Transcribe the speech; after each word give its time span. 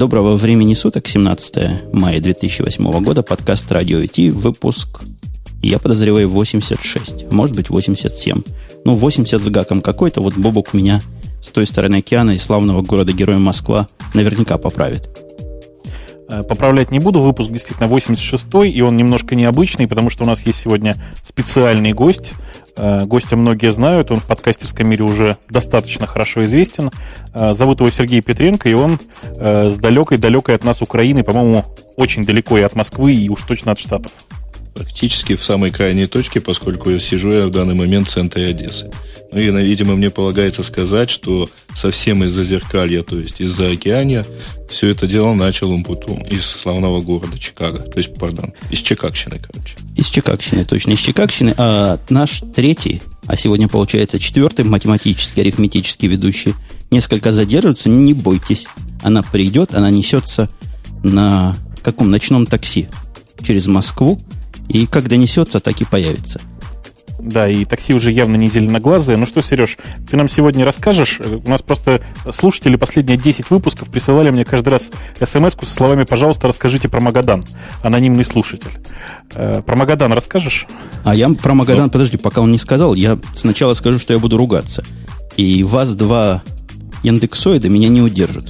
Доброго 0.00 0.36
времени 0.36 0.72
суток, 0.72 1.06
17 1.06 1.92
мая 1.92 2.22
2008 2.22 3.04
года, 3.04 3.22
подкаст 3.22 3.70
«Радио 3.70 3.98
IT», 3.98 4.30
выпуск, 4.30 5.02
я 5.62 5.78
подозреваю, 5.78 6.30
86, 6.30 7.30
может 7.30 7.54
быть, 7.54 7.68
87. 7.68 8.40
Ну, 8.86 8.96
80 8.96 9.42
с 9.42 9.48
гаком 9.50 9.82
какой-то, 9.82 10.22
вот 10.22 10.38
Бобок 10.38 10.72
меня 10.72 11.02
с 11.42 11.50
той 11.50 11.66
стороны 11.66 11.96
океана 11.96 12.30
и 12.30 12.38
славного 12.38 12.80
города-героя 12.80 13.36
Москва 13.36 13.88
наверняка 14.14 14.56
поправит. 14.56 15.19
Э, 16.30 16.42
поправлять 16.42 16.90
не 16.90 16.98
буду, 16.98 17.20
выпуск 17.20 17.50
действительно 17.50 17.86
86-й, 17.86 18.70
и 18.70 18.82
он 18.82 18.96
немножко 18.96 19.34
необычный, 19.34 19.88
потому 19.88 20.10
что 20.10 20.24
у 20.24 20.26
нас 20.26 20.46
есть 20.46 20.60
сегодня 20.60 20.96
специальный 21.22 21.92
гость– 21.92 22.32
Э, 22.76 23.04
гостя 23.04 23.36
многие 23.36 23.70
знают, 23.72 24.10
он 24.10 24.16
в 24.16 24.26
подкастерском 24.26 24.88
мире 24.88 25.04
уже 25.04 25.36
достаточно 25.50 26.06
хорошо 26.06 26.44
известен. 26.46 26.90
Э, 27.34 27.52
зовут 27.52 27.80
его 27.80 27.90
Сергей 27.90 28.22
Петренко, 28.22 28.68
и 28.68 28.74
он 28.74 28.98
с 29.36 29.78
далекой-далекой 29.78 30.54
от 30.54 30.64
нас 30.64 30.82
Украины, 30.82 31.22
по-моему, 31.22 31.64
очень 31.96 32.24
далеко 32.24 32.58
и 32.58 32.62
от 32.62 32.74
Москвы, 32.74 33.14
и 33.14 33.28
уж 33.28 33.42
точно 33.42 33.72
от 33.72 33.78
Штатов. 33.78 34.12
Практически 34.74 35.34
в 35.34 35.42
самой 35.42 35.70
крайней 35.70 36.06
точке, 36.06 36.40
поскольку 36.40 36.96
сижу 36.98 37.32
я 37.32 37.46
в 37.46 37.50
данный 37.50 37.74
момент 37.74 38.08
в 38.08 38.10
центре 38.10 38.46
Одессы. 38.46 38.90
Ну 39.32 39.38
и, 39.38 39.50
видимо, 39.50 39.94
мне 39.94 40.10
полагается 40.10 40.62
сказать, 40.62 41.10
что 41.10 41.48
совсем 41.74 42.24
из-за 42.24 42.44
зеркалья, 42.44 43.02
то 43.02 43.18
есть 43.18 43.40
из-за 43.40 43.70
океания, 43.70 44.24
все 44.68 44.88
это 44.88 45.06
дело 45.06 45.34
начал 45.34 45.70
Умпутун 45.70 46.22
из 46.22 46.44
славного 46.44 47.00
города 47.00 47.38
Чикаго. 47.38 47.80
То 47.80 47.98
есть, 47.98 48.14
пардон, 48.14 48.54
из 48.70 48.80
Чикагщины, 48.80 49.40
короче. 49.40 49.76
Из 49.96 50.08
Чикагщины, 50.08 50.64
точно, 50.64 50.92
из 50.92 51.00
Чикагщины. 51.00 51.54
А 51.56 51.98
наш 52.08 52.42
третий, 52.54 53.02
а 53.26 53.36
сегодня, 53.36 53.68
получается, 53.68 54.18
четвертый 54.18 54.64
математический, 54.64 55.42
арифметический 55.42 56.08
ведущий, 56.08 56.54
несколько 56.90 57.32
задерживается, 57.32 57.88
не 57.88 58.14
бойтесь. 58.14 58.66
Она 59.02 59.22
придет, 59.22 59.74
она 59.74 59.90
несется 59.90 60.48
на 61.04 61.56
каком 61.82 62.10
ночном 62.10 62.46
такси 62.46 62.88
через 63.42 63.66
Москву, 63.66 64.20
и 64.70 64.86
как 64.86 65.08
донесется, 65.08 65.60
так 65.60 65.80
и 65.80 65.84
появится. 65.84 66.40
Да, 67.18 67.48
и 67.48 67.66
такси 67.66 67.92
уже 67.92 68.12
явно 68.12 68.36
не 68.36 68.48
зеленоглазые. 68.48 69.18
Ну 69.18 69.26
что, 69.26 69.42
Сереж, 69.42 69.76
ты 70.08 70.16
нам 70.16 70.26
сегодня 70.26 70.64
расскажешь? 70.64 71.20
У 71.20 71.50
нас 71.50 71.60
просто 71.60 72.00
слушатели 72.30 72.76
последние 72.76 73.18
10 73.18 73.50
выпусков 73.50 73.90
присылали 73.90 74.30
мне 74.30 74.44
каждый 74.44 74.70
раз 74.70 74.90
смс 75.22 75.54
со 75.60 75.74
словами 75.74 76.04
«Пожалуйста, 76.04 76.48
расскажите 76.48 76.88
про 76.88 77.00
Магадан». 77.00 77.44
Анонимный 77.82 78.24
слушатель. 78.24 78.70
Э, 79.34 79.60
про 79.60 79.76
Магадан 79.76 80.12
расскажешь? 80.14 80.66
А 81.04 81.14
я 81.14 81.28
про 81.28 81.52
Магадан, 81.52 81.84
ну. 81.84 81.90
подожди, 81.90 82.16
пока 82.16 82.40
он 82.40 82.52
не 82.52 82.58
сказал, 82.58 82.94
я 82.94 83.18
сначала 83.34 83.74
скажу, 83.74 83.98
что 83.98 84.14
я 84.14 84.18
буду 84.18 84.38
ругаться. 84.38 84.82
И 85.36 85.62
вас 85.62 85.94
два 85.94 86.42
индексоида 87.02 87.68
меня 87.68 87.88
не 87.88 88.00
удержат. 88.00 88.46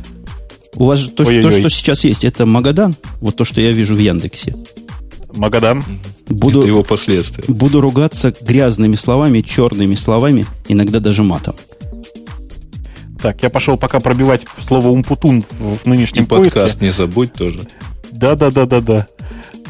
У 0.75 0.85
вас 0.85 1.01
же 1.01 1.11
то, 1.11 1.25
то, 1.25 1.51
что 1.51 1.71
сейчас 1.71 2.05
есть, 2.05 2.25
это 2.25 2.47
Магадан? 2.47 2.95
Вот 3.21 3.37
то, 3.37 3.45
что 3.45 3.61
я 3.61 3.73
вижу 3.73 3.97
в 3.97 3.99
Яндексе. 3.99 4.55
Магадан. 5.35 5.83
Буду, 6.29 6.61
Это 6.61 6.69
его 6.69 6.83
последствия. 6.83 7.45
Буду 7.49 7.81
ругаться 7.81 8.33
грязными 8.41 8.95
словами, 8.97 9.41
черными 9.41 9.95
словами, 9.95 10.47
иногда 10.69 11.01
даже 11.01 11.23
матом. 11.23 11.55
Так, 13.21 13.43
я 13.43 13.51
пошел 13.51 13.77
пока 13.77 14.01
пробивать 14.01 14.43
слово 14.67 14.89
умпутун 14.89 15.45
в 15.59 15.87
нынешнем 15.87 16.25
И 16.25 16.27
поиске. 16.27 16.61
подкаст 16.61 16.81
не 16.81 16.91
забудь 16.91 17.33
тоже. 17.35 17.61
Да-да-да-да-да. 18.13 19.07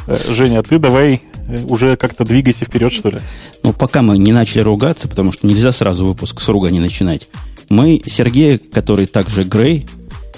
Э, 0.06 0.16
Женя, 0.28 0.62
ты 0.62 0.78
давай 0.78 1.22
э, 1.48 1.62
уже 1.64 1.96
как-то 1.96 2.24
двигайся 2.24 2.64
вперед, 2.64 2.92
что 2.92 3.10
ли? 3.10 3.18
Ну, 3.62 3.72
пока 3.72 4.02
мы 4.02 4.18
не 4.18 4.32
начали 4.32 4.60
ругаться, 4.60 5.08
потому 5.08 5.32
что 5.32 5.46
нельзя 5.46 5.72
сразу 5.72 6.04
выпуск 6.06 6.40
с 6.40 6.48
руга 6.48 6.70
не 6.70 6.80
начинать. 6.80 7.28
Мы 7.68 8.00
Сергея, 8.06 8.58
который 8.72 9.06
также 9.06 9.42
Грей, 9.42 9.86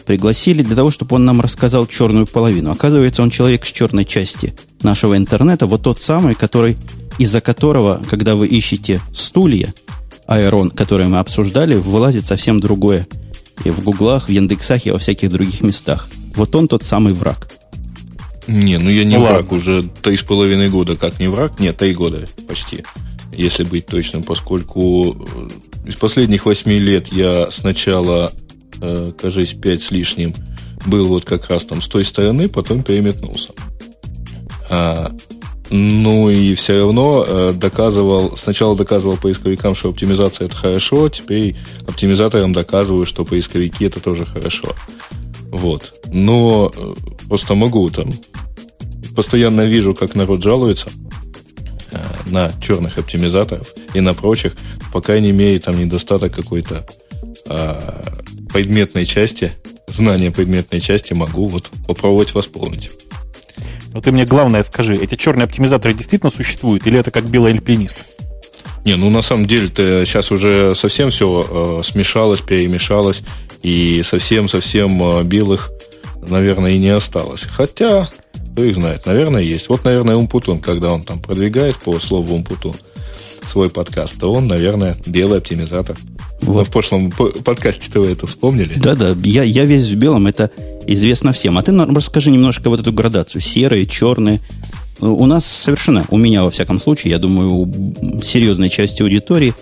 пригласили 0.06 0.62
для 0.62 0.76
того, 0.76 0.90
чтобы 0.90 1.16
он 1.16 1.24
нам 1.24 1.40
рассказал 1.40 1.86
черную 1.86 2.26
половину. 2.26 2.70
Оказывается, 2.70 3.22
он 3.22 3.30
человек 3.30 3.64
с 3.64 3.72
черной 3.72 4.04
части 4.04 4.54
нашего 4.84 5.16
интернета, 5.16 5.66
вот 5.66 5.82
тот 5.82 6.00
самый, 6.00 6.34
который, 6.34 6.76
из-за 7.18 7.40
которого, 7.40 8.02
когда 8.08 8.34
вы 8.34 8.46
ищете 8.46 9.00
стулья, 9.14 9.72
Айрон, 10.26 10.70
которые 10.70 11.08
мы 11.08 11.18
обсуждали, 11.18 11.74
вылазит 11.74 12.26
совсем 12.26 12.60
другое. 12.60 13.06
И 13.64 13.70
в 13.70 13.82
гуглах, 13.82 14.28
в 14.28 14.30
Яндексах 14.30 14.86
и 14.86 14.90
во 14.90 14.98
всяких 14.98 15.30
других 15.30 15.60
местах. 15.60 16.08
Вот 16.34 16.54
он 16.54 16.68
тот 16.68 16.84
самый 16.84 17.12
враг. 17.12 17.48
Не, 18.46 18.78
ну 18.78 18.90
я 18.90 19.04
не 19.04 19.16
ну, 19.16 19.22
враг, 19.22 19.42
ладно. 19.42 19.56
уже 19.56 19.82
три 20.02 20.16
с 20.16 20.22
половиной 20.22 20.68
года 20.68 20.96
как 20.96 21.20
не 21.20 21.28
враг. 21.28 21.60
Нет, 21.60 21.76
три 21.76 21.94
года 21.94 22.26
почти, 22.48 22.84
если 23.32 23.62
быть 23.62 23.86
точным, 23.86 24.24
поскольку 24.24 25.14
э, 25.14 25.88
из 25.88 25.94
последних 25.96 26.44
восьми 26.44 26.78
лет 26.78 27.12
я 27.12 27.50
сначала 27.50 28.32
э, 28.80 29.12
кажись, 29.16 29.54
5 29.54 29.82
с 29.82 29.90
лишним, 29.90 30.34
был 30.86 31.06
вот 31.06 31.24
как 31.24 31.48
раз 31.48 31.64
там 31.64 31.80
с 31.80 31.88
той 31.88 32.04
стороны, 32.04 32.48
потом 32.48 32.82
переметнулся. 32.82 33.52
А, 34.72 35.12
ну 35.68 36.30
и 36.30 36.54
все 36.54 36.78
равно 36.78 37.24
э, 37.28 37.52
доказывал, 37.54 38.38
сначала 38.38 38.74
доказывал 38.74 39.18
поисковикам, 39.18 39.74
что 39.74 39.90
оптимизация 39.90 40.46
это 40.46 40.56
хорошо, 40.56 41.10
теперь 41.10 41.56
оптимизаторам 41.86 42.54
доказываю, 42.54 43.04
что 43.04 43.26
поисковики 43.26 43.84
это 43.84 44.00
тоже 44.00 44.24
хорошо. 44.24 44.74
Вот. 45.50 45.92
Но 46.06 46.72
э, 46.74 46.94
просто 47.28 47.54
могу 47.54 47.90
там 47.90 48.14
постоянно 49.14 49.66
вижу, 49.66 49.94
как 49.94 50.14
народ 50.14 50.42
жалуется 50.42 50.88
э, 51.90 51.98
на 52.30 52.50
черных 52.62 52.96
оптимизаторов 52.96 53.74
и 53.92 54.00
на 54.00 54.14
прочих, 54.14 54.54
по 54.90 55.02
крайней 55.02 55.32
мере, 55.32 55.60
там 55.60 55.78
недостаток 55.78 56.34
какой-то 56.34 56.86
а, 57.46 58.22
предметной 58.52 59.04
части, 59.04 59.52
знания 59.88 60.30
предметной 60.30 60.80
части 60.80 61.12
могу 61.12 61.48
вот 61.48 61.70
попробовать 61.86 62.32
восполнить. 62.32 62.90
Но 63.92 64.00
ты 64.00 64.12
мне 64.12 64.24
главное 64.24 64.62
скажи, 64.62 64.94
эти 64.94 65.16
черные 65.16 65.44
оптимизаторы 65.44 65.94
действительно 65.94 66.30
существуют 66.30 66.86
или 66.86 66.98
это 66.98 67.10
как 67.10 67.24
белый 67.24 67.52
альпинист? 67.52 67.98
Не, 68.84 68.96
ну 68.96 69.10
на 69.10 69.22
самом 69.22 69.46
деле-то 69.46 70.04
сейчас 70.04 70.32
уже 70.32 70.74
совсем 70.74 71.10
все 71.10 71.46
э, 71.48 71.82
смешалось, 71.84 72.40
перемешалось, 72.40 73.22
и 73.62 74.02
совсем-совсем 74.04 75.00
э, 75.02 75.22
белых, 75.22 75.70
наверное, 76.20 76.72
и 76.72 76.78
не 76.78 76.88
осталось. 76.88 77.42
Хотя, 77.42 78.08
кто 78.52 78.64
их 78.64 78.74
знает, 78.74 79.06
наверное, 79.06 79.42
есть. 79.42 79.68
Вот, 79.68 79.84
наверное, 79.84 80.16
Умпутун, 80.16 80.60
когда 80.60 80.92
он 80.92 81.04
там 81.04 81.20
продвигает 81.20 81.76
по 81.76 82.00
слову 82.00 82.34
Умпутун 82.34 82.74
свой 83.46 83.70
подкаст, 83.70 84.18
то 84.18 84.32
он, 84.32 84.46
наверное, 84.46 84.96
белый 85.06 85.38
оптимизатор. 85.38 85.96
Вот. 86.42 86.56
Мы 86.56 86.64
в 86.64 86.70
прошлом 86.70 87.10
подкасте-то 87.10 88.00
вы 88.00 88.12
это 88.12 88.26
вспомнили. 88.26 88.74
Да-да, 88.76 89.16
я, 89.24 89.42
я 89.42 89.64
весь 89.64 89.88
в 89.88 89.94
белом, 89.94 90.26
это 90.26 90.50
известно 90.86 91.32
всем. 91.32 91.58
А 91.58 91.62
ты 91.62 91.72
нам 91.72 91.94
расскажи 91.96 92.30
немножко 92.30 92.68
вот 92.68 92.80
эту 92.80 92.92
градацию. 92.92 93.40
Серые, 93.40 93.86
черные. 93.86 94.40
У 95.00 95.26
нас 95.26 95.44
совершенно, 95.44 96.04
у 96.10 96.16
меня 96.16 96.44
во 96.44 96.50
всяком 96.50 96.78
случае, 96.78 97.12
я 97.12 97.18
думаю, 97.18 97.50
у 97.52 98.22
серьезной 98.22 98.70
части 98.70 99.02
аудитории, 99.02 99.54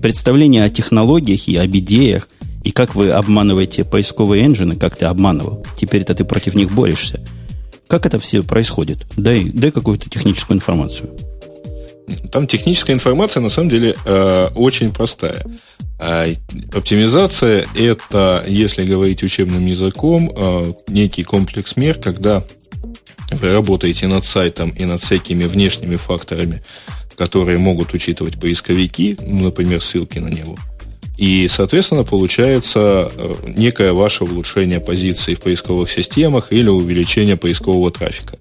представление 0.00 0.64
о 0.64 0.70
технологиях 0.70 1.48
и 1.48 1.56
об 1.56 1.74
идеях, 1.76 2.28
и 2.62 2.70
как 2.70 2.94
вы 2.94 3.10
обманываете 3.10 3.84
поисковые 3.84 4.44
engine, 4.44 4.76
как 4.78 4.96
ты 4.96 5.06
обманывал. 5.06 5.64
Теперь-то 5.76 6.14
ты 6.14 6.24
против 6.24 6.54
них 6.54 6.72
борешься. 6.72 7.20
Как 7.88 8.06
это 8.06 8.18
все 8.18 8.42
происходит? 8.42 9.06
Дай, 9.16 9.44
дай 9.44 9.70
какую-то 9.70 10.10
техническую 10.10 10.56
информацию. 10.56 11.10
Там 12.30 12.46
техническая 12.46 12.94
информация 12.94 13.40
на 13.40 13.48
самом 13.48 13.70
деле 13.70 13.96
э, 14.04 14.48
очень 14.54 14.92
простая. 14.92 15.44
А 15.98 16.26
оптимизация– 16.72 17.66
это, 17.74 18.44
если 18.46 18.84
говорить 18.84 19.22
учебным 19.22 19.66
языком, 19.66 20.30
э, 20.34 20.72
некий 20.88 21.24
комплекс 21.24 21.76
мер, 21.76 21.98
когда 21.98 22.44
вы 23.30 23.52
работаете 23.52 24.06
над 24.06 24.24
сайтом 24.24 24.70
и 24.70 24.84
над 24.84 25.00
всякими 25.02 25.44
внешними 25.44 25.96
факторами, 25.96 26.62
которые 27.16 27.58
могут 27.58 27.94
учитывать 27.94 28.38
поисковики, 28.38 29.16
ну, 29.20 29.44
например, 29.44 29.82
ссылки 29.82 30.18
на 30.18 30.28
него. 30.28 30.56
И, 31.16 31.48
соответственно, 31.48 32.04
получается 32.04 33.10
э, 33.12 33.34
некое 33.56 33.92
ваше 33.94 34.24
улучшение 34.24 34.80
позиции 34.80 35.34
в 35.34 35.40
поисковых 35.40 35.90
системах 35.90 36.52
или 36.52 36.68
увеличение 36.68 37.36
поискового 37.36 37.90
трафика, 37.90 38.36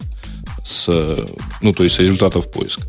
с, 0.66 0.88
ну, 1.62 1.74
то 1.74 1.84
есть 1.84 1.98
результатов 2.00 2.51
поиска. 2.51 2.84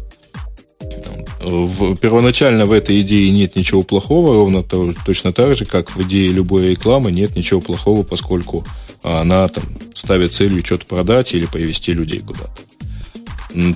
В, 1.40 1.96
первоначально 1.96 2.66
в 2.66 2.72
этой 2.72 3.00
идее 3.02 3.30
нет 3.30 3.54
ничего 3.54 3.82
плохого, 3.82 4.34
ровно 4.34 4.62
то, 4.62 4.92
точно 5.04 5.32
так 5.32 5.54
же, 5.54 5.64
как 5.64 5.94
в 5.94 6.02
идее 6.02 6.32
любой 6.32 6.70
рекламы 6.70 7.12
нет 7.12 7.36
ничего 7.36 7.60
плохого, 7.60 8.02
поскольку 8.02 8.64
она 9.02 9.46
там, 9.48 9.64
ставит 9.94 10.32
целью 10.32 10.64
что-то 10.64 10.86
продать 10.86 11.34
или 11.34 11.46
повести 11.46 11.92
людей 11.92 12.20
куда-то. 12.20 12.62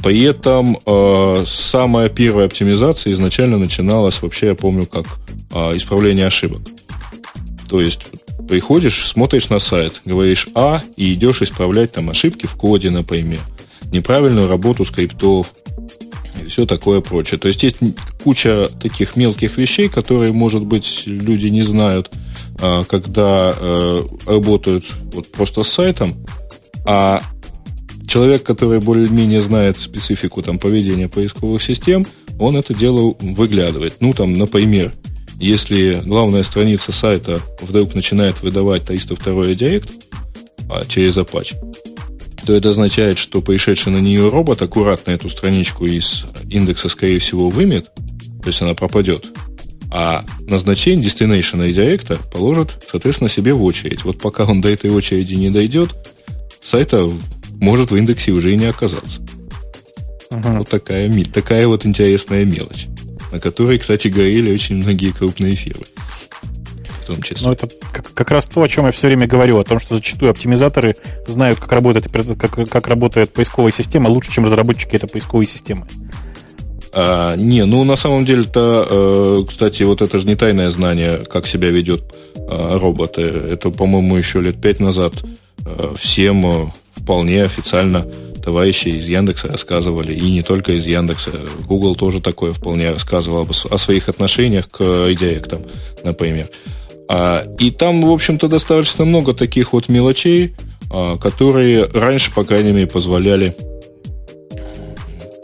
При 0.02 0.22
этом 0.22 0.78
э, 0.84 1.44
самая 1.46 2.08
первая 2.08 2.46
оптимизация 2.46 3.12
изначально 3.12 3.56
начиналась, 3.56 4.20
вообще 4.20 4.48
я 4.48 4.54
помню, 4.54 4.86
как 4.86 5.06
э, 5.52 5.76
исправление 5.76 6.26
ошибок. 6.26 6.62
То 7.68 7.80
есть 7.80 8.08
приходишь, 8.48 9.06
смотришь 9.06 9.48
на 9.48 9.58
сайт, 9.58 10.02
говоришь 10.04 10.48
А 10.54 10.82
и 10.96 11.14
идешь 11.14 11.40
исправлять 11.40 11.92
там 11.92 12.10
ошибки 12.10 12.46
в 12.46 12.56
коде, 12.56 12.90
например, 12.90 13.40
неправильную 13.92 14.48
работу 14.48 14.84
скриптов, 14.84 15.54
все 16.48 16.66
такое 16.66 17.00
прочее. 17.00 17.38
То 17.38 17.48
есть 17.48 17.62
есть 17.62 17.78
куча 18.22 18.68
таких 18.80 19.16
мелких 19.16 19.56
вещей, 19.56 19.88
которые, 19.88 20.32
может 20.32 20.64
быть, 20.64 21.04
люди 21.06 21.48
не 21.48 21.62
знают, 21.62 22.10
а, 22.60 22.84
когда 22.84 23.54
э, 23.56 24.06
работают 24.26 24.84
вот 25.12 25.30
просто 25.32 25.62
с 25.62 25.68
сайтом, 25.68 26.14
а 26.84 27.22
человек, 28.06 28.42
который 28.42 28.80
более-менее 28.80 29.40
знает 29.40 29.78
специфику 29.78 30.42
там, 30.42 30.58
поведения 30.58 31.08
поисковых 31.08 31.62
систем, 31.62 32.06
он 32.38 32.56
это 32.56 32.74
дело 32.74 33.14
выглядывает. 33.20 33.96
Ну, 34.00 34.12
там, 34.14 34.34
например, 34.34 34.92
если 35.38 36.02
главная 36.04 36.42
страница 36.42 36.92
сайта 36.92 37.40
вдруг 37.60 37.94
начинает 37.94 38.42
выдавать 38.42 38.84
302 38.84 39.54
директ 39.54 39.90
а, 40.70 40.84
через 40.86 41.16
Apache, 41.16 41.54
то 42.46 42.54
это 42.54 42.70
означает, 42.70 43.18
что 43.18 43.42
пришедший 43.42 43.92
на 43.92 43.98
нее 43.98 44.28
робот 44.28 44.62
аккуратно 44.62 45.10
эту 45.12 45.28
страничку 45.28 45.86
из 45.86 46.24
индекса, 46.48 46.88
скорее 46.88 47.18
всего, 47.18 47.48
вымет, 47.48 47.90
то 48.42 48.48
есть 48.48 48.62
она 48.62 48.74
пропадет. 48.74 49.28
А 49.92 50.24
назначение 50.40 51.06
destination 51.06 51.66
редиректа 51.66 52.18
положит, 52.32 52.84
соответственно, 52.90 53.28
себе 53.28 53.52
в 53.52 53.64
очередь. 53.64 54.04
Вот 54.04 54.18
пока 54.18 54.44
он 54.44 54.60
до 54.60 54.68
этой 54.68 54.90
очереди 54.90 55.34
не 55.34 55.50
дойдет, 55.50 55.90
сайта 56.62 57.10
может 57.60 57.90
в 57.90 57.96
индексе 57.96 58.32
уже 58.32 58.52
и 58.52 58.56
не 58.56 58.66
оказаться. 58.66 59.20
Ага. 60.30 60.58
Вот 60.58 60.68
такая, 60.68 61.12
такая 61.24 61.66
вот 61.66 61.84
интересная 61.84 62.44
мелочь, 62.44 62.86
на 63.32 63.40
которой, 63.40 63.78
кстати, 63.78 64.08
горели 64.08 64.52
очень 64.52 64.76
многие 64.76 65.10
крупные 65.10 65.56
фирмы 65.56 65.86
том 67.14 67.22
числе. 67.22 67.46
Ну, 67.46 67.52
это 67.52 67.68
как, 67.92 68.12
как 68.12 68.30
раз 68.30 68.46
то, 68.46 68.62
о 68.62 68.68
чем 68.68 68.86
я 68.86 68.92
все 68.92 69.06
время 69.06 69.26
говорю, 69.26 69.58
о 69.58 69.64
том, 69.64 69.78
что 69.78 69.96
зачастую 69.96 70.30
оптимизаторы 70.30 70.96
знают, 71.26 71.58
как 71.58 71.72
работает, 71.72 72.08
как, 72.38 72.68
как 72.68 72.86
работает 72.86 73.32
поисковая 73.32 73.72
система 73.72 74.08
лучше, 74.08 74.32
чем 74.32 74.44
разработчики 74.46 74.96
этой 74.96 75.08
поисковой 75.08 75.46
системы. 75.46 75.86
А, 76.92 77.36
не, 77.36 77.64
ну 77.64 77.84
на 77.84 77.96
самом 77.96 78.24
деле-то, 78.24 78.86
э, 78.90 79.44
кстати, 79.48 79.84
вот 79.84 80.02
это 80.02 80.18
же 80.18 80.26
не 80.26 80.34
тайное 80.34 80.70
знание, 80.70 81.18
как 81.18 81.46
себя 81.46 81.70
ведет 81.70 82.02
э, 82.34 82.78
роботы. 82.78 83.22
Это, 83.22 83.70
по-моему, 83.70 84.16
еще 84.16 84.40
лет 84.40 84.60
пять 84.60 84.80
назад 84.80 85.14
э, 85.64 85.94
всем 85.96 86.46
э, 86.46 86.66
вполне 86.96 87.44
официально 87.44 88.06
товарищи 88.42 88.88
из 88.88 89.08
Яндекса 89.08 89.48
рассказывали, 89.48 90.14
и 90.14 90.30
не 90.30 90.42
только 90.42 90.72
из 90.72 90.86
Яндекса. 90.86 91.30
Google 91.66 91.94
тоже 91.94 92.20
такое 92.20 92.52
вполне 92.52 92.90
рассказывал 92.90 93.46
о 93.70 93.78
своих 93.78 94.08
отношениях 94.08 94.68
к 94.68 94.80
редиректам, 94.80 95.62
например. 96.02 96.48
А, 97.12 97.44
и 97.58 97.72
там, 97.72 98.02
в 98.02 98.10
общем-то, 98.10 98.46
достаточно 98.46 99.04
много 99.04 99.34
таких 99.34 99.72
вот 99.72 99.88
мелочей, 99.88 100.54
а, 100.92 101.18
которые 101.18 101.86
раньше, 101.86 102.32
по 102.32 102.44
крайней 102.44 102.70
мере, 102.70 102.86
позволяли 102.86 103.52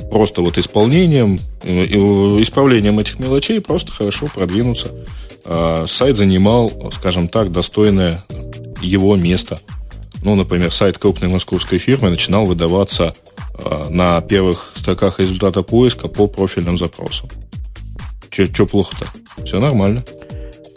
просто 0.08 0.42
вот 0.42 0.58
исполнением, 0.58 1.40
э, 1.64 1.84
исправлением 2.40 3.00
этих 3.00 3.18
мелочей 3.18 3.60
просто 3.60 3.90
хорошо 3.90 4.28
продвинуться. 4.32 4.92
А, 5.44 5.86
сайт 5.88 6.16
занимал, 6.16 6.92
скажем 6.94 7.26
так, 7.26 7.50
достойное 7.50 8.24
его 8.80 9.16
место. 9.16 9.60
Ну, 10.22 10.36
например, 10.36 10.70
сайт 10.70 10.98
крупной 10.98 11.28
московской 11.30 11.78
фирмы 11.78 12.10
начинал 12.10 12.46
выдаваться 12.46 13.14
на 13.88 14.20
первых 14.20 14.72
строках 14.74 15.18
результата 15.18 15.62
поиска 15.62 16.08
по 16.08 16.28
профильным 16.28 16.78
запросам. 16.78 17.28
Че 18.30 18.66
плохо-то? 18.66 19.06
Все 19.44 19.58
нормально. 19.58 20.04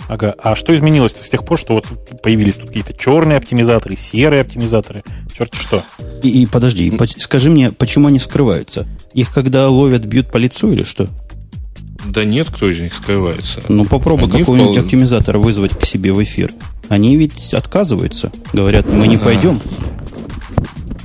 Ага. 0.09 0.33
А 0.39 0.55
что 0.55 0.75
изменилось 0.75 1.13
с 1.13 1.29
тех 1.29 1.45
пор, 1.45 1.59
что 1.59 1.75
вот 1.75 1.85
появились 2.23 2.55
тут 2.55 2.69
какие-то 2.69 2.93
черные 2.93 3.37
оптимизаторы, 3.37 3.95
серые 3.95 4.41
оптимизаторы? 4.41 5.03
Черт 5.31 5.53
что. 5.53 5.83
И, 6.23 6.41
и 6.41 6.45
подожди, 6.47 6.87
и, 6.87 7.19
скажи 7.21 7.51
мне, 7.51 7.71
почему 7.71 8.07
они 8.07 8.17
скрываются? 8.17 8.87
Их 9.13 9.31
когда 9.31 9.69
ловят, 9.69 10.05
бьют 10.05 10.31
по 10.31 10.37
лицу 10.37 10.71
или 10.71 10.81
что? 10.83 11.07
Да 12.07 12.25
нет, 12.25 12.47
кто 12.49 12.67
из 12.69 12.79
них 12.79 12.95
скрывается. 12.95 13.61
Ну, 13.69 13.85
попробуй 13.85 14.31
какого-нибудь 14.31 14.71
впол... 14.71 14.83
оптимизатора 14.85 15.37
вызвать 15.37 15.77
к 15.77 15.85
себе 15.85 16.11
в 16.11 16.23
эфир. 16.23 16.53
Они 16.87 17.15
ведь 17.15 17.53
отказываются. 17.53 18.31
Говорят, 18.51 18.91
мы 18.91 19.07
не 19.07 19.17
пойдем. 19.17 19.59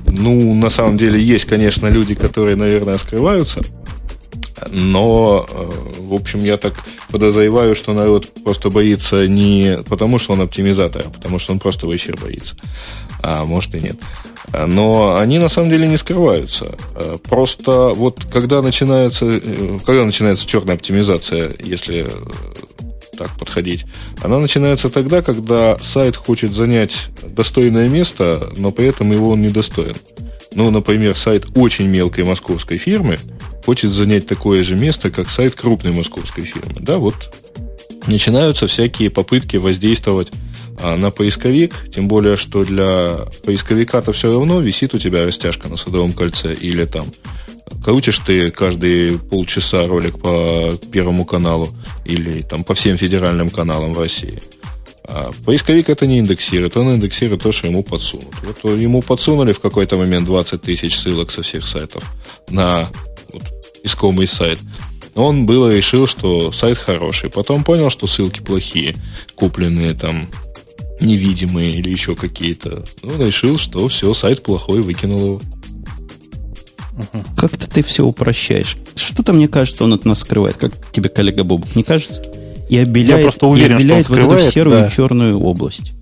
Ну, 0.07 0.55
на 0.55 0.71
самом 0.71 0.97
деле, 0.97 1.23
есть, 1.23 1.45
конечно, 1.45 1.89
люди, 1.89 2.15
которые, 2.15 2.57
наверное, 2.57 2.97
скрываются. 2.97 3.61
Но, 4.71 5.47
э, 5.49 5.71
в 5.99 6.15
общем, 6.15 6.41
я 6.41 6.57
так 6.57 6.75
подозреваю, 7.11 7.75
что 7.75 7.93
народ 7.93 8.29
просто 8.45 8.71
боится 8.71 9.27
не 9.27 9.79
потому, 9.89 10.19
что 10.19 10.35
он 10.35 10.43
оптимизатор, 10.43 11.03
а 11.07 11.11
потому, 11.11 11.39
что 11.39 11.53
он 11.53 11.59
просто 11.59 11.87
в 11.87 11.95
эфир 11.95 12.17
боится. 12.21 12.55
А 13.23 13.45
может 13.45 13.75
и 13.75 13.81
нет. 13.81 13.97
Но 14.53 15.17
они 15.17 15.39
на 15.39 15.49
самом 15.49 15.71
деле 15.71 15.89
не 15.89 15.97
скрываются. 15.97 16.77
Э, 16.95 17.19
просто 17.23 17.89
вот 17.89 18.25
когда 18.33 18.63
начинается, 18.63 19.27
э, 19.27 19.79
когда 19.85 20.05
начинается 20.05 20.47
черная 20.47 20.77
оптимизация, 20.77 21.55
если 21.59 22.11
так 23.17 23.31
подходить, 23.39 23.85
она 24.23 24.39
начинается 24.39 24.91
тогда, 24.91 25.23
когда 25.23 25.79
сайт 25.79 26.17
хочет 26.17 26.53
занять 26.53 27.09
достойное 27.23 27.89
место, 27.89 28.53
но 28.57 28.73
при 28.73 28.87
этом 28.87 29.13
его 29.13 29.31
он 29.31 29.43
недостоин. 29.43 29.97
Ну, 30.55 30.71
например, 30.71 31.17
сайт 31.17 31.47
очень 31.57 31.89
мелкой 31.89 32.25
московской 32.25 32.79
фирмы 32.79 33.19
хочет 33.65 33.91
занять 33.91 34.27
такое 34.27 34.63
же 34.63 34.75
место, 34.75 35.11
как 35.11 35.29
сайт 35.29 35.55
крупной 35.55 35.93
московской 35.93 36.45
фирмы. 36.45 36.77
Да, 36.81 36.99
вот 36.99 37.35
начинаются 38.07 38.67
всякие 38.67 39.11
попытки 39.11 39.57
воздействовать 39.57 40.31
а, 40.81 40.97
на 40.97 41.11
поисковик, 41.11 41.75
тем 41.93 42.09
более, 42.09 42.37
что 42.37 42.63
для 42.63 43.27
поисковика-то 43.45 44.13
все 44.13 44.33
равно 44.33 44.61
висит 44.61 44.95
у 44.95 44.99
тебя 44.99 45.25
растяжка 45.25 45.69
на 45.69 45.77
садовом 45.77 46.13
кольце 46.13 46.55
или 46.55 46.85
там 46.85 47.07
крутишь 47.83 48.19
ты 48.19 48.51
каждые 48.51 49.19
полчаса 49.19 49.87
ролик 49.87 50.21
по 50.21 50.73
Первому 50.93 51.25
каналу 51.25 51.69
или 52.05 52.43
там 52.43 52.65
по 52.65 52.75
всем 52.75 52.97
федеральным 52.97 53.51
каналам 53.51 53.95
в 53.95 54.01
России– 54.01 54.41
а 55.07 55.31
поисковик 55.45 55.91
это 55.91 56.07
не 56.07 56.19
индексирует, 56.19 56.77
он 56.77 56.95
индексирует 56.95 57.43
то, 57.43 57.53
что 57.53 57.69
ему 57.69 57.83
подсунут. 57.83 58.35
Вот 58.43 58.79
ему 58.81 59.03
подсунули 59.03 59.53
в 59.53 59.61
какой-то 59.61 59.97
момент 59.97 60.27
20 60.27 60.63
тысяч 60.63 60.99
ссылок 60.99 61.31
со 61.31 61.43
всех 61.43 61.67
сайтов 61.67 62.05
на 62.49 62.91
вот, 63.33 63.43
искомый 63.83 64.27
сайт. 64.27 64.59
Он 65.15 65.47
было 65.47 65.71
решил, 65.71 66.07
что 66.07 66.51
сайт 66.53 66.79
хороший. 66.79 67.31
Потом 67.31 67.65
понял, 67.65 67.91
что 67.91 68.07
ссылки 68.07 68.41
плохие, 68.41 68.97
купленные 69.35 69.95
там 69.95 70.29
невидимые 71.01 71.75
или 71.75 71.91
еще 71.91 72.15
какие-то. 72.15 72.85
Он 73.03 73.25
решил, 73.25 73.59
что 73.59 73.87
все, 73.89 74.13
сайт 74.15 74.43
плохой, 74.43 74.81
выкинул 74.81 75.25
его. 75.25 75.41
Как-то 77.37 77.69
ты 77.69 77.83
все 77.83 78.05
упрощаешь. 78.05 78.77
Что-то, 78.97 79.33
мне 79.33 79.49
кажется, 79.49 79.85
он 79.85 79.93
от 79.93 80.05
нас 80.05 80.21
скрывает, 80.21 80.57
как 80.57 80.73
тебе 80.93 81.09
коллега 81.09 81.45
Боб. 81.45 81.65
Не 81.75 81.83
кажется? 81.83 82.23
И 82.69 82.79
обеляет, 82.79 83.21
Я 83.21 83.25
просто 83.25 83.47
уверен, 83.47 83.77
и 83.77 83.81
обеляет 83.81 84.05
что 84.05 84.15
он 84.15 84.21
вот 84.21 84.41
эту 84.41 84.51
серую 84.51 84.81
да. 84.83 84.91
черную 84.91 85.39
область. 85.41 85.93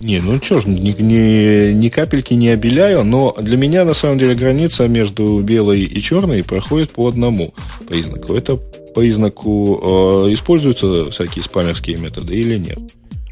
Не, 0.00 0.20
ну 0.20 0.40
что 0.42 0.60
ж, 0.60 0.66
ни, 0.66 0.90
ни, 1.00 1.72
ни 1.72 1.88
капельки 1.88 2.34
не 2.34 2.50
обеляю, 2.50 3.02
но 3.02 3.34
для 3.40 3.56
меня 3.56 3.84
на 3.84 3.94
самом 3.94 4.18
деле 4.18 4.34
граница 4.34 4.86
между 4.88 5.40
белой 5.40 5.80
и 5.82 6.00
черной 6.00 6.44
проходит 6.44 6.92
по 6.92 7.08
одному 7.08 7.54
признаку. 7.88 8.34
Это 8.34 8.56
признаку 8.94 10.26
э, 10.28 10.32
используются 10.32 11.10
всякие 11.10 11.42
спамерские 11.42 11.96
методы 11.96 12.34
или 12.34 12.58
нет. 12.58 12.78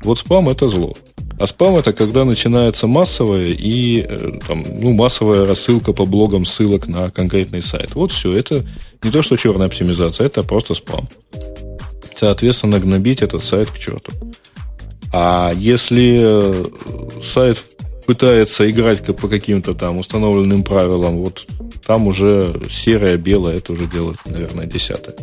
Вот 0.03 0.19
спам 0.19 0.49
это 0.49 0.67
зло. 0.67 0.95
А 1.39 1.47
спам 1.47 1.77
это 1.77 1.93
когда 1.93 2.25
начинается 2.25 2.87
массовая 2.87 3.49
и 3.49 4.01
э, 4.09 4.41
там, 4.47 4.65
ну, 4.67 4.93
массовая 4.95 5.45
рассылка 5.45 5.93
по 5.93 6.07
блогам 6.07 6.47
ссылок 6.47 6.87
на 6.87 7.11
конкретный 7.11 7.61
сайт. 7.61 7.95
Вот 7.95 8.11
все. 8.11 8.33
Это 8.33 8.65
не 9.03 9.11
то, 9.11 9.23
что 9.23 9.37
черная 9.37 9.67
оптимизация, 9.67 10.27
это 10.27 10.43
просто 10.43 10.75
спам 10.75 11.09
соответственно, 12.17 12.79
гнобить 12.79 13.23
этот 13.23 13.43
сайт 13.43 13.71
к 13.71 13.79
черту. 13.79 14.13
А 15.13 15.53
если 15.55 16.19
э, 16.21 17.21
сайт 17.23 17.63
пытается 18.07 18.69
играть 18.71 19.05
по 19.05 19.29
каким-то 19.29 19.75
там 19.75 19.99
установленным 19.99 20.65
правилам, 20.65 21.19
вот 21.19 21.47
там 21.87 22.07
уже 22.07 22.55
серое, 22.71 23.17
белое, 23.17 23.57
это 23.57 23.73
уже 23.73 23.87
делает, 23.87 24.19
наверное, 24.27 24.67
десятое. 24.67 25.15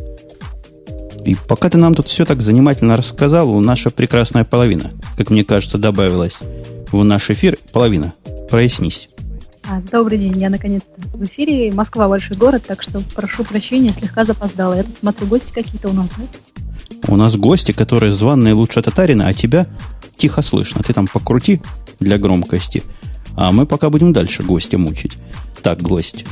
И 1.25 1.35
пока 1.47 1.69
ты 1.69 1.77
нам 1.77 1.93
тут 1.93 2.07
все 2.07 2.25
так 2.25 2.41
занимательно 2.41 2.95
рассказал, 2.95 3.59
наша 3.59 3.91
прекрасная 3.91 4.43
половина, 4.43 4.91
как 5.17 5.29
мне 5.29 5.43
кажется, 5.43 5.77
добавилась 5.77 6.39
в 6.91 7.03
наш 7.03 7.29
эфир. 7.29 7.57
Половина. 7.71 8.13
Прояснись. 8.49 9.09
А, 9.69 9.79
добрый 9.91 10.17
день, 10.17 10.37
я 10.37 10.49
наконец-то 10.49 11.17
в 11.17 11.23
эфире. 11.25 11.71
Москва 11.71 12.07
большой 12.07 12.35
город, 12.37 12.63
так 12.67 12.81
что 12.81 13.01
прошу 13.15 13.43
прощения, 13.43 13.93
слегка 13.93 14.25
запоздала. 14.25 14.73
Я 14.75 14.83
тут 14.83 14.97
смотрю, 14.97 15.27
гости 15.27 15.53
какие-то 15.53 15.89
у 15.89 15.93
нас, 15.93 16.07
да? 16.17 16.23
У 17.07 17.15
нас 17.15 17.35
гости, 17.35 17.71
которые 17.71 18.11
званные 18.11 18.53
лучше 18.53 18.81
татарина, 18.81 19.27
а 19.27 19.33
тебя 19.33 19.67
тихо 20.17 20.41
слышно. 20.41 20.83
Ты 20.83 20.93
там 20.93 21.07
покрути 21.07 21.61
для 21.99 22.17
громкости. 22.17 22.83
А 23.35 23.51
мы 23.51 23.65
пока 23.65 23.89
будем 23.89 24.13
дальше 24.13 24.43
гостя 24.43 24.77
мучить. 24.77 25.17
Так, 25.61 25.81
гость. 25.81 26.25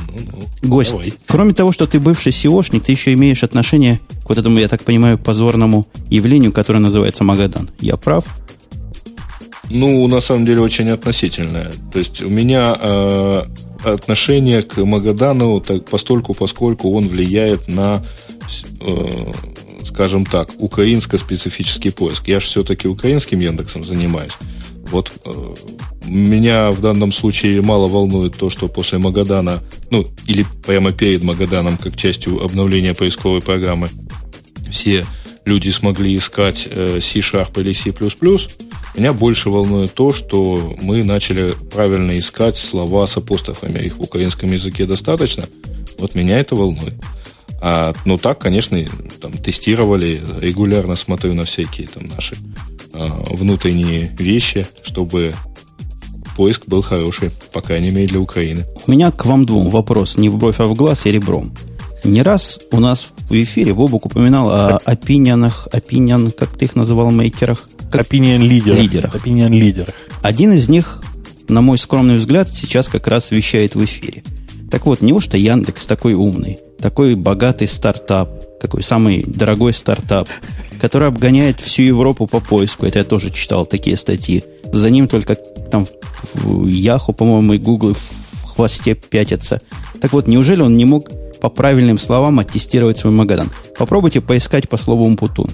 Ну, 0.62 0.68
гость. 0.68 0.90
Давай. 0.90 1.12
Кроме 1.26 1.54
того, 1.54 1.72
что 1.72 1.86
ты 1.86 2.00
бывший 2.00 2.32
SEOшник, 2.32 2.80
ты 2.80 2.92
еще 2.92 3.12
имеешь 3.12 3.44
отношение 3.44 4.00
к 4.24 4.28
вот 4.28 4.38
этому, 4.38 4.58
я 4.58 4.68
так 4.68 4.82
понимаю, 4.82 5.18
позорному 5.18 5.86
явлению, 6.08 6.52
которое 6.52 6.80
называется 6.80 7.22
Магадан. 7.22 7.70
Я 7.80 7.96
прав? 7.96 8.24
Ну, 9.68 10.06
на 10.08 10.20
самом 10.20 10.46
деле, 10.46 10.60
очень 10.60 10.90
относительное. 10.90 11.70
То 11.92 12.00
есть 12.00 12.22
у 12.22 12.28
меня 12.28 12.76
э, 12.80 13.42
отношение 13.84 14.62
к 14.62 14.84
Магадану 14.84 15.60
так, 15.60 15.84
постольку, 15.84 16.34
поскольку 16.34 16.92
он 16.92 17.06
влияет 17.06 17.68
на 17.68 18.02
э, 18.80 19.32
скажем 19.90 20.24
так, 20.24 20.50
украинско-специфический 20.58 21.90
поиск. 21.90 22.28
Я 22.28 22.40
же 22.40 22.46
все-таки 22.46 22.88
украинским 22.88 23.40
Яндексом 23.40 23.84
занимаюсь. 23.84 24.32
Вот 24.90 25.12
э, 25.24 25.54
меня 26.06 26.70
в 26.70 26.80
данном 26.80 27.12
случае 27.12 27.60
мало 27.60 27.88
волнует 27.88 28.36
то, 28.36 28.50
что 28.50 28.68
после 28.68 28.98
Магадана, 28.98 29.60
ну, 29.90 30.06
или 30.26 30.44
прямо 30.64 30.92
перед 30.92 31.22
Магаданом, 31.22 31.76
как 31.76 31.96
частью 31.96 32.42
обновления 32.42 32.94
поисковой 32.94 33.40
программы, 33.40 33.88
все 34.70 35.04
люди 35.44 35.70
смогли 35.70 36.16
искать 36.16 36.68
э, 36.70 37.00
C-Sharp 37.00 37.60
или 37.60 37.72
C++. 37.72 37.92
Меня 38.96 39.12
больше 39.12 39.50
волнует 39.50 39.94
то, 39.94 40.12
что 40.12 40.76
мы 40.80 41.04
начали 41.04 41.52
правильно 41.72 42.16
искать 42.18 42.56
слова 42.56 43.06
с 43.06 43.16
апострофами. 43.16 43.80
Их 43.80 43.98
в 43.98 44.02
украинском 44.02 44.52
языке 44.52 44.86
достаточно. 44.86 45.44
Вот 45.98 46.14
меня 46.14 46.38
это 46.38 46.54
волнует. 46.56 46.94
А, 47.60 47.92
ну 48.04 48.18
так, 48.18 48.38
конечно, 48.38 48.82
там 49.20 49.32
тестировали, 49.32 50.22
регулярно 50.38 50.94
смотрю 50.94 51.34
на 51.34 51.44
всякие 51.44 51.88
там 51.88 52.08
наши 52.14 52.36
а, 52.94 53.22
внутренние 53.30 54.14
вещи, 54.18 54.66
чтобы 54.82 55.34
поиск 56.36 56.66
был 56.66 56.80
хороший, 56.80 57.30
по 57.52 57.60
крайней 57.60 57.90
мере, 57.90 58.08
для 58.08 58.20
Украины. 58.20 58.66
У 58.86 58.90
меня 58.90 59.10
к 59.10 59.26
вам 59.26 59.44
двум 59.44 59.70
вопрос, 59.70 60.16
не 60.16 60.28
в 60.28 60.36
бровь, 60.38 60.58
а 60.58 60.64
в 60.64 60.74
глаз 60.74 61.06
и 61.06 61.10
ребром. 61.10 61.52
Не 62.02 62.22
раз 62.22 62.60
у 62.72 62.80
нас 62.80 63.08
в 63.28 63.32
эфире 63.32 63.74
Бобук 63.74 64.06
упоминал 64.06 64.50
о 64.50 64.78
опинионах, 64.78 65.68
опинион, 65.70 66.30
как 66.30 66.56
ты 66.56 66.64
их 66.64 66.74
называл, 66.74 67.10
мейкерах. 67.10 67.68
Opinion 67.92 68.38
лидерах. 68.38 68.78
лидерах. 68.78 69.14
Opinion 69.14 69.50
лидерах. 69.50 69.94
Один 70.22 70.52
из 70.52 70.68
них, 70.70 71.02
на 71.48 71.60
мой 71.60 71.76
скромный 71.76 72.16
взгляд, 72.16 72.48
сейчас 72.48 72.88
как 72.88 73.06
раз 73.06 73.30
вещает 73.32 73.74
в 73.74 73.84
эфире. 73.84 74.22
Так 74.70 74.86
вот, 74.86 75.02
неужто 75.02 75.36
Яндекс 75.36 75.84
такой 75.84 76.14
умный, 76.14 76.58
такой 76.80 77.14
богатый 77.14 77.68
стартап, 77.68 78.28
такой 78.60 78.82
самый 78.82 79.24
дорогой 79.26 79.72
стартап, 79.72 80.28
который 80.80 81.08
обгоняет 81.08 81.60
всю 81.60 81.82
Европу 81.82 82.26
по 82.26 82.40
поиску. 82.40 82.86
Это 82.86 83.00
я 83.00 83.04
тоже 83.04 83.30
читал 83.30 83.66
такие 83.66 83.96
статьи. 83.96 84.44
За 84.72 84.90
ним 84.90 85.08
только 85.08 85.34
там 85.34 85.86
в 86.34 86.66
Яху, 86.66 87.12
по-моему, 87.12 87.54
и 87.54 87.58
Google 87.58 87.94
в 87.94 88.44
хвосте 88.54 88.94
пятятся. 88.94 89.60
Так 90.00 90.12
вот, 90.12 90.26
неужели 90.26 90.62
он 90.62 90.76
не 90.76 90.84
мог 90.84 91.10
по 91.40 91.48
правильным 91.48 91.98
словам 91.98 92.38
оттестировать 92.38 92.98
свой 92.98 93.12
Магадан? 93.12 93.50
Попробуйте 93.78 94.20
поискать 94.20 94.68
по 94.68 94.76
слову 94.76 95.04
Умпутун. 95.04 95.50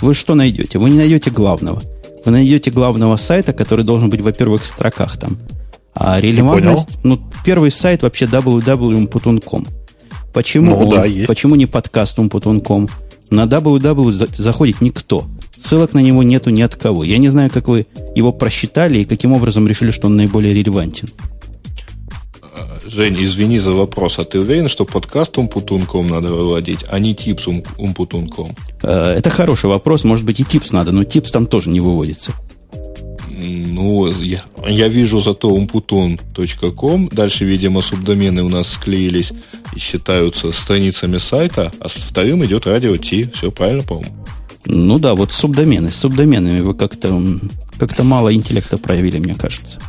Вы 0.00 0.14
что 0.14 0.34
найдете? 0.34 0.78
Вы 0.78 0.90
не 0.90 0.98
найдете 0.98 1.30
главного. 1.30 1.82
Вы 2.24 2.32
найдете 2.32 2.70
главного 2.70 3.16
сайта, 3.16 3.52
который 3.52 3.84
должен 3.84 4.10
быть, 4.10 4.20
во-первых, 4.20 4.62
в 4.62 4.66
строках 4.66 5.16
там. 5.18 5.38
А 5.94 6.20
релевантность... 6.20 6.88
Ну, 7.02 7.20
первый 7.44 7.70
сайт 7.70 8.02
вообще 8.02 8.26
www.umputun.com. 8.26 9.66
Почему, 10.32 10.78
ну, 10.78 10.90
да, 10.90 11.04
есть. 11.04 11.26
почему 11.26 11.54
не 11.54 11.66
подкаст 11.66 12.18
umputun.com? 12.18 12.88
На 13.30 13.44
www 13.44 14.34
заходит 14.36 14.80
никто. 14.80 15.26
Ссылок 15.56 15.94
на 15.94 15.98
него 15.98 16.22
нету 16.22 16.50
ни 16.50 16.62
от 16.62 16.76
кого. 16.76 17.04
Я 17.04 17.18
не 17.18 17.28
знаю, 17.28 17.50
как 17.50 17.68
вы 17.68 17.86
его 18.14 18.32
просчитали 18.32 19.00
и 19.00 19.04
каким 19.04 19.32
образом 19.32 19.66
решили, 19.66 19.90
что 19.90 20.06
он 20.06 20.16
наиболее 20.16 20.54
релевантен. 20.54 21.10
Жень, 22.86 23.16
извини 23.22 23.58
за 23.58 23.72
вопрос. 23.72 24.18
А 24.18 24.24
ты 24.24 24.38
уверен, 24.38 24.68
что 24.68 24.84
подкаст 24.84 25.36
умпутун.ком 25.38 26.06
надо 26.06 26.32
выводить, 26.32 26.84
а 26.88 26.98
не 26.98 27.14
типс 27.14 27.46
умпутун.ком? 27.46 28.56
Э, 28.82 29.10
это 29.10 29.30
хороший 29.30 29.66
вопрос. 29.68 30.04
Может 30.04 30.24
быть, 30.24 30.40
и 30.40 30.44
типс 30.44 30.72
надо, 30.72 30.92
но 30.92 31.04
типс 31.04 31.30
там 31.30 31.46
тоже 31.46 31.70
не 31.70 31.80
выводится. 31.80 32.32
Ну, 33.40 34.10
я, 34.20 34.42
я 34.68 34.88
вижу 34.88 35.20
зато 35.20 35.48
umputun.com. 35.48 37.08
Дальше, 37.12 37.44
видимо, 37.44 37.82
субдомены 37.82 38.42
у 38.42 38.48
нас 38.48 38.72
склеились 38.72 39.32
и 39.76 39.78
считаются 39.78 40.50
страницами 40.52 41.18
сайта, 41.18 41.70
а 41.80 41.88
вторым 41.88 42.44
идет 42.44 42.66
радио 42.66 42.96
Ти. 42.96 43.30
Все 43.34 43.50
правильно, 43.50 43.82
по-моему. 43.82 44.16
Ну 44.64 44.98
да, 44.98 45.14
вот 45.14 45.32
субдомены. 45.32 45.90
С 45.90 45.96
субдоменами 45.96 46.60
вы 46.60 46.74
как-то 46.74 47.22
как 47.78 47.98
мало 48.00 48.34
интеллекта 48.34 48.76
проявили, 48.76 49.18
мне 49.18 49.34
кажется. 49.34 49.80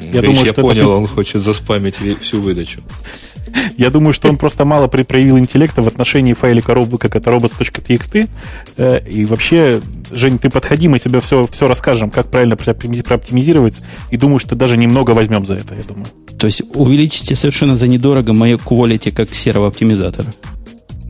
Я, 0.00 0.22
думаю, 0.22 0.46
я 0.46 0.52
понял, 0.52 0.82
это... 0.82 0.88
он 0.88 1.06
хочет 1.06 1.42
заспамить 1.42 1.98
всю 2.20 2.40
выдачу. 2.40 2.82
Я 3.76 3.90
думаю, 3.90 4.12
что 4.12 4.28
он 4.28 4.36
просто 4.36 4.64
мало 4.64 4.86
проявил 4.86 5.38
интеллекта 5.38 5.82
в 5.82 5.86
отношении 5.86 6.32
файлика 6.32 6.74
как 6.98 7.16
это 7.16 7.30
robots.txt. 7.30 8.28
Э, 8.76 9.00
и 9.08 9.24
вообще, 9.24 9.80
Жень, 10.10 10.38
ты 10.38 10.50
подходи, 10.50 10.88
мы 10.88 10.98
тебе 10.98 11.20
все, 11.20 11.46
все 11.50 11.66
расскажем, 11.66 12.10
как 12.10 12.30
правильно 12.30 12.56
прооптимизировать. 12.56 13.80
И 14.10 14.16
думаю, 14.16 14.38
что 14.38 14.54
даже 14.54 14.76
немного 14.76 15.12
возьмем 15.12 15.46
за 15.46 15.54
это, 15.54 15.74
я 15.74 15.82
думаю. 15.82 16.06
То 16.38 16.46
есть 16.46 16.62
увеличите 16.74 17.34
совершенно 17.34 17.76
за 17.76 17.88
недорого 17.88 18.32
мое 18.32 18.56
quality 18.56 19.10
как 19.10 19.34
серого 19.34 19.68
оптимизатора. 19.68 20.32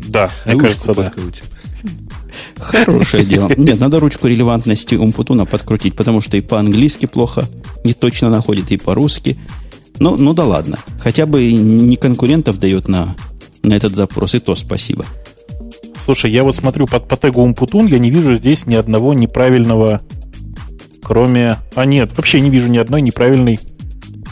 Да, 0.09 0.31
мне 0.45 0.59
кажется, 0.59 0.95
да. 0.95 1.13
Хорошее 2.61 3.25
дело. 3.25 3.51
Нет, 3.57 3.79
надо 3.81 4.01
ручку 4.01 4.27
релевантности 4.27 4.95
Умпутуна 4.95 5.45
подкрутить, 5.45 5.95
потому 5.95 6.21
что 6.21 6.37
и 6.37 6.41
по-английски 6.41 7.07
плохо 7.07 7.45
не 7.85 7.95
точно 7.95 8.31
находит, 8.31 8.71
и 8.71 8.77
по-русски. 8.77 9.39
Ну, 9.99 10.17
ну 10.17 10.35
да 10.35 10.45
ладно. 10.45 10.79
Хотя 11.01 11.27
бы 11.27 11.53
не 11.53 11.97
конкурентов 11.97 12.59
дает 12.59 12.89
на, 12.89 13.17
на 13.63 13.75
этот 13.75 13.95
запрос, 13.95 14.35
и 14.35 14.39
то 14.39 14.55
спасибо. 14.55 15.05
Слушай, 16.05 16.31
я 16.31 16.43
вот 16.43 16.55
смотрю 16.57 16.87
под 16.87 17.09
по 17.09 17.17
тегу 17.17 17.43
Умпутун, 17.43 17.87
я 17.87 17.99
не 17.99 18.11
вижу 18.11 18.35
здесь 18.35 18.67
ни 18.67 18.75
одного 18.75 19.13
неправильного, 19.15 20.01
кроме... 21.03 21.59
А 21.75 21.85
нет, 21.85 22.17
вообще 22.17 22.41
не 22.41 22.51
вижу 22.51 22.69
ни 22.69 22.79
одной 22.79 23.03
неправильной 23.03 23.59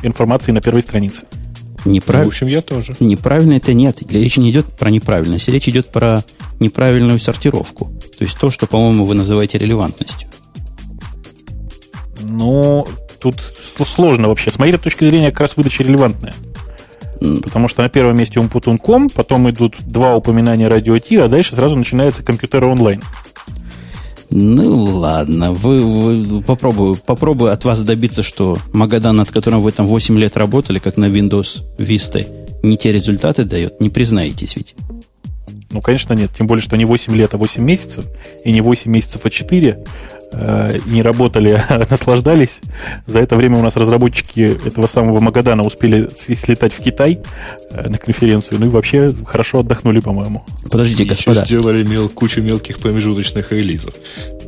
информации 0.02 0.52
на 0.52 0.60
первой 0.60 0.82
странице. 0.82 1.24
Неправ... 1.86 2.20
Ну, 2.20 2.24
в 2.24 2.28
общем, 2.28 2.46
я 2.48 2.62
тоже. 2.62 2.94
Неправильно 3.00 3.54
это 3.54 3.72
нет. 3.72 4.02
Речь 4.10 4.36
не 4.36 4.50
идет 4.50 4.66
про 4.66 4.90
неправильность. 4.90 5.48
Речь 5.48 5.68
идет 5.68 5.90
про 5.90 6.24
неправильную 6.60 7.18
сортировку. 7.18 7.86
То 8.18 8.24
есть 8.24 8.38
то, 8.38 8.50
что, 8.50 8.66
по-моему, 8.66 9.06
вы 9.06 9.14
называете 9.14 9.58
релевантностью. 9.58 10.28
Ну, 12.22 12.86
тут 13.20 13.40
сложно 13.86 14.28
вообще. 14.28 14.50
С 14.50 14.58
моей 14.58 14.76
точки 14.76 15.04
зрения, 15.04 15.30
как 15.30 15.42
раз 15.42 15.56
выдача 15.56 15.84
релевантная. 15.84 16.34
Потому 17.42 17.68
что 17.68 17.82
на 17.82 17.88
первом 17.88 18.18
месте 18.18 18.40
Умпутун.ком, 18.40 19.08
потом 19.08 19.48
идут 19.48 19.76
два 19.80 20.14
упоминания 20.16 20.68
радио 20.68 20.98
Ти, 20.98 21.16
а 21.16 21.28
дальше 21.28 21.54
сразу 21.54 21.76
начинается 21.76 22.22
компьютер 22.22 22.64
онлайн. 22.64 23.00
Ну 24.30 24.84
ладно, 24.98 25.52
вы, 25.52 25.80
вы 25.80 26.42
попробую, 26.42 26.96
попробую 26.96 27.52
от 27.52 27.64
вас 27.64 27.82
добиться, 27.82 28.22
что 28.22 28.58
Магадан, 28.72 29.16
над 29.16 29.30
которым 29.30 29.62
вы 29.62 29.72
там 29.72 29.86
8 29.86 30.18
лет 30.18 30.36
работали, 30.36 30.78
как 30.78 30.96
на 30.96 31.06
Windows 31.06 31.62
Vista, 31.78 32.26
не 32.62 32.76
те 32.76 32.92
результаты 32.92 33.44
дает, 33.44 33.80
не 33.80 33.88
признаетесь 33.88 34.56
ведь. 34.56 34.74
Ну, 35.70 35.80
конечно, 35.80 36.12
нет. 36.12 36.30
Тем 36.36 36.46
более, 36.46 36.62
что 36.62 36.76
не 36.76 36.84
8 36.84 37.14
лет, 37.16 37.34
а 37.34 37.38
8 37.38 37.62
месяцев. 37.62 38.06
И 38.44 38.52
не 38.52 38.60
8 38.60 38.90
месяцев, 38.90 39.22
а 39.24 39.30
4. 39.30 39.84
Э, 40.32 40.78
не 40.86 41.02
работали, 41.02 41.62
а 41.68 41.86
наслаждались. 41.88 42.60
За 43.06 43.18
это 43.18 43.36
время 43.36 43.58
у 43.58 43.62
нас 43.62 43.76
разработчики 43.76 44.40
этого 44.66 44.86
самого 44.86 45.20
Магадана 45.20 45.62
успели 45.62 46.08
слетать 46.14 46.72
в 46.72 46.82
Китай 46.82 47.20
э, 47.70 47.88
на 47.88 47.98
конференцию. 47.98 48.60
Ну 48.60 48.66
и 48.66 48.68
вообще 48.68 49.10
хорошо 49.26 49.60
отдохнули, 49.60 50.00
по-моему. 50.00 50.44
Подождите, 50.70 51.04
и 51.04 51.06
господа. 51.06 51.42
Еще 51.42 51.56
сделали 51.56 51.84
мел, 51.84 52.08
кучу 52.08 52.42
мелких 52.42 52.78
промежуточных 52.78 53.50
релизов. 53.52 53.94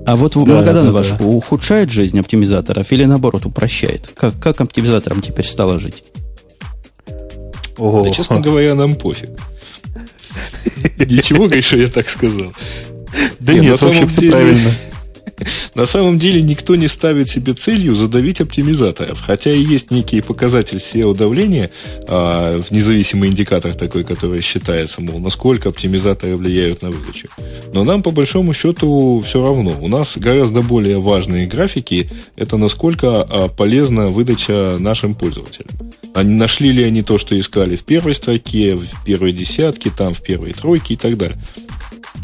А 0.07 0.17
вот 0.17 0.35
да, 0.35 0.41
Магадан 0.41 0.87
да, 0.87 0.93
ваш 0.93 1.11
да. 1.11 1.25
ухудшает 1.25 1.91
жизнь 1.91 2.19
оптимизаторов 2.19 2.91
или 2.93 3.05
наоборот 3.05 3.47
упрощает? 3.47 4.11
Как, 4.15 4.39
как 4.39 4.61
оптимизаторам 4.61 5.23
теперь 5.23 5.47
стало 5.47 5.79
жить? 5.79 6.05
Ого. 7.77 8.03
Да, 8.03 8.11
честно 8.11 8.41
говоря, 8.41 8.75
нам 8.75 8.95
пофиг. 8.95 9.31
Ничего, 10.99 11.49
Гриша, 11.49 11.77
я 11.77 11.89
так 11.89 12.09
сказал. 12.09 12.53
Да 13.41 13.55
нет, 13.55 13.81
вообще 13.81 14.07
все 14.07 14.31
правильно. 14.31 14.71
На 15.75 15.87
самом 15.87 16.19
деле 16.19 16.43
никто 16.43 16.77
не 16.77 16.89
ставит 16.89 17.29
себе 17.29 17.53
целью 17.53 17.95
задавить 17.95 18.41
оптимизаторов. 18.41 19.21
Хотя 19.21 19.53
и 19.53 19.63
есть 19.63 19.91
некий 19.91 20.21
показатель 20.21 20.79
SEO-давления, 20.79 21.71
а, 22.09 22.61
независимый 22.71 23.29
индикатор 23.29 23.75
такой, 23.75 24.05
который 24.05 24.43
считается, 24.43 25.01
мол, 25.01 25.19
насколько 25.19 25.69
оптимизаторы 25.69 26.37
влияют 26.37 26.83
на 26.83 26.91
выдачу. 26.91 27.29
Но 27.73 27.85
нам, 27.85 28.03
по 28.03 28.11
большому 28.11 28.53
счету, 28.53 29.23
все 29.25 29.43
равно. 29.43 29.77
У 29.81 29.89
нас 29.89 30.17
гораздо 30.17 30.63
более 30.63 31.01
важные 31.01 31.47
графики– 31.47 32.11
это 32.37 32.57
насколько 32.57 33.23
а, 33.23 33.49
полезна 33.49 34.09
выдача 34.09 34.77
нашим 34.79 35.15
пользователям. 35.15 35.71
А 36.15 36.23
нашли 36.23 36.73
ли 36.73 36.85
они 36.85 37.03
то, 37.03 37.19
что 37.19 37.39
искали 37.39 37.77
в 37.77 37.85
первой 37.85 38.15
строке, 38.15 38.75
в 38.75 39.05
первой 39.05 39.33
десятке, 39.33 39.91
там, 39.91 40.15
в 40.15 40.23
первой 40.23 40.53
тройке 40.53 40.95
и 40.95 40.97
так 40.97 41.17
далее. 41.17 41.39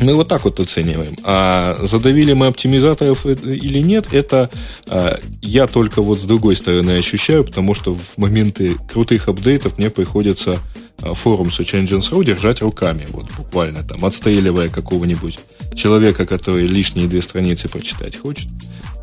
Мы 0.00 0.14
вот 0.14 0.28
так 0.28 0.44
вот 0.44 0.60
оцениваем. 0.60 1.16
А 1.22 1.78
задавили 1.82 2.32
мы 2.32 2.46
оптимизаторов 2.46 3.26
или 3.26 3.78
нет, 3.78 4.12
это 4.12 4.50
а, 4.86 5.18
я 5.40 5.66
только 5.66 6.02
вот 6.02 6.20
с 6.20 6.24
другой 6.24 6.56
стороны 6.56 6.92
ощущаю, 6.92 7.44
потому 7.44 7.74
что 7.74 7.94
в 7.94 8.18
моменты 8.18 8.74
крутых 8.90 9.28
апдейтов 9.28 9.78
мне 9.78 9.90
приходится 9.90 10.58
а, 11.00 11.14
форум 11.14 11.48
Search 11.48 11.84
Engines 11.84 12.24
держать 12.24 12.60
руками, 12.62 13.06
вот 13.10 13.30
буквально 13.36 13.82
там, 13.82 14.04
отстреливая 14.04 14.68
какого-нибудь 14.68 15.38
человека, 15.74 16.26
который 16.26 16.66
лишние 16.66 17.06
две 17.06 17.22
страницы 17.22 17.68
прочитать 17.68 18.16
хочет. 18.16 18.48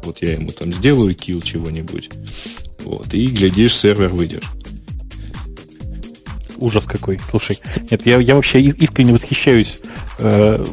Вот 0.03 0.21
я 0.21 0.33
ему 0.33 0.51
там 0.51 0.73
сделаю 0.73 1.15
килл 1.15 1.41
чего-нибудь. 1.41 2.09
Вот, 2.83 3.13
и 3.13 3.27
глядишь, 3.27 3.77
сервер 3.77 4.09
выдержит 4.09 4.49
ужас 6.61 6.85
какой. 6.85 7.19
Слушай, 7.29 7.59
нет, 7.89 8.05
я, 8.05 8.17
я 8.19 8.35
вообще 8.35 8.61
искренне 8.61 9.13
восхищаюсь 9.13 9.79
э, 10.19 10.63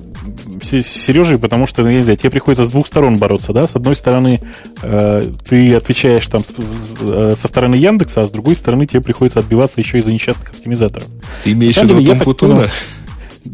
Сережей, 0.62 1.38
потому 1.38 1.66
что, 1.66 1.82
ну, 1.82 1.88
я 1.88 1.96
не 1.96 2.02
знаю, 2.02 2.18
тебе 2.18 2.30
приходится 2.30 2.64
с 2.64 2.70
двух 2.70 2.86
сторон 2.86 3.16
бороться, 3.16 3.52
да? 3.52 3.66
С 3.66 3.76
одной 3.76 3.96
стороны, 3.96 4.40
э, 4.82 5.24
ты 5.48 5.74
отвечаешь 5.74 6.26
там 6.26 6.42
э, 7.00 7.34
со 7.40 7.48
стороны 7.48 7.74
Яндекса, 7.76 8.20
а 8.20 8.24
с 8.24 8.30
другой 8.30 8.54
стороны 8.54 8.86
тебе 8.86 9.00
приходится 9.00 9.40
отбиваться 9.40 9.80
еще 9.80 9.98
из-за 9.98 10.12
несчастных 10.12 10.50
оптимизаторов. 10.50 11.08
Ты 11.44 11.52
имеешь 11.52 11.76
в 11.76 11.84
виду 11.84 12.16
Путуна? 12.16 12.66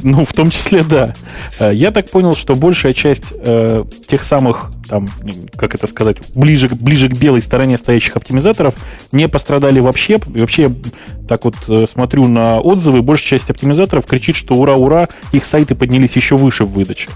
Ну, 0.03 0.25
в 0.25 0.33
том 0.33 0.51
числе, 0.51 0.83
да. 0.85 1.15
Э, 1.59 1.73
я 1.73 1.91
так 1.91 2.11
понял, 2.11 2.35
что 2.35 2.55
большая 2.55 2.93
часть 2.93 3.25
э, 3.33 3.85
тех 4.07 4.23
самых, 4.23 4.71
там, 4.89 5.09
как 5.57 5.75
это 5.75 5.87
сказать, 5.87 6.19
ближе, 6.35 6.69
ближе 6.69 7.09
к 7.09 7.17
белой 7.17 7.43
стороне 7.43 7.77
стоящих 7.77 8.17
оптимизаторов 8.17 8.75
не 9.13 9.29
пострадали 9.29 9.81
вообще. 9.81 10.21
И 10.35 10.41
вообще, 10.41 10.63
я 10.63 10.73
так 11.29 11.45
вот 11.45 11.57
э, 11.69 11.87
смотрю 11.87 12.29
на 12.29 12.61
отзывы, 12.61 13.03
большая 13.03 13.39
часть 13.39 13.51
оптимизаторов 13.51 14.07
кричит, 14.07 14.37
что 14.37 14.55
ура, 14.55 14.75
ура, 14.75 15.09
их 15.33 15.45
сайты 15.45 15.75
поднялись 15.75 16.17
еще 16.17 16.37
выше 16.37 16.65
в 16.65 16.73
выдаче. 16.73 17.11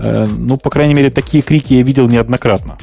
Э, 0.00 0.26
ну, 0.26 0.56
по 0.56 0.70
крайней 0.70 0.94
мере, 0.94 1.10
такие 1.10 1.42
крики 1.42 1.74
я 1.74 1.82
видел 1.82 2.08
неоднократно. 2.08 2.78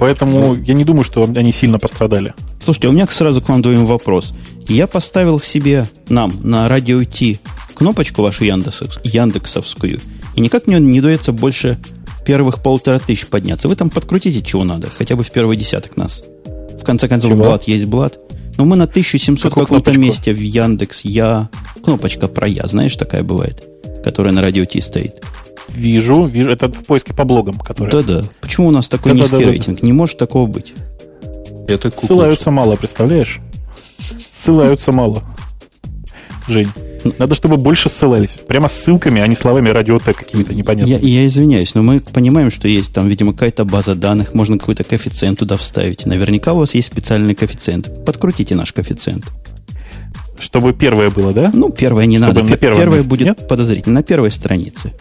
Поэтому 0.00 0.54
я 0.54 0.72
не 0.72 0.84
думаю, 0.84 1.04
что 1.04 1.22
они 1.22 1.52
сильно 1.52 1.78
пострадали. 1.78 2.32
Слушайте, 2.58 2.88
у 2.88 2.92
меня 2.92 3.06
сразу 3.06 3.42
к 3.42 3.50
вам 3.50 3.60
двоим 3.60 3.84
вопрос. 3.84 4.32
Я 4.66 4.86
поставил 4.86 5.38
себе 5.40 5.86
нам 6.08 6.32
на 6.42 6.70
радио 6.70 7.04
Ти 7.04 7.38
кнопочку 7.74 8.22
вашу 8.22 8.44
яндексовскую, 8.44 10.00
и 10.36 10.40
никак 10.40 10.66
мне 10.66 10.80
не 10.80 11.02
дается 11.02 11.32
больше 11.32 11.78
первых 12.24 12.62
полтора 12.62 12.98
тысяч 12.98 13.26
подняться. 13.26 13.68
Вы 13.68 13.76
там 13.76 13.90
подкрутите 13.90 14.40
чего 14.40 14.64
надо, 14.64 14.88
хотя 14.88 15.16
бы 15.16 15.22
в 15.22 15.30
первый 15.30 15.58
десяток 15.58 15.98
нас. 15.98 16.24
В 16.80 16.82
конце 16.82 17.06
концов, 17.06 17.32
чего? 17.32 17.44
блат 17.44 17.64
есть 17.64 17.84
блат. 17.84 18.18
Но 18.56 18.64
мы 18.64 18.76
на 18.76 18.84
1700 18.84 19.50
Какую 19.50 19.66
каком-то 19.66 19.98
месте 19.98 20.32
в 20.32 20.40
Яндекс 20.40 21.02
Я. 21.02 21.50
Кнопочка 21.84 22.26
про 22.26 22.48
Я, 22.48 22.66
знаешь, 22.66 22.96
такая 22.96 23.22
бывает, 23.22 23.64
которая 24.02 24.32
на 24.32 24.40
радио 24.40 24.64
Ти 24.64 24.80
стоит. 24.80 25.22
Вижу, 25.74 26.26
вижу. 26.26 26.50
Это 26.50 26.68
в 26.68 26.84
поиске 26.84 27.14
по 27.14 27.24
блогам, 27.24 27.58
которые. 27.58 27.90
Да-да. 28.02 28.28
Почему 28.40 28.68
у 28.68 28.70
нас 28.70 28.88
такой 28.88 29.12
да, 29.12 29.18
низкий 29.18 29.44
рейтинг? 29.44 29.82
Не 29.82 29.92
может 29.92 30.18
такого 30.18 30.46
быть. 30.46 30.72
Это 31.68 31.90
Ссылаются 31.90 32.50
мало, 32.50 32.76
представляешь? 32.76 33.40
Ссылаются 34.42 34.92
мало. 34.92 35.22
Жень, 36.48 36.68
надо, 37.18 37.34
чтобы 37.34 37.56
больше 37.56 37.88
ссылались. 37.88 38.38
Прямо 38.46 38.68
ссылками, 38.68 39.20
а 39.20 39.26
не 39.26 39.36
словами 39.36 39.68
радиотек 39.68 40.16
какими-то 40.16 40.54
непонятными. 40.54 40.98
Я, 41.00 41.20
я 41.20 41.26
извиняюсь, 41.26 41.74
но 41.74 41.82
мы 41.82 42.00
понимаем, 42.00 42.50
что 42.50 42.68
есть 42.68 42.92
там, 42.92 43.08
видимо, 43.08 43.32
какая-то 43.32 43.64
база 43.64 43.94
данных, 43.94 44.34
можно 44.34 44.58
какой-то 44.58 44.84
коэффициент 44.84 45.38
туда 45.38 45.56
вставить. 45.56 46.06
Наверняка 46.06 46.52
у 46.52 46.58
вас 46.58 46.74
есть 46.74 46.88
специальный 46.88 47.34
коэффициент. 47.34 48.04
Подкрутите 48.04 48.54
наш 48.54 48.72
коэффициент. 48.72 49.26
Чтобы 50.38 50.72
первое 50.72 51.10
было, 51.10 51.32
да? 51.32 51.50
Ну, 51.52 51.70
первое 51.70 52.06
не 52.06 52.18
Чтобы 52.18 52.34
надо. 52.34 52.50
На 52.50 52.56
первое 52.56 53.02
будет 53.02 53.26
нет? 53.28 53.48
подозрительно. 53.48 53.96
На 53.96 54.02
первой 54.02 54.30
странице. 54.30 54.92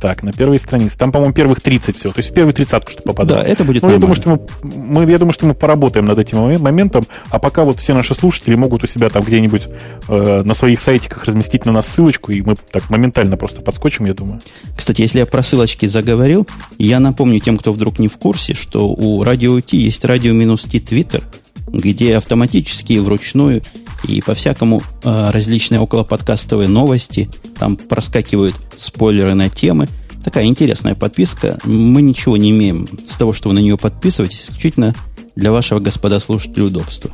Так, 0.00 0.22
на 0.22 0.32
первой 0.32 0.58
странице. 0.58 0.98
Там, 0.98 1.10
по-моему, 1.10 1.32
первых 1.32 1.60
30 1.60 1.96
всего. 1.96 2.12
То 2.12 2.18
есть 2.18 2.30
в 2.30 2.34
первую 2.34 2.52
тридцатку 2.52 2.92
что 2.92 3.02
попадает. 3.02 3.46
Да, 3.46 3.50
это 3.50 3.64
будет 3.64 3.82
ну, 3.82 3.90
я 3.90 3.98
думаю, 3.98 4.14
что 4.14 4.30
мы, 4.30 4.40
мы, 4.62 5.10
я 5.10 5.18
думаю, 5.18 5.32
что 5.32 5.46
мы 5.46 5.54
поработаем 5.54 6.04
над 6.04 6.18
этим 6.18 6.38
моментом. 6.60 7.04
А 7.30 7.38
пока 7.38 7.64
вот 7.64 7.78
все 7.78 7.94
наши 7.94 8.14
слушатели 8.14 8.54
могут 8.54 8.84
у 8.84 8.86
себя 8.86 9.08
там 9.08 9.22
где-нибудь 9.22 9.68
э, 10.08 10.42
на 10.44 10.54
своих 10.54 10.80
сайтиках 10.80 11.24
разместить 11.24 11.64
на 11.64 11.72
нас 11.72 11.86
ссылочку, 11.86 12.32
и 12.32 12.42
мы 12.42 12.56
так 12.70 12.90
моментально 12.90 13.36
просто 13.36 13.62
подскочим, 13.62 14.04
я 14.04 14.14
думаю. 14.14 14.40
Кстати, 14.76 15.02
если 15.02 15.20
я 15.20 15.26
про 15.26 15.42
ссылочки 15.42 15.86
заговорил, 15.86 16.46
я 16.78 17.00
напомню 17.00 17.40
тем, 17.40 17.56
кто 17.56 17.72
вдруг 17.72 17.98
не 17.98 18.08
в 18.08 18.18
курсе, 18.18 18.54
что 18.54 18.88
у 18.88 19.24
радио 19.24 19.60
Ти 19.60 19.78
есть 19.78 20.04
радио 20.04 20.32
минус 20.34 20.64
Ти 20.64 20.80
Твиттер, 20.80 21.24
где 21.66 22.16
автоматически 22.16 22.98
вручную 22.98 23.62
и 24.06 24.20
по-всякому 24.20 24.82
э, 25.02 25.30
различные 25.30 25.80
около 25.80 26.04
подкастовые 26.04 26.68
новости. 26.68 27.30
Там 27.58 27.76
проскакивают 27.76 28.54
спойлеры 28.76 29.34
на 29.34 29.48
темы. 29.48 29.88
Такая 30.24 30.46
интересная 30.46 30.94
подписка. 30.94 31.58
Мы 31.64 32.02
ничего 32.02 32.36
не 32.36 32.50
имеем 32.50 32.88
с 33.04 33.16
того, 33.16 33.32
что 33.32 33.48
вы 33.48 33.54
на 33.54 33.60
нее 33.60 33.76
подписываетесь, 33.76 34.44
исключительно 34.44 34.94
для 35.34 35.52
вашего, 35.52 35.78
господа 35.78 36.20
слушателя, 36.20 36.64
удобства. 36.64 37.10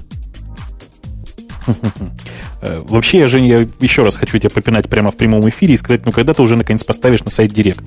Э, 2.64 2.78
вообще, 2.84 3.18
я, 3.18 3.28
Женя, 3.28 3.58
я 3.58 3.68
еще 3.80 4.02
раз 4.02 4.14
хочу 4.14 4.38
тебя 4.38 4.50
попинать 4.50 4.88
прямо 4.88 5.10
в 5.10 5.16
прямом 5.16 5.48
эфире 5.48 5.74
и 5.74 5.76
сказать, 5.76 6.06
ну, 6.06 6.12
когда 6.12 6.32
ты 6.32 6.42
уже 6.42 6.56
наконец 6.56 6.84
поставишь 6.84 7.24
на 7.24 7.30
сайт 7.32 7.52
Директ? 7.52 7.82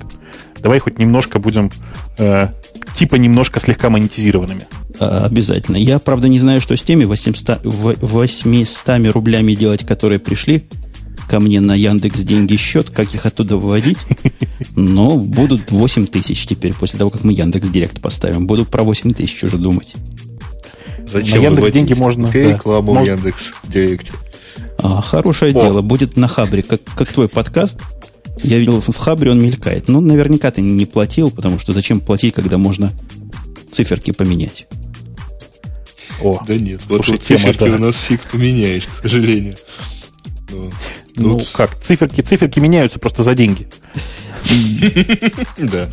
Давай 0.58 0.80
хоть 0.80 0.98
немножко 0.98 1.38
будем, 1.38 1.70
э, 2.18 2.48
типа 2.94 3.14
немножко 3.14 3.58
слегка 3.58 3.88
монетизированными. 3.88 4.66
А, 4.98 5.26
обязательно. 5.26 5.76
Я, 5.76 5.98
правда, 5.98 6.28
не 6.28 6.38
знаю, 6.38 6.60
что 6.60 6.76
с 6.76 6.82
теми 6.82 7.04
800, 7.04 7.60
800 7.64 9.06
рублями 9.12 9.54
делать, 9.54 9.86
которые 9.86 10.18
пришли 10.18 10.64
ко 11.28 11.40
мне 11.40 11.60
на 11.60 11.74
Яндекс 11.74 12.20
деньги 12.20 12.56
счет, 12.56 12.90
как 12.90 13.14
их 13.14 13.26
оттуда 13.26 13.56
выводить. 13.56 13.98
Но 14.76 15.16
будут 15.16 15.70
8 15.70 16.06
тысяч 16.06 16.46
теперь, 16.46 16.72
после 16.72 16.98
того, 16.98 17.10
как 17.10 17.24
мы 17.24 17.32
Яндекс 17.32 17.68
Директ 17.68 18.00
поставим. 18.00 18.46
Буду 18.46 18.64
про 18.64 18.82
8 18.82 19.12
тысяч 19.12 19.42
уже 19.44 19.58
думать. 19.58 19.94
Зачем 21.10 21.42
на 21.42 21.46
Яндекс 21.46 21.70
деньги 21.72 21.94
можно... 21.94 22.30
Рекламу 22.32 22.94
да, 22.94 23.02
в 23.02 23.06
Яндекс 23.06 23.54
Директе. 23.64 24.12
А, 24.78 25.02
хорошее 25.02 25.54
О. 25.54 25.60
дело. 25.60 25.82
Будет 25.82 26.16
на 26.16 26.28
Хабре, 26.28 26.62
как, 26.62 26.82
как 26.84 27.12
твой 27.12 27.28
подкаст. 27.28 27.78
Я 28.42 28.58
видел 28.58 28.80
в 28.80 28.96
Хабре, 28.96 29.30
он 29.30 29.40
мелькает. 29.40 29.88
Ну, 29.88 30.00
наверняка 30.00 30.50
ты 30.50 30.60
не 30.60 30.84
платил, 30.84 31.30
потому 31.30 31.58
что 31.58 31.72
зачем 31.72 32.00
платить, 32.00 32.34
когда 32.34 32.58
можно 32.58 32.92
циферки 33.72 34.10
поменять. 34.10 34.66
О, 36.22 36.40
да 36.46 36.56
нет, 36.56 36.80
слушай, 36.86 37.10
вот 37.10 37.22
циферки 37.22 37.64
да. 37.64 37.76
у 37.76 37.78
нас 37.78 37.96
фиг 37.96 38.20
поменяешь, 38.22 38.86
к 38.86 39.02
сожалению. 39.02 39.56
Ну, 40.50 40.70
ну 41.16 41.40
как, 41.52 41.80
циферки, 41.80 42.20
циферки 42.20 42.60
меняются 42.60 42.98
просто 42.98 43.22
за 43.22 43.34
деньги. 43.34 43.68
Да. 45.58 45.90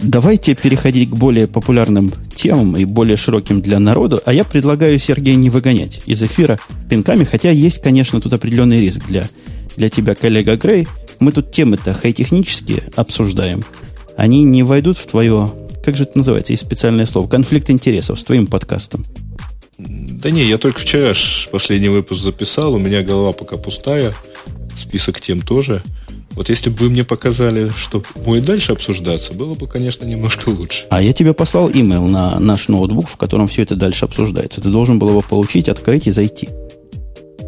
Давайте 0.00 0.54
переходить 0.54 1.10
к 1.10 1.14
более 1.14 1.48
популярным 1.48 2.12
темам 2.34 2.76
и 2.76 2.84
более 2.84 3.16
широким 3.16 3.60
для 3.60 3.80
народа. 3.80 4.20
А 4.24 4.32
я 4.32 4.44
предлагаю 4.44 4.98
Сергея 4.98 5.34
не 5.34 5.50
выгонять 5.50 6.02
из 6.06 6.22
эфира 6.22 6.58
пинками, 6.88 7.24
хотя 7.24 7.50
есть, 7.50 7.82
конечно, 7.82 8.20
тут 8.20 8.32
определенный 8.32 8.80
риск 8.80 9.06
для, 9.08 9.28
для 9.76 9.88
тебя, 9.88 10.14
коллега 10.14 10.56
Грей. 10.56 10.86
Мы 11.18 11.32
тут 11.32 11.50
темы-то 11.50 11.94
хай-технические 11.94 12.84
обсуждаем. 12.94 13.64
Они 14.16 14.44
не 14.44 14.62
войдут 14.62 14.98
в 14.98 15.06
твое, 15.06 15.52
как 15.84 15.96
же 15.96 16.04
это 16.04 16.18
называется, 16.18 16.52
есть 16.52 16.64
специальное 16.64 17.06
слово, 17.06 17.26
конфликт 17.26 17.68
интересов 17.70 18.20
с 18.20 18.24
твоим 18.24 18.46
подкастом. 18.46 19.04
Да 19.78 20.30
не, 20.30 20.44
я 20.44 20.58
только 20.58 20.80
вчера 20.80 21.14
последний 21.52 21.88
выпуск 21.88 22.22
записал, 22.22 22.74
у 22.74 22.78
меня 22.78 23.02
голова 23.02 23.30
пока 23.30 23.56
пустая, 23.56 24.12
список 24.76 25.20
тем 25.20 25.40
тоже. 25.40 25.82
Вот 26.32 26.48
если 26.48 26.70
бы 26.70 26.76
вы 26.78 26.90
мне 26.90 27.04
показали, 27.04 27.70
что 27.76 28.02
будет 28.24 28.44
дальше 28.44 28.72
обсуждаться, 28.72 29.32
было 29.32 29.54
бы, 29.54 29.66
конечно, 29.66 30.04
немножко 30.04 30.48
лучше. 30.50 30.84
А 30.90 31.00
я 31.00 31.12
тебе 31.12 31.32
послал 31.32 31.70
имейл 31.70 32.06
на 32.06 32.38
наш 32.38 32.68
ноутбук, 32.68 33.08
в 33.08 33.16
котором 33.16 33.48
все 33.48 33.62
это 33.62 33.76
дальше 33.76 34.04
обсуждается. 34.04 34.60
Ты 34.60 34.68
должен 34.68 34.98
был 34.98 35.10
его 35.10 35.20
получить, 35.20 35.68
открыть 35.68 36.06
и 36.06 36.10
зайти. 36.10 36.48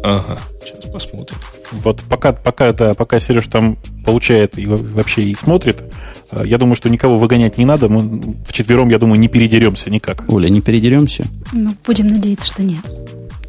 Ага, 0.03 0.39
сейчас 0.65 0.91
посмотрим. 0.91 1.37
Вот 1.71 2.03
пока, 2.03 2.33
пока, 2.33 2.67
это, 2.67 2.93
пока 2.93 3.19
Сереж 3.19 3.47
там 3.47 3.77
получает 4.05 4.57
и 4.57 4.65
вообще 4.65 5.23
и 5.23 5.35
смотрит, 5.35 5.83
э, 6.31 6.43
я 6.45 6.57
думаю, 6.57 6.75
что 6.75 6.89
никого 6.89 7.17
выгонять 7.17 7.57
не 7.57 7.65
надо. 7.65 7.87
Мы 7.87 8.35
вчетвером, 8.45 8.89
я 8.89 8.99
думаю, 8.99 9.19
не 9.19 9.27
передеремся 9.27 9.89
никак. 9.89 10.25
Оля, 10.27 10.49
не 10.49 10.61
передеремся? 10.61 11.25
Ну, 11.53 11.75
будем 11.85 12.07
надеяться, 12.07 12.47
что 12.47 12.63
нет. 12.63 12.81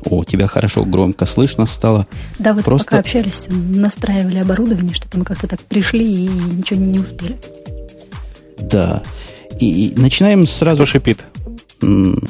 О, 0.05 0.25
тебя 0.25 0.47
хорошо 0.47 0.85
громко 0.85 1.27
слышно 1.27 1.67
стало. 1.67 2.07
Да, 2.39 2.55
вот 2.55 2.65
Просто... 2.65 2.87
пока 2.87 2.99
общались, 2.99 3.47
настраивали 3.49 4.39
оборудование, 4.39 4.95
что-то 4.95 5.19
мы 5.19 5.25
как-то 5.25 5.47
так 5.47 5.61
пришли 5.61 6.05
и 6.05 6.29
ничего 6.29 6.81
не 6.81 6.99
успели. 6.99 7.39
Да. 8.59 9.03
И, 9.61 9.89
и 9.89 10.01
начинаем 10.01 10.47
сразу... 10.47 10.85
Кто 10.85 10.93
шипит? 10.93 11.21
М- 11.83 12.29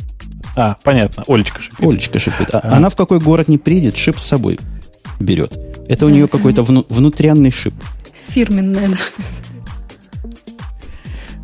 а, 0.54 0.76
понятно. 0.82 1.24
Олечка 1.26 1.62
шипит. 1.62 1.80
Олечка 1.80 2.18
шипит. 2.18 2.54
А, 2.54 2.58
а. 2.58 2.76
Она 2.76 2.90
в 2.90 2.96
какой 2.96 3.20
город 3.20 3.48
не 3.48 3.58
приедет, 3.58 3.96
шип 3.96 4.18
с 4.18 4.26
собой 4.26 4.58
берет. 5.18 5.58
Это 5.88 6.06
у 6.06 6.08
нее 6.08 6.28
какой-то 6.32 6.62
вну, 6.62 6.86
внутрянный 6.88 7.50
шип. 7.50 7.74
Фирменная, 8.28 8.88
да. 8.88 8.98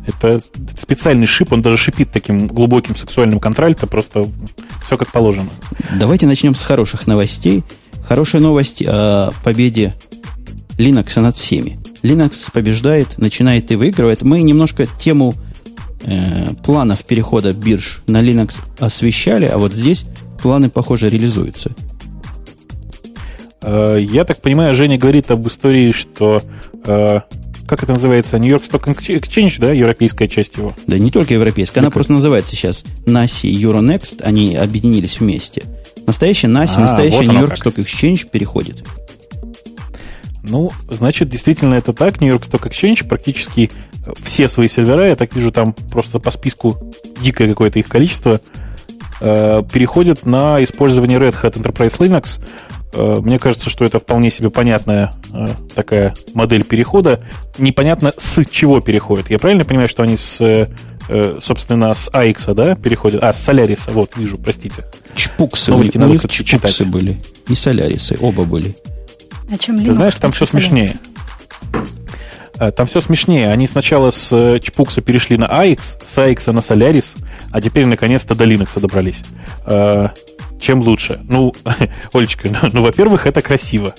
Это 0.07 0.41
специальный 0.79 1.27
шип, 1.27 1.53
он 1.53 1.61
даже 1.61 1.77
шипит 1.77 2.11
таким 2.11 2.47
глубоким 2.47 2.95
сексуальным 2.95 3.39
контральто, 3.39 3.85
просто 3.85 4.25
все 4.83 4.97
как 4.97 5.11
положено. 5.11 5.51
Давайте 5.99 6.25
начнем 6.25 6.55
с 6.55 6.63
хороших 6.63 7.05
новостей. 7.05 7.63
Хорошая 8.07 8.41
новость 8.41 8.81
о 8.85 9.31
победе 9.43 9.93
Linux 10.79 11.19
над 11.19 11.35
всеми. 11.35 11.79
Linux 12.01 12.49
побеждает, 12.51 13.17
начинает 13.17 13.71
и 13.71 13.75
выигрывает. 13.75 14.23
Мы 14.23 14.41
немножко 14.41 14.87
тему 14.87 15.35
э, 16.03 16.53
планов 16.63 17.05
перехода 17.05 17.53
бирж 17.53 18.01
на 18.07 18.21
Linux 18.21 18.61
освещали, 18.79 19.45
а 19.45 19.57
вот 19.57 19.73
здесь 19.73 20.05
планы, 20.41 20.69
похоже, 20.69 21.09
реализуются. 21.09 21.71
Э, 23.61 23.97
я 23.99 24.25
так 24.25 24.41
понимаю, 24.41 24.73
Женя 24.73 24.97
говорит 24.97 25.31
об 25.31 25.47
истории, 25.47 25.91
что 25.91 26.41
э, 26.85 27.19
как 27.67 27.83
это 27.83 27.93
называется, 27.93 28.39
Нью-Йорк 28.39 28.63
Stock 28.63 28.83
Exchange, 28.85 29.55
да, 29.59 29.71
европейская 29.71 30.27
часть 30.27 30.57
его? 30.57 30.73
Да 30.87 30.97
не 30.97 31.11
только 31.11 31.33
европейская, 31.35 31.81
она 31.81 31.91
просто 31.91 32.13
называется 32.13 32.55
сейчас 32.55 32.83
NASI 33.05 33.49
и 33.49 33.63
Euronext, 33.63 34.23
они 34.23 34.55
объединились 34.55 35.19
вместе. 35.19 35.63
Настоящий 36.07 36.47
NASI, 36.47 36.77
а, 36.77 36.81
настоящий 36.81 37.27
Нью-Йорк 37.27 37.53
Stock 37.53 37.75
Exchange 37.75 38.29
переходит. 38.29 38.83
Ну, 40.43 40.71
значит, 40.89 41.29
действительно 41.29 41.75
это 41.75 41.93
так. 41.93 42.21
York 42.21 42.43
Stock 42.43 42.67
Exchange 42.69 43.07
практически 43.07 43.69
все 44.23 44.47
свои 44.47 44.67
сервера, 44.67 45.07
я 45.07 45.15
так 45.15 45.35
вижу, 45.35 45.51
там 45.51 45.73
просто 45.73 46.19
по 46.19 46.31
списку 46.31 46.77
дикое 47.21 47.47
какое-то 47.49 47.79
их 47.79 47.87
количество, 47.87 48.41
э, 49.19 49.63
переходят 49.71 50.25
на 50.25 50.61
использование 50.63 51.19
Red 51.19 51.35
Hat 51.41 51.53
Enterprise 51.53 51.97
Linux. 51.99 52.39
Э, 52.93 53.17
мне 53.21 53.39
кажется, 53.39 53.69
что 53.69 53.85
это 53.85 53.99
вполне 53.99 54.29
себе 54.29 54.49
понятная 54.49 55.13
э, 55.33 55.47
такая 55.75 56.15
модель 56.33 56.63
перехода. 56.63 57.21
Непонятно, 57.57 58.13
с 58.17 58.43
чего 58.45 58.81
переходят. 58.81 59.29
Я 59.29 59.39
правильно 59.39 59.65
понимаю, 59.65 59.89
что 59.89 60.03
они 60.03 60.17
с, 60.17 60.67
собственно, 61.41 61.93
с 61.93 62.09
AX, 62.09 62.53
да, 62.53 62.75
переходят? 62.75 63.23
А, 63.23 63.33
с 63.33 63.47
Solaris, 63.47 63.91
вот, 63.91 64.15
вижу, 64.15 64.37
простите. 64.37 64.83
Чпуксы, 65.15 65.71
Новости 65.71 65.97
у 65.97 66.05
них 66.05 66.21
чпуксы 66.29 66.85
были. 66.85 67.19
И 67.47 67.55
Солярисы, 67.55 68.17
оба 68.21 68.43
были. 68.43 68.75
А 69.51 69.57
чем 69.57 69.83
Ты 69.83 69.93
знаешь, 69.93 70.15
там 70.17 70.31
все 70.31 70.45
смешнее. 70.45 70.95
Э, 72.59 72.71
там 72.71 72.87
все 72.87 72.99
смешнее. 72.99 73.49
Они 73.49 73.67
сначала 73.67 74.09
с 74.09 74.31
э, 74.33 74.59
Чпукса 74.59 75.01
перешли 75.01 75.37
на 75.37 75.45
AX, 75.45 75.97
с 76.05 76.17
AX 76.17 76.51
на 76.51 76.59
Solaris, 76.59 77.17
а 77.51 77.61
теперь 77.61 77.85
наконец-то 77.85 78.35
до 78.35 78.45
Linux 78.45 78.79
добрались. 78.79 79.23
Э, 79.65 80.09
чем 80.59 80.81
лучше? 80.81 81.21
Ну, 81.23 81.53
Олечка, 82.13 82.49
ну, 82.49 82.69
ну, 82.73 82.81
во-первых, 82.81 83.27
это 83.27 83.41
красиво. 83.41 83.95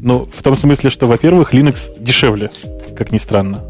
Ну, 0.00 0.26
в 0.32 0.42
том 0.42 0.56
смысле, 0.56 0.88
что, 0.88 1.06
во-первых, 1.06 1.52
Linux 1.52 1.92
дешевле, 2.00 2.50
как 2.96 3.12
ни 3.12 3.18
странно. 3.18 3.64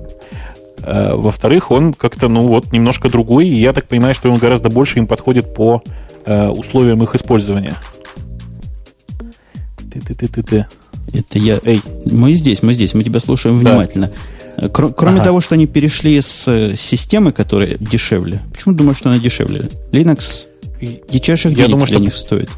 Во-вторых, 0.80 1.72
он 1.72 1.92
как-то, 1.92 2.28
ну 2.28 2.46
вот, 2.46 2.72
немножко 2.72 3.11
другой, 3.11 3.48
и 3.48 3.56
я 3.56 3.72
так 3.72 3.88
понимаю, 3.88 4.14
что 4.14 4.30
он 4.30 4.38
гораздо 4.38 4.70
больше 4.70 5.00
им 5.00 5.08
подходит 5.08 5.52
по 5.52 5.82
условиям 6.24 7.02
их 7.02 7.14
использования. 7.14 7.74
Ты-ты-ты-ты-ты. 9.92 10.66
Это 11.12 11.38
я... 11.38 11.60
Эй, 11.64 11.80
мы 12.04 12.32
здесь, 12.32 12.62
мы 12.62 12.74
здесь, 12.74 12.94
мы 12.94 13.04
тебя 13.04 13.20
слушаем 13.20 13.62
да. 13.62 13.72
внимательно. 13.72 14.12
Кр- 14.72 14.92
кроме 14.92 15.16
ага. 15.16 15.26
того, 15.26 15.40
что 15.40 15.54
они 15.54 15.66
перешли 15.66 16.20
с 16.20 16.48
э, 16.48 16.74
системы, 16.76 17.32
которая 17.32 17.76
дешевле. 17.78 18.42
Почему 18.52 18.74
думаешь, 18.74 18.98
что 18.98 19.08
она 19.08 19.18
дешевле? 19.18 19.68
Linux 19.92 20.46
дичайших 20.80 21.54
денег 21.54 21.68
я 21.68 21.68
думаю, 21.68 21.86
для 21.86 21.96
что 21.96 22.04
них 22.04 22.16
стоит. 22.16 22.50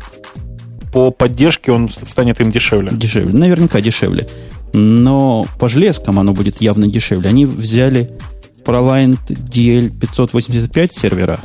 По 0.92 1.10
поддержке 1.10 1.72
он 1.72 1.88
станет 1.88 2.40
им 2.40 2.50
дешевле. 2.50 2.90
Дешевле, 2.92 3.32
наверняка 3.32 3.80
дешевле. 3.80 4.26
Но 4.72 5.46
по 5.58 5.68
железкам 5.68 6.18
оно 6.18 6.32
будет 6.32 6.60
явно 6.60 6.86
дешевле. 6.86 7.28
Они 7.28 7.46
взяли 7.46 8.10
ProLine 8.64 9.18
DL585 9.28 10.92
сервера. 10.92 11.40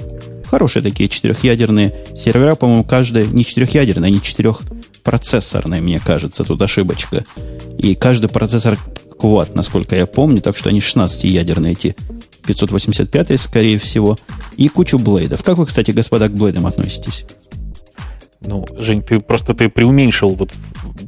Хорошие 0.50 0.84
такие 0.84 1.10
четырехъядерные 1.10 1.94
сервера, 2.16 2.56
по-моему, 2.56 2.84
каждый 2.84 3.28
не 3.28 3.44
четырехъядерный, 3.44 4.08
они 4.08 4.22
четырех 4.22 4.62
процессорной, 5.06 5.80
мне 5.80 6.00
кажется, 6.00 6.44
тут 6.44 6.62
ошибочка. 6.62 7.24
И 7.78 7.96
каждый 7.96 8.28
процессор 8.28 8.78
квад, 9.18 9.56
насколько 9.56 9.96
я 9.96 10.08
помню, 10.08 10.42
так 10.42 10.58
что 10.58 10.70
они 10.70 10.80
16-ядерные 10.80 11.72
эти 11.72 11.96
585 12.46 13.40
скорее 13.40 13.80
всего, 13.80 14.18
и 14.58 14.68
кучу 14.68 14.98
блейдов. 14.98 15.44
Как 15.44 15.58
вы, 15.58 15.66
кстати, 15.66 15.92
господа, 15.92 16.28
к 16.28 16.34
блейдам 16.34 16.66
относитесь? 16.66 17.26
Ну, 18.42 18.66
Жень, 18.78 19.02
ты 19.02 19.20
просто 19.20 19.54
ты 19.54 19.70
преуменьшил 19.70 20.36
вот 20.36 20.54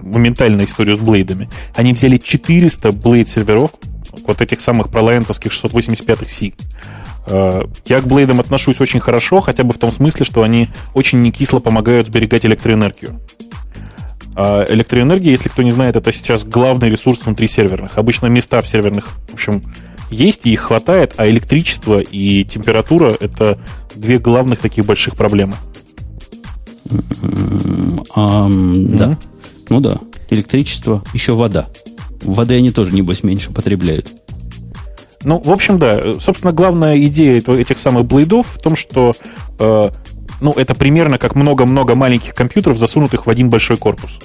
моментально 0.02 0.64
историю 0.64 0.96
с 0.96 1.00
блейдами. 1.00 1.50
Они 1.76 1.94
взяли 1.94 2.18
400 2.18 2.92
блейд 2.92 3.28
серверов, 3.28 3.72
вот 4.26 4.42
этих 4.42 4.60
самых 4.60 4.90
пролайентовских 4.90 5.52
685C. 5.52 6.54
Э, 7.28 7.64
я 7.86 8.02
к 8.02 8.08
блейдам 8.08 8.40
отношусь 8.40 8.80
очень 8.80 9.00
хорошо, 9.00 9.42
хотя 9.42 9.64
бы 9.64 9.74
в 9.74 9.78
том 9.78 9.92
смысле, 9.92 10.26
что 10.26 10.44
они 10.44 10.70
очень 10.94 11.20
не 11.20 11.32
кисло 11.32 11.60
помогают 11.60 12.08
сберегать 12.08 12.46
электроэнергию. 12.46 13.20
А 14.40 14.64
электроэнергия, 14.70 15.32
если 15.32 15.50
кто 15.50 15.64
не 15.64 15.72
знает, 15.72 15.96
это 15.96 16.14
сейчас 16.14 16.44
главный 16.44 16.90
ресурс 16.90 17.26
внутри 17.26 17.48
серверных. 17.48 17.98
Обычно 17.98 18.28
места 18.28 18.62
в 18.62 18.68
серверных, 18.68 19.08
в 19.30 19.34
общем, 19.34 19.64
есть 20.12 20.42
и 20.44 20.52
их 20.52 20.62
хватает, 20.62 21.16
а 21.18 21.28
электричество 21.28 22.00
и 22.00 22.44
температура— 22.44 23.12
это 23.20 23.58
две 23.96 24.20
главных 24.20 24.60
таких 24.60 24.86
больших 24.86 25.16
проблемы. 25.16 25.56
Um, 28.16 28.96
Да. 28.96 29.18
Ну 29.70 29.80
да. 29.80 29.98
Электричество, 30.30 31.04
еще 31.16 31.34
вода. 31.34 31.68
Воды 32.22 32.56
они 32.58 32.70
тоже, 32.70 32.92
небось, 32.92 33.24
меньше 33.24 33.52
потребляют. 33.52 34.08
Ну, 35.24 35.40
в 35.40 35.52
общем, 35.52 35.80
да. 35.80 36.14
Собственно, 36.20 36.54
главная 36.54 36.96
идея 37.08 37.42
этих 37.42 37.80
самых 37.80 38.06
блейдов 38.06 38.46
в 38.54 38.60
том, 38.60 38.76
что 38.76 39.14
э, 39.60 39.90
ну, 40.40 40.52
это 40.52 40.76
примерно 40.76 41.18
как 41.18 41.36
много-много 41.36 41.96
маленьких 41.96 42.34
компьютеров, 42.34 42.78
засунутых 42.78 43.26
в 43.26 43.30
один 43.30 43.50
большой 43.50 43.78
корпус. 43.78 44.20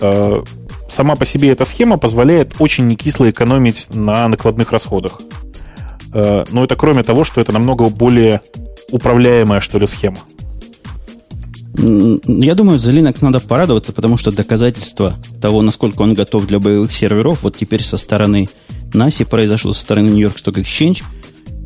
Э, 0.00 0.42
сама 0.90 1.16
по 1.16 1.24
себе 1.24 1.50
эта 1.50 1.64
схема 1.64 1.96
позволяет 1.96 2.54
очень 2.58 2.86
некисло 2.86 3.30
экономить 3.30 3.86
на 3.94 4.28
накладных 4.28 4.70
расходах. 4.72 5.20
Э, 6.12 6.44
но 6.50 6.64
это 6.64 6.76
кроме 6.76 7.02
того, 7.02 7.24
что 7.24 7.40
это 7.40 7.52
намного 7.52 7.88
более 7.88 8.40
управляемая, 8.90 9.60
что 9.60 9.78
ли, 9.78 9.86
схема. 9.86 10.18
Я 11.76 12.54
думаю, 12.54 12.78
за 12.78 12.92
Linux 12.92 13.18
надо 13.22 13.40
порадоваться, 13.40 13.92
потому 13.92 14.16
что 14.16 14.30
доказательство 14.30 15.14
того, 15.40 15.60
насколько 15.60 16.02
он 16.02 16.14
готов 16.14 16.46
для 16.46 16.60
боевых 16.60 16.92
серверов, 16.92 17.42
вот 17.42 17.56
теперь 17.56 17.82
со 17.82 17.96
стороны 17.96 18.48
NASI 18.92 19.26
произошло, 19.26 19.72
со 19.72 19.80
стороны 19.80 20.10
New 20.10 20.20
York 20.20 20.36
Stock 20.36 20.54
Exchange– 20.54 21.02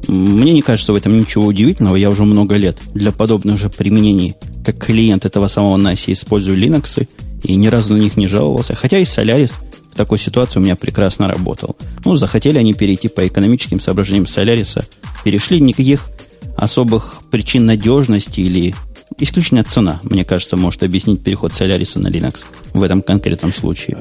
мне 0.09 0.53
не 0.53 0.63
кажется 0.63 0.93
в 0.93 0.97
этом 0.97 1.19
ничего 1.19 1.47
удивительного. 1.47 1.97
Я 1.97 2.11
уже 2.11 2.25
много 2.25 2.57
лет 2.57 2.79
для 2.95 3.13
подобных 3.13 3.59
же 3.59 3.69
применений, 3.69 4.35
как 4.65 4.79
клиент 4.79 5.25
этого 5.25 5.49
самого 5.49 5.77
NAS, 5.77 6.05
использую 6.13 6.59
Linux 6.59 7.07
и 7.43 7.55
ни 7.55 7.69
разу 7.69 7.95
на 7.95 7.99
них 7.99 8.17
не 8.17 8.27
жаловался. 8.27 8.75
Хотя 8.75 8.99
и 8.99 9.05
Solaris 9.05 9.59
в 9.93 9.97
такой 9.97 10.19
ситуации 10.19 10.59
у 10.59 10.63
меня 10.63 10.77
прекрасно 10.77 11.29
работал. 11.29 11.77
Ну, 12.05 12.17
захотели 12.17 12.59
они 12.59 12.75
перейти 12.75 13.09
по 13.09 13.27
экономическим 13.27 13.81
соображениям 13.81 14.25
Solaris, 14.25 14.85
перешли, 15.25 15.61
никаких 15.61 16.09
особых 16.57 17.21
причин 17.31 17.67
надежности 17.67 18.41
или 18.41 18.75
исключительно 19.19 19.65
цена, 19.65 20.01
мне 20.03 20.25
кажется, 20.25 20.57
может 20.57 20.83
объяснить 20.83 21.23
переход 21.23 21.53
Solaris 21.53 21.99
на 21.99 22.09
Linux 22.09 22.45
в 22.73 22.83
этом 22.83 23.03
конкретном 23.03 23.53
случае. 23.53 23.99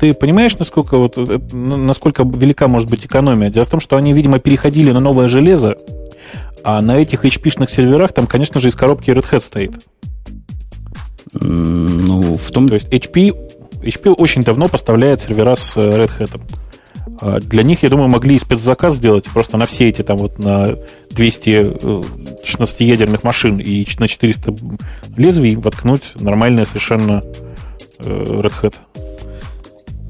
Ты 0.00 0.12
понимаешь, 0.12 0.56
насколько, 0.58 0.98
вот, 0.98 1.14
э, 1.16 1.38
насколько 1.52 2.22
велика 2.24 2.68
может 2.68 2.88
быть 2.90 3.06
экономия? 3.06 3.50
Дело 3.50 3.64
в 3.64 3.70
том, 3.70 3.80
что 3.80 3.96
они, 3.96 4.12
видимо, 4.12 4.38
переходили 4.38 4.92
на 4.92 5.00
новое 5.00 5.28
железо, 5.28 5.76
а 6.62 6.80
на 6.82 6.98
этих 6.98 7.24
HP-шных 7.24 7.70
серверах 7.70 8.12
там, 8.12 8.26
конечно 8.26 8.60
же, 8.60 8.68
из 8.68 8.74
коробки 8.74 9.10
Red 9.10 9.30
Hat 9.30 9.40
стоит. 9.40 9.72
Ну, 11.32 12.36
в 12.36 12.50
том... 12.50 12.68
То 12.68 12.74
есть 12.74 12.88
HP, 12.88 13.34
HP 13.82 14.14
очень 14.14 14.42
давно 14.42 14.68
поставляет 14.68 15.20
сервера 15.22 15.54
с 15.54 15.76
э, 15.76 15.80
Red 15.80 16.10
Hat. 16.18 16.40
А 17.20 17.40
для 17.40 17.62
них, 17.62 17.82
я 17.82 17.88
думаю, 17.88 18.08
могли 18.08 18.36
и 18.36 18.38
спецзаказ 18.38 18.96
сделать 18.96 19.24
просто 19.24 19.56
на 19.56 19.66
все 19.66 19.88
эти 19.88 20.02
там 20.02 20.18
вот 20.18 20.38
на 20.38 20.76
200 21.10 21.48
16-ядерных 22.44 23.20
э, 23.22 23.26
машин 23.26 23.58
и 23.58 23.86
на 23.98 24.08
400 24.08 24.54
лезвий 25.16 25.56
воткнуть 25.56 26.12
нормальное 26.16 26.66
совершенно 26.66 27.22
Red 27.98 28.52
Hat. 28.62 28.74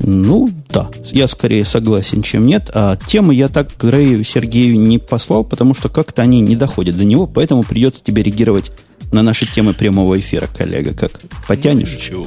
Ну, 0.07 0.49
да, 0.69 0.88
я 1.07 1.27
скорее 1.27 1.64
согласен, 1.64 2.23
чем 2.23 2.47
нет. 2.47 2.71
А 2.73 2.97
темы 2.97 3.35
я 3.35 3.49
так 3.49 3.77
Грею 3.77 4.23
Сергею 4.23 4.79
не 4.79 4.99
послал, 4.99 5.42
потому 5.42 5.75
что 5.75 5.88
как-то 5.88 6.23
они 6.23 6.40
не 6.40 6.55
доходят 6.55 6.97
до 6.97 7.05
него, 7.05 7.27
поэтому 7.27 7.64
придется 7.64 8.05
тебе 8.05 8.23
реагировать 8.23 8.71
на 9.11 9.23
наши 9.23 9.47
темы 9.47 9.75
прямого 9.75 10.19
эфира, 10.19 10.47
коллега. 10.47 10.95
Как, 10.95 11.21
потянешь? 11.49 11.90
Ну, 11.90 11.97
ничего, 11.97 12.27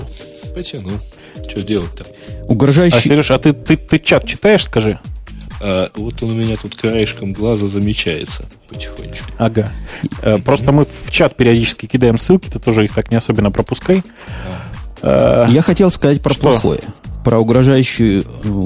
потяну. 0.53 0.89
Что 1.49 1.61
делать-то? 1.61 2.05
Угрожающий... 2.49 2.97
А, 2.97 3.01
Сереж, 3.01 3.31
а 3.31 3.39
ты, 3.39 3.53
ты, 3.53 3.77
ты 3.77 3.97
чат 3.97 4.27
читаешь, 4.27 4.65
скажи? 4.65 4.99
А, 5.61 5.89
вот 5.95 6.21
он 6.21 6.31
у 6.31 6.33
меня 6.33 6.57
тут 6.57 6.75
краешком 6.75 7.31
глаза 7.31 7.67
замечается 7.67 8.43
потихонечку. 8.67 9.31
Ага. 9.37 9.71
Mm-hmm. 10.03 10.41
Просто 10.41 10.73
мы 10.73 10.85
в 11.05 11.11
чат 11.11 11.37
периодически 11.37 11.85
кидаем 11.85 12.17
ссылки, 12.17 12.49
ты 12.49 12.59
тоже 12.59 12.83
их 12.83 12.93
так 12.93 13.09
не 13.09 13.15
особенно 13.15 13.51
пропускай. 13.51 14.03
А. 15.01 15.47
Я 15.49 15.61
хотел 15.61 15.91
сказать 15.91 16.21
про 16.21 16.33
Что? 16.33 16.41
плохое 16.41 16.81
про 17.29 17.37
угрожающее 17.37 18.23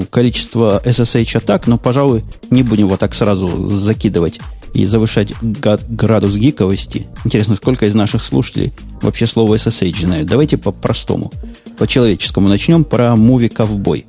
количество 0.08 0.80
SSH-атак, 0.86 1.66
но, 1.66 1.76
пожалуй, 1.76 2.24
не 2.48 2.62
будем 2.62 2.88
вот 2.88 2.98
так 2.98 3.12
сразу 3.12 3.66
закидывать 3.66 4.40
и 4.72 4.86
завышать 4.86 5.34
градус 5.42 6.34
гиковости. 6.36 7.06
Интересно, 7.26 7.56
сколько 7.56 7.84
из 7.84 7.94
наших 7.94 8.24
слушателей 8.24 8.72
вообще 9.02 9.26
слово 9.26 9.56
SSH 9.56 10.06
знают. 10.06 10.28
Давайте 10.28 10.56
по-простому, 10.56 11.30
по-человеческому 11.76 12.48
начнем 12.48 12.84
про 12.84 13.08
Movie 13.08 13.50
Ковбой. 13.50 14.06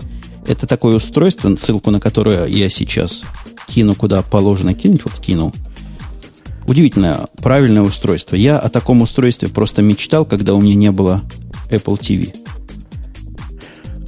Это 0.48 0.68
такое 0.68 0.96
устройство, 0.96 1.54
ссылку 1.58 1.92
на 1.92 2.00
которое 2.00 2.46
я 2.46 2.70
сейчас 2.70 3.24
кину, 3.68 3.94
куда 3.94 4.22
положено 4.22 4.74
кинуть, 4.74 5.04
вот 5.04 5.20
кину. 5.20 5.52
Удивительное, 6.66 7.28
правильное 7.42 7.82
устройство. 7.82 8.38
Я 8.38 8.58
о 8.58 8.70
таком 8.70 9.02
устройстве 9.02 9.50
просто 9.50 9.82
мечтал, 9.82 10.24
когда 10.24 10.54
у 10.54 10.62
меня 10.62 10.76
не 10.76 10.92
было 10.92 11.24
Apple 11.70 12.00
TV. 12.00 12.45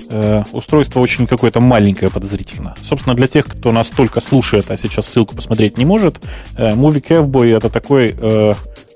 Э, 0.09 0.43
устройство 0.53 0.99
очень 1.01 1.27
какое-то 1.27 1.59
маленькое 1.59 2.09
подозрительно. 2.09 2.75
Собственно, 2.81 3.15
для 3.15 3.27
тех, 3.27 3.45
кто 3.45 3.71
нас 3.71 3.89
только 3.89 4.21
слушает, 4.21 4.69
а 4.69 4.77
сейчас 4.77 5.07
ссылку 5.07 5.35
посмотреть 5.35 5.77
не 5.77 5.85
может, 5.85 6.19
э, 6.55 6.73
Movie 6.73 7.03
Cowboy 7.05 7.55
это 7.55 7.69
такой 7.69 8.15
э, 8.19 8.53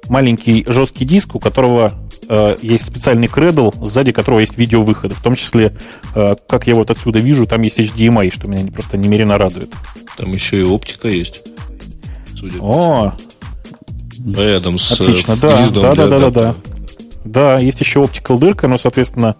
маленький 0.08 0.63
жесткий 0.67 1.06
диск, 1.06 1.36
у 1.36 1.39
которого 1.39 1.93
э, 2.30 2.56
есть 2.62 2.86
специальный 2.86 3.28
кредл, 3.28 3.71
сзади 3.82 4.12
которого 4.12 4.39
есть 4.39 4.58
видеовыходы. 4.58 5.15
В 5.15 5.21
том 5.21 5.36
числе, 5.36 5.76
э, 6.15 6.36
как 6.47 6.67
я 6.67 6.76
вот 6.76 6.91
отсюда 6.91 7.19
вижу, 7.19 7.45
там 7.45 7.62
есть 7.62 7.80
HDMI, 7.80 8.34
что 8.34 8.47
меня 8.47 8.71
просто 8.71 8.97
немерено 8.97 9.38
радует. 9.38 9.74
Там 10.17 10.32
еще 10.34 10.60
и 10.62 10.63
оптика 10.63 11.10
есть. 11.10 11.43
Судя 12.36 12.60
О, 12.62 13.13
рядом 14.26 14.78
с 14.78 14.93
Отлично, 14.93 15.36
да, 15.36 15.67
да, 15.69 15.93
да, 15.93 16.08
да, 16.08 16.19
да, 16.19 16.30
да. 16.30 16.56
Да, 17.24 17.58
есть 17.60 17.80
еще 17.80 18.02
оптикал 18.02 18.39
дырка, 18.39 18.67
но, 18.67 18.78
соответственно, 18.78 19.36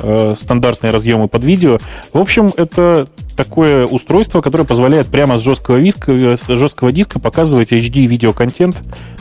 э, 0.00 0.34
стандартные 0.40 0.92
разъемы 0.92 1.28
под 1.28 1.44
видео. 1.44 1.78
В 2.12 2.18
общем, 2.18 2.50
это 2.56 3.06
такое 3.36 3.86
устройство, 3.86 4.40
которое 4.40 4.64
позволяет 4.64 5.06
прямо 5.06 5.38
с 5.38 5.42
жесткого, 5.42 5.80
диска, 5.80 6.36
с 6.36 6.46
жесткого 6.46 6.92
диска 6.92 7.20
показывать 7.20 7.72
HD 7.72 8.06
видеоконтент 8.06 8.76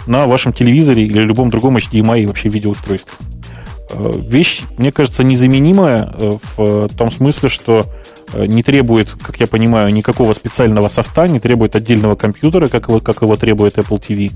на 0.07 0.25
вашем 0.25 0.53
телевизоре 0.53 1.05
или 1.05 1.19
любом 1.19 1.49
другом 1.49 1.77
HDMI 1.77 2.27
вообще 2.27 2.49
видеоустройстве. 2.49 3.13
Э, 3.91 4.11
вещь, 4.15 4.63
мне 4.77 4.91
кажется, 4.91 5.23
незаменимая 5.23 6.13
э, 6.17 6.37
в 6.57 6.89
том 6.95 7.11
смысле, 7.11 7.49
что 7.49 7.85
не 8.35 8.61
требует, 8.61 9.07
как 9.09 9.39
я 9.39 9.47
понимаю, 9.47 9.89
никакого 9.93 10.33
специального 10.33 10.89
софта, 10.89 11.29
не 11.29 11.39
требует 11.39 11.77
отдельного 11.77 12.15
компьютера, 12.15 12.67
как 12.67 12.89
его, 12.89 12.99
как 12.99 13.21
его 13.21 13.37
требует 13.37 13.77
Apple 13.77 14.01
TV. 14.01 14.33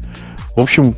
В 0.56 0.62
общем, 0.62 0.96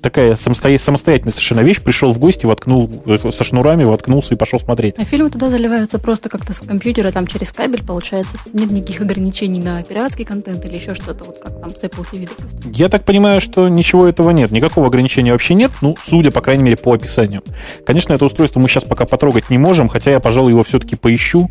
такая 0.00 0.36
самостоятельная 0.36 1.32
совершенно 1.32 1.60
вещь. 1.60 1.80
Пришел 1.80 2.12
в 2.12 2.18
гости, 2.18 2.46
воткнул 2.46 2.90
э, 3.06 3.16
со 3.30 3.44
шнурами, 3.44 3.84
воткнулся 3.84 4.34
и 4.34 4.36
пошел 4.36 4.58
смотреть. 4.60 4.96
А 4.98 5.04
фильмы 5.04 5.30
туда 5.30 5.50
заливаются 5.50 5.98
просто 5.98 6.28
как-то 6.28 6.52
с 6.52 6.60
компьютера, 6.60 7.10
там 7.10 7.26
через 7.26 7.52
кабель, 7.52 7.84
получается. 7.84 8.36
Нет 8.52 8.70
никаких 8.70 9.00
ограничений 9.00 9.60
на 9.60 9.82
пиратский 9.82 10.24
контент 10.24 10.64
или 10.64 10.76
еще 10.76 10.94
что-то, 10.94 11.24
вот 11.24 11.38
как 11.38 11.60
там 11.60 11.74
с 11.74 11.84
Apple 11.84 12.06
TV, 12.10 12.28
допустим. 12.28 12.72
Я 12.72 12.88
так 12.88 13.04
понимаю, 13.04 13.40
что 13.40 13.68
ничего 13.68 14.06
этого 14.06 14.30
нет. 14.30 14.50
Никакого 14.50 14.86
ограничения 14.86 15.32
вообще 15.32 15.54
нет, 15.54 15.70
ну, 15.80 15.96
судя, 16.06 16.30
по 16.30 16.40
крайней 16.40 16.62
мере, 16.62 16.76
по 16.76 16.92
описанию. 16.92 17.42
Конечно, 17.86 18.12
это 18.12 18.24
устройство 18.24 18.60
мы 18.60 18.68
сейчас 18.68 18.84
пока 18.84 19.06
потрогать 19.06 19.50
не 19.50 19.58
можем, 19.58 19.88
хотя 19.88 20.10
я, 20.10 20.20
пожалуй, 20.20 20.50
его 20.50 20.62
все-таки 20.64 20.96
поищу, 20.96 21.50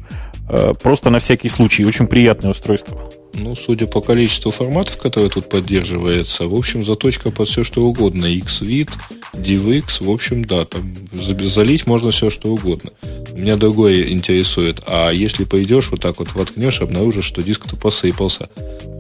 просто 0.81 1.09
на 1.09 1.19
всякий 1.19 1.49
случай. 1.49 1.85
Очень 1.85 2.07
приятное 2.07 2.51
устройство. 2.51 3.09
Ну, 3.33 3.55
судя 3.55 3.87
по 3.87 4.01
количеству 4.01 4.51
форматов, 4.51 4.97
которые 4.97 5.29
тут 5.29 5.49
поддерживается, 5.49 6.47
в 6.47 6.55
общем, 6.55 6.83
заточка 6.83 7.31
под 7.31 7.47
все, 7.47 7.63
что 7.63 7.83
угодно. 7.83 8.25
Xvid, 8.25 8.89
DivX, 9.33 10.03
в 10.03 10.09
общем, 10.09 10.43
да, 10.43 10.65
там 10.65 10.95
залить 11.13 11.85
можно 11.87 12.11
все, 12.11 12.29
что 12.29 12.49
угодно. 12.49 12.91
Меня 13.33 13.55
другое 13.55 14.11
интересует. 14.11 14.81
А 14.87 15.11
если 15.11 15.43
пойдешь, 15.43 15.89
вот 15.91 16.01
так 16.01 16.19
вот 16.19 16.33
воткнешь, 16.33 16.81
обнаружишь, 16.81 17.25
что 17.25 17.43
диск-то 17.43 17.75
посыпался. 17.75 18.49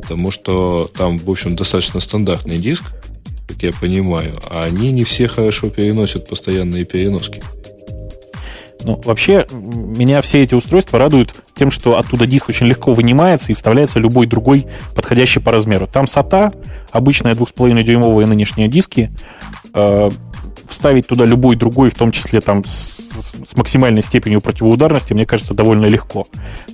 Потому 0.01 0.31
что 0.31 0.89
там, 0.95 1.17
в 1.17 1.29
общем, 1.29 1.55
достаточно 1.55 1.99
стандартный 1.99 2.57
диск, 2.57 2.83
как 3.47 3.63
я 3.63 3.73
понимаю, 3.73 4.39
а 4.43 4.63
они 4.63 4.91
не 4.91 5.03
все 5.03 5.27
хорошо 5.27 5.69
переносят 5.69 6.29
постоянные 6.29 6.85
переноски. 6.85 7.41
Ну, 8.83 8.99
вообще, 9.03 9.45
меня 9.51 10.21
все 10.21 10.41
эти 10.41 10.55
устройства 10.55 10.99
радуют 10.99 11.35
тем, 11.55 11.69
что 11.69 11.97
оттуда 11.97 12.25
диск 12.25 12.49
очень 12.49 12.67
легко 12.67 12.93
вынимается 12.93 13.51
и 13.51 13.55
вставляется 13.55 13.99
любой 13.99 14.25
другой, 14.25 14.67
подходящий 14.95 15.39
по 15.41 15.51
размеру. 15.51 15.87
Там 15.87 16.05
SATA, 16.05 16.55
обычные 16.91 17.33
2,5-дюймовые 17.33 18.25
нынешние 18.25 18.69
диски, 18.69 19.11
э, 19.73 20.09
вставить 20.69 21.07
туда 21.07 21.25
любой 21.25 21.55
другой, 21.55 21.89
в 21.89 21.95
том 21.95 22.11
числе 22.11 22.39
там 22.41 22.63
с, 22.63 22.91
с 23.47 23.55
максимальной 23.55 24.03
степенью 24.03 24.39
противоударности, 24.39 25.13
мне 25.13 25.25
кажется, 25.25 25.53
довольно 25.53 25.85
легко. 25.85 26.27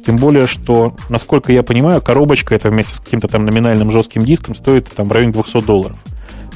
Тем 0.05 0.17
более, 0.17 0.47
что, 0.47 0.95
насколько 1.09 1.51
я 1.51 1.63
понимаю, 1.63 2.01
коробочка 2.01 2.53
это 2.53 2.69
вместе 2.69 2.95
с 2.95 2.99
каким-то 2.99 3.27
там 3.27 3.45
номинальным 3.45 3.89
жестким 3.89 4.23
диском 4.23 4.53
стоит 4.53 4.89
там 4.89 5.07
в 5.07 5.11
районе 5.11 5.31
200 5.31 5.61
долларов. 5.61 5.97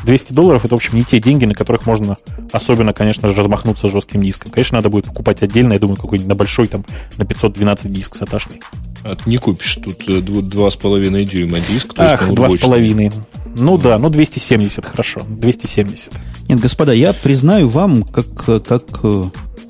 200 0.03 0.33
долларов 0.33 0.65
это, 0.65 0.75
в 0.75 0.77
общем, 0.77 0.95
не 0.95 1.03
те 1.03 1.19
деньги, 1.19 1.45
на 1.45 1.53
которых 1.53 1.85
можно 1.85 2.17
особенно, 2.51 2.93
конечно 2.93 3.29
же, 3.29 3.35
размахнуться 3.35 3.89
жестким 3.89 4.23
диском. 4.23 4.51
Конечно, 4.51 4.77
надо 4.77 4.89
будет 4.89 5.05
покупать 5.05 5.41
отдельно, 5.41 5.73
я 5.73 5.79
думаю, 5.79 5.97
какой-нибудь 5.97 6.29
на 6.29 6.35
большой, 6.35 6.67
там, 6.67 6.85
на 7.17 7.25
512 7.25 7.91
диск 7.91 8.15
саташный. 8.15 8.61
А 9.03 9.15
ты 9.15 9.29
не 9.29 9.37
купишь, 9.37 9.75
тут 9.75 10.07
2,5 10.07 11.21
э, 11.21 11.23
дюйма 11.25 11.59
диск. 11.59 11.93
То 11.93 12.13
Ах, 12.13 12.29
2,5. 12.29 13.13
Ну 13.57 13.77
да, 13.77 13.97
ну 13.97 14.09
270, 14.09 14.85
хорошо, 14.85 15.21
270. 15.27 16.13
Нет, 16.47 16.59
господа, 16.59 16.93
я 16.93 17.13
признаю 17.13 17.69
вам, 17.69 18.03
как, 18.03 18.45
как 18.65 18.83
э, 19.03 19.23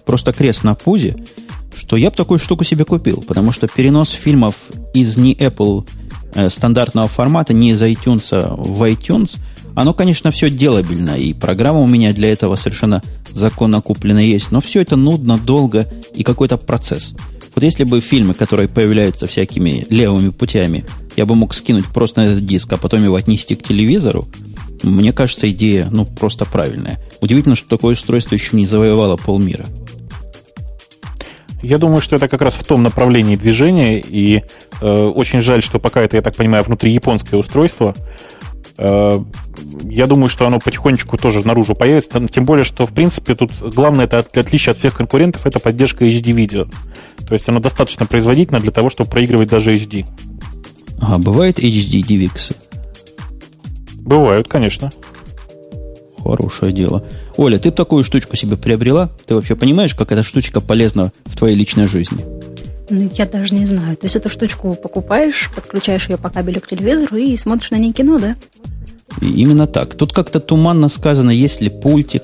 просто 0.05 0.33
крест 0.33 0.63
на 0.63 0.75
пузе, 0.75 1.15
что 1.79 1.95
я 1.95 2.09
бы 2.09 2.15
такую 2.15 2.39
штуку 2.39 2.63
себе 2.63 2.85
купил, 2.85 3.23
потому 3.27 3.51
что 3.51 3.67
перенос 3.67 4.09
фильмов 4.09 4.55
из 4.93 5.17
не 5.17 5.33
Apple 5.33 5.87
э, 6.35 6.49
стандартного 6.49 7.07
формата, 7.07 7.53
не 7.53 7.71
из 7.71 7.81
iTunes 7.81 8.55
в 8.57 8.83
iTunes– 8.83 9.37
оно, 9.79 9.93
конечно, 9.93 10.29
все 10.31 10.49
делабельно, 10.49 11.11
и 11.11 11.33
программа 11.33 11.79
у 11.79 11.87
меня 11.87 12.11
для 12.11 12.31
этого 12.31 12.57
совершенно 12.57 13.01
законно 13.31 13.79
куплена 13.79 14.19
есть, 14.19 14.51
но 14.51 14.59
все 14.59 14.81
это 14.81 14.97
нудно, 14.97 15.37
долго 15.37 15.87
и 16.13 16.23
какой-то 16.23 16.57
процесс. 16.57 17.13
Вот 17.55 17.63
если 17.63 17.85
бы 17.85 18.01
фильмы, 18.01 18.33
которые 18.33 18.67
появляются 18.67 19.25
всякими 19.25 19.87
левыми 19.89 20.29
путями, 20.29 20.85
я 21.15 21.25
бы 21.25 21.35
мог 21.35 21.53
скинуть 21.53 21.85
просто 21.85 22.21
на 22.21 22.25
этот 22.25 22.45
диск, 22.45 22.73
а 22.73 22.77
потом 22.77 23.05
его 23.05 23.15
отнести 23.15 23.55
к 23.55 23.63
телевизору, 23.63 24.27
мне 24.83 25.13
кажется, 25.13 25.49
идея, 25.49 25.87
ну, 25.89 26.05
просто 26.05 26.43
правильная. 26.43 26.99
Удивительно, 27.21 27.55
что 27.55 27.69
такое 27.69 27.95
устройство 27.95 28.35
еще 28.35 28.57
не 28.57 28.65
завоевало 28.65 29.15
полмира. 29.15 29.65
Я 31.62 31.78
думаю, 31.78 32.02
что 32.02 32.15
это 32.15 32.28
как 32.28 32.41
раз 32.41 32.54
в 32.56 32.63
том 32.63 32.84
направлении 32.84 33.36
движения, 33.36 34.00
и 34.00 34.43
э, 34.82 34.86
очень 34.86 35.41
жаль, 35.41 35.62
что 35.62 35.80
пока 35.80 36.02
это, 36.02 36.17
я 36.17 36.22
так 36.22 36.36
понимаю, 36.36 36.63
внутри 36.63 36.91
японское 36.91 37.38
устройство, 37.38 37.95
Э, 38.80 39.19
я 39.84 40.08
думаю, 40.08 40.30
что 40.30 40.48
оно 40.48 40.60
потихонечку 40.60 41.17
тоже 41.17 41.45
наружу 41.45 41.76
появится. 41.76 42.26
Тем 42.28 42.45
более, 42.45 42.63
что, 42.63 42.86
в 42.86 42.93
принципе, 42.93 43.36
тут 43.36 43.52
главное 43.60 44.06
это 44.06 44.19
отличие 44.19 44.72
от 44.72 44.78
всех 44.78 44.95
конкурентов 44.95 45.45
это 45.45 45.60
поддержка 45.60 46.06
HD-видео. 46.06 46.65
То 47.28 47.34
есть 47.34 47.48
оно 47.50 47.60
достаточно 47.60 48.06
производительно 48.06 48.60
для 48.60 48.72
того, 48.72 48.89
чтобы 48.89 49.10
проигрывать 49.10 49.50
даже 49.50 49.74
HD. 49.74 50.08
А 51.02 51.17
бывает 51.17 51.60
HD 51.60 52.02
DVX? 52.02 52.56
Бывают, 53.95 54.48
конечно. 54.48 54.91
Хорошее 56.23 56.73
дело. 56.73 57.03
Оля, 57.38 57.58
ты 57.58 57.71
такую 57.71 58.03
штучку 58.03 58.36
себе 58.36 58.58
приобрела? 58.58 59.10
Ты 59.25 59.36
вообще 59.36 59.55
понимаешь, 59.55 59.95
как 59.95 60.12
эта 60.12 60.23
штучка 60.23 60.62
полезна 60.62 61.12
в 61.25 61.38
твоей 61.38 61.55
личной 61.55 61.88
жизни? 61.88 62.25
Ну, 62.89 63.10
я 63.15 63.25
даже 63.25 63.53
не 63.53 63.65
знаю. 63.65 63.95
То 63.95 64.05
есть 64.05 64.15
эту 64.15 64.29
штучку 64.29 64.73
покупаешь, 64.73 65.49
подключаешь 65.55 66.10
ее 66.10 66.17
по 66.17 66.29
кабелю 66.29 66.60
к 66.62 66.67
телевизору 66.67 67.17
и 67.17 67.36
смотришь 67.38 67.71
на 67.71 67.77
ней 67.77 67.93
кино, 67.93 68.19
да? 68.19 68.36
Именно 69.21 69.67
так. 69.67 69.95
Тут 69.95 70.13
как-то 70.13 70.39
туманно 70.39 70.89
сказано, 70.89 71.29
есть 71.29 71.62
ли 71.62 71.69
пультик 71.69 72.23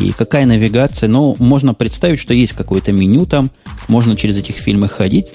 и 0.00 0.12
какая 0.12 0.46
навигация. 0.46 1.08
Но 1.08 1.34
можно 1.38 1.74
представить, 1.74 2.20
что 2.20 2.34
есть 2.34 2.52
какое-то 2.52 2.92
меню 2.92 3.26
там, 3.26 3.50
можно 3.88 4.16
через 4.16 4.36
этих 4.36 4.56
фильмы 4.56 4.88
ходить. 4.88 5.28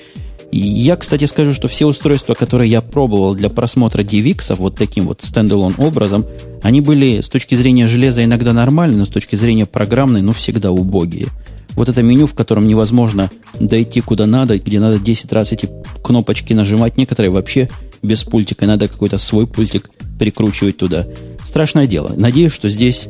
Я, 0.52 0.98
кстати, 0.98 1.26
скажу, 1.26 1.54
что 1.54 1.68
все 1.68 1.86
устройства, 1.86 2.34
которые 2.34 2.70
я 2.70 2.82
пробовал 2.82 3.36
для 3.36 3.50
просмотра 3.50 4.04
DivX 4.04 4.56
вот 4.56 4.76
таким 4.76 5.06
вот 5.06 5.22
стендалон 5.22 5.74
образом, 5.78 6.26
они 6.62 6.82
были 6.82 7.22
с 7.22 7.30
точки 7.30 7.56
зрения 7.56 7.88
железа 7.88 8.24
иногда 8.24 8.52
нормальные, 8.52 8.98
но 8.98 9.06
с 9.06 9.10
точки 9.10 9.36
зрения 9.36 9.66
программной, 9.66 10.22
ну, 10.22 10.34
всегда 10.34 10.72
убогие. 10.72 11.28
Вот 11.76 11.88
это 11.88 12.04
меню, 12.04 12.28
в 12.28 12.34
котором 12.34 12.68
невозможно 12.68 13.30
дойти 13.60 14.02
куда 14.02 14.26
надо, 14.26 14.60
где 14.60 14.80
надо 14.80 15.00
10 15.00 15.32
раз 15.32 15.54
эти 15.54 15.70
кнопочки 16.04 16.54
нажимать. 16.54 16.98
Некоторые 16.98 17.32
вообще 17.32 17.70
без 18.02 18.24
пультика, 18.24 18.66
надо 18.66 18.90
какой-то 18.90 19.18
свой 19.18 19.48
пультик 19.48 19.90
прикручивать 20.20 20.78
туда. 20.78 21.08
Страшное 21.44 21.88
дело. 21.88 22.14
Надеюсь, 22.16 22.52
что 22.52 22.68
здесь, 22.68 23.08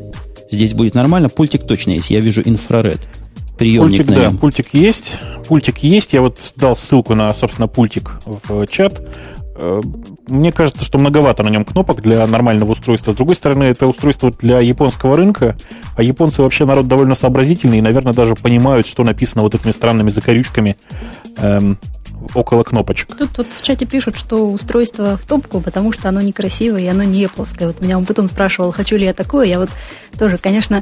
здесь 0.51 0.73
будет 0.73 0.93
нормально. 0.93 1.30
Пультик 1.30 1.65
точно 1.65 1.91
есть. 1.91 2.12
Я 2.12 2.19
вижу 2.19 2.41
инфраред. 2.45 2.99
Приемник 3.62 3.97
пультик, 3.97 4.08
на 4.08 4.21
нем. 4.21 4.32
да, 4.32 4.38
пультик 4.39 4.74
есть. 4.74 5.19
Пультик 5.47 5.78
есть. 5.80 6.13
Я 6.13 6.21
вот 6.21 6.39
дал 6.56 6.76
ссылку 6.76 7.13
на, 7.13 7.32
собственно, 7.36 7.67
пультик 7.67 8.13
в 8.26 8.65
чат. 8.65 9.02
Э, 9.56 9.82
мне 10.28 10.52
кажется, 10.52 10.84
что 10.84 10.97
многовато 10.97 11.43
на 11.43 11.50
нем 11.50 11.63
кнопок 11.63 12.02
для 12.02 12.26
нормального 12.26 12.71
устройства. 12.71 13.12
С 13.12 13.15
другой 13.15 13.36
стороны, 13.36 13.65
это 13.65 13.86
устройство 13.86 14.32
для 14.32 14.60
японского 14.62 15.15
рынка, 15.15 15.56
а 15.95 16.02
японцы 16.02 16.41
вообще 16.41 16.65
народ 16.65 16.88
довольно 16.88 17.13
сообразительный 17.13 17.78
и, 17.78 17.82
наверное, 17.82 18.13
даже 18.13 18.34
понимают, 18.34 18.88
что 18.88 19.04
написано 19.04 19.43
вот 19.43 19.54
этими 19.54 19.71
странными 19.71 20.10
закорючками 20.10 20.76
эм, 21.38 21.78
около 22.34 22.63
кнопочек. 22.63 23.15
Тут, 23.15 23.30
тут 23.30 23.47
в 23.54 23.62
чате 23.62 23.86
пишут, 23.86 24.15
что 24.17 24.50
устройство 24.50 25.17
в 25.17 25.26
топку, 25.28 25.62
потому 25.62 25.91
что 25.91 26.10
оно 26.10 26.21
некрасивое 26.21 26.82
и 26.82 26.88
оно 26.88 27.04
не 27.04 27.28
плоское. 27.28 27.67
Вот 27.67 27.80
меня 27.80 28.00
потом 28.00 28.28
спрашивал, 28.28 28.71
хочу 28.71 28.95
ли 28.95 29.06
я 29.06 29.13
такое. 29.13 29.45
Я 29.45 29.60
вот 29.60 29.69
тоже, 30.17 30.38
конечно, 30.38 30.82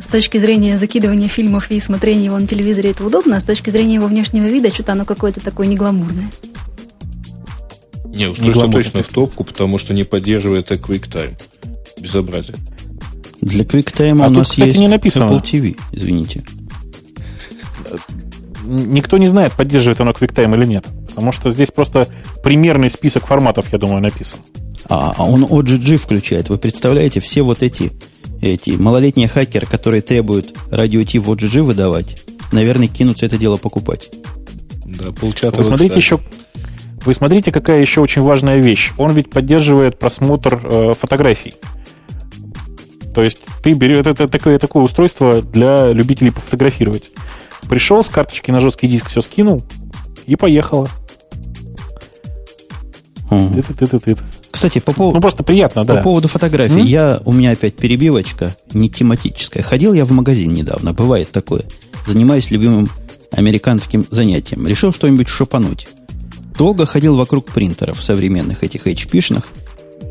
с 0.00 0.06
точки 0.06 0.38
зрения 0.38 0.78
закидывания 0.78 1.28
фильмов 1.28 1.70
и 1.70 1.80
смотрения 1.80 2.26
его 2.26 2.38
на 2.38 2.46
телевизоре 2.46 2.90
это 2.90 3.04
удобно, 3.04 3.36
а 3.36 3.40
с 3.40 3.44
точки 3.44 3.70
зрения 3.70 3.94
его 3.94 4.06
внешнего 4.06 4.44
вида 4.44 4.70
что-то 4.70 4.92
оно 4.92 5.04
какое-то 5.04 5.40
такое 5.40 5.66
негламурное. 5.66 6.30
Не, 8.06 8.26
устройство 8.26 8.66
не 8.66 8.72
точно 8.72 9.02
в 9.02 9.08
топку, 9.08 9.44
потому 9.44 9.78
что 9.78 9.94
не 9.94 10.04
поддерживает 10.04 10.70
QuickTime. 10.70 11.40
Безобразие. 11.98 12.56
Для 13.40 13.64
QuickTime 13.64 14.24
а 14.24 14.28
у 14.28 14.30
нас 14.30 14.50
кстати, 14.50 14.68
есть 14.68 14.80
не 14.80 14.88
написано. 14.88 15.30
Apple 15.30 15.42
TV, 15.42 15.78
извините. 15.92 16.44
Никто 18.64 19.18
не 19.18 19.28
знает, 19.28 19.52
поддерживает 19.52 20.00
оно 20.00 20.10
QuickTime 20.12 20.54
или 20.56 20.66
нет. 20.66 20.84
Потому 21.08 21.32
что 21.32 21.50
здесь 21.50 21.70
просто 21.70 22.08
примерный 22.42 22.90
список 22.90 23.26
форматов, 23.26 23.72
я 23.72 23.78
думаю, 23.78 24.00
написан. 24.00 24.40
А, 24.88 25.14
а 25.16 25.24
он 25.24 25.44
OGG 25.44 25.96
включает. 25.96 26.48
Вы 26.48 26.58
представляете, 26.58 27.20
все 27.20 27.42
вот 27.42 27.62
эти 27.62 27.92
эти 28.40 28.70
малолетние 28.70 29.28
хакеры, 29.28 29.66
которые 29.66 30.02
требуют 30.02 30.56
радио 30.70 31.02
Ти 31.02 31.18
в 31.18 31.30
OGG 31.30 31.62
выдавать, 31.62 32.22
наверное, 32.52 32.88
кинутся 32.88 33.26
это 33.26 33.38
дело 33.38 33.56
покупать. 33.56 34.10
Да, 34.84 35.12
полчата. 35.12 35.56
Вы 35.56 35.64
смотрите 35.64 35.96
еще, 35.96 36.20
вы 37.04 37.14
смотрите, 37.14 37.52
какая 37.52 37.80
еще 37.80 38.00
очень 38.00 38.22
важная 38.22 38.58
вещь. 38.58 38.92
Он 38.96 39.12
ведь 39.12 39.30
поддерживает 39.30 39.98
просмотр 39.98 40.60
э, 40.62 40.92
фотографий. 40.98 41.54
То 43.14 43.22
есть 43.22 43.40
ты 43.62 43.72
берешь 43.72 43.98
это, 43.98 44.10
это 44.10 44.28
такое, 44.28 44.58
такое 44.58 44.82
устройство 44.82 45.42
для 45.42 45.88
любителей 45.88 46.30
пофотографировать. 46.30 47.10
Пришел 47.68 48.02
с 48.02 48.08
карточки 48.08 48.50
на 48.50 48.60
жесткий 48.60 48.88
диск, 48.88 49.08
все 49.08 49.20
скинул 49.20 49.62
и 50.26 50.36
поехало. 50.36 50.88
Кстати, 54.58 54.80
по 54.80 54.92
поводу... 54.92 55.18
Ну, 55.18 55.20
просто 55.20 55.44
приятно, 55.44 55.84
да. 55.84 55.94
По 55.94 56.02
поводу 56.02 56.26
фотографий. 56.26 56.80
Я, 56.80 57.22
у 57.24 57.32
меня 57.32 57.52
опять 57.52 57.76
перебивочка, 57.76 58.56
не 58.72 58.90
тематическая. 58.90 59.62
Ходил 59.62 59.94
я 59.94 60.04
в 60.04 60.10
магазин 60.10 60.52
недавно, 60.52 60.92
бывает 60.92 61.30
такое. 61.30 61.62
Занимаюсь 62.08 62.50
любимым 62.50 62.88
американским 63.30 64.04
занятием. 64.10 64.66
Решил 64.66 64.92
что-нибудь 64.92 65.28
шопануть. 65.28 65.86
Долго 66.58 66.86
ходил 66.86 67.14
вокруг 67.14 67.52
принтеров 67.52 68.02
современных, 68.02 68.64
этих 68.64 68.88
HP-шных, 68.88 69.44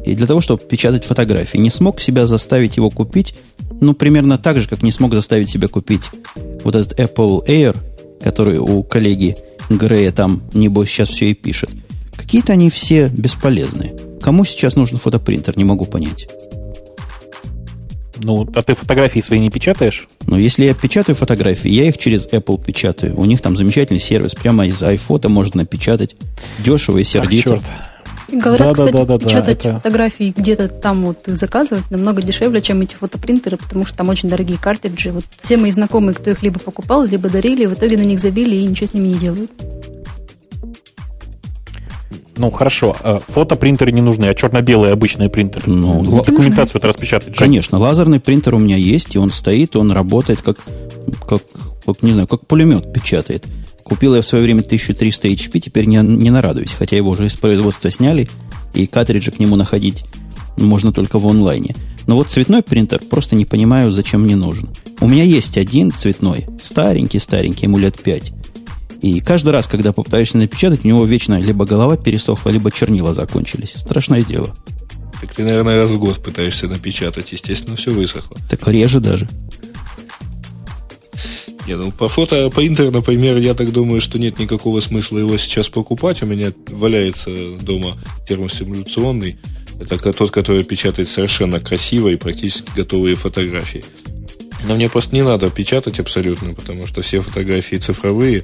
и 0.06 0.16
для 0.16 0.26
того, 0.26 0.40
чтобы 0.40 0.64
печатать 0.64 1.04
фотографии. 1.04 1.58
Не 1.58 1.70
смог 1.70 2.00
себя 2.00 2.26
заставить 2.26 2.78
его 2.78 2.90
купить, 2.90 3.36
ну, 3.82 3.94
примерно 3.94 4.38
так 4.38 4.62
же, 4.62 4.70
как 4.70 4.82
не 4.82 4.94
смог 4.94 5.14
заставить 5.14 5.50
себя 5.50 5.68
купить 5.68 6.04
вот 6.64 6.74
этот 6.74 6.98
Apple 6.98 7.46
Air, 7.46 7.76
который 8.24 8.60
у 8.60 8.82
коллеги 8.84 9.36
Грея 9.70 10.14
там, 10.14 10.42
небось, 10.54 10.88
сейчас 10.88 11.10
все 11.10 11.32
и 11.32 11.34
пишет. 11.34 11.70
Какие-то 12.16 12.54
они 12.54 12.70
все 12.70 13.10
бесполезные. 13.10 14.07
Кому 14.28 14.44
сейчас 14.44 14.76
нужен 14.76 14.98
фотопринтер, 14.98 15.58
не 15.58 15.64
могу 15.64 15.86
понять. 15.86 16.28
Ну, 18.22 18.46
а 18.54 18.62
ты 18.62 18.76
фотографии 18.76 19.22
свои 19.22 19.40
не 19.40 19.50
печатаешь? 19.50 20.06
Ну, 20.26 20.38
если 20.38 20.66
я 20.66 20.74
печатаю 20.74 21.16
фотографии, 21.16 21.70
я 21.70 21.86
их 21.86 21.98
через 21.98 22.28
Apple 22.28 22.62
печатаю. 22.62 23.18
У 23.18 23.24
них 23.24 23.40
там 23.40 23.56
замечательный 23.56 24.02
сервис, 24.02 24.36
прямо 24.36 24.68
из 24.68 24.84
iPhone 24.84 25.30
можно 25.30 25.62
напечатать. 25.62 26.18
Дешево 26.60 26.98
и 26.98 27.06
сердито. 27.06 27.54
Ах, 27.54 27.62
черт. 27.62 28.44
Говорят, 28.44 28.68
да, 28.68 28.74
кстати, 28.74 28.92
да, 28.92 29.06
да, 29.06 29.18
печатать 29.18 29.64
да, 29.64 29.70
это... 29.70 29.78
фотографии 29.78 30.34
где-то 30.36 30.68
там 30.68 31.06
вот 31.06 31.20
заказывать 31.26 31.90
намного 31.90 32.22
дешевле, 32.22 32.60
чем 32.60 32.82
эти 32.82 32.96
фотопринтеры, 32.96 33.56
потому 33.56 33.86
что 33.86 33.98
там 33.98 34.10
очень 34.10 34.28
дорогие 34.28 34.58
картриджи. 34.58 35.14
Вот 35.14 35.24
все 35.42 35.56
мои 35.56 35.72
знакомые, 35.72 36.16
кто 36.16 36.32
их 36.32 36.44
либо 36.44 36.60
покупал, 36.60 37.06
либо 37.06 37.30
дарили, 37.30 37.66
в 37.66 37.76
итоге 37.76 37.98
на 37.98 38.04
них 38.04 38.20
забили 38.20 38.58
и 38.58 38.66
ничего 38.66 38.88
с 38.88 38.94
ними 38.94 39.08
не 39.08 39.16
делают. 39.20 39.52
Ну, 42.38 42.52
хорошо. 42.52 42.96
А 43.02 43.20
фотопринтеры 43.20 43.92
не 43.92 44.02
нужны, 44.02 44.26
а 44.26 44.34
черно-белые 44.34 44.94
обычные 44.94 45.30
принтеры. 45.30 45.64
Ну, 45.68 46.02
ну 46.02 46.24
документацию 46.24 46.78
это 46.78 46.88
распечатать. 46.88 47.36
Конечно, 47.36 47.78
лазерный 47.78 48.20
принтер 48.20 48.56
у 48.56 48.60
меня 48.60 48.76
есть, 48.76 49.16
и 49.16 49.18
он 49.18 49.32
стоит, 49.32 49.76
он 49.76 49.92
работает 49.92 50.42
как, 50.42 50.58
как, 51.28 51.42
как 51.86 52.04
не 52.04 52.14
знаю, 52.14 52.28
как 52.28 52.46
пулемет 52.46 52.94
печатает. 52.94 53.46
Купил 53.84 54.16
я 54.16 54.22
в 54.22 54.26
свое 54.26 54.44
время 54.44 54.62
1300 54.62 55.28
HP, 55.30 55.60
теперь 55.60 55.86
не, 55.86 55.98
не 55.98 56.30
нарадуюсь, 56.30 56.74
хотя 56.74 56.98
его 56.98 57.12
уже 57.12 57.26
из 57.26 57.38
производства 57.38 57.90
сняли, 57.90 58.28
и 58.74 58.86
картриджи 58.86 59.32
к 59.32 59.40
нему 59.40 59.56
находить 59.56 60.04
можно 60.58 60.92
только 60.92 61.20
в 61.20 61.28
онлайне. 61.28 61.76
Но 62.06 62.16
вот 62.16 62.30
цветной 62.30 62.64
принтер 62.64 63.00
просто 63.00 63.36
не 63.36 63.46
понимаю, 63.46 63.92
зачем 63.92 64.24
мне 64.24 64.36
нужен. 64.36 64.70
У 65.00 65.08
меня 65.08 65.24
есть 65.24 65.58
один 65.58 65.92
цветной, 65.92 66.48
старенький-старенький, 66.62 67.66
ему 67.66 67.78
лет 67.78 68.02
5. 68.02 68.34
И 69.02 69.20
каждый 69.20 69.50
раз, 69.50 69.68
когда 69.68 69.94
попытаешься 69.94 70.38
напечатать, 70.38 70.84
у 70.84 70.88
него 70.88 71.06
вечно 71.06 71.40
либо 71.40 71.66
голова 71.66 71.98
пересохла, 71.98 72.50
либо 72.50 72.72
чернила 72.72 73.14
закончились. 73.14 73.74
Страшное 73.76 74.24
дело. 74.24 74.56
Так 75.22 75.34
ты, 75.34 75.44
наверное, 75.44 75.82
раз 75.82 75.90
в 75.90 76.00
год 76.00 76.22
пытаешься 76.24 76.68
напечатать, 76.68 77.32
естественно, 77.32 77.76
все 77.76 77.92
высохло. 77.92 78.38
Так 78.50 78.68
реже 78.68 79.00
даже. 79.00 79.28
Не, 81.68 81.76
ну 81.76 81.92
по 81.92 82.08
фото, 82.08 82.50
по 82.50 82.66
интер, 82.66 82.92
например, 82.92 83.38
я 83.38 83.54
так 83.54 83.74
думаю, 83.74 84.00
что 84.00 84.18
нет 84.20 84.40
никакого 84.40 84.80
смысла 84.80 85.18
его 85.18 85.38
сейчас 85.38 85.68
покупать. 85.68 86.24
У 86.24 86.26
меня 86.26 86.54
валяется 86.70 87.58
дома 87.60 87.98
термосимуляционный. 88.28 89.38
Это 89.80 89.98
тот, 90.14 90.32
который 90.32 90.64
печатает 90.64 91.10
совершенно 91.10 91.60
красиво 91.60 92.08
и 92.08 92.16
практически 92.16 92.72
готовые 92.76 93.16
фотографии. 93.16 93.84
Но 94.66 94.76
мне 94.76 94.90
просто 94.90 95.14
не 95.14 95.24
надо 95.24 95.50
печатать 95.50 96.00
абсолютно, 96.00 96.54
потому 96.54 96.88
что 96.88 97.02
все 97.02 97.22
фотографии 97.22 97.76
цифровые. 97.76 98.44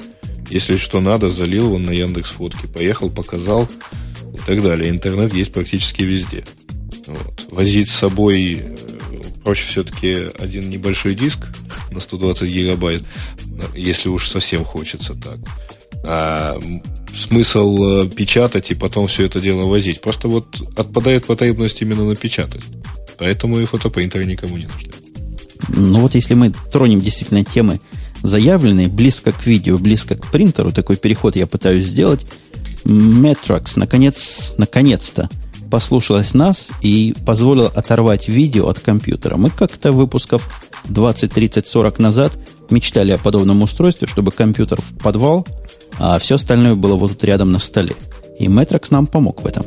Если 0.49 0.77
что 0.77 1.01
надо, 1.01 1.29
залил 1.29 1.73
он 1.73 1.83
на 1.83 1.91
Яндекс 1.91 2.31
Фотки, 2.31 2.67
поехал, 2.67 3.09
показал 3.09 3.67
и 4.33 4.37
так 4.45 4.61
далее. 4.61 4.89
Интернет 4.89 5.33
есть 5.33 5.53
практически 5.53 6.01
везде. 6.03 6.45
Вот. 7.07 7.47
Возить 7.51 7.89
с 7.89 7.95
собой 7.95 8.61
э, 8.63 8.75
проще 9.43 9.65
все-таки 9.65 10.29
один 10.39 10.69
небольшой 10.69 11.15
диск 11.15 11.47
на 11.91 11.99
120 11.99 12.49
гигабайт, 12.49 13.03
если 13.75 14.09
уж 14.09 14.29
совсем 14.29 14.63
хочется 14.63 15.13
так. 15.13 15.39
А 16.05 16.59
смысл 17.15 17.83
э, 17.83 18.07
печатать 18.07 18.71
и 18.71 18.75
потом 18.75 19.07
все 19.07 19.25
это 19.25 19.39
дело 19.39 19.65
возить. 19.65 20.01
Просто 20.01 20.27
вот 20.27 20.61
отпадает 20.77 21.25
потребность 21.25 21.81
именно 21.81 22.05
напечатать. 22.05 22.63
Поэтому 23.17 23.59
и 23.59 23.65
фотопринтеры 23.65 24.25
никому 24.25 24.57
не 24.57 24.65
нужны. 24.65 24.91
Ну 25.69 26.01
вот 26.01 26.15
если 26.15 26.33
мы 26.33 26.53
тронем 26.71 26.99
действительно 26.99 27.43
темы 27.43 27.79
заявленные, 28.23 28.87
близко 28.87 29.31
к 29.31 29.45
видео, 29.45 29.77
близко 29.77 30.15
к 30.15 30.31
принтеру, 30.31 30.71
такой 30.71 30.97
переход 30.97 31.35
я 31.35 31.45
пытаюсь 31.45 31.85
сделать, 31.85 32.25
Metrox 32.85 33.73
наконец, 33.75 34.55
наконец-то 34.57 35.29
послушалась 35.69 36.33
нас 36.33 36.69
и 36.81 37.15
позволила 37.25 37.67
оторвать 37.67 38.27
видео 38.27 38.67
от 38.69 38.79
компьютера. 38.79 39.37
Мы 39.37 39.49
как-то 39.49 39.91
выпусков 39.91 40.63
20, 40.85 41.31
30, 41.33 41.65
40 41.67 41.99
назад 41.99 42.37
мечтали 42.69 43.11
о 43.11 43.17
подобном 43.17 43.61
устройстве, 43.61 44.07
чтобы 44.07 44.31
компьютер 44.31 44.79
в 44.81 44.97
подвал, 45.01 45.47
а 45.97 46.19
все 46.19 46.35
остальное 46.35 46.75
было 46.75 46.95
вот 46.95 47.13
тут 47.13 47.23
рядом 47.23 47.51
на 47.51 47.59
столе. 47.59 47.95
И 48.37 48.45
Metrox 48.45 48.87
нам 48.91 49.07
помог 49.07 49.41
в 49.41 49.47
этом. 49.47 49.65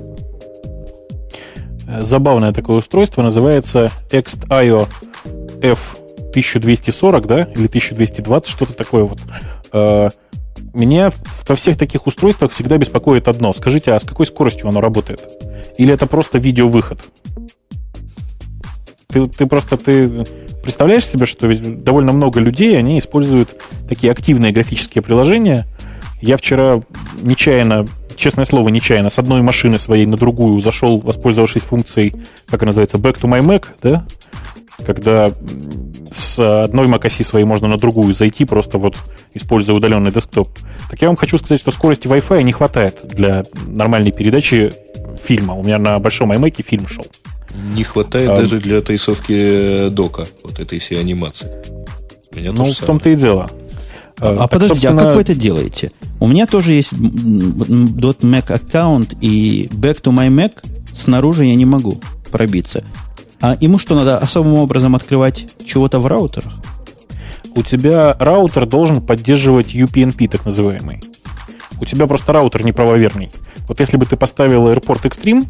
Забавное 2.02 2.52
такое 2.52 2.78
устройство, 2.78 3.22
называется 3.22 3.90
XIO 4.10 4.88
F1240, 6.40 7.26
да, 7.26 7.42
или 7.42 7.66
1220, 7.66 8.50
что-то 8.50 8.72
такое 8.72 9.04
вот. 9.04 9.18
Э, 9.72 10.10
меня 10.72 11.10
во 11.46 11.56
всех 11.56 11.76
таких 11.78 12.06
устройствах 12.06 12.52
всегда 12.52 12.78
беспокоит 12.78 13.28
одно. 13.28 13.52
Скажите, 13.52 13.92
а 13.92 14.00
с 14.00 14.04
какой 14.04 14.26
скоростью 14.26 14.68
оно 14.68 14.80
работает? 14.80 15.22
Или 15.78 15.92
это 15.92 16.06
просто 16.06 16.38
видеовыход? 16.38 17.00
Ты, 19.08 19.26
ты 19.26 19.46
просто 19.46 19.76
ты 19.76 20.24
представляешь 20.62 21.06
себе, 21.06 21.26
что 21.26 21.46
ведь 21.46 21.84
довольно 21.84 22.12
много 22.12 22.40
людей, 22.40 22.76
они 22.78 22.98
используют 22.98 23.62
такие 23.88 24.10
активные 24.10 24.52
графические 24.52 25.02
приложения. 25.02 25.66
Я 26.20 26.36
вчера 26.36 26.80
нечаянно, 27.22 27.86
честное 28.16 28.44
слово, 28.44 28.68
нечаянно, 28.68 29.10
с 29.10 29.18
одной 29.18 29.42
машины 29.42 29.78
своей 29.78 30.06
на 30.06 30.16
другую 30.16 30.60
зашел, 30.60 30.98
воспользовавшись 30.98 31.62
функцией, 31.62 32.14
как 32.48 32.62
она 32.62 32.70
называется, 32.70 32.98
Back 32.98 33.20
to 33.20 33.30
my 33.30 33.40
Mac, 33.40 33.66
да, 33.82 34.06
когда 34.84 35.32
с 36.10 36.38
одной 36.64 36.86
macOS 36.86 37.22
своей 37.22 37.44
можно 37.44 37.68
на 37.68 37.78
другую 37.78 38.14
зайти, 38.14 38.44
просто 38.44 38.78
вот 38.78 38.96
используя 39.34 39.76
удаленный 39.76 40.10
десктоп. 40.10 40.48
Так 40.90 41.02
я 41.02 41.08
вам 41.08 41.16
хочу 41.16 41.38
сказать, 41.38 41.60
что 41.60 41.70
скорости 41.70 42.06
Wi-Fi 42.06 42.42
не 42.42 42.52
хватает 42.52 43.00
для 43.04 43.44
нормальной 43.66 44.12
передачи 44.12 44.72
фильма. 45.22 45.54
У 45.54 45.64
меня 45.64 45.78
на 45.78 45.98
большом 45.98 46.32
iMac 46.32 46.62
фильм 46.62 46.86
шел. 46.88 47.06
Не 47.74 47.84
хватает 47.84 48.30
а, 48.30 48.40
даже 48.40 48.58
для 48.58 48.78
отрисовки 48.78 49.88
дока, 49.88 50.26
вот 50.42 50.58
этой 50.58 50.78
всей 50.78 51.00
анимации. 51.00 51.48
Меня 52.34 52.52
ну, 52.52 52.64
в 52.64 52.76
том-то 52.76 53.08
и 53.08 53.14
дело. 53.14 53.48
А, 54.18 54.30
а 54.30 54.36
так, 54.36 54.50
подождите, 54.50 54.80
собственно... 54.80 55.02
а 55.02 55.04
как 55.04 55.14
вы 55.14 55.20
это 55.22 55.34
делаете? 55.34 55.92
У 56.20 56.26
меня 56.26 56.46
тоже 56.46 56.72
есть 56.72 56.92
.mac 56.92 58.52
аккаунт 58.52 59.14
и 59.20 59.68
back 59.72 60.02
to 60.02 60.12
my 60.12 60.28
Mac 60.28 60.64
снаружи 60.92 61.44
я 61.44 61.54
не 61.54 61.64
могу 61.64 62.00
пробиться. 62.30 62.84
А 63.40 63.56
ему 63.60 63.78
что, 63.78 63.94
надо 63.94 64.18
особым 64.18 64.54
образом 64.54 64.94
открывать 64.94 65.46
чего-то 65.64 66.00
в 66.00 66.06
раутерах? 66.06 66.54
У 67.54 67.62
тебя 67.62 68.14
раутер 68.18 68.66
должен 68.66 69.00
поддерживать 69.00 69.74
UPnP, 69.74 70.28
так 70.28 70.44
называемый. 70.44 71.02
У 71.80 71.84
тебя 71.84 72.06
просто 72.06 72.32
раутер 72.32 72.64
неправоверный. 72.64 73.30
Вот 73.68 73.80
если 73.80 73.96
бы 73.96 74.06
ты 74.06 74.16
поставил 74.16 74.68
Airport 74.68 75.02
Extreme, 75.02 75.46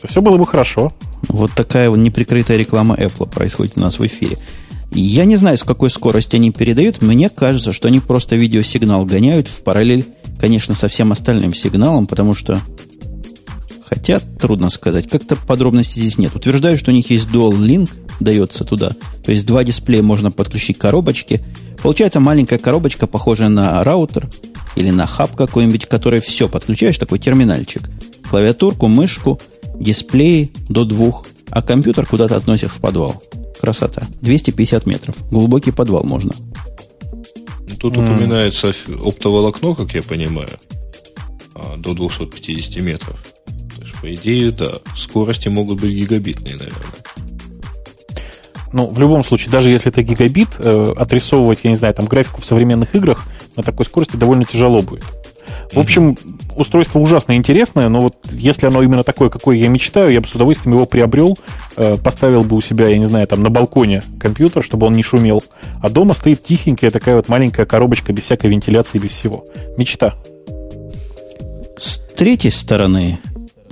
то 0.00 0.08
все 0.08 0.20
было 0.20 0.36
бы 0.36 0.46
хорошо. 0.46 0.92
Вот 1.28 1.52
такая 1.52 1.90
вот 1.90 1.96
неприкрытая 1.96 2.56
реклама 2.56 2.94
Apple 2.96 3.28
происходит 3.28 3.74
у 3.76 3.80
нас 3.80 3.98
в 3.98 4.06
эфире. 4.06 4.36
Я 4.90 5.24
не 5.24 5.36
знаю, 5.36 5.56
с 5.56 5.64
какой 5.64 5.90
скоростью 5.90 6.36
они 6.36 6.50
передают. 6.50 7.00
Мне 7.00 7.30
кажется, 7.30 7.72
что 7.72 7.88
они 7.88 8.00
просто 8.00 8.36
видеосигнал 8.36 9.06
гоняют 9.06 9.48
в 9.48 9.62
параллель, 9.62 10.06
конечно, 10.38 10.74
со 10.74 10.88
всем 10.88 11.12
остальным 11.12 11.54
сигналом, 11.54 12.06
потому 12.06 12.34
что 12.34 12.58
Хотя, 13.92 14.20
трудно 14.20 14.70
сказать. 14.70 15.06
Как-то 15.06 15.36
подробностей 15.36 16.00
здесь 16.00 16.16
нет. 16.16 16.34
Утверждаю, 16.34 16.78
что 16.78 16.90
у 16.90 16.94
них 16.94 17.10
есть 17.10 17.28
Dual 17.28 17.52
Link, 17.52 17.90
дается 18.20 18.64
туда. 18.64 18.96
То 19.22 19.32
есть 19.32 19.44
два 19.44 19.64
дисплея 19.64 20.02
можно 20.02 20.30
подключить 20.30 20.78
к 20.78 20.80
коробочке. 20.80 21.44
Получается 21.82 22.18
маленькая 22.18 22.58
коробочка, 22.58 23.06
похожая 23.06 23.50
на 23.50 23.84
раутер 23.84 24.30
или 24.76 24.88
на 24.88 25.06
хаб 25.06 25.36
какой-нибудь, 25.36 25.84
который 25.84 26.22
все 26.22 26.48
подключаешь, 26.48 26.96
такой 26.96 27.18
терминальчик. 27.18 27.82
Клавиатурку, 28.30 28.88
мышку, 28.88 29.38
дисплеи 29.78 30.50
до 30.70 30.86
двух, 30.86 31.26
а 31.50 31.60
компьютер 31.60 32.06
куда-то 32.06 32.36
относишь 32.36 32.70
в 32.70 32.80
подвал. 32.80 33.22
Красота. 33.60 34.04
250 34.22 34.86
метров. 34.86 35.16
Глубокий 35.30 35.70
подвал 35.70 36.04
можно. 36.04 36.32
Ну, 37.68 37.76
тут 37.78 37.94
mm. 37.94 38.04
упоминается 38.04 38.72
оптоволокно, 39.04 39.74
как 39.74 39.92
я 39.92 40.02
понимаю, 40.02 40.48
а, 41.54 41.76
до 41.76 41.92
250 41.92 42.82
метров. 42.82 43.31
По 44.02 44.12
идее, 44.12 44.50
да, 44.50 44.80
скорости 44.96 45.48
могут 45.48 45.80
быть 45.80 45.92
гигабитные, 45.92 46.56
наверное. 46.56 46.82
Ну, 48.72 48.88
в 48.88 48.98
любом 48.98 49.22
случае, 49.22 49.50
даже 49.52 49.70
если 49.70 49.90
это 49.90 50.02
гигабит, 50.02 50.48
э, 50.58 50.94
отрисовывать, 50.96 51.60
я 51.62 51.70
не 51.70 51.76
знаю, 51.76 51.94
там 51.94 52.06
графику 52.06 52.40
в 52.40 52.44
современных 52.44 52.94
играх 52.96 53.24
на 53.56 53.62
такой 53.62 53.84
скорости 53.84 54.16
довольно 54.16 54.44
тяжело 54.44 54.82
будет. 54.82 55.04
В 55.72 55.78
общем, 55.78 56.16
устройство 56.56 56.98
ужасно 56.98 57.36
интересное, 57.36 57.88
но 57.88 58.00
вот 58.00 58.16
если 58.30 58.66
оно 58.66 58.82
именно 58.82 59.04
такое, 59.04 59.28
какое 59.28 59.56
я 59.56 59.68
мечтаю, 59.68 60.10
я 60.10 60.20
бы 60.20 60.26
с 60.26 60.34
удовольствием 60.34 60.74
его 60.76 60.86
приобрел, 60.86 61.38
э, 61.76 61.96
поставил 61.96 62.42
бы 62.42 62.56
у 62.56 62.60
себя, 62.60 62.88
я 62.88 62.98
не 62.98 63.04
знаю, 63.04 63.26
там 63.26 63.42
на 63.42 63.50
балконе 63.50 64.02
компьютер, 64.18 64.64
чтобы 64.64 64.86
он 64.86 64.94
не 64.94 65.02
шумел. 65.02 65.44
А 65.80 65.90
дома 65.90 66.14
стоит 66.14 66.42
тихенькая 66.42 66.90
такая 66.90 67.16
вот 67.16 67.28
маленькая 67.28 67.66
коробочка 67.66 68.12
без 68.12 68.24
всякой 68.24 68.50
вентиляции, 68.50 68.98
без 68.98 69.12
всего. 69.12 69.44
Мечта. 69.76 70.14
С 71.76 71.98
третьей 72.16 72.50
стороны, 72.50 73.18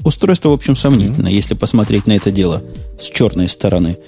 устройство, 0.05 0.51
в 0.51 0.53
общем, 0.53 0.76
сомнительное, 0.76 1.30
mm-hmm. 1.30 1.34
если 1.34 1.55
посмотреть 1.55 2.07
на 2.07 2.12
это 2.12 2.30
дело 2.30 2.62
с 3.01 3.05
черной 3.05 3.48
стороны. 3.48 3.98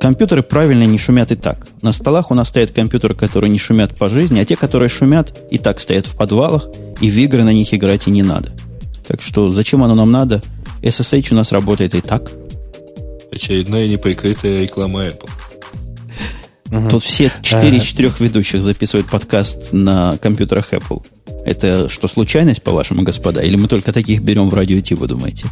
Компьютеры 0.00 0.42
правильно 0.42 0.84
не 0.84 0.98
шумят 0.98 1.32
и 1.32 1.36
так. 1.36 1.68
На 1.80 1.92
столах 1.92 2.30
у 2.30 2.34
нас 2.34 2.48
стоят 2.48 2.72
компьютеры, 2.72 3.14
которые 3.14 3.50
не 3.50 3.58
шумят 3.58 3.96
по 3.96 4.08
жизни, 4.08 4.40
а 4.40 4.44
те, 4.44 4.56
которые 4.56 4.90
шумят, 4.90 5.40
и 5.50 5.58
так 5.58 5.80
стоят 5.80 6.06
в 6.06 6.16
подвалах, 6.16 6.68
и 7.00 7.10
в 7.10 7.16
игры 7.16 7.44
на 7.44 7.52
них 7.52 7.72
играть 7.72 8.06
и 8.06 8.10
не 8.10 8.22
надо. 8.22 8.52
Так 9.06 9.22
что 9.22 9.48
зачем 9.48 9.82
оно 9.82 9.94
нам 9.94 10.10
надо? 10.10 10.42
SSH 10.82 11.28
у 11.32 11.36
нас 11.36 11.50
работает 11.50 11.94
и 11.94 12.02
так. 12.02 12.30
Очередная 13.32 13.88
неприкрытая 13.88 14.60
реклама 14.60 15.06
Apple. 15.06 15.30
Угу. 16.70 16.90
Тут 16.90 17.04
все 17.04 17.32
четыре 17.42 17.78
из 17.78 17.84
четырех 17.84 18.20
ведущих 18.20 18.62
записывают 18.62 19.08
подкаст 19.08 19.72
на 19.72 20.18
компьютерах 20.18 20.74
Apple. 20.74 21.02
Это 21.48 21.88
что, 21.88 22.08
случайность, 22.08 22.62
по-вашему, 22.62 23.04
господа? 23.04 23.40
Или 23.40 23.56
мы 23.56 23.68
только 23.68 23.90
таких 23.90 24.20
берем 24.20 24.50
в 24.50 24.54
радио 24.54 24.78
Ти, 24.80 24.94
вы 24.94 25.06
думаете? 25.06 25.46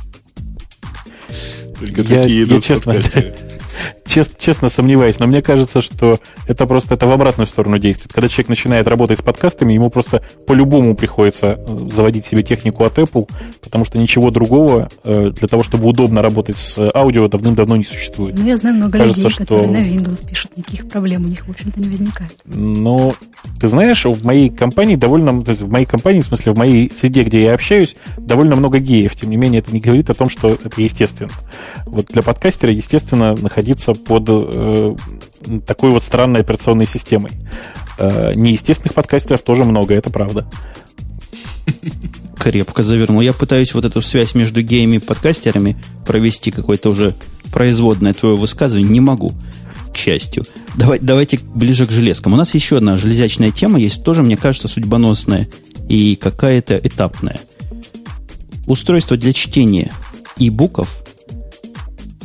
Только 1.81 2.03
я, 2.03 2.23
такие 2.23 2.43
идут 2.43 2.69
я, 2.69 2.77
честно, 2.77 3.03
чест, 4.07 4.39
честно 4.39 4.69
сомневаюсь, 4.69 5.19
но 5.19 5.27
мне 5.27 5.43
кажется, 5.43 5.81
что 5.81 6.19
это 6.47 6.67
просто 6.67 6.95
это 6.95 7.07
в 7.07 7.13
обратную 7.13 7.47
сторону 7.47 7.79
действует. 7.79 8.13
Когда 8.13 8.29
человек 8.29 8.49
начинает 8.49 8.89
работать 8.89 9.19
с 9.19 9.23
подкастами, 9.23 9.73
ему 9.73 9.91
просто 9.91 10.23
по-любому 10.47 10.95
приходится 10.95 11.59
э, 11.59 11.89
заводить 11.93 12.27
себе 12.27 12.43
технику 12.43 12.85
от 12.85 12.99
Apple, 12.99 13.29
потому 13.63 13.85
что 13.85 13.99
ничего 13.99 14.31
другого 14.31 14.89
э, 15.05 15.31
для 15.31 15.49
того, 15.49 15.63
чтобы 15.63 15.89
удобно 15.89 16.23
работать 16.23 16.59
с 16.59 16.91
аудио, 16.95 17.29
давным-давно 17.29 17.77
не 17.77 17.85
существует. 17.85 18.39
Ну, 18.39 18.47
я 18.47 18.57
знаю 18.57 18.77
много 18.77 18.99
кажется, 18.99 19.21
людей, 19.21 19.31
что... 19.31 19.45
которые 19.45 19.71
на 19.71 19.77
Windows 19.79 20.27
пишут, 20.27 20.57
никаких 20.57 20.89
проблем 20.89 21.25
у 21.25 21.29
них, 21.29 21.47
в 21.47 21.51
общем-то, 21.51 21.81
не 21.81 21.89
возникает. 21.89 22.37
Ну, 22.45 23.15
ты 23.61 23.69
знаешь, 23.69 24.05
в 24.05 24.25
моей 24.25 24.51
компании 24.51 24.97
довольно, 24.97 25.41
то 25.43 25.51
есть 25.51 25.63
в 25.63 25.71
моей 25.71 25.87
компании, 25.87 26.21
в 26.21 26.27
смысле, 26.27 26.53
в 26.53 26.59
моей 26.59 26.91
среде, 26.93 27.25
где 27.25 27.45
я 27.45 27.55
общаюсь, 27.55 27.97
довольно 28.17 28.57
много 28.57 28.79
геев. 28.79 29.15
Тем 29.15 29.31
не 29.31 29.37
менее, 29.37 29.61
это 29.61 29.73
не 29.73 29.81
говорит 29.81 30.11
о 30.11 30.15
том, 30.15 30.29
что 30.29 30.49
это 30.49 30.81
естественно. 30.81 31.31
Вот 31.85 32.07
для 32.07 32.23
подкастера, 32.23 32.73
естественно, 32.73 33.35
находиться 33.35 33.76
под 34.05 34.25
э, 34.29 34.97
такой 35.67 35.91
вот 35.91 36.03
странной 36.03 36.41
операционной 36.41 36.87
системой. 36.87 37.33
Э, 37.99 38.33
неестественных 38.35 38.95
подкастеров 38.95 39.43
тоже 39.43 39.65
много, 39.65 39.95
это 39.95 40.11
правда. 40.11 40.51
Крепко 42.39 42.83
завернул. 42.83 43.21
Я 43.21 43.33
пытаюсь 43.33 43.75
вот 43.75 43.85
эту 43.85 44.03
связь 44.03 44.35
между 44.35 44.63
геями 44.63 44.97
и 44.97 44.99
подкастерами 45.01 45.77
провести 46.07 46.51
какое-то 46.51 46.91
уже 46.91 47.15
производное 47.53 48.13
твое 48.13 48.37
высказывание. 48.37 48.91
Не 48.91 49.01
могу, 49.01 49.33
к 49.93 49.97
счастью. 49.97 50.45
Давай, 50.77 50.99
давайте 51.01 51.39
ближе 51.39 51.87
к 51.87 51.91
железкам. 51.91 52.35
У 52.35 52.37
нас 52.37 52.55
еще 52.55 52.77
одна 52.77 52.99
железячная 52.99 53.51
тема 53.51 53.79
есть, 53.79 54.05
тоже, 54.05 54.23
мне 54.23 54.37
кажется, 54.37 54.69
судьбоносная 54.69 55.49
и 55.89 56.17
какая-то 56.17 56.77
этапная. 56.77 57.41
Устройство 58.67 59.17
для 59.17 59.33
чтения 59.33 59.91
и-буков 60.37 61.06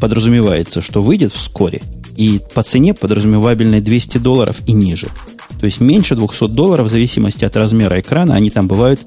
подразумевается, 0.01 0.81
что 0.81 1.01
выйдет 1.01 1.31
вскоре, 1.31 1.81
и 2.17 2.41
по 2.53 2.63
цене 2.63 2.93
подразумевабельной 2.93 3.79
200 3.79 4.17
долларов 4.17 4.57
и 4.65 4.73
ниже. 4.73 5.07
То 5.59 5.65
есть 5.65 5.79
меньше 5.79 6.15
200 6.15 6.47
долларов 6.47 6.87
в 6.87 6.89
зависимости 6.89 7.45
от 7.45 7.55
размера 7.55 7.99
экрана. 7.99 8.35
Они 8.35 8.49
там 8.49 8.67
бывают 8.67 8.99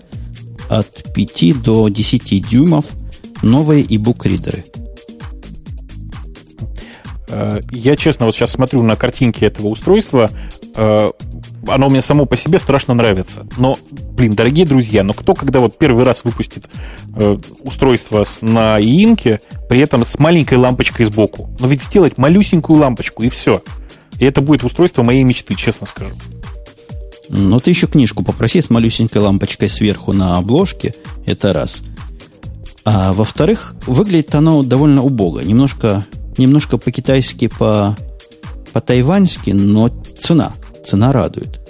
от 0.68 1.12
5 1.12 1.62
до 1.62 1.88
10 1.88 2.49
дюймов. 2.49 2.84
Новые 3.42 3.82
e-book-ридеры. 3.82 4.64
Э, 7.28 7.61
я, 7.72 7.97
честно, 7.97 8.26
вот 8.26 8.34
сейчас 8.34 8.53
смотрю 8.53 8.82
на 8.82 8.97
картинки 8.97 9.45
этого 9.45 9.68
устройства. 9.68 10.30
Оно 11.68 11.88
мне 11.88 12.02
само 12.02 12.26
по 12.26 12.36
себе 12.36 12.58
страшно 12.58 12.94
нравится. 12.94 13.46
Но, 13.56 13.78
блин, 13.90 14.34
дорогие 14.34 14.66
друзья, 14.66 15.02
но 15.02 15.12
кто, 15.12 15.34
когда 15.34 15.60
вот 15.60 15.78
первый 15.78 16.04
раз 16.04 16.24
выпустит 16.24 16.66
э, 17.16 17.38
устройство 17.62 18.24
с, 18.24 18.42
на 18.42 18.80
иинке, 18.80 19.40
при 19.68 19.80
этом 19.80 20.04
с 20.04 20.18
маленькой 20.18 20.58
лампочкой 20.58 21.06
сбоку? 21.06 21.50
Но 21.58 21.68
ведь 21.68 21.82
сделать 21.82 22.18
малюсенькую 22.18 22.78
лампочку, 22.78 23.22
и 23.22 23.28
все. 23.28 23.62
И 24.18 24.24
это 24.24 24.40
будет 24.40 24.64
устройство 24.64 25.02
моей 25.02 25.22
мечты, 25.22 25.54
честно 25.54 25.86
скажу. 25.86 26.14
Ну, 27.28 27.58
ты 27.60 27.70
еще 27.70 27.86
книжку 27.86 28.22
попроси 28.22 28.60
с 28.60 28.70
малюсенькой 28.70 29.22
лампочкой 29.22 29.68
сверху 29.68 30.12
на 30.12 30.36
обложке. 30.36 30.94
Это 31.26 31.52
раз. 31.52 31.82
А 32.84 33.12
во-вторых, 33.12 33.74
выглядит 33.86 34.34
оно 34.34 34.62
довольно 34.62 35.02
убого. 35.02 35.40
Немножко, 35.40 36.04
немножко 36.36 36.76
по-китайски, 36.76 37.48
по, 37.48 37.96
по-тайваньски, 38.72 39.50
но 39.50 39.90
цена– 40.18 40.52
цена 40.85 41.12
радует. 41.12 41.61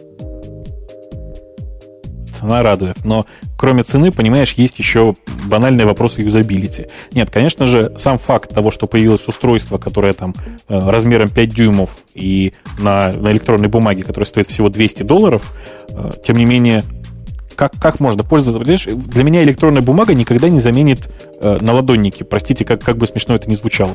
Цена 2.38 2.62
радует. 2.62 3.04
Но 3.04 3.26
кроме 3.56 3.82
цены, 3.82 4.10
понимаешь, 4.10 4.52
есть 4.54 4.78
еще 4.78 5.14
банальные 5.46 5.86
вопросы 5.86 6.20
юзабилити. 6.22 6.88
Нет, 7.12 7.30
конечно 7.30 7.66
же, 7.66 7.94
сам 7.96 8.18
факт 8.18 8.54
того, 8.54 8.70
что 8.70 8.86
появилось 8.86 9.26
устройство, 9.28 9.78
которое 9.78 10.12
там 10.12 10.34
э, 10.68 10.78
размером 10.78 11.28
5 11.28 11.48
дюймов 11.54 11.90
и 12.14 12.52
на, 12.78 13.12
на 13.12 13.30
электронной 13.32 13.68
бумаге, 13.68 14.02
которое 14.02 14.26
стоит 14.26 14.48
всего 14.48 14.68
200 14.68 15.04
долларов, 15.04 15.52
э, 15.90 16.10
тем 16.26 16.36
не 16.36 16.44
менее, 16.44 16.82
как, 17.54 17.72
как 17.80 18.00
можно 18.00 18.24
пользоваться? 18.24 18.58
Понимаешь, 18.58 18.86
для 19.06 19.24
меня 19.24 19.42
электронная 19.44 19.82
бумага 19.82 20.14
никогда 20.14 20.48
не 20.48 20.60
заменит 20.60 21.08
э, 21.40 21.58
наладонники. 21.60 22.24
Простите, 22.24 22.64
как, 22.64 22.82
как 22.82 22.96
бы 22.96 23.06
смешно 23.06 23.36
это 23.36 23.48
ни 23.48 23.54
звучало. 23.54 23.94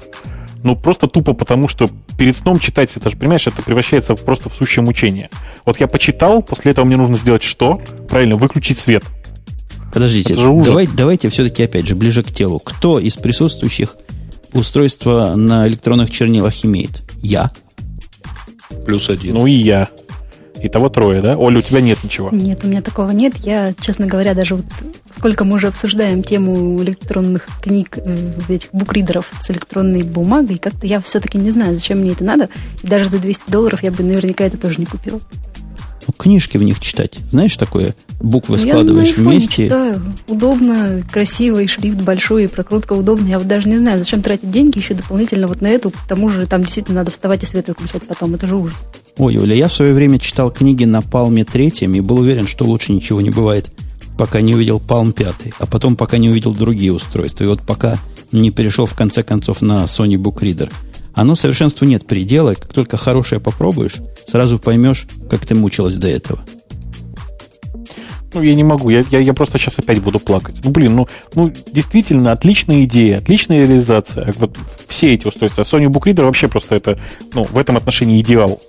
Ну, 0.64 0.76
просто 0.76 1.08
тупо 1.08 1.34
потому, 1.34 1.68
что 1.68 1.90
перед 2.18 2.36
сном 2.36 2.60
читать, 2.60 2.90
это 2.96 3.10
же, 3.10 3.18
понимаешь, 3.18 3.48
это 3.48 3.62
превращается 3.62 4.16
в, 4.16 4.22
просто 4.22 4.50
в 4.50 4.54
сущее 4.54 4.84
мучение. 4.84 5.30
Вот 5.66 5.80
я 5.80 5.88
почитал, 5.88 6.42
после 6.42 6.72
этого 6.72 6.86
мне 6.86 6.98
нужно 6.98 7.16
сделать 7.16 7.44
что? 7.44 7.82
Правильно, 8.10 8.36
выключить 8.36 8.80
свет. 8.80 9.04
Подождите, 9.94 10.36
давай, 10.36 10.88
давайте 10.88 11.30
все-таки 11.30 11.64
опять 11.64 11.88
же 11.88 11.96
ближе 11.96 12.24
к 12.24 12.32
телу. 12.32 12.60
Кто 12.60 13.00
из 13.00 13.16
присутствующих 13.16 13.96
устройство 14.54 15.36
на 15.36 15.68
электронных 15.68 16.12
чернилах 16.12 16.66
имеет? 16.66 17.04
Я. 17.22 17.52
Плюс 18.86 19.10
один. 19.10 19.36
Ну 19.36 19.48
и 19.48 19.54
я. 19.54 19.90
Итого 20.62 20.90
трое, 20.90 21.22
да? 21.22 21.38
Оля, 21.38 21.60
у 21.60 21.62
тебя 21.62 21.82
нет 21.82 22.04
ничего? 22.04 22.30
Нет, 22.32 22.64
у 22.64 22.68
меня 22.68 22.82
такого 22.82 23.12
нет. 23.12 23.36
Я, 23.38 23.74
честно 23.80 24.08
говоря, 24.08 24.34
даже 24.34 24.56
вот 24.56 24.66
сколько 25.16 25.46
мы 25.46 25.56
уже 25.56 25.68
обсуждаем 25.68 26.24
тему 26.24 26.82
электронных 26.82 27.48
книг, 27.62 27.98
э, 27.98 28.32
этих 28.50 28.70
букридеров 28.72 29.32
с 29.42 29.50
электронной 29.52 30.04
бумагой, 30.04 30.58
как-то 30.58 30.86
я 30.86 31.00
все-таки 31.02 31.38
не 31.38 31.52
знаю, 31.52 31.76
зачем 31.76 32.00
мне 32.00 32.12
это 32.12 32.24
надо. 32.24 32.50
И 32.84 32.88
даже 32.88 33.10
за 33.10 33.20
200 33.20 33.52
долларов 33.52 33.84
я 33.84 33.92
бы 33.92 34.04
наверняка 34.04 34.46
это 34.46 34.58
тоже 34.58 34.80
не 34.80 34.86
купила. 34.86 35.20
Книжки 36.18 36.58
в 36.58 36.64
них 36.64 36.80
читать. 36.80 37.18
Знаешь 37.32 37.56
такое? 37.58 37.96
Буквы 38.20 38.58
ну, 38.58 38.64
складываешь 38.64 39.16
я 39.16 39.24
на 39.24 39.30
вместе. 39.30 39.66
читаю. 39.66 40.02
Удобно, 40.28 41.02
красивый, 41.12 41.68
шрифт 41.68 42.02
большой, 42.02 42.48
прокрутка 42.48 42.94
удобная. 42.94 43.32
Я 43.32 43.40
вот 43.40 43.48
даже 43.48 43.70
не 43.70 43.78
знаю, 43.78 44.00
зачем 44.00 44.22
тратить 44.22 44.52
деньги 44.52 44.78
еще 44.78 44.94
дополнительно 44.94 45.48
вот 45.48 45.62
на 45.62 45.68
эту. 45.68 45.92
К 45.92 46.08
тому 46.08 46.30
же 46.30 46.46
там 46.46 46.62
действительно 46.62 47.00
надо 47.00 47.12
вставать 47.12 47.44
и 47.44 47.46
свет 47.46 47.68
выключать 47.68 48.04
потом. 48.08 48.36
Это 48.36 48.48
же 48.48 48.56
ужас. 48.56 48.78
Ой, 49.18 49.38
Оля, 49.38 49.56
я 49.56 49.68
в 49.68 49.74
свое 49.74 49.94
время 49.94 50.20
читал 50.20 50.52
книги 50.52 50.86
на 50.86 51.02
Палме 51.02 51.44
третьем 51.44 51.94
и 51.96 52.00
был 52.00 52.20
уверен, 52.20 52.48
что 52.48 52.66
лучше 52.66 52.92
ничего 52.94 53.22
не 53.22 53.30
бывает, 53.30 53.68
пока 54.18 54.42
не 54.42 54.56
увидел 54.56 54.80
Палм 54.80 55.12
пятый, 55.12 55.54
а 55.60 55.66
потом 55.66 55.96
пока 55.96 56.18
не 56.18 56.30
увидел 56.30 56.54
другие 56.54 56.94
устройства. 56.94 57.44
И 57.44 57.48
вот 57.48 57.62
пока 57.62 57.98
не 58.32 58.52
перешел 58.52 58.86
в 58.86 58.94
конце 58.94 59.24
концов 59.24 59.62
на 59.62 59.84
Sony 59.86 60.16
Book 60.16 60.40
Reader. 60.42 60.72
Оно 61.14 61.36
совершенству 61.36 61.86
нет 61.86 62.08
предела, 62.08 62.54
как 62.54 62.74
только 62.74 62.98
хорошее 62.98 63.42
попробуешь, 63.42 63.98
сразу 64.28 64.60
поймешь, 64.60 65.08
как 65.30 65.46
ты 65.46 65.56
мучилась 65.56 65.98
до 65.98 66.08
этого. 66.08 66.40
Ну, 68.34 68.42
я 68.44 68.54
не 68.54 68.64
могу, 68.64 68.90
я, 68.90 69.04
я, 69.10 69.20
я 69.20 69.34
просто 69.34 69.58
сейчас 69.58 69.80
опять 69.80 70.02
буду 70.02 70.20
плакать. 70.20 70.58
Ну, 70.64 70.70
блин, 70.70 70.96
ну, 70.96 71.08
ну, 71.34 71.52
действительно, 71.72 72.32
отличная 72.32 72.84
идея, 72.84 73.18
отличная 73.18 73.62
реализация. 73.62 74.32
Вот 74.38 74.58
все 74.88 75.16
эти 75.16 75.28
устройства. 75.28 75.64
Sony 75.64 75.88
Book 75.88 76.04
Reader 76.04 76.24
вообще 76.24 76.48
просто 76.48 76.76
это, 76.76 77.00
ну, 77.34 77.44
в 77.44 77.58
этом 77.58 77.78
отношении 77.78 78.22
идеал. 78.22 78.62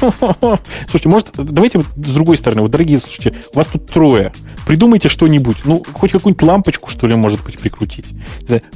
Слушайте, 0.00 1.08
может, 1.08 1.28
давайте 1.36 1.80
с 1.80 2.12
другой 2.12 2.36
стороны, 2.36 2.62
вот, 2.62 2.70
дорогие, 2.70 2.98
слушайте, 2.98 3.34
у 3.52 3.56
вас 3.56 3.68
тут 3.68 3.86
трое. 3.86 4.32
Придумайте 4.66 5.08
что-нибудь. 5.08 5.58
Ну, 5.64 5.82
хоть 5.92 6.12
какую-нибудь 6.12 6.42
лампочку, 6.46 6.90
что 6.90 7.06
ли, 7.06 7.14
может 7.14 7.42
быть, 7.44 7.58
прикрутить. 7.58 8.06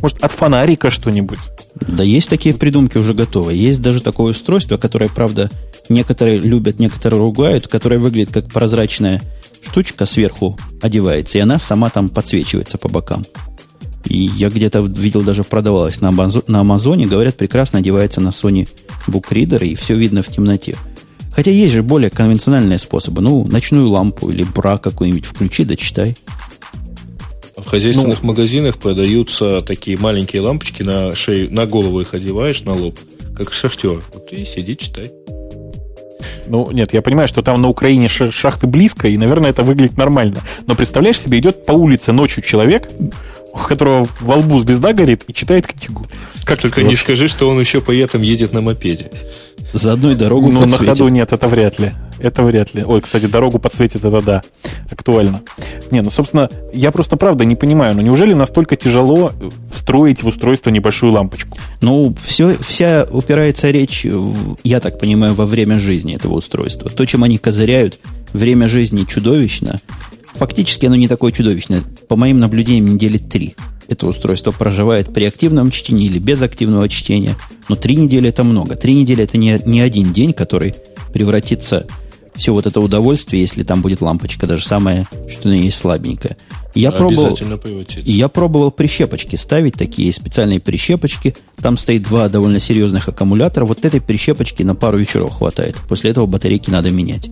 Может, 0.01 0.25
от 0.25 0.33
фонарика 0.33 0.91
что-нибудь. 0.91 1.39
Да 1.75 2.03
есть 2.03 2.31
такие 2.31 2.55
придумки 2.55 2.97
уже 2.97 3.13
готовы. 3.13 3.53
Есть 3.55 3.83
даже 3.83 4.01
такое 4.01 4.31
устройство, 4.31 4.79
которое, 4.79 5.09
правда, 5.09 5.51
некоторые 5.89 6.39
любят, 6.39 6.79
некоторые 6.79 7.19
ругают, 7.19 7.69
которое 7.69 7.99
выглядит 7.99 8.33
как 8.33 8.49
прозрачная 8.49 9.23
штучка 9.63 10.07
сверху 10.07 10.59
одевается, 10.81 11.39
и 11.39 11.41
она 11.41 11.59
сама 11.59 11.91
там 11.91 12.09
подсвечивается 12.09 12.79
по 12.79 12.89
бокам. 12.89 13.25
И 14.05 14.31
я 14.37 14.49
где-то 14.49 14.81
видел, 14.81 15.23
даже 15.23 15.45
продавалась 15.45 16.01
на, 16.01 16.09
Амазоне, 16.09 16.45
на 16.49 16.61
Амазоне, 16.61 17.07
говорят, 17.07 17.37
прекрасно 17.37 17.79
одевается 17.79 18.21
на 18.21 18.29
Sony 18.29 18.69
Book 19.07 19.29
Reader, 19.31 19.65
и 19.65 19.75
все 19.75 19.95
видно 19.95 20.23
в 20.23 20.29
темноте. 20.29 20.77
Хотя 21.33 21.51
есть 21.51 21.73
же 21.73 21.83
более 21.83 22.11
конвенциональные 22.11 22.79
способы. 22.79 23.23
Ну, 23.23 23.47
ночную 23.47 23.89
лампу 23.89 24.29
или 24.29 24.43
бра 24.43 24.79
какую-нибудь 24.79 25.25
включи, 25.25 25.65
да 25.65 25.77
читай. 25.77 26.17
В 27.57 27.67
хозяйственных 27.67 28.23
ну, 28.23 28.29
магазинах 28.29 28.79
продаются 28.79 29.61
такие 29.63 29.97
маленькие 29.97 30.43
лампочки 30.43 30.83
на 30.83 31.15
шею, 31.15 31.53
на 31.53 31.67
голову 31.67 32.01
их 32.01 32.13
одеваешь, 32.13 32.63
на 32.65 32.75
лоб, 32.75 32.99
как 33.37 33.53
шахтер. 33.53 34.03
Вот 34.13 34.33
и 34.33 34.45
сиди, 34.45 34.77
читай. 34.77 35.13
Ну, 36.47 36.71
нет, 36.71 36.93
я 36.93 37.03
понимаю, 37.03 37.29
что 37.29 37.43
там 37.43 37.61
на 37.61 37.69
Украине 37.69 38.09
шахты 38.09 38.67
близко, 38.67 39.09
и, 39.09 39.17
наверное, 39.17 39.51
это 39.51 39.63
выглядит 39.63 39.97
нормально. 39.97 40.41
Но 40.67 40.75
представляешь 40.75 41.21
себе, 41.21 41.39
идет 41.39 41.67
по 41.67 41.73
улице 41.73 42.13
ночью 42.13 42.43
человек, 42.43 42.89
у 43.53 43.59
которого 43.59 44.07
во 44.21 44.37
лбу 44.37 44.59
звезда 44.61 44.93
горит 44.93 45.25
и 45.27 45.35
читает 45.35 45.67
книгу. 45.67 46.05
Как 46.45 46.61
Только 46.61 46.83
не 46.83 46.97
скажи, 46.97 47.29
что 47.29 47.49
он 47.49 47.61
еще 47.61 47.81
при 47.81 47.99
этом 47.99 48.23
едет 48.23 48.53
на 48.53 48.61
мопеде. 48.61 49.11
За 49.73 49.95
одной 49.95 50.15
дорогу 50.15 50.51
Ну, 50.51 50.67
на 50.67 50.77
ходу 50.77 51.09
нет, 51.09 51.33
это 51.33 51.49
вряд 51.49 51.79
ли. 51.79 51.93
Это 52.19 52.43
вряд 52.43 52.75
ли. 52.75 52.85
Ой, 52.85 53.01
кстати, 53.01 53.27
дорогу 53.27 53.59
подсветит, 53.59 54.05
это 54.05 54.21
да. 54.21 54.43
Актуально. 54.91 55.41
Не, 55.91 56.03
ну, 56.03 56.11
собственно, 56.11 56.49
я 56.73 56.93
просто 56.93 57.17
правда 57.17 57.45
не 57.45 57.57
понимаю, 57.57 57.95
ну 57.97 58.03
неужели 58.03 58.35
настолько 58.35 58.77
тяжело 58.77 59.33
встроить 59.73 60.23
в 60.23 60.29
устройство 60.29 60.71
небольшую 60.71 61.13
лампочку? 61.13 61.59
Ну, 61.81 62.15
все, 62.21 62.57
вся 62.61 63.07
упирается 63.11 63.71
речь, 63.71 64.07
я 64.63 64.81
так 64.81 64.99
понимаю, 64.99 65.35
во 65.35 65.47
время 65.47 65.79
жизни 65.79 66.15
этого 66.15 66.35
устройства. 66.35 66.91
То, 66.91 67.05
чем 67.07 67.25
они 67.25 67.39
козыряют, 67.39 67.99
время 68.33 68.69
жизни 68.69 69.05
чудовищно. 69.05 69.81
Фактически 70.35 70.87
оно 70.87 70.97
не 70.97 71.09
такое 71.09 71.33
чудовищное. 71.33 71.83
По 72.09 72.17
моим 72.17 72.39
наблюдениям, 72.39 72.95
недели 72.95 73.19
три 73.19 73.57
это 73.89 74.07
устройство 74.07 74.51
проживает 74.51 75.13
при 75.13 75.25
активном 75.25 75.71
чтении 75.71 76.07
или 76.07 76.19
без 76.19 76.43
активного 76.43 76.89
чтения. 76.89 77.37
Но 77.69 77.77
три 77.77 77.97
недели 77.97 78.29
это 78.29 78.45
много. 78.45 78.77
Три 78.77 78.95
недели 78.95 79.25
это 79.25 79.39
не, 79.39 79.61
не 79.65 79.81
один 79.81 80.13
день, 80.13 80.33
который 80.33 80.75
превратится 81.13 81.87
все 82.35 82.53
вот 82.53 82.67
это 82.67 82.81
удовольствие, 82.81 83.43
если 83.43 83.63
там 83.63 83.83
будет 83.83 84.01
лампочка, 84.01 84.47
даже 84.47 84.65
самая, 84.65 85.07
что 85.29 85.49
на 85.49 85.53
есть 85.53 85.77
слабенькая. 85.77 86.37
Я 86.75 86.91
пробовал, 86.91 87.39
я 88.05 88.29
пробовал 88.29 88.71
прищепочки 88.71 89.37
ставить, 89.37 89.75
такие 89.75 90.11
специальные 90.13 90.59
прищепочки. 90.59 91.37
Там 91.57 91.77
стоит 91.77 92.03
два 92.05 92.31
довольно 92.31 92.59
серьезных 92.59 93.09
аккумулятора. 93.09 93.67
Вот 93.67 93.85
этой 93.85 94.01
прищепочки 94.01 94.63
на 94.63 94.75
пару 94.75 94.97
вечеров 94.97 95.33
хватает. 95.33 95.77
После 95.89 96.11
этого 96.11 96.25
батарейки 96.25 96.71
надо 96.71 96.91
менять. 96.91 97.29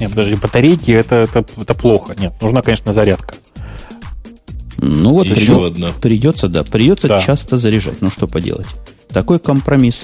Нет, 0.00 0.10
подожди, 0.10 0.34
батарейки 0.34 0.90
это, 0.90 1.16
это, 1.16 1.46
это 1.56 1.74
плохо. 1.74 2.16
Нет, 2.18 2.32
нужна, 2.42 2.62
конечно, 2.62 2.92
зарядка. 2.92 3.36
Ну 4.82 5.10
вот 5.10 5.26
еще 5.26 5.54
придет, 5.54 5.66
одна. 5.66 5.92
Придется, 5.92 6.48
да, 6.48 6.64
придется 6.64 7.06
да. 7.06 7.20
часто 7.20 7.56
заряжать. 7.56 8.02
Ну 8.02 8.10
что 8.10 8.26
поделать? 8.26 8.66
Такой 9.08 9.38
компромисс. 9.38 10.02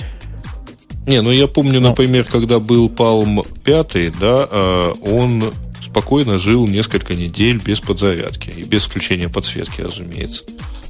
Не, 1.05 1.20
ну 1.20 1.33
я 1.33 1.49
помню, 1.49 1.81
ну. 1.81 1.89
например, 1.89 2.24
когда 2.24 2.61
был 2.61 2.89
Palm 2.89 3.45
5, 3.64 4.18
да, 4.18 4.49
а, 4.51 4.93
он 5.03 5.53
спокойно 5.81 6.39
жил 6.39 6.68
несколько 6.68 7.14
недель 7.14 7.61
без 7.61 7.81
подзарядки 7.81 8.51
и 8.51 8.62
без 8.62 8.85
включения 8.85 9.29
подсветки, 9.29 9.81
разумеется. 9.81 10.45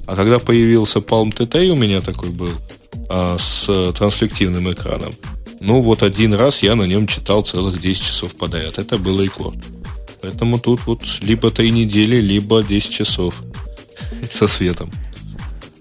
А 0.06 0.16
когда 0.16 0.38
появился 0.38 0.98
Palm 0.98 1.34
TT, 1.34 1.68
у 1.68 1.76
меня 1.76 2.02
такой 2.02 2.28
был, 2.28 2.50
а, 3.08 3.38
с 3.38 3.92
транслективным 3.92 4.70
экраном, 4.70 5.14
ну 5.60 5.80
вот 5.80 6.02
один 6.02 6.34
раз 6.34 6.62
я 6.62 6.74
на 6.74 6.82
нем 6.82 7.06
читал 7.06 7.42
целых 7.42 7.80
10 7.80 8.02
часов 8.02 8.34
подряд. 8.34 8.78
Это 8.78 8.98
был 8.98 9.22
рекорд. 9.22 9.56
Поэтому 10.20 10.58
тут 10.58 10.80
вот 10.86 11.02
либо 11.22 11.50
3 11.50 11.70
недели, 11.70 12.16
либо 12.16 12.62
10 12.62 12.90
часов 12.90 13.40
со 14.32 14.46
светом. 14.46 14.90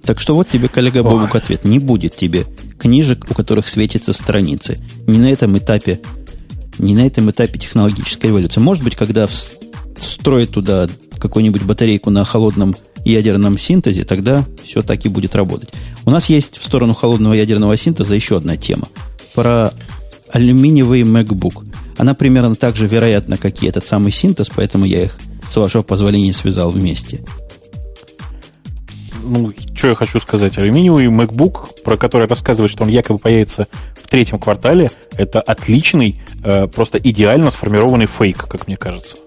Так 0.07 0.21
что 0.21 0.35
вот 0.35 0.47
тебе, 0.49 0.69
коллега 0.69 1.03
Бобук, 1.03 1.35
ответ. 1.35 1.65
Не 1.65 1.79
будет 1.79 2.15
тебе 2.15 2.45
книжек, 2.79 3.25
у 3.29 3.33
которых 3.33 3.67
светятся 3.67 4.13
страницы. 4.13 4.79
Не 5.05 5.17
на 5.17 5.29
этом 5.29 5.57
этапе, 5.57 5.99
не 6.79 6.95
на 6.95 7.05
этом 7.05 7.29
этапе 7.29 7.59
технологической 7.59 8.29
эволюции. 8.29 8.61
Может 8.61 8.85
быть, 8.85 8.95
когда 8.95 9.27
встроят 9.97 10.51
туда 10.51 10.87
какую-нибудь 11.19 11.63
батарейку 11.63 12.09
на 12.09 12.23
холодном 12.23 12.73
ядерном 13.03 13.57
синтезе, 13.57 14.05
тогда 14.05 14.45
все 14.63 14.81
так 14.81 15.05
и 15.05 15.09
будет 15.09 15.35
работать. 15.35 15.73
У 16.05 16.09
нас 16.09 16.29
есть 16.29 16.57
в 16.57 16.63
сторону 16.63 16.93
холодного 16.93 17.33
ядерного 17.33 17.75
синтеза 17.75 18.15
еще 18.15 18.37
одна 18.37 18.55
тема. 18.55 18.87
Про 19.35 19.73
алюминиевый 20.31 21.01
MacBook. 21.01 21.65
Она 21.97 22.13
примерно 22.13 22.55
так 22.55 22.77
же 22.77 22.87
вероятна, 22.87 23.35
как 23.35 23.61
и 23.61 23.67
этот 23.67 23.85
самый 23.85 24.13
синтез, 24.13 24.49
поэтому 24.55 24.85
я 24.85 25.03
их, 25.03 25.17
с 25.49 25.57
вашего 25.57 25.81
позволения, 25.81 26.31
связал 26.31 26.71
вместе 26.71 27.25
ну, 29.23 29.51
что 29.75 29.89
я 29.89 29.95
хочу 29.95 30.19
сказать, 30.19 30.57
алюминиевый 30.57 31.05
MacBook, 31.05 31.81
про 31.83 31.97
который 31.97 32.27
рассказывает, 32.27 32.71
что 32.71 32.83
он 32.83 32.89
якобы 32.89 33.19
появится 33.19 33.67
в 33.95 34.07
третьем 34.09 34.39
квартале, 34.39 34.91
это 35.15 35.41
отличный, 35.41 36.19
э, 36.43 36.67
просто 36.67 36.97
идеально 36.97 37.51
сформированный 37.51 38.07
фейк, 38.07 38.47
как 38.47 38.67
мне 38.67 38.77
кажется. 38.77 39.17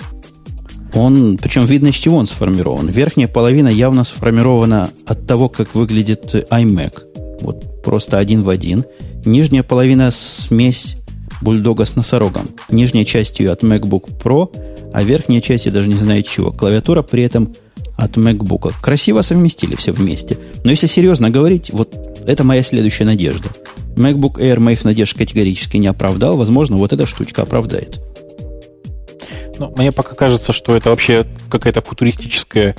Он, 0.94 1.38
причем 1.38 1.64
видно, 1.64 1.88
из 1.88 1.94
чего 1.94 2.16
он 2.16 2.26
сформирован. 2.26 2.88
Верхняя 2.88 3.28
половина 3.28 3.68
явно 3.68 4.04
сформирована 4.04 4.90
от 5.06 5.26
того, 5.26 5.48
как 5.48 5.74
выглядит 5.74 6.34
iMac. 6.34 7.40
Вот 7.40 7.82
просто 7.82 8.18
один 8.18 8.42
в 8.42 8.48
один. 8.48 8.84
Нижняя 9.24 9.62
половина 9.62 10.10
смесь 10.10 10.96
бульдога 11.40 11.84
с 11.84 11.96
носорогом. 11.96 12.48
Нижняя 12.70 13.04
часть 13.04 13.40
ее 13.40 13.52
от 13.52 13.62
MacBook 13.62 14.18
Pro, 14.22 14.50
а 14.92 15.02
верхняя 15.02 15.40
часть 15.40 15.66
я 15.66 15.72
даже 15.72 15.88
не 15.88 15.94
знаю 15.94 16.22
чего. 16.22 16.52
Клавиатура 16.52 17.02
при 17.02 17.22
этом 17.22 17.54
от 18.00 18.16
MacBook. 18.16 18.72
Красиво 18.80 19.22
совместили 19.22 19.74
все 19.76 19.92
вместе. 19.92 20.38
Но 20.64 20.70
если 20.70 20.86
серьезно 20.86 21.30
говорить, 21.30 21.70
вот 21.72 21.94
это 22.26 22.44
моя 22.44 22.62
следующая 22.62 23.04
надежда. 23.04 23.48
MacBook 23.96 24.38
Air 24.38 24.58
моих 24.60 24.84
надежд 24.84 25.16
категорически 25.16 25.76
не 25.76 25.86
оправдал. 25.86 26.36
Возможно, 26.36 26.76
вот 26.76 26.92
эта 26.92 27.06
штучка 27.06 27.42
оправдает. 27.42 28.00
Ну, 29.58 29.72
мне 29.76 29.92
пока 29.92 30.14
кажется, 30.14 30.52
что 30.52 30.74
это 30.74 30.90
вообще 30.90 31.26
какая-то 31.50 31.82
футуристическая 31.82 32.74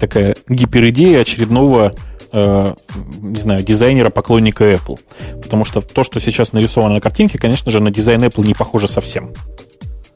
такая 0.00 0.36
гиперидея 0.48 1.20
очередного 1.20 1.92
э, 2.32 2.74
не 3.20 3.40
знаю, 3.40 3.62
дизайнера, 3.62 4.10
поклонника 4.10 4.72
Apple. 4.72 4.98
Потому 5.42 5.64
что 5.64 5.80
то, 5.80 6.04
что 6.04 6.20
сейчас 6.20 6.52
нарисовано 6.52 6.94
на 6.94 7.00
картинке, 7.00 7.38
конечно 7.38 7.70
же, 7.70 7.80
на 7.80 7.90
дизайн 7.90 8.24
Apple 8.24 8.46
не 8.46 8.54
похоже 8.54 8.88
совсем. 8.88 9.32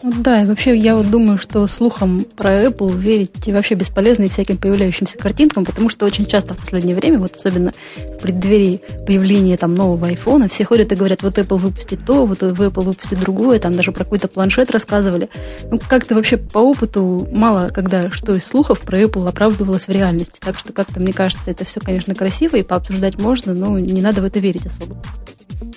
Да, 0.03 0.43
и 0.43 0.47
вообще 0.47 0.77
я 0.77 0.97
вот 0.97 1.11
думаю, 1.11 1.37
что 1.37 1.67
слухам 1.67 2.25
про 2.37 2.65
Apple 2.65 2.97
верить 2.97 3.47
вообще 3.47 3.75
бесполезно 3.75 4.25
и 4.25 4.29
всяким 4.29 4.57
появляющимся 4.57 5.19
картинкам, 5.19 5.67
потому 5.67 5.91
что 5.91 6.07
очень 6.07 6.25
часто 6.25 6.55
в 6.55 6.59
последнее 6.59 6.97
время, 6.97 7.19
вот 7.19 7.37
особенно 7.37 7.73
в 7.97 8.23
преддверии 8.23 8.81
появления 9.07 9.59
там 9.59 9.75
нового 9.75 10.07
айфона, 10.07 10.49
все 10.49 10.65
ходят 10.65 10.91
и 10.93 10.95
говорят, 10.95 11.23
вот 11.23 11.37
Apple 11.37 11.59
выпустит 11.59 12.01
то, 12.07 12.25
вот 12.25 12.43
Apple 12.43 12.83
выпустит 12.83 13.21
другое, 13.21 13.59
там 13.59 13.75
даже 13.75 13.93
про 13.93 14.05
какой-то 14.05 14.29
планшет 14.29 14.71
рассказывали. 14.71 15.29
Ну 15.71 15.79
как-то 15.79 16.15
вообще 16.15 16.39
по 16.39 16.59
опыту 16.59 17.29
мало 17.31 17.69
когда 17.69 18.11
что 18.11 18.35
из 18.35 18.45
слухов 18.45 18.81
про 18.81 19.03
Apple 19.03 19.29
оправдывалось 19.29 19.87
в 19.87 19.91
реальности. 19.91 20.39
Так 20.41 20.59
что 20.59 20.73
как-то 20.73 20.99
мне 20.99 21.13
кажется, 21.13 21.51
это 21.51 21.67
все, 21.67 21.81
конечно, 21.81 22.15
красиво 22.15 22.57
и 22.57 22.63
пообсуждать 22.63 23.19
можно, 23.19 23.53
но 23.53 23.79
не 23.79 24.01
надо 24.01 24.23
в 24.23 24.25
это 24.25 24.41
верить 24.41 24.65
особо. 24.65 24.97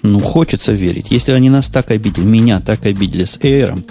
Ну, 0.02 0.20
хочется 0.20 0.74
верить. 0.74 1.12
Если 1.12 1.32
они 1.32 1.50
нас 1.50 1.68
так 1.68 1.92
обидели, 1.92 2.26
меня 2.26 2.62
так 2.62 2.86
обидели 2.86 3.26
с 3.26 3.38
Air, 3.38 3.84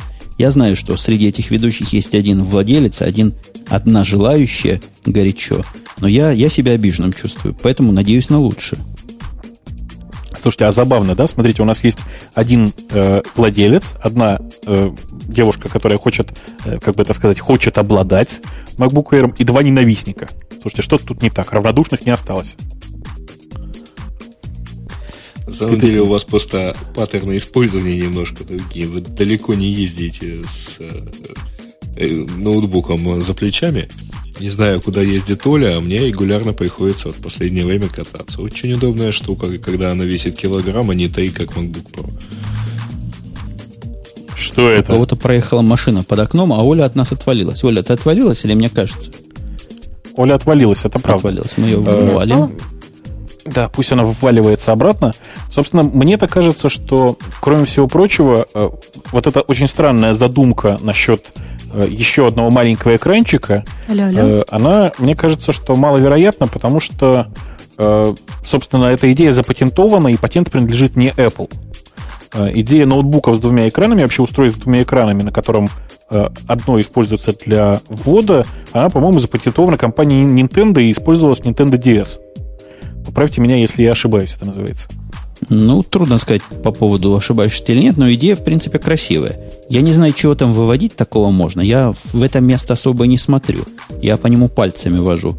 я 0.42 0.50
знаю, 0.50 0.74
что 0.74 0.96
среди 0.96 1.28
этих 1.28 1.52
ведущих 1.52 1.92
есть 1.92 2.16
один 2.16 2.42
владелец, 2.42 3.00
один, 3.00 3.34
одна 3.68 4.02
желающая 4.02 4.80
горячо. 5.06 5.62
Но 6.00 6.08
я, 6.08 6.32
я 6.32 6.48
себя 6.48 6.72
обиженным 6.72 7.12
чувствую, 7.12 7.54
поэтому 7.62 7.92
надеюсь 7.92 8.28
на 8.28 8.40
лучшее. 8.40 8.80
Слушайте, 10.40 10.64
а 10.64 10.72
забавно, 10.72 11.14
да? 11.14 11.28
Смотрите, 11.28 11.62
у 11.62 11.64
нас 11.64 11.84
есть 11.84 12.00
один 12.34 12.72
э, 12.90 13.22
владелец, 13.36 13.94
одна 14.02 14.40
э, 14.66 14.90
девушка, 15.12 15.68
которая 15.68 16.00
хочет, 16.00 16.36
э, 16.64 16.80
как 16.80 16.96
бы 16.96 17.04
это 17.04 17.12
сказать, 17.12 17.38
хочет 17.38 17.78
обладать 17.78 18.40
MacBook 18.78 19.10
Air, 19.10 19.32
и 19.38 19.44
два 19.44 19.62
ненавистника. 19.62 20.28
Слушайте, 20.60 20.82
что 20.82 20.98
тут 20.98 21.22
не 21.22 21.30
так? 21.30 21.52
Равнодушных 21.52 22.04
не 22.04 22.10
осталось. 22.10 22.56
На 25.46 25.52
самом 25.52 25.80
деле 25.80 26.02
у 26.02 26.06
вас 26.06 26.24
просто 26.24 26.76
паттерны 26.94 27.36
использования 27.36 27.96
немножко 27.96 28.44
другие. 28.44 28.86
Вы 28.86 29.00
далеко 29.00 29.54
не 29.54 29.68
ездите 29.68 30.42
с, 30.44 30.78
э, 30.78 32.26
ноутбуком 32.38 33.20
за 33.22 33.34
плечами. 33.34 33.88
Не 34.40 34.48
знаю, 34.48 34.80
куда 34.80 35.02
ездит 35.02 35.46
Оля, 35.46 35.76
а 35.76 35.80
мне 35.80 36.06
регулярно 36.06 36.52
приходится 36.52 37.12
в 37.12 37.16
последнее 37.16 37.64
время 37.64 37.88
кататься. 37.88 38.40
Очень 38.40 38.72
удобная 38.72 39.12
штука, 39.12 39.58
когда 39.58 39.92
она 39.92 40.04
весит 40.04 40.36
килограмм, 40.36 40.90
а 40.90 40.94
не 40.94 41.08
3, 41.08 41.28
как 41.28 41.50
MacBook 41.50 41.86
Pro. 41.92 42.10
Что 44.36 44.68
это? 44.70 44.92
У 44.92 44.94
кого-то 44.94 45.16
проехала 45.16 45.62
машина 45.62 46.02
под 46.02 46.18
окном, 46.18 46.52
а 46.52 46.62
Оля 46.62 46.84
от 46.84 46.96
нас 46.96 47.12
отвалилась. 47.12 47.62
Оля, 47.62 47.82
ты 47.82 47.92
отвалилась 47.92 48.44
или 48.44 48.54
мне 48.54 48.68
кажется? 48.68 49.12
Оля 50.16 50.34
отвалилась, 50.34 50.84
это 50.84 50.98
правда. 50.98 51.28
Отвалилась, 51.28 51.56
мы 51.56 51.66
ее 51.66 51.76
вывалим. 51.78 52.58
Да, 53.44 53.68
пусть 53.68 53.92
она 53.92 54.04
вываливается 54.04 54.72
обратно. 54.72 55.12
Собственно, 55.50 55.82
мне 55.82 56.16
так 56.16 56.30
кажется, 56.30 56.68
что, 56.68 57.16
кроме 57.40 57.64
всего 57.64 57.88
прочего, 57.88 58.46
э, 58.54 58.70
вот 59.10 59.26
эта 59.26 59.40
очень 59.40 59.66
странная 59.66 60.14
задумка 60.14 60.78
насчет 60.80 61.24
э, 61.72 61.86
еще 61.88 62.28
одного 62.28 62.50
маленького 62.50 62.94
экранчика, 62.96 63.64
алло, 63.88 64.04
алло. 64.04 64.20
Э, 64.20 64.44
она, 64.48 64.92
мне 64.98 65.16
кажется, 65.16 65.52
что 65.52 65.74
маловероятна, 65.74 66.46
потому 66.46 66.80
что, 66.80 67.28
собственно, 68.44 68.84
эта 68.84 69.10
идея 69.12 69.32
запатентована, 69.32 70.08
и 70.08 70.16
патент 70.16 70.50
принадлежит 70.50 70.94
не 70.94 71.08
Apple. 71.08 71.50
Идея 72.54 72.86
ноутбуков 72.86 73.36
с 73.36 73.40
двумя 73.40 73.68
экранами, 73.68 74.02
вообще 74.02 74.22
устройств 74.22 74.60
с 74.60 74.62
двумя 74.62 74.82
экранами, 74.82 75.22
на 75.22 75.32
котором 75.32 75.68
одно 76.08 76.78
используется 76.80 77.32
для 77.44 77.80
ввода, 77.88 78.44
она, 78.72 78.88
по-моему, 78.90 79.18
запатентована 79.18 79.78
компанией 79.78 80.26
Nintendo 80.26 80.80
и 80.80 80.92
использовалась 80.92 81.40
в 81.40 81.44
Nintendo 81.44 81.72
DS. 81.72 82.20
Поправьте 83.06 83.40
меня, 83.40 83.56
если 83.56 83.82
я 83.82 83.92
ошибаюсь, 83.92 84.34
это 84.34 84.46
называется. 84.46 84.88
Ну, 85.48 85.82
трудно 85.82 86.18
сказать 86.18 86.42
по 86.42 86.70
поводу 86.70 87.16
ошибаешься 87.16 87.64
или 87.72 87.80
нет, 87.80 87.96
но 87.96 88.12
идея, 88.12 88.36
в 88.36 88.44
принципе, 88.44 88.78
красивая. 88.78 89.40
Я 89.68 89.80
не 89.80 89.92
знаю, 89.92 90.12
чего 90.12 90.34
там 90.34 90.52
выводить 90.52 90.94
такого 90.94 91.30
можно. 91.30 91.60
Я 91.60 91.94
в 92.12 92.22
это 92.22 92.40
место 92.40 92.74
особо 92.74 93.06
не 93.06 93.18
смотрю. 93.18 93.64
Я 94.00 94.16
по 94.16 94.28
нему 94.28 94.48
пальцами 94.48 94.98
вожу. 94.98 95.36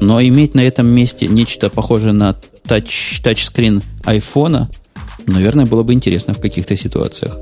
Но 0.00 0.20
иметь 0.20 0.54
на 0.54 0.60
этом 0.60 0.86
месте 0.86 1.26
нечто 1.26 1.70
похожее 1.70 2.12
на 2.12 2.36
тач, 2.66 3.20
тачскрин 3.22 3.82
айфона, 4.04 4.68
наверное, 5.26 5.64
было 5.64 5.82
бы 5.82 5.94
интересно 5.94 6.34
в 6.34 6.40
каких-то 6.40 6.76
ситуациях. 6.76 7.38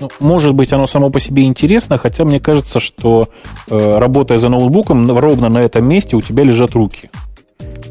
Ну, 0.00 0.10
может 0.20 0.52
быть, 0.52 0.72
оно 0.72 0.86
само 0.86 1.10
по 1.10 1.20
себе 1.20 1.44
интересно, 1.44 1.96
хотя 1.96 2.24
мне 2.24 2.40
кажется, 2.40 2.80
что 2.80 3.30
э, 3.68 3.98
работая 3.98 4.36
за 4.38 4.48
ноутбуком, 4.48 5.10
ровно 5.16 5.48
на 5.48 5.58
этом 5.58 5.88
месте 5.88 6.16
у 6.16 6.20
тебя 6.20 6.42
лежат 6.44 6.72
руки 6.72 7.08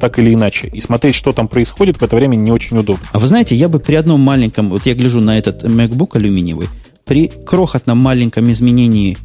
так 0.05 0.19
или 0.19 0.35
иначе. 0.35 0.67
И 0.67 0.81
смотреть, 0.81 1.15
что 1.15 1.31
там 1.31 1.47
происходит, 1.47 1.97
в 1.97 2.03
это 2.03 2.15
время 2.15 2.35
не 2.35 2.51
очень 2.51 2.77
удобно. 2.77 3.03
А 3.11 3.17
вы 3.17 3.27
знаете, 3.27 3.55
я 3.55 3.67
бы 3.67 3.79
при 3.79 3.95
одном 3.95 4.21
маленьком, 4.21 4.69
вот 4.69 4.85
я 4.85 4.93
гляжу 4.93 5.19
на 5.19 5.35
этот 5.35 5.63
MacBook 5.63 6.15
алюминиевый, 6.15 6.67
при 7.05 7.27
крохотном 7.27 7.97
маленьком 7.97 8.51
изменении 8.51 9.17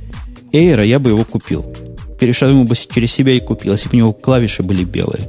Air 0.53 0.87
я 0.87 0.99
бы 0.99 1.11
его 1.11 1.25
купил. 1.25 1.67
Перешагнул 2.19 2.65
бы 2.65 2.75
через 2.77 3.13
себя 3.13 3.33
и 3.33 3.41
купил, 3.41 3.73
если 3.73 3.91
бы 3.91 3.95
у 3.95 3.99
него 3.99 4.13
клавиши 4.15 4.63
были 4.63 4.85
белые. 4.85 5.21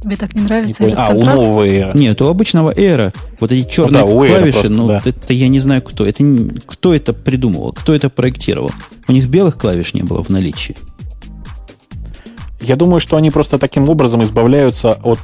Тебе 0.00 0.14
так 0.14 0.32
не 0.36 0.42
нравится 0.42 0.84
не 0.84 0.92
А, 0.92 1.08
контраст? 1.08 1.40
у 1.40 1.42
нового 1.42 1.66
Air. 1.66 1.98
Нет, 1.98 2.22
у 2.22 2.28
обычного 2.28 2.72
Air 2.72 3.12
вот 3.40 3.50
эти 3.50 3.68
черные 3.68 4.04
ну, 4.04 4.22
да, 4.22 4.28
клавиши, 4.28 4.52
просто, 4.52 4.72
ну, 4.72 4.86
да. 4.86 5.02
это 5.04 5.32
я 5.32 5.48
не 5.48 5.58
знаю 5.58 5.82
кто. 5.82 6.06
Это, 6.06 6.22
кто 6.66 6.94
это 6.94 7.12
придумывал, 7.12 7.72
кто 7.72 7.92
это 7.92 8.10
проектировал. 8.10 8.70
У 9.08 9.12
них 9.12 9.28
белых 9.28 9.58
клавиш 9.58 9.92
не 9.92 10.02
было 10.02 10.22
в 10.22 10.28
наличии. 10.28 10.76
Я 12.60 12.76
думаю, 12.76 13.00
что 13.00 13.16
они 13.16 13.30
просто 13.30 13.58
таким 13.58 13.88
образом 13.88 14.22
избавляются 14.22 14.92
от 15.02 15.18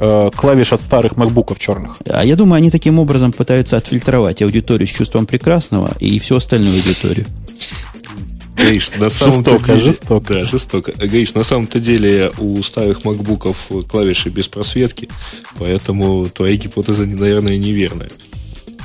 э, 0.00 0.30
клавиш 0.34 0.72
от 0.72 0.82
старых 0.82 1.16
макбуков 1.16 1.58
черных. 1.58 1.96
А 2.06 2.24
я 2.24 2.36
думаю, 2.36 2.58
они 2.58 2.70
таким 2.70 2.98
образом 2.98 3.32
пытаются 3.32 3.76
отфильтровать 3.76 4.42
аудиторию 4.42 4.88
с 4.88 4.90
чувством 4.90 5.26
прекрасного 5.26 5.92
и 6.00 6.18
всю 6.18 6.36
остальную 6.36 6.74
аудиторию. 6.74 7.26
Гриш, 8.56 8.90
на 8.96 9.08
самом-то 9.08 9.52
жестоко, 9.52 9.74
деле, 9.74 9.80
жестоко. 9.80 10.34
Да, 10.34 10.44
жестоко. 10.44 10.92
Гриш, 10.92 11.34
на 11.34 11.42
самом-то 11.42 11.80
деле 11.80 12.32
у 12.38 12.62
старых 12.62 13.04
макбуков 13.04 13.70
клавиши 13.88 14.28
без 14.28 14.48
просветки, 14.48 15.08
поэтому 15.58 16.26
твоя 16.26 16.56
гипотеза, 16.56 17.06
наверное, 17.06 17.56
неверная. 17.56 18.10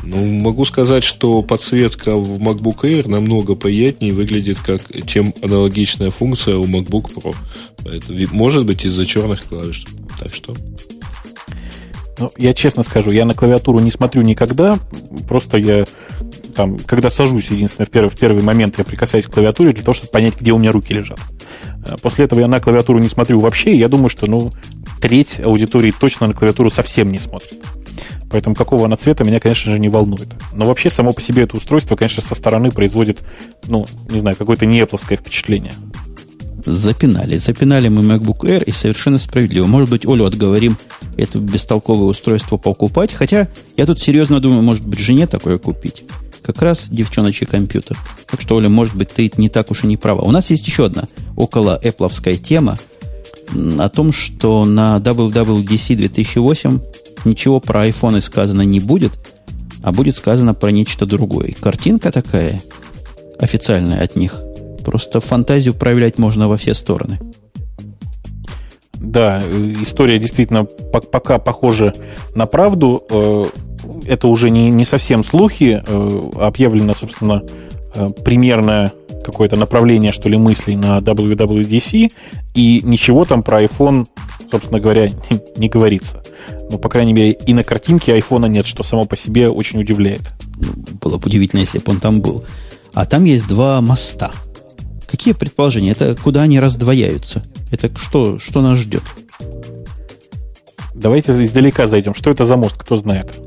Ну, 0.10 0.26
могу 0.26 0.64
сказать, 0.64 1.04
что 1.04 1.42
подсветка 1.42 2.16
в 2.16 2.40
MacBook 2.40 2.84
Air 2.84 3.10
намного 3.10 3.56
приятнее 3.56 4.14
выглядит, 4.14 4.58
как, 4.60 4.82
чем 5.06 5.34
аналогичная 5.42 6.12
функция 6.12 6.56
у 6.56 6.64
MacBook 6.64 7.14
Pro. 7.14 7.36
Поэтому, 7.84 8.18
может 8.32 8.66
быть, 8.66 8.86
из-за 8.86 9.06
черных 9.06 9.44
клавиш. 9.44 9.86
Так 10.18 10.34
что... 10.34 10.56
Ну, 12.20 12.32
я 12.38 12.54
честно 12.54 12.84
скажу, 12.84 13.12
я 13.12 13.26
на 13.26 13.34
клавиатуру 13.34 13.80
не 13.80 13.92
смотрю 13.92 14.22
никогда. 14.22 14.80
Просто 15.28 15.58
я 15.58 15.86
там, 16.56 16.80
когда 16.80 17.10
сажусь, 17.10 17.50
единственное, 17.50 17.86
в 17.86 17.92
первый, 17.92 18.10
в 18.10 18.18
первый 18.18 18.42
момент 18.42 18.76
я 18.78 18.86
прикасаюсь 18.86 19.26
к 19.26 19.34
клавиатуре 19.34 19.74
для 19.74 19.84
того, 19.84 19.94
чтобы 19.94 20.12
понять, 20.12 20.40
где 20.40 20.54
у 20.54 20.58
меня 20.58 20.72
руки 20.72 20.94
лежат. 20.94 21.20
А 21.86 21.98
после 21.98 22.26
этого 22.26 22.40
я 22.40 22.48
на 22.48 22.62
клавиатуру 22.62 23.00
не 23.00 23.10
смотрю 23.10 23.42
вообще, 23.42 23.72
и 23.72 23.78
я 23.78 23.90
думаю, 23.90 24.08
что, 24.08 24.26
ну, 24.26 24.52
треть 25.02 25.42
аудитории 25.42 25.92
точно 25.92 26.28
на 26.28 26.34
клавиатуру 26.34 26.70
совсем 26.70 27.12
не 27.12 27.20
смотрит. 27.20 27.62
Поэтому 28.30 28.56
какого 28.56 28.86
она 28.86 28.96
цвета 28.98 29.24
меня, 29.24 29.40
конечно 29.40 29.72
же, 29.72 29.80
не 29.80 29.90
волнует. 29.90 30.28
Но 30.54 30.66
вообще 30.66 30.90
само 30.90 31.14
по 31.14 31.22
себе 31.22 31.44
это 31.44 31.58
устройство, 31.58 31.96
конечно, 31.96 32.22
со 32.22 32.36
стороны 32.36 32.72
производит, 32.72 33.20
ну, 33.68 33.86
не 34.10 34.20
знаю, 34.20 34.36
какое-то 34.36 34.66
неэпловское 34.66 35.18
впечатление. 35.18 35.74
Запинали. 36.66 37.38
Запинали 37.38 37.88
мы 37.88 38.02
MacBook 38.02 38.40
Air 38.42 38.64
и 38.64 38.72
совершенно 38.72 39.18
справедливо. 39.18 39.68
Может 39.68 39.90
быть, 39.90 40.06
Олю 40.06 40.26
отговорим 40.26 40.78
это 41.16 41.40
бестолковое 41.40 42.08
устройство 42.08 42.58
покупать. 42.58 43.14
Хотя 43.14 43.48
я 43.78 43.86
тут 43.86 44.02
серьезно 44.02 44.40
думаю, 44.40 44.62
может 44.64 44.86
быть, 44.86 45.00
жене 45.00 45.28
такое 45.28 45.58
купить. 45.58 46.04
Как 46.44 46.62
раз 46.62 46.88
девчоночий 46.90 47.46
компьютер. 47.46 47.98
Так 48.30 48.42
что, 48.42 48.56
Оля, 48.56 48.70
может 48.70 48.96
быть, 48.96 49.10
ты 49.10 49.32
не 49.38 49.50
так 49.50 49.72
уж 49.72 49.84
и 49.84 49.88
не 49.88 49.98
права. 49.98 50.22
У 50.22 50.32
нас 50.32 50.50
есть 50.50 50.68
еще 50.68 50.86
одна 50.86 51.08
около 51.36 51.80
Apple 51.82 52.38
тема 52.38 52.78
о 53.78 53.90
том, 53.90 54.12
что 54.12 54.66
на 54.66 54.98
WWDC 54.98 55.96
2008 55.96 56.80
ничего 57.26 57.60
про 57.60 57.88
iPhone 57.88 58.20
сказано 58.22 58.62
не 58.62 58.80
будет, 58.80 59.12
а 59.84 59.92
будет 59.92 60.16
сказано 60.16 60.54
про 60.54 60.72
нечто 60.72 61.06
другое. 61.06 61.54
Картинка 61.60 62.12
такая 62.12 62.62
официальная 63.40 64.04
от 64.04 64.16
них. 64.16 64.42
Просто 64.86 65.20
фантазию 65.20 65.74
проявлять 65.74 66.18
можно 66.18 66.48
во 66.48 66.58
все 66.58 66.74
стороны. 66.74 67.20
Да, 68.94 69.42
история 69.82 70.18
действительно 70.18 70.66
пока 70.66 71.38
похожа 71.40 71.94
на 72.36 72.46
правду. 72.46 73.04
Э, 73.10 73.46
это 74.06 74.28
уже 74.28 74.50
не, 74.50 74.70
не 74.72 74.86
совсем 74.86 75.24
слухи. 75.24 75.84
Э, 75.86 76.20
объявлено, 76.40 76.94
собственно, 76.94 77.44
э, 77.94 78.10
примерное 78.24 78.94
какое-то 79.24 79.56
направление, 79.56 80.12
что 80.12 80.30
ли, 80.30 80.38
мыслей 80.38 80.76
на 80.76 81.00
WWDC, 81.00 82.12
и 82.56 82.82
ничего 82.84 83.26
там 83.26 83.44
про 83.44 83.64
iPhone, 83.64 84.08
собственно 84.50 84.80
говоря, 84.80 85.10
не, 85.10 85.40
не 85.58 85.70
говорится. 85.70 86.24
Ну, 86.70 86.78
по 86.78 86.90
крайней 86.90 87.14
мере, 87.14 87.32
и 87.32 87.54
на 87.54 87.64
картинке 87.64 88.14
айфона 88.14 88.46
нет, 88.46 88.66
что 88.68 88.84
само 88.84 89.06
по 89.06 89.16
себе 89.16 89.50
очень 89.50 89.80
удивляет. 89.80 90.22
Было 91.02 91.18
бы 91.18 91.28
удивительно, 91.28 91.62
если 91.62 91.80
бы 91.80 91.92
он 91.92 92.00
там 92.00 92.22
был. 92.22 92.44
А 92.94 93.06
там 93.06 93.24
есть 93.24 93.48
два 93.48 93.82
моста. 93.82 94.32
Какие 95.10 95.34
предположения? 95.34 95.92
Это 95.92 96.16
куда 96.16 96.42
они 96.42 96.60
раздвояются? 96.60 97.44
Это 97.72 97.96
что, 97.98 98.40
что 98.40 98.62
нас 98.62 98.80
ждет? 98.80 99.04
Давайте 100.94 101.32
издалека 101.32 101.88
зайдем. 101.88 102.14
Что 102.16 102.32
это 102.32 102.44
за 102.44 102.58
мост, 102.58 102.76
кто 102.78 102.98
знает? 102.98 103.40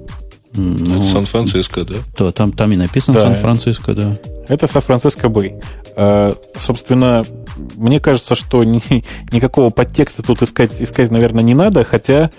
Ну, 0.53 0.95
это 0.95 1.05
Сан-Франциско, 1.05 1.85
да? 1.85 1.95
То, 2.17 2.33
там, 2.33 2.53
там 2.53 2.73
и 2.73 2.77
написано 2.77 3.19
да. 3.19 3.23
Сан-Франциско, 3.23 3.95
да. 3.95 4.17
Это 4.49 4.67
Сан-Франциско 4.67 5.29
Бэй. 5.29 5.57
А, 5.97 6.35
собственно, 6.57 7.25
мне 7.77 8.01
кажется, 8.01 8.35
что 8.35 8.65
ни, 8.65 8.83
никакого 9.33 9.71
подтекста 9.71 10.23
тут 10.23 10.43
искать, 10.43 10.73
искать, 10.81 11.11
наверное, 11.11 11.45
не 11.45 11.55
надо, 11.55 11.85
хотя 11.85 12.31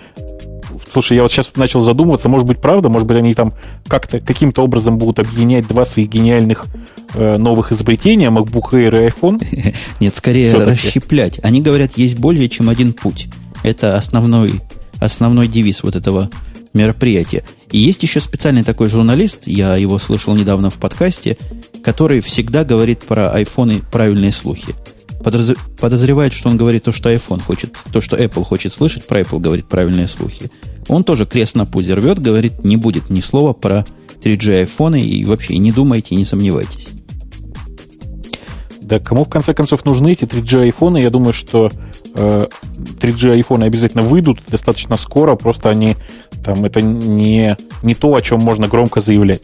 Слушай, 0.92 1.16
я 1.16 1.22
вот 1.22 1.32
сейчас 1.32 1.52
начал 1.56 1.80
задумываться, 1.80 2.28
может 2.28 2.46
быть, 2.46 2.60
правда, 2.60 2.88
может 2.88 3.06
быть, 3.06 3.18
они 3.18 3.34
там 3.34 3.54
как-то 3.86 4.20
каким-то 4.20 4.62
образом 4.62 4.98
будут 4.98 5.18
объединять 5.18 5.66
два 5.66 5.84
своих 5.84 6.08
гениальных 6.08 6.66
э, 7.14 7.36
новых 7.36 7.72
изобретения, 7.72 8.30
MacBook 8.30 8.70
Air 8.72 9.06
и 9.06 9.10
iPhone? 9.10 9.74
Нет, 10.00 10.16
скорее 10.16 10.48
Все-таки. 10.48 10.70
расщеплять. 10.70 11.40
Они 11.42 11.62
говорят, 11.62 11.92
есть 11.96 12.18
более 12.18 12.48
чем 12.48 12.68
один 12.68 12.92
путь. 12.92 13.28
Это 13.62 13.96
основной, 13.96 14.60
основной 14.98 15.48
девиз 15.48 15.82
вот 15.82 15.96
этого 15.96 16.30
мероприятия. 16.74 17.44
И 17.70 17.78
есть 17.78 18.02
еще 18.02 18.20
специальный 18.20 18.64
такой 18.64 18.88
журналист, 18.88 19.46
я 19.46 19.76
его 19.76 19.98
слышал 19.98 20.34
недавно 20.34 20.70
в 20.70 20.74
подкасте, 20.74 21.36
который 21.82 22.20
всегда 22.20 22.64
говорит 22.64 23.00
про 23.00 23.30
айфоны 23.30 23.80
правильные 23.90 24.32
слухи. 24.32 24.74
Подоз... 25.22 25.52
Подозревает, 25.78 26.32
что 26.32 26.48
он 26.48 26.56
говорит 26.56 26.84
то, 26.84 26.92
что 26.92 27.12
iPhone 27.12 27.40
хочет, 27.40 27.76
то, 27.92 28.00
что 28.00 28.16
Apple 28.16 28.44
хочет 28.44 28.72
слышать, 28.72 29.06
про 29.06 29.20
Apple 29.20 29.40
говорит 29.40 29.66
правильные 29.66 30.08
слухи. 30.08 30.50
Он 30.88 31.04
тоже 31.04 31.26
крест 31.26 31.54
на 31.54 31.64
пузе 31.64 31.94
рвет, 31.94 32.18
говорит, 32.18 32.64
не 32.64 32.76
будет 32.76 33.10
ни 33.10 33.20
слова 33.20 33.52
про 33.52 33.84
3G 34.22 34.60
айфоны 34.60 35.00
и 35.00 35.24
вообще 35.24 35.58
не 35.58 35.72
думайте, 35.72 36.14
не 36.14 36.24
сомневайтесь. 36.24 36.90
Да 38.80 38.98
кому 38.98 39.24
в 39.24 39.28
конце 39.28 39.54
концов 39.54 39.84
нужны 39.84 40.12
эти 40.12 40.24
3G 40.24 40.64
айфоны? 40.64 40.98
Я 40.98 41.10
думаю, 41.10 41.32
что 41.32 41.70
э, 42.14 42.46
3G 43.00 43.32
айфоны 43.32 43.64
обязательно 43.64 44.02
выйдут 44.02 44.40
достаточно 44.48 44.96
скоро, 44.96 45.36
просто 45.36 45.70
они 45.70 45.96
там 46.44 46.64
это 46.64 46.82
не, 46.82 47.56
не 47.82 47.94
то, 47.94 48.14
о 48.14 48.22
чем 48.22 48.40
можно 48.40 48.66
громко 48.68 49.00
заявлять. 49.00 49.42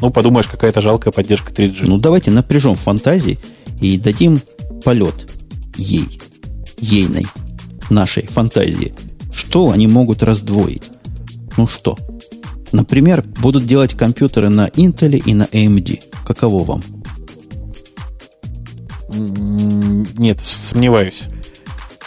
ну, 0.00 0.10
подумаешь, 0.10 0.46
какая-то 0.46 0.80
жалкая 0.80 1.12
поддержка 1.12 1.52
3G. 1.52 1.80
Ну, 1.82 1.98
давайте 1.98 2.30
напряжем 2.30 2.76
фантазии 2.76 3.38
и 3.80 3.98
дадим 3.98 4.40
полет 4.84 5.30
ей, 5.76 6.20
ейной, 6.78 7.26
нашей 7.90 8.26
фантазии. 8.26 8.94
Что 9.32 9.70
они 9.70 9.86
могут 9.86 10.22
раздвоить? 10.22 10.84
Ну 11.56 11.66
что? 11.66 11.96
Например, 12.72 13.24
будут 13.40 13.66
делать 13.66 13.94
компьютеры 13.94 14.48
на 14.50 14.68
Intel 14.68 15.16
и 15.16 15.34
на 15.34 15.44
AMD. 15.44 16.02
Каково 16.24 16.64
вам? 16.64 16.82
Нет, 20.18 20.40
сомневаюсь. 20.42 21.24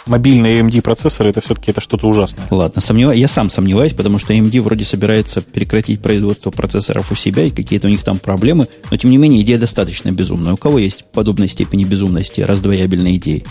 Мобильные 0.06 0.60
AMD 0.60 0.82
процессоры 0.82 1.30
это 1.30 1.40
все-таки 1.40 1.70
это 1.70 1.80
что-то 1.80 2.08
ужасное. 2.08 2.46
Ладно, 2.50 2.80
сомневаюсь. 2.80 3.20
Я 3.20 3.28
сам 3.28 3.50
сомневаюсь, 3.50 3.92
потому 3.92 4.18
что 4.18 4.32
AMD 4.32 4.60
вроде 4.60 4.84
собирается 4.84 5.42
прекратить 5.42 6.02
производство 6.02 6.50
процессоров 6.50 7.12
у 7.12 7.14
себя, 7.14 7.44
и 7.44 7.50
какие-то 7.50 7.86
у 7.86 7.90
них 7.90 8.02
там 8.02 8.18
проблемы. 8.18 8.66
Но 8.90 8.96
тем 8.96 9.10
не 9.10 9.16
менее 9.16 9.42
идея 9.42 9.58
достаточно 9.58 10.10
безумная. 10.10 10.54
У 10.54 10.56
кого 10.56 10.78
есть 10.78 11.04
подобной 11.12 11.48
степени 11.48 11.84
безумности, 11.84 12.40
раздвоябельной 12.40 13.16
идеи? 13.16 13.44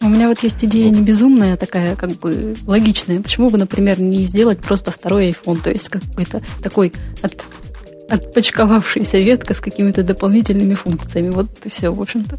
У 0.00 0.08
меня 0.08 0.28
вот 0.28 0.40
есть 0.42 0.62
идея 0.62 0.90
не 0.90 1.02
безумная, 1.02 1.54
а 1.54 1.56
такая 1.56 1.96
как 1.96 2.12
бы 2.12 2.54
логичная. 2.66 3.20
Почему 3.20 3.48
бы, 3.48 3.58
например, 3.58 4.00
не 4.00 4.24
сделать 4.24 4.60
просто 4.60 4.92
второй 4.92 5.30
iPhone, 5.30 5.60
то 5.60 5.70
есть 5.70 5.88
какой-то 5.88 6.42
такой 6.62 6.92
от, 7.22 7.44
отпочковавшаяся 8.08 9.18
ветка 9.18 9.54
с 9.54 9.60
какими-то 9.60 10.04
дополнительными 10.04 10.74
функциями. 10.74 11.30
Вот 11.30 11.48
и 11.64 11.70
все, 11.70 11.90
в 11.90 12.00
общем-то. 12.00 12.38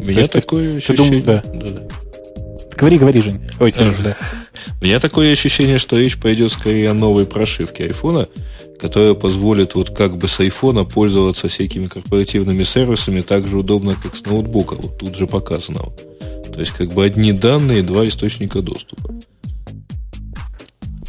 У 0.00 0.04
меня 0.04 0.20
есть, 0.20 0.32
такое 0.32 0.78
ощущение... 0.78 1.22
да. 1.22 1.42
Да, 1.52 1.70
да. 1.70 1.82
Говори, 2.76 2.96
говори, 2.96 3.20
Жень. 3.20 3.40
Ой, 3.58 3.70
Сереж, 3.70 3.98
да. 4.02 4.16
У 4.80 4.84
меня 4.84 4.98
такое 4.98 5.32
ощущение, 5.32 5.78
что 5.78 5.98
речь 5.98 6.18
пойдет 6.18 6.50
скорее 6.50 6.90
о 6.90 6.94
новой 6.94 7.26
прошивке 7.26 7.84
айфона, 7.84 8.26
которая 8.80 9.12
позволит 9.12 9.74
вот 9.74 9.90
как 9.90 10.16
бы 10.16 10.28
с 10.28 10.40
айфона 10.40 10.84
пользоваться 10.84 11.48
всякими 11.48 11.86
корпоративными 11.86 12.62
сервисами 12.62 13.20
так 13.20 13.46
же 13.46 13.58
удобно, 13.58 13.94
как 14.02 14.16
с 14.16 14.24
ноутбука. 14.24 14.76
Вот 14.76 14.98
тут 14.98 15.14
же 15.14 15.26
показано. 15.26 15.80
То 16.52 16.60
есть 16.60 16.72
как 16.72 16.88
бы 16.92 17.04
одни 17.04 17.32
данные, 17.32 17.82
два 17.82 18.08
источника 18.08 18.62
доступа. 18.62 19.12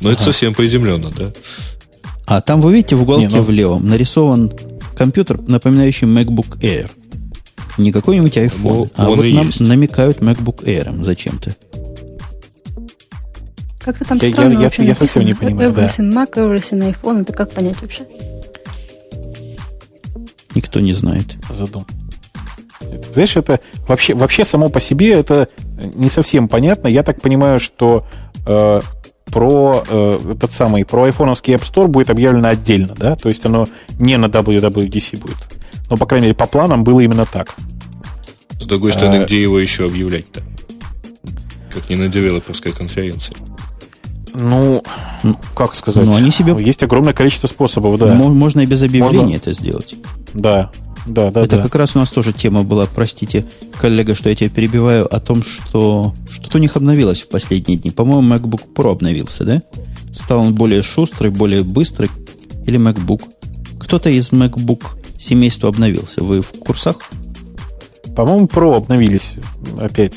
Но 0.02 0.10
ага. 0.10 0.12
это 0.12 0.24
совсем 0.24 0.54
приземленно, 0.54 1.12
да? 1.18 1.32
А 2.26 2.42
там 2.42 2.60
вы 2.60 2.74
видите 2.74 2.98
в 2.98 3.04
уголке 3.04 3.28
Не, 3.28 3.36
ну... 3.36 3.44
в 3.44 3.50
левом 3.50 3.88
нарисован 3.88 4.52
компьютер, 4.98 5.42
напоминающий 5.42 6.08
MacBook 6.08 6.60
Air. 6.60 6.92
Не 7.78 7.91
какой-нибудь 7.91 8.38
iPhone, 8.38 8.61
ну, 8.63 8.89
а 8.95 9.09
вот 9.09 9.17
нам 9.17 9.45
есть. 9.47 9.59
намекают 9.59 10.19
MacBook 10.19 10.63
Air 10.63 11.03
зачем-то. 11.03 11.55
Как-то 13.80 14.05
там 14.05 14.19
я, 14.22 14.32
странно 14.32 14.53
я, 14.53 14.59
вообще 14.59 14.84
я, 14.84 14.89
я 14.89 14.95
совсем 14.95 15.26
не 15.26 15.34
понимаю. 15.34 15.72
Everything 15.72 16.11
да. 16.11 16.24
Mac, 16.24 16.34
everything 16.34 16.93
iPhone. 16.93 17.22
Это 17.22 17.34
как 17.34 17.51
понять 17.51 17.82
вообще? 17.82 18.05
Никто 20.53 20.80
не 20.80 20.93
знает. 20.93 21.36
Задум. 21.49 21.86
Знаешь, 23.13 23.36
это 23.36 23.59
вообще, 23.88 24.13
вообще 24.13 24.43
само 24.43 24.69
по 24.69 24.80
себе 24.80 25.13
это 25.13 25.47
не 25.95 26.09
совсем 26.09 26.47
понятно. 26.47 26.88
Я 26.88 27.03
так 27.03 27.22
понимаю, 27.22 27.59
что 27.59 28.05
э, 28.45 28.82
про 29.26 29.84
э, 29.88 30.19
этот 30.34 30.51
самый, 30.53 30.86
про 30.86 31.05
айфоновский 31.05 31.55
App 31.55 31.61
Store 31.61 31.88
будет 31.88 32.09
объявлено 32.09 32.49
отдельно, 32.49 32.93
да? 32.95 33.15
То 33.15 33.30
есть 33.30 33.45
оно 33.45 33.67
не 33.99 34.17
на 34.17 34.26
WWDC 34.26 35.17
будет. 35.17 35.38
Но, 35.92 35.98
по 35.98 36.06
крайней 36.06 36.28
мере, 36.28 36.36
по 36.36 36.48
планам 36.48 36.86
было 36.86 37.02
именно 37.02 37.26
так. 37.26 37.54
С 38.58 38.66
другой 38.66 38.94
стороны, 38.94 39.18
а, 39.18 39.26
где 39.26 39.42
его 39.42 39.60
еще 39.60 39.86
объявлять-то? 39.86 40.42
Как 41.74 41.89
не 41.89 41.98
на 41.98 42.08
девелоперской 42.08 42.72
конференции. 42.72 43.36
Ну, 44.34 44.82
как 45.54 45.76
сказать? 45.76 46.06
Ну, 46.06 46.16
они 46.16 46.32
себе... 46.32 46.56
Есть 46.58 46.82
огромное 46.82 47.12
количество 47.12 47.48
способов, 47.48 48.00
да. 48.00 48.16
Можно 48.16 48.62
и 48.62 48.66
без 48.66 48.82
объявления 48.84 49.24
Можно... 49.24 49.36
это 49.36 49.54
сделать. 49.54 49.96
Да, 50.34 50.72
да, 51.06 51.30
да. 51.30 51.42
Это 51.42 51.58
да. 51.58 51.64
как 51.64 51.76
раз 51.76 51.94
у 51.98 52.00
нас 52.00 52.10
тоже 52.10 52.32
тема 52.32 52.64
была, 52.64 52.86
простите, 52.86 53.46
коллега, 53.78 54.16
что 54.16 54.30
я 54.30 54.36
тебя 54.36 54.50
перебиваю, 54.50 55.14
о 55.14 55.20
том, 55.20 55.44
что 55.44 56.14
что-то 56.32 56.58
у 56.58 56.62
них 56.62 56.78
обновилось 56.78 57.22
в 57.22 57.28
последние 57.28 57.78
дни. 57.78 57.92
По-моему, 57.92 58.34
MacBook 58.34 58.74
Pro 58.74 58.92
обновился, 58.92 59.44
да? 59.44 59.62
Стал 60.14 60.39
он 60.39 60.54
более 60.54 60.84
шустрый, 60.84 61.32
более 61.32 61.64
быстрый. 61.64 62.10
Или 62.66 62.80
MacBook. 62.80 63.24
Кто-то 63.78 64.10
из 64.10 64.30
MacBook 64.30 65.01
семейства 65.22 65.69
обновился. 65.69 66.24
Вы 66.24 66.41
в 66.41 66.51
курсах? 66.51 66.97
По-моему, 68.15 68.47
Pro 68.47 68.76
обновились 68.76 69.36
опять. 69.80 70.13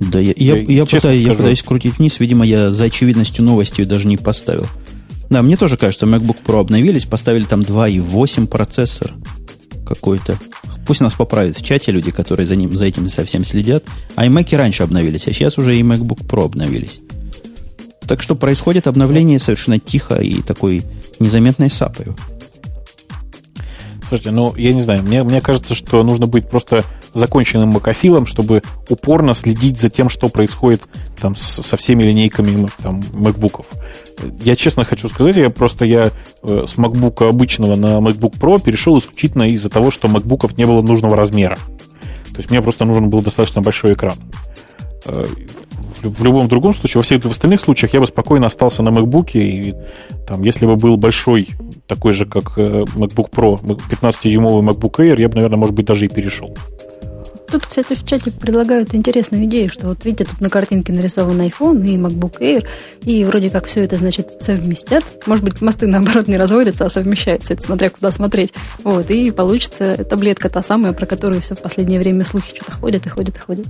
Да, 0.00 0.20
я, 0.20 0.34
я, 0.36 0.56
я, 0.58 0.62
я, 0.62 0.86
пытаюсь, 0.86 1.24
я 1.24 1.34
пытаюсь 1.34 1.62
крутить 1.62 1.98
вниз. 1.98 2.20
Видимо, 2.20 2.44
я 2.44 2.70
за 2.70 2.84
очевидностью 2.84 3.44
новостью 3.44 3.86
даже 3.86 4.06
не 4.06 4.16
поставил. 4.16 4.66
Да, 5.30 5.42
мне 5.42 5.56
тоже 5.56 5.76
кажется, 5.76 6.06
MacBook 6.06 6.38
Pro 6.44 6.60
обновились, 6.60 7.06
поставили 7.06 7.44
там 7.44 7.62
2,8 7.62 8.46
процессор 8.46 9.12
какой-то. 9.86 10.38
Пусть 10.86 11.00
нас 11.00 11.14
поправят 11.14 11.58
в 11.58 11.64
чате 11.64 11.90
люди, 11.90 12.10
которые 12.10 12.46
за, 12.46 12.54
ним, 12.54 12.76
за 12.76 12.84
этим 12.84 13.08
совсем 13.08 13.44
следят. 13.44 13.84
А 14.14 14.26
iMac 14.26 14.54
раньше 14.56 14.82
обновились, 14.82 15.26
а 15.26 15.32
сейчас 15.32 15.58
уже 15.58 15.76
и 15.76 15.82
MacBook 15.82 16.26
Pro 16.26 16.44
обновились. 16.44 17.00
Так 18.06 18.22
что 18.22 18.36
происходит 18.36 18.86
обновление 18.86 19.40
совершенно 19.40 19.80
тихо 19.80 20.16
и 20.16 20.42
такой 20.42 20.84
незаметной 21.18 21.70
сапою. 21.70 22.14
Слушайте, 24.08 24.30
ну, 24.30 24.54
я 24.56 24.72
не 24.72 24.80
знаю, 24.80 25.02
мне, 25.02 25.22
мне 25.24 25.40
кажется, 25.40 25.74
что 25.74 26.02
нужно 26.04 26.26
быть 26.26 26.48
просто 26.48 26.84
законченным 27.12 27.70
макофилом, 27.70 28.26
чтобы 28.26 28.62
упорно 28.88 29.34
следить 29.34 29.80
за 29.80 29.88
тем, 29.88 30.08
что 30.08 30.28
происходит 30.28 30.82
там 31.20 31.34
с, 31.34 31.42
со 31.42 31.76
всеми 31.76 32.04
линейками 32.04 32.68
там, 32.82 33.00
MacBook. 33.00 33.64
Я 34.42 34.54
честно 34.54 34.84
хочу 34.84 35.08
сказать, 35.08 35.36
я 35.36 35.50
просто 35.50 35.84
я 35.84 36.12
э, 36.42 36.64
с 36.66 36.76
MacBook 36.76 37.26
обычного 37.26 37.74
на 37.74 37.98
MacBook 37.98 38.38
Pro 38.38 38.62
перешел 38.62 38.96
исключительно 38.98 39.44
из-за 39.44 39.70
того, 39.70 39.90
что 39.90 40.08
MacBook 40.08 40.54
не 40.56 40.66
было 40.66 40.82
нужного 40.82 41.16
размера. 41.16 41.56
То 42.30 42.36
есть 42.36 42.50
мне 42.50 42.62
просто 42.62 42.84
нужен 42.84 43.08
был 43.08 43.22
достаточно 43.22 43.60
большой 43.60 43.94
экран. 43.94 44.16
В 46.02 46.24
любом 46.24 46.48
другом 46.48 46.74
случае, 46.74 47.00
во 47.00 47.02
всех 47.02 47.24
в 47.24 47.30
остальных 47.30 47.60
случаях 47.60 47.94
я 47.94 48.00
бы 48.00 48.06
спокойно 48.06 48.46
остался 48.46 48.82
на 48.82 48.90
MacBook, 48.90 49.30
и 49.32 49.74
там, 50.26 50.42
если 50.42 50.66
бы 50.66 50.76
был 50.76 50.96
большой, 50.96 51.48
такой 51.86 52.12
же, 52.12 52.26
как 52.26 52.58
э, 52.58 52.84
MacBook 52.96 53.30
Pro, 53.30 53.56
15-дюймовый 53.56 54.62
MacBook 54.62 54.96
Air, 54.98 55.20
я 55.20 55.28
бы, 55.28 55.36
наверное, 55.36 55.58
может 55.58 55.74
быть, 55.74 55.86
даже 55.86 56.06
и 56.06 56.08
перешел. 56.08 56.54
Тут, 57.50 57.64
кстати, 57.66 57.94
в 57.94 58.04
чате 58.04 58.32
предлагают 58.32 58.94
интересную 58.94 59.44
идею, 59.44 59.70
что 59.70 59.86
вот 59.86 60.04
видите, 60.04 60.24
тут 60.24 60.40
на 60.40 60.50
картинке 60.50 60.92
нарисован 60.92 61.40
iPhone 61.40 61.86
и 61.86 61.96
MacBook 61.96 62.40
Air, 62.40 62.66
и 63.02 63.24
вроде 63.24 63.50
как 63.50 63.66
все 63.66 63.84
это, 63.84 63.96
значит, 63.96 64.28
совместят. 64.40 65.04
Может 65.26 65.44
быть, 65.44 65.60
мосты, 65.60 65.86
наоборот, 65.86 66.26
не 66.26 66.36
разводятся, 66.36 66.86
а 66.86 66.88
совмещаются, 66.88 67.54
это 67.54 67.62
смотря 67.62 67.88
куда 67.90 68.10
смотреть. 68.10 68.52
Вот, 68.82 69.10
и 69.10 69.30
получится 69.30 70.04
таблетка 70.04 70.48
та 70.48 70.62
самая, 70.62 70.92
про 70.92 71.06
которую 71.06 71.40
все 71.40 71.54
в 71.54 71.62
последнее 71.62 72.00
время 72.00 72.24
слухи 72.24 72.54
что-то 72.54 72.72
ходят 72.72 73.06
и 73.06 73.08
ходят 73.08 73.36
и 73.36 73.40
ходят. 73.40 73.66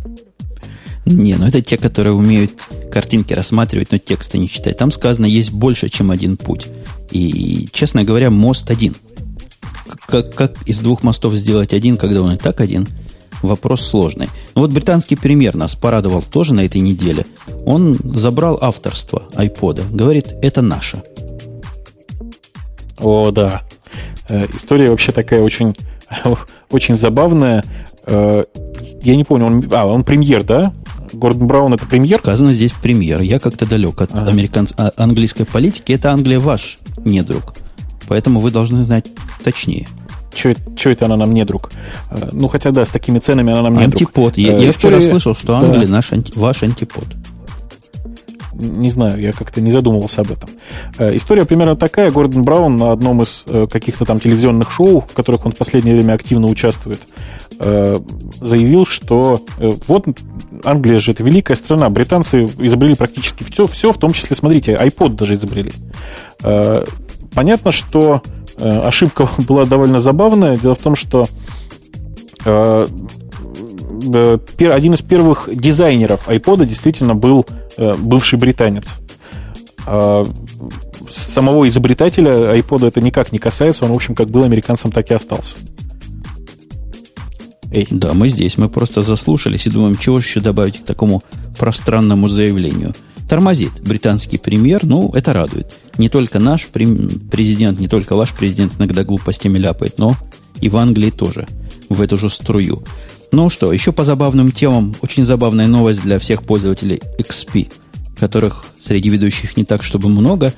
Не, 1.07 1.37
ну 1.37 1.47
это 1.47 1.63
те, 1.63 1.77
которые 1.77 2.15
умеют 2.15 2.53
картинки 2.91 3.33
рассматривать, 3.33 3.93
но 3.93 3.99
тексты 3.99 4.39
не 4.39 4.49
читать. 4.49 4.77
Там 4.77 4.91
сказано, 4.91 5.27
есть 5.27 5.53
больше, 5.53 5.89
чем 5.89 6.11
один 6.11 6.37
путь. 6.37 6.67
И, 7.13 7.69
честно 7.73 8.03
говоря, 8.03 8.31
мост 8.31 8.71
один. 8.71 8.97
Как, 10.07 10.35
как 10.35 10.63
из 10.67 10.81
двух 10.81 11.05
мостов 11.05 11.35
сделать 11.35 11.73
один, 11.73 11.97
когда 11.97 12.23
он 12.23 12.33
и 12.33 12.37
так 12.37 12.61
один, 12.61 12.89
вопрос 13.43 13.83
сложный. 13.87 14.29
Ну 14.57 14.63
вот 14.63 14.73
британский 14.73 15.15
премьер 15.15 15.55
нас 15.55 15.77
порадовал 15.77 16.23
тоже 16.23 16.55
на 16.55 16.65
этой 16.65 16.81
неделе. 16.81 17.25
Он 17.65 17.97
забрал 18.15 18.59
авторство 18.61 19.25
айпода. 19.37 19.85
Говорит, 19.91 20.35
это 20.43 20.61
наше. 20.61 21.03
О, 22.99 23.31
да. 23.31 23.63
Э, 24.29 24.47
история 24.55 24.91
вообще 24.91 25.13
такая 25.13 25.41
очень, 25.41 25.77
очень 26.71 26.97
забавная. 26.97 27.65
Э, 28.07 28.45
я 29.03 29.17
не 29.17 29.25
понял, 29.25 29.47
он, 29.47 29.69
а, 29.73 29.87
он 29.87 30.05
премьер, 30.05 30.45
да? 30.45 30.73
Гордон 31.13 31.47
Браун 31.47 31.75
это 31.75 31.87
премьер? 31.87 32.19
Сказано 32.21 32.55
здесь 32.55 32.73
премьер. 32.73 33.21
Я 33.21 33.39
как-то 33.39 33.67
далек 33.67 34.01
от 34.01 34.15
ага. 34.15 34.31
американц... 34.31 34.73
А, 34.77 34.93
английской 34.97 35.45
политики. 35.45 35.93
Это 35.93 36.13
Англия 36.13 36.41
ваш 36.41 36.79
недруг. 37.05 37.55
Поэтому 38.09 38.41
вы 38.41 38.51
должны 38.51 38.85
знать 38.85 39.07
точнее. 39.43 39.87
Что 40.35 40.91
это 40.91 41.07
она 41.07 41.17
нам 41.17 41.33
не 41.33 41.45
друг? 41.45 41.71
Э, 42.11 42.29
ну, 42.33 42.49
хотя 42.49 42.71
да, 42.71 42.85
с 42.85 42.91
такими 42.91 43.19
ценами 43.19 43.53
она 43.53 43.63
нам 43.63 43.77
не 43.77 43.85
антипод. 43.85 44.35
друг. 44.35 44.39
Я, 44.39 44.59
я 44.59 44.71
история... 44.71 44.99
вчера 44.99 45.11
слышал, 45.11 45.35
что 45.35 45.57
Англия 45.57 45.87
да. 45.87 45.93
наш, 45.93 46.13
анти... 46.13 46.33
ваш 46.37 46.63
антипод. 46.63 47.07
Не 48.59 48.91
знаю, 48.91 49.21
я 49.21 49.33
как-то 49.33 49.61
не 49.61 49.71
задумывался 49.71 50.23
об 50.23 50.31
этом. 50.31 50.49
Э, 50.99 51.15
история 51.15 51.45
примерно 51.45 51.77
такая. 51.77 52.11
Гордон 52.11 52.43
Браун 52.43 52.77
на 52.77 52.93
одном 52.93 53.23
из 53.23 53.45
э, 53.47 53.67
каких-то 53.71 54.05
там 54.05 54.19
телевизионных 54.19 54.71
шоу, 54.71 55.01
в 55.01 55.13
которых 55.13 55.45
он 55.45 55.53
в 55.53 55.59
последнее 55.59 55.95
время 55.95 56.15
активно 56.15 56.47
участвует, 56.47 57.01
э, 57.59 57.99
заявил, 58.41 58.87
что 58.87 59.43
вот 59.87 60.07
Англия 60.65 60.99
же 60.99 61.13
это 61.13 61.23
великая 61.23 61.55
страна, 61.55 61.91
британцы 61.91 62.45
изобрели 62.45 62.95
практически 62.95 63.45
все, 63.45 63.67
все, 63.67 63.93
в 63.93 63.99
том 63.99 64.13
числе, 64.13 64.35
смотрите, 64.37 64.73
iPod 64.73 65.17
даже 65.17 65.35
изобрели. 65.35 65.73
Понятно, 67.35 67.73
что 67.73 68.23
ошибка 68.59 69.29
была 69.49 69.65
довольно 69.65 69.99
забавная. 69.99 70.57
Дело 70.57 70.75
в 70.75 70.79
том, 70.79 70.97
что 70.97 71.29
один 74.59 74.95
из 74.95 75.03
первых 75.03 75.49
дизайнеров 75.53 76.29
iPod 76.29 76.67
действительно 76.67 77.15
был 77.15 77.47
Э, 77.77 77.95
бывший 77.95 78.39
британец. 78.39 78.97
А, 79.87 80.25
самого 81.11 81.69
изобретателя 81.69 82.57
iPod 82.57 82.87
это 82.87 83.01
никак 83.01 83.33
не 83.33 83.39
касается. 83.39 83.85
Он, 83.85 83.93
в 83.93 83.95
общем, 83.95 84.15
как 84.15 84.31
был 84.31 84.45
американцем, 84.45 84.91
так 84.91 85.11
и 85.11 85.15
остался. 85.15 85.57
Эй. 87.71 87.87
Да, 87.91 88.15
мы 88.15 88.31
здесь. 88.31 88.57
Мы 88.57 88.69
просто 88.69 89.03
заслушались 89.03 89.67
и 89.67 89.71
думаем, 89.71 89.97
чего 89.97 90.19
еще 90.19 90.41
добавить 90.41 90.81
к 90.81 90.85
такому 90.85 91.23
пространному 91.59 92.29
заявлению. 92.29 92.95
Тормозит 93.29 93.83
британский 93.83 94.39
премьер, 94.39 94.85
ну, 94.85 95.11
это 95.13 95.33
радует. 95.33 95.75
Не 95.99 96.09
только 96.09 96.39
наш 96.39 96.67
президент, 96.69 97.81
не 97.81 97.89
только 97.89 98.15
ваш 98.15 98.33
президент 98.33 98.75
иногда 98.79 99.03
глупостями 99.03 99.59
ляпает, 99.59 99.99
но 99.99 100.15
и 100.61 100.69
в 100.69 100.77
Англии 100.77 101.11
тоже 101.11 101.47
в 101.89 102.01
эту 102.01 102.17
же 102.17 102.31
струю. 102.31 102.85
Ну 103.33 103.51
что, 103.51 103.73
еще 103.73 103.93
по 103.93 104.05
забавным 104.05 104.51
темам. 104.51 104.95
Очень 105.03 105.25
забавная 105.25 105.67
новость 105.67 106.03
для 106.03 106.19
всех 106.19 106.43
пользователей 106.43 107.01
XP, 107.19 107.73
которых 108.19 108.65
среди 108.81 109.11
ведущих 109.11 109.57
не 109.57 109.65
так, 109.65 109.83
чтобы 109.83 110.09
много. 110.09 110.53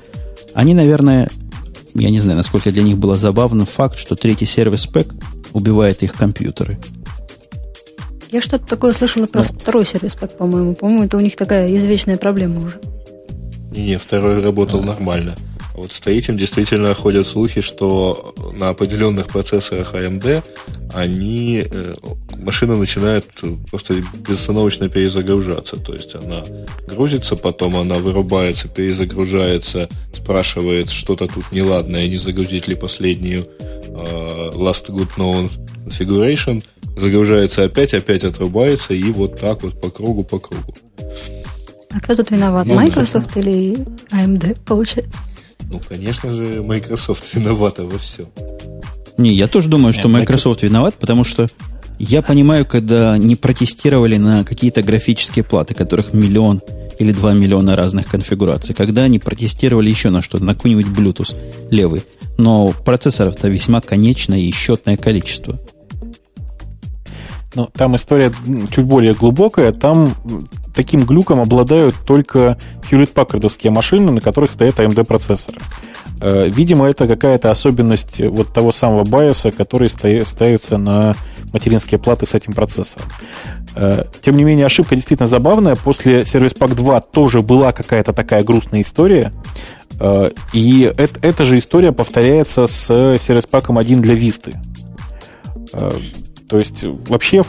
Они, 0.53 0.73
наверное, 0.73 1.29
я 1.93 2.09
не 2.09 2.19
знаю, 2.19 2.37
насколько 2.37 2.71
для 2.71 2.83
них 2.83 2.97
было 2.97 3.15
забавным 3.15 3.65
факт, 3.65 3.97
что 3.97 4.15
третий 4.15 4.45
сервис 4.45 4.85
пэк 4.85 5.13
убивает 5.53 6.03
их 6.03 6.13
компьютеры. 6.13 6.79
Я 8.31 8.41
что-то 8.41 8.67
такое 8.67 8.93
слышала 8.93 9.25
про 9.25 9.43
да. 9.43 9.49
второй 9.59 9.85
сервис 9.85 10.15
пэк, 10.15 10.37
по-моему. 10.37 10.75
По-моему, 10.75 11.05
это 11.05 11.17
у 11.17 11.19
них 11.19 11.35
такая 11.35 11.75
извечная 11.75 12.17
проблема 12.17 12.63
уже. 12.63 12.79
Не-не, 13.71 13.97
второй 13.97 14.41
работал 14.41 14.81
а. 14.81 14.83
нормально. 14.83 15.35
Вот 15.79 15.93
с 15.93 16.01
третьим 16.01 16.37
действительно 16.37 16.93
ходят 16.93 17.25
слухи, 17.25 17.61
что 17.61 18.35
на 18.53 18.67
определенных 18.67 19.29
процессорах 19.29 19.93
AMD 19.93 20.43
они, 20.93 21.63
э, 21.65 21.93
машина 22.37 22.75
начинает 22.75 23.25
просто 23.69 23.93
безостановочно 24.27 24.89
перезагружаться. 24.89 25.77
То 25.77 25.93
есть 25.93 26.15
она 26.15 26.43
грузится, 26.85 27.37
потом 27.37 27.77
она 27.77 27.95
вырубается, 27.95 28.67
перезагружается, 28.67 29.87
спрашивает, 30.11 30.89
что-то 30.89 31.27
тут 31.27 31.49
неладное, 31.53 32.09
не 32.09 32.17
загрузить 32.17 32.67
ли 32.67 32.75
последнюю 32.75 33.47
э, 33.61 34.51
last 34.55 34.89
good 34.89 35.11
known 35.15 35.49
configuration, 35.85 36.61
загружается 36.97 37.63
опять, 37.63 37.93
опять 37.93 38.25
отрубается, 38.25 38.93
и 38.93 39.11
вот 39.13 39.39
так 39.39 39.63
вот 39.63 39.79
по 39.79 39.89
кругу, 39.89 40.25
по 40.25 40.39
кругу. 40.39 40.75
А 41.91 42.01
кто 42.01 42.15
тут 42.15 42.31
виноват? 42.31 42.67
Microsoft 42.67 43.37
или 43.37 43.77
AMD, 44.11 44.57
получается? 44.65 45.28
Ну, 45.71 45.79
конечно 45.87 46.33
же, 46.33 46.63
Microsoft 46.63 47.33
виновата 47.33 47.83
во 47.83 47.97
всем. 47.99 48.27
Не, 49.17 49.33
я 49.33 49.47
тоже 49.47 49.69
думаю, 49.69 49.93
что 49.93 50.07
Microsoft 50.07 50.63
виноват, 50.63 50.95
потому 50.95 51.23
что 51.23 51.47
я 51.99 52.21
понимаю, 52.21 52.65
когда 52.65 53.17
не 53.17 53.35
протестировали 53.35 54.15
на 54.15 54.45
какие-то 54.45 54.81
графические 54.81 55.43
платы, 55.43 55.73
которых 55.73 56.13
миллион 56.13 56.61
или 56.97 57.11
два 57.11 57.33
миллиона 57.33 57.75
разных 57.75 58.07
конфигураций, 58.07 58.73
когда 58.73 59.03
они 59.03 59.19
протестировали 59.19 59.89
еще 59.89 60.09
на 60.09 60.21
что-то, 60.21 60.43
на 60.43 60.55
какой-нибудь 60.55 60.87
Bluetooth 60.87 61.35
левый. 61.69 62.03
Но 62.37 62.73
процессоров-то 62.85 63.49
весьма 63.49 63.81
конечное 63.81 64.39
и 64.39 64.51
счетное 64.51 64.95
количество. 64.95 65.59
Ну, 67.55 67.67
там 67.73 67.95
история 67.95 68.31
чуть 68.71 68.85
более 68.85 69.13
глубокая. 69.13 69.71
Там 69.71 70.13
таким 70.75 71.05
глюком 71.05 71.39
обладают 71.39 71.95
только 72.05 72.57
Hewlett 72.89 73.13
Packardовские 73.13 73.71
машины, 73.71 74.11
на 74.11 74.21
которых 74.21 74.51
стоят 74.51 74.79
AMD-процессоры. 74.79 75.57
Э, 76.21 76.47
видимо, 76.49 76.87
это 76.87 77.07
какая-то 77.07 77.49
особенность 77.49 78.19
вот 78.19 78.53
того 78.53 78.71
самого 78.71 79.03
байоса, 79.03 79.51
который 79.51 79.89
ставится 79.89 80.77
на 80.77 81.15
материнские 81.51 81.99
платы 81.99 82.27
с 82.27 82.35
этим 82.35 82.53
процессором. 82.53 83.07
Э, 83.75 84.03
тем 84.21 84.35
не 84.35 84.43
менее, 84.43 84.67
ошибка 84.67 84.95
действительно 84.95 85.27
забавная. 85.27 85.75
После 85.75 86.21
Service 86.21 86.55
Pack 86.55 86.75
2 86.75 87.01
тоже 87.01 87.41
была 87.41 87.71
какая-то 87.71 88.13
такая 88.13 88.43
грустная 88.43 88.81
история. 88.81 89.33
Э, 89.99 90.31
и 90.53 90.91
эта 90.97 91.45
же 91.45 91.57
история 91.57 91.93
повторяется 91.93 92.67
с 92.67 92.89
Service 92.91 93.49
Pack 93.49 93.75
1 93.75 94.01
для 94.01 94.13
Vista. 94.13 94.55
То 96.49 96.57
есть 96.57 96.83
вообще 97.07 97.43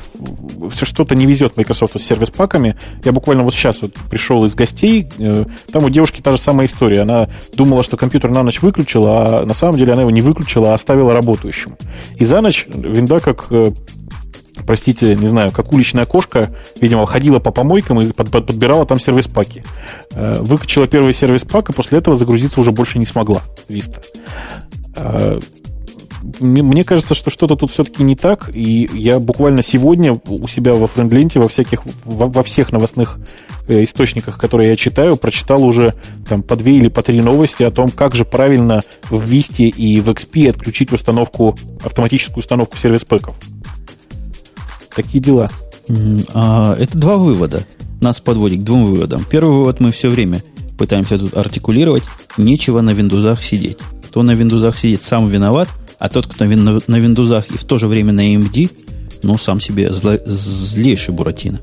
все 0.71 0.85
что-то 0.85 1.15
не 1.15 1.25
везет 1.25 1.57
Microsoft 1.57 1.99
с 1.99 2.05
сервис-паками. 2.05 2.77
Я 3.03 3.13
буквально 3.13 3.45
вот 3.45 3.55
сейчас 3.55 3.81
вот 3.81 3.95
пришел 4.11 4.45
из 4.45 4.55
гостей, 4.55 5.09
э, 5.19 5.47
там 5.73 5.85
у 5.85 5.89
девушки 5.89 6.21
та 6.21 6.33
же 6.33 6.39
самая 6.39 6.67
история. 6.67 7.01
Она 7.01 7.31
думала, 7.55 7.83
что 7.83 7.97
компьютер 7.97 8.31
на 8.31 8.43
ночь 8.43 8.61
выключила, 8.61 9.41
а 9.41 9.47
на 9.47 9.55
самом 9.55 9.79
деле 9.79 9.95
она 9.95 10.03
его 10.03 10.11
не 10.11 10.21
выключила, 10.21 10.73
а 10.73 10.75
оставила 10.75 11.15
работающим. 11.15 11.77
И 12.17 12.27
за 12.27 12.43
ночь 12.43 12.67
винда 12.69 13.21
как 13.21 13.47
э, 13.51 13.73
простите, 14.67 15.17
не 15.17 15.29
знаю, 15.29 15.51
как 15.51 15.73
уличная 15.73 16.05
кошка, 16.05 16.55
видимо, 16.79 17.07
ходила 17.07 17.39
по 17.39 17.53
помойкам 17.53 18.03
и 18.03 18.13
под, 18.13 18.31
под, 18.31 18.47
подбирала 18.47 18.85
там 18.85 19.01
сервис-паки. 19.01 19.65
Э, 20.11 20.43
выкачала 20.43 20.87
первый 20.87 21.15
сервис-пак, 21.15 21.71
и 21.71 21.73
после 21.73 21.99
этого 21.99 22.17
загрузиться 22.17 22.61
уже 22.61 22.71
больше 22.71 22.99
не 22.99 23.07
смогла 23.07 23.41
Vista 23.67 24.03
мне 26.41 26.85
кажется, 26.85 27.15
что 27.15 27.31
что-то 27.31 27.57
тут 27.57 27.71
все-таки 27.71 28.03
не 28.03 28.17
так, 28.17 28.51
и 28.55 28.89
я 28.93 29.19
буквально 29.19 29.63
сегодня 29.63 30.21
у 30.29 30.47
себя 30.47 30.73
во 30.73 30.87
френдленте, 30.87 31.41
во 31.41 31.49
всяких, 31.49 31.83
во, 32.05 32.27
во 32.27 32.43
всех 32.43 32.73
новостных 32.73 33.19
э, 33.69 33.85
источниках, 33.85 34.39
которые 34.39 34.71
я 34.71 34.77
читаю, 34.77 35.17
прочитал 35.17 35.65
уже 35.65 35.95
там 36.29 36.43
по 36.43 36.57
две 36.57 36.77
или 36.77 36.89
по 36.89 37.03
три 37.03 37.21
новости 37.21 37.63
о 37.63 37.71
том, 37.71 37.89
как 37.89 38.15
же 38.15 38.25
правильно 38.25 38.83
в 39.09 39.33
Vista 39.33 39.65
и 39.65 40.01
в 40.01 40.11
XP 40.11 40.51
отключить 40.51 40.93
установку, 40.93 41.57
автоматическую 41.85 42.39
установку 42.39 42.77
сервис-пэков. 42.77 43.35
Такие 44.95 45.23
дела. 45.23 45.51
А, 46.35 46.77
это 46.79 46.99
два 46.99 47.17
вывода. 47.17 47.65
Нас 48.01 48.21
подводит 48.21 48.61
к 48.61 48.65
двум 48.65 48.91
выводам. 48.91 49.25
Первый 49.29 49.57
вывод 49.57 49.81
мы 49.81 49.93
все 49.93 50.09
время 50.09 50.43
пытаемся 50.79 51.19
тут 51.19 51.37
артикулировать. 51.37 52.05
Нечего 52.37 52.81
на 52.81 52.91
виндузах 52.91 53.43
сидеть. 53.43 53.79
Кто 54.09 54.23
на 54.23 54.35
виндузах 54.35 54.79
сидит, 54.79 55.03
сам 55.03 55.29
виноват. 55.29 55.69
А 56.01 56.09
тот, 56.09 56.27
кто 56.27 56.47
на, 56.47 56.57
на, 56.57 56.97
Windows 56.97 57.45
и 57.53 57.59
в 57.59 57.65
то 57.65 57.79
же 57.79 57.87
время 57.87 58.13
на 58.13 58.23
AMD, 58.35 58.71
ну, 59.23 59.37
сам 59.37 59.61
себе 59.61 59.93
зло, 59.93 60.17
злейший 60.25 61.13
Буратино. 61.13 61.61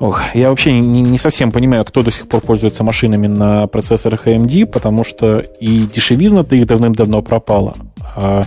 Ох, 0.00 0.20
я 0.34 0.50
вообще 0.50 0.72
не, 0.72 1.02
не 1.02 1.18
совсем 1.18 1.52
понимаю, 1.52 1.84
кто 1.84 2.02
до 2.02 2.10
сих 2.10 2.26
пор 2.26 2.40
пользуется 2.40 2.82
машинами 2.82 3.28
на 3.28 3.68
процессорах 3.68 4.26
AMD, 4.26 4.66
потому 4.66 5.04
что 5.04 5.38
и 5.60 5.86
дешевизна-то 5.94 6.56
их 6.56 6.66
давным-давно 6.66 7.22
пропала, 7.22 7.76
а 8.16 8.42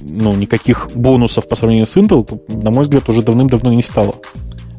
ну, 0.00 0.32
никаких 0.34 0.88
бонусов 0.94 1.48
по 1.48 1.56
сравнению 1.56 1.88
с 1.88 1.96
Intel, 1.96 2.40
на 2.62 2.70
мой 2.70 2.84
взгляд, 2.84 3.08
уже 3.08 3.22
давным-давно 3.22 3.72
не 3.72 3.82
стало. 3.82 4.14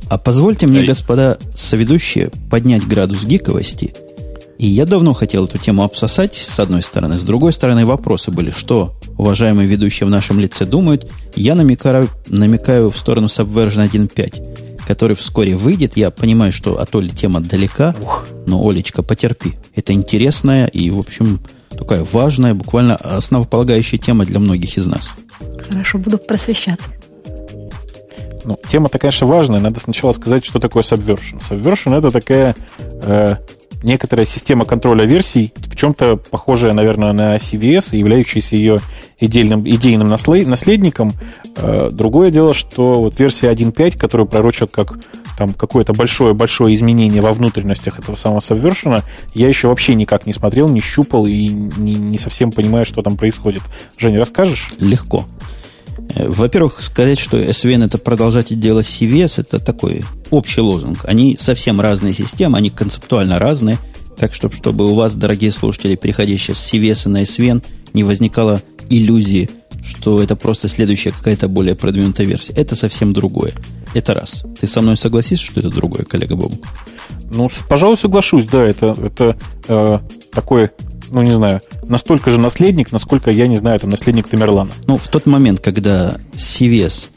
А 0.10 0.18
позвольте 0.18 0.68
мне, 0.68 0.84
господа 0.84 1.38
соведущие, 1.54 2.32
поднять 2.50 2.88
градус 2.88 3.26
гиковости– 3.26 3.93
и 4.60 4.68
я 4.68 4.86
давно 4.86 5.14
хотел 5.14 5.45
эту 5.45 5.57
тему 5.57 5.84
обсосать, 5.84 6.36
с 6.36 6.60
одной 6.60 6.84
стороны. 6.84 7.18
С 7.18 7.24
другой 7.24 7.53
стороны, 7.53 7.86
вопросы 7.86 8.30
были, 8.30 8.51
что 8.51 8.93
уважаемые 9.18 9.70
ведущие 9.70 10.05
в 10.05 10.10
нашем 10.10 10.38
лице 10.38 10.66
думают. 10.66 11.10
Я 11.34 11.55
намекаю, 11.55 12.10
намекаю 12.28 12.91
в 12.91 12.97
сторону 12.97 13.28
Subversion 13.28 13.89
1.5, 13.89 14.82
который 14.86 15.16
вскоре 15.16 15.55
выйдет. 15.55 15.95
Я 15.95 16.12
понимаю, 16.12 16.51
что 16.51 16.78
от 16.78 16.93
Оли 16.93 17.07
тема 17.07 17.39
далека, 17.39 17.95
но, 18.45 18.62
Олечка, 18.68 19.01
потерпи. 19.01 19.53
Это 19.76 19.93
интересная 19.93 20.68
и, 20.68 20.89
в 20.89 20.99
общем, 20.99 21.39
такая 21.70 22.05
важная, 22.12 22.53
буквально 22.53 22.97
основополагающая 22.97 23.97
тема 23.97 24.26
для 24.26 24.39
многих 24.39 24.78
из 24.78 24.88
нас. 24.88 25.10
Хорошо, 25.70 25.99
буду 25.99 26.18
просвещаться. 26.18 26.89
Ну, 28.43 28.60
тема-то, 28.70 28.99
конечно, 28.99 29.26
важная. 29.26 29.62
Надо 29.62 29.80
сначала 29.80 30.12
сказать, 30.12 30.45
что 30.45 30.60
такое 30.60 30.84
Subversion. 30.84 31.41
Subversion— 31.49 31.97
это 31.97 32.12
такая 32.12 32.57
э, 33.03 33.38
некоторая 33.84 34.26
система 34.26 34.66
контроля 34.66 35.06
версий, 35.06 35.54
в 35.56 35.76
чем-то 35.76 36.18
похожая, 36.18 36.74
наверное, 36.74 37.14
на 37.14 37.36
CVS, 37.38 37.96
являющаяся 37.96 38.56
ее 38.56 38.80
идейным, 39.20 39.68
идейным 39.68 40.10
наследником. 40.10 41.14
Э, 41.56 41.90
другое 41.92 42.32
дело, 42.32 42.54
что 42.54 43.02
вот 43.02 43.20
версия 43.20 43.52
1.5, 43.52 43.98
которую 43.98 44.28
пророчат 44.28 44.72
как 44.72 44.98
там 45.38 45.54
какое-то 45.54 45.94
большое-большое 45.94 46.76
изменение 46.76 47.22
во 47.22 47.32
внутренностях 47.32 47.98
этого 47.98 48.18
самого 48.18 48.40
Subversion, 48.40 49.04
я 49.34 49.48
еще 49.48 49.70
вообще 49.70 49.96
никак 49.96 50.26
не 50.26 50.34
смотрел, 50.34 50.68
не 50.68 50.82
щупал 50.82 51.26
и 51.26 51.48
не, 51.48 51.96
не 51.96 52.18
совсем 52.18 52.52
понимаю, 52.52 52.86
что 52.86 53.02
там 53.02 53.16
происходит. 53.16 53.62
Женя, 53.98 54.18
расскажешь? 54.18 54.68
Легко. 54.80 55.26
Э, 56.16 56.28
во-первых, 56.28 56.82
сказать, 56.82 57.20
что 57.20 57.39
SVN 57.39 57.86
это 57.86 57.97
продолжатель 57.97 58.60
дела 58.60 58.82
CVS, 58.82 59.41
это 59.41 59.60
такой 59.60 60.04
общий 60.30 60.62
лозунг. 60.62 61.00
Они 61.04 61.38
совсем 61.39 61.82
разные 61.82 62.14
системы, 62.14 62.58
они 62.58 62.70
концептуально 62.70 63.39
разные. 63.39 63.78
Так 64.18 64.34
что, 64.34 64.52
чтобы 64.52 64.91
у 64.91 64.95
вас, 64.95 65.16
дорогие 65.16 65.52
слушатели, 65.52 65.95
переходящие 65.95 66.56
с 66.56 66.74
CVS 66.74 67.08
на 67.08 67.24
SVN, 67.24 67.64
не 67.93 68.04
возникало 68.04 68.62
иллюзии, 68.89 69.50
что 69.86 70.22
это 70.22 70.36
просто 70.36 70.68
следующая 70.68 71.12
какая-то 71.12 71.47
более 71.47 71.76
продвинутая 71.76 72.28
версия. 72.28 72.54
Это 72.54 72.76
совсем 72.76 73.14
другое. 73.14 73.54
Это 73.93 74.14
раз. 74.14 74.43
Ты 74.60 74.68
со 74.68 74.82
мной 74.82 74.97
согласишься, 74.97 75.45
что 75.45 75.62
это 75.62 75.70
другое, 75.70 76.04
коллега 76.04 76.36
Бобу? 76.36 76.58
Ну, 77.32 77.50
пожалуй, 77.68 77.97
соглашусь, 77.97 78.45
да. 78.45 78.66
Это, 78.66 78.95
это 79.02 79.38
э, 79.68 80.00
такое 80.32 80.72
ну, 81.12 81.22
не 81.22 81.34
знаю, 81.34 81.62
настолько 81.84 82.32
же 82.32 82.39
наследник, 82.39 82.91
насколько, 82.91 83.32
я 83.32 83.47
не 83.47 83.57
знаю, 83.57 83.80
там, 83.80 83.89
наследник 83.89 84.28
Тамерлана. 84.28 84.72
Ну, 84.88 84.97
в 84.97 85.07
тот 85.07 85.26
момент, 85.26 85.60
когда 85.60 86.18
CVS, 86.34 87.07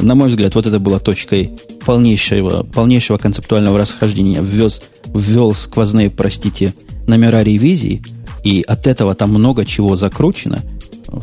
на 0.00 0.14
мой 0.14 0.28
взгляд, 0.28 0.54
вот 0.54 0.66
это 0.66 0.78
была 0.78 0.98
точкой 0.98 1.52
полнейшего, 1.84 2.62
полнейшего 2.62 3.18
концептуального 3.18 3.78
расхождения, 3.78 4.40
ввез, 4.42 4.80
ввел 5.06 5.54
сквозные, 5.54 6.10
простите, 6.10 6.74
номера 7.06 7.42
ревизии, 7.42 8.02
и 8.42 8.62
от 8.62 8.86
этого 8.86 9.14
там 9.14 9.30
много 9.30 9.64
чего 9.64 9.96
закручено. 9.96 10.62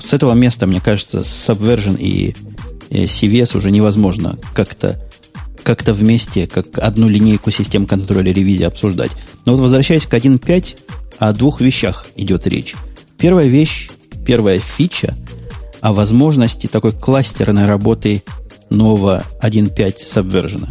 С 0.02 0.14
этого 0.14 0.34
места, 0.34 0.68
мне 0.68 0.80
кажется, 0.80 1.20
Subversion 1.20 1.98
и 2.00 2.36
CVS 2.90 3.58
уже 3.58 3.72
невозможно 3.72 4.38
как-то 4.54 5.00
как-то 5.64 5.94
вместе, 5.94 6.48
как 6.48 6.80
одну 6.80 7.08
линейку 7.08 7.52
систем 7.52 7.86
контроля 7.86 8.34
ревизии 8.34 8.64
обсуждать. 8.64 9.12
Но 9.46 9.54
вот 9.54 9.62
возвращаясь 9.62 10.08
к 10.08 10.14
1.5, 10.14 10.76
о 11.22 11.34
двух 11.34 11.62
вещах 11.62 12.08
идет 12.16 12.48
речь. 12.48 12.74
Первая 13.20 13.46
вещь, 13.46 13.92
первая 14.26 14.58
фича 14.58 15.16
о 15.80 15.94
возможности 15.94 16.66
такой 16.66 16.94
кластерной 16.94 17.66
работы 17.66 18.24
нового 18.72 19.24
1.5 19.40 19.98
Subversion. 19.98 20.70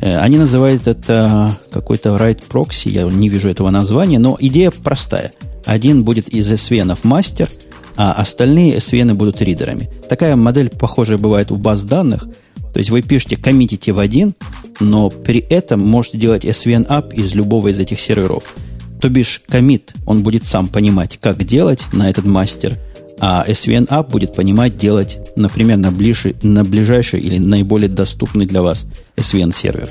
Э, 0.00 0.18
они 0.18 0.38
называют 0.38 0.86
это 0.86 1.58
какой-то 1.72 2.10
write 2.10 2.44
proxy, 2.48 2.90
я 2.90 3.02
не 3.02 3.28
вижу 3.28 3.48
этого 3.48 3.70
названия, 3.70 4.20
но 4.20 4.36
идея 4.38 4.70
простая. 4.70 5.32
Один 5.66 6.04
будет 6.04 6.28
из 6.28 6.50
SVN 6.52 6.96
мастер, 7.02 7.50
а 7.96 8.12
остальные 8.12 8.76
SVN 8.76 9.14
будут 9.14 9.42
ридерами. 9.42 9.90
Такая 10.08 10.36
модель, 10.36 10.70
похожая 10.70 11.18
бывает 11.18 11.50
у 11.50 11.56
баз 11.56 11.82
данных. 11.82 12.28
То 12.72 12.78
есть 12.78 12.90
вы 12.90 13.02
пишете, 13.02 13.34
коммитите 13.34 13.90
в 13.90 13.98
один, 13.98 14.36
но 14.78 15.10
при 15.10 15.40
этом 15.40 15.80
можете 15.80 16.16
делать 16.16 16.44
SVN 16.44 16.86
app 16.86 17.12
из 17.12 17.34
любого 17.34 17.68
из 17.68 17.80
этих 17.80 17.98
серверов. 17.98 18.54
То 19.00 19.08
бишь, 19.08 19.42
комит, 19.48 19.94
он 20.06 20.22
будет 20.22 20.44
сам 20.44 20.68
понимать, 20.68 21.18
как 21.20 21.44
делать 21.44 21.82
на 21.92 22.08
этот 22.10 22.24
мастер– 22.24 22.74
а 23.20 23.44
SVN 23.46 23.88
App 23.88 24.10
будет 24.10 24.34
понимать 24.34 24.76
делать, 24.76 25.18
например, 25.36 25.78
на, 25.78 25.90
ближе, 25.90 26.34
на 26.42 26.64
ближайший 26.64 27.20
или 27.20 27.38
наиболее 27.38 27.88
доступный 27.88 28.46
для 28.46 28.62
вас 28.62 28.86
SVN 29.16 29.54
сервер. 29.54 29.90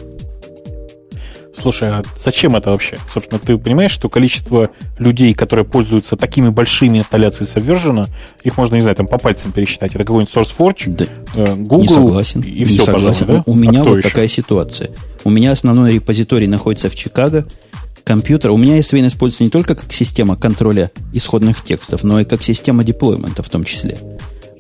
Слушай, 1.54 1.90
а 1.90 2.04
зачем 2.16 2.56
это 2.56 2.70
вообще? 2.70 2.98
Собственно, 3.12 3.40
ты 3.40 3.58
понимаешь, 3.58 3.92
что 3.92 4.10
количество 4.10 4.70
людей, 5.00 5.34
которые 5.34 5.66
пользуются 5.66 6.16
такими 6.16 6.50
большими 6.50 7.00
инсталляциями 7.00 7.50
Subversion, 7.50 8.08
их 8.44 8.58
можно, 8.58 8.76
не 8.76 8.82
знаю, 8.82 8.96
там 8.96 9.08
по 9.08 9.18
пальцам 9.18 9.52
пересчитать. 9.52 9.96
Это 9.96 10.06
какой-нибудь 10.06 10.34
SourceForge, 10.34 10.96
да. 10.96 11.06
Э, 11.36 11.56
Google 11.56 11.82
не 11.82 11.88
согласен, 11.88 12.42
и 12.42 12.64
все, 12.64 12.80
не 12.80 12.86
согласен. 12.86 13.26
Пожалуй, 13.26 13.44
да? 13.46 13.52
У 13.52 13.56
меня 13.56 13.82
а 13.82 13.86
вот 13.86 13.98
еще? 13.98 14.08
такая 14.08 14.28
ситуация. 14.28 14.92
У 15.24 15.32
меня 15.32 15.52
основной 15.52 15.94
репозиторий 15.96 16.46
находится 16.46 16.92
в 16.92 16.96
Чикаго, 16.96 17.48
компьютер. 18.08 18.52
У 18.52 18.58
меня 18.58 18.80
SVN 18.80 19.08
используется 19.08 19.44
не 19.44 19.50
только 19.50 19.76
как 19.76 19.92
система 19.92 20.38
контроля 20.38 20.92
исходных 21.12 21.62
текстов, 21.62 22.06
но 22.06 22.22
и 22.22 22.24
как 22.24 22.42
система 22.42 22.86
деплоймента 22.86 23.44
в 23.44 23.50
том 23.50 23.66
числе. 23.66 24.00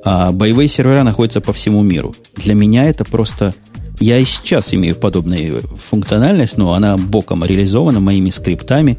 А 0.04 0.34
боевые 0.34 0.68
сервера 0.68 1.04
находятся 1.04 1.40
по 1.40 1.54
всему 1.54 1.82
миру. 1.82 2.14
Для 2.36 2.56
меня 2.56 2.84
это 2.84 3.06
просто... 3.06 3.56
Я 4.02 4.20
и 4.20 4.26
сейчас 4.26 4.74
имею 4.74 4.98
подобную 4.98 5.62
функциональность, 5.78 6.58
но 6.58 6.74
она 6.74 6.98
боком 6.98 7.46
реализована 7.46 8.02
моими 8.02 8.32
скриптами. 8.32 8.98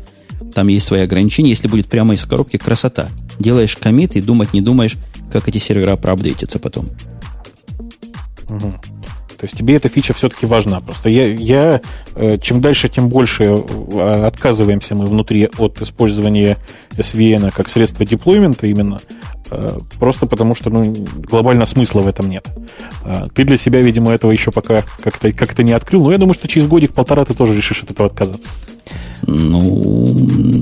Там 0.55 0.69
есть 0.69 0.87
свои 0.87 1.03
ограничения. 1.03 1.51
Если 1.51 1.69
будет 1.69 1.89
прямо 1.89 2.15
из 2.15 2.25
коробки, 2.25 2.57
красота. 2.57 3.11
Делаешь 3.39 3.77
комит 3.77 4.17
и 4.17 4.23
думать 4.23 4.55
не 4.55 4.63
думаешь, 4.63 4.97
как 5.31 5.47
эти 5.47 5.59
сервера 5.59 5.97
проапдейтятся 5.97 6.59
потом. 6.59 6.89
Угу. 8.49 8.73
То 9.39 9.45
есть 9.45 9.57
тебе 9.57 9.77
эта 9.77 9.89
фича 9.89 10.13
все-таки 10.15 10.47
важна. 10.47 10.81
Просто 10.81 11.09
я, 11.09 11.27
я 11.27 11.81
э, 12.17 12.39
чем 12.43 12.61
дальше, 12.61 12.89
тем 12.89 13.09
больше 13.09 13.45
э, 13.45 14.25
отказываемся 14.27 14.97
мы 14.97 15.07
внутри 15.07 15.49
от 15.59 15.81
использования 15.81 16.57
SVN 16.91 17.53
как 17.55 17.69
средства 17.69 18.05
деплоймента 18.05 18.67
именно, 18.67 19.01
э, 19.53 19.79
просто 20.01 20.27
потому 20.27 20.57
что 20.57 20.71
ну, 20.71 20.93
глобально 21.31 21.67
смысла 21.67 22.01
в 22.01 22.09
этом 22.09 22.29
нет. 22.29 22.47
Ты 23.35 23.45
для 23.45 23.57
себя, 23.57 23.81
видимо, 23.81 24.11
этого 24.11 24.33
еще 24.33 24.51
пока 24.51 24.83
как-то 25.05 25.31
как 25.31 25.57
не 25.61 25.73
открыл, 25.73 26.03
но 26.03 26.11
я 26.13 26.19
думаю, 26.19 26.35
что 26.35 26.49
через 26.49 26.67
годик-полтора 26.67 27.25
ты 27.25 27.35
тоже 27.35 27.55
решишь 27.55 27.85
от 27.85 27.93
этого 27.93 28.09
отказаться. 28.09 28.49
Ну, 29.23 30.17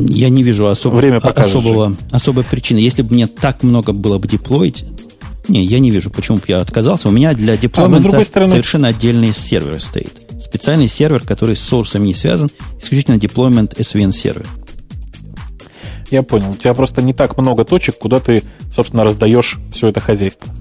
я 0.08 0.28
не 0.28 0.42
вижу 0.42 0.66
особо, 0.66 0.96
Время 0.96 1.16
особого, 1.18 1.96
особой 2.10 2.44
причины. 2.44 2.78
Если 2.78 3.02
бы 3.02 3.14
мне 3.14 3.26
так 3.26 3.62
много 3.62 3.92
было 3.92 4.18
бы 4.18 4.28
деплоить, 4.28 4.84
не, 5.48 5.64
я 5.64 5.78
не 5.78 5.90
вижу, 5.90 6.10
почему 6.10 6.38
бы 6.38 6.44
я 6.48 6.60
отказался. 6.60 7.08
У 7.08 7.12
меня 7.12 7.34
для 7.34 7.56
деплоймента 7.56 8.18
а, 8.18 8.24
стороны... 8.24 8.50
совершенно 8.50 8.88
отдельный 8.88 9.32
сервер 9.32 9.80
стоит. 9.80 10.12
Специальный 10.40 10.88
сервер, 10.88 11.22
который 11.22 11.56
с 11.56 11.60
сорсами 11.60 12.08
не 12.08 12.14
связан, 12.14 12.50
исключительно 12.80 13.18
деплоймент 13.18 13.74
SVN 13.78 14.12
сервер. 14.12 14.46
Я 16.10 16.22
понял. 16.22 16.50
У 16.50 16.54
тебя 16.54 16.74
просто 16.74 17.02
не 17.02 17.12
так 17.12 17.36
много 17.36 17.64
точек, 17.64 17.98
куда 17.98 18.20
ты, 18.20 18.42
собственно, 18.72 19.04
раздаешь 19.04 19.58
все 19.72 19.88
это 19.88 20.00
хозяйство. 20.00 20.52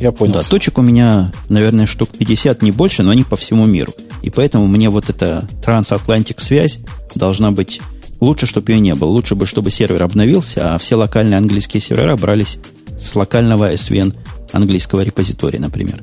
Я 0.00 0.10
понял. 0.10 0.34
Да, 0.34 0.42
точек 0.42 0.78
у 0.78 0.82
меня, 0.82 1.32
наверное, 1.48 1.86
штук 1.86 2.10
50, 2.10 2.62
не 2.62 2.72
больше, 2.72 3.02
но 3.02 3.10
они 3.10 3.24
по 3.24 3.36
всему 3.36 3.66
миру. 3.66 3.92
И 4.22 4.30
поэтому 4.30 4.66
мне 4.66 4.90
вот 4.90 5.10
эта 5.10 5.46
трансатлантик 5.62 6.40
связь 6.40 6.78
должна 7.14 7.52
быть 7.52 7.80
лучше, 8.20 8.46
чтобы 8.46 8.72
ее 8.72 8.80
не 8.80 8.94
было. 8.94 9.10
Лучше 9.10 9.34
бы, 9.34 9.46
чтобы 9.46 9.70
сервер 9.70 10.02
обновился, 10.02 10.74
а 10.74 10.78
все 10.78 10.96
локальные 10.96 11.38
английские 11.38 11.80
сервера 11.80 12.16
брались 12.16 12.58
с 12.98 13.14
локального 13.14 13.72
SVN 13.72 14.16
английского 14.52 15.02
репозитория, 15.02 15.60
например. 15.60 16.02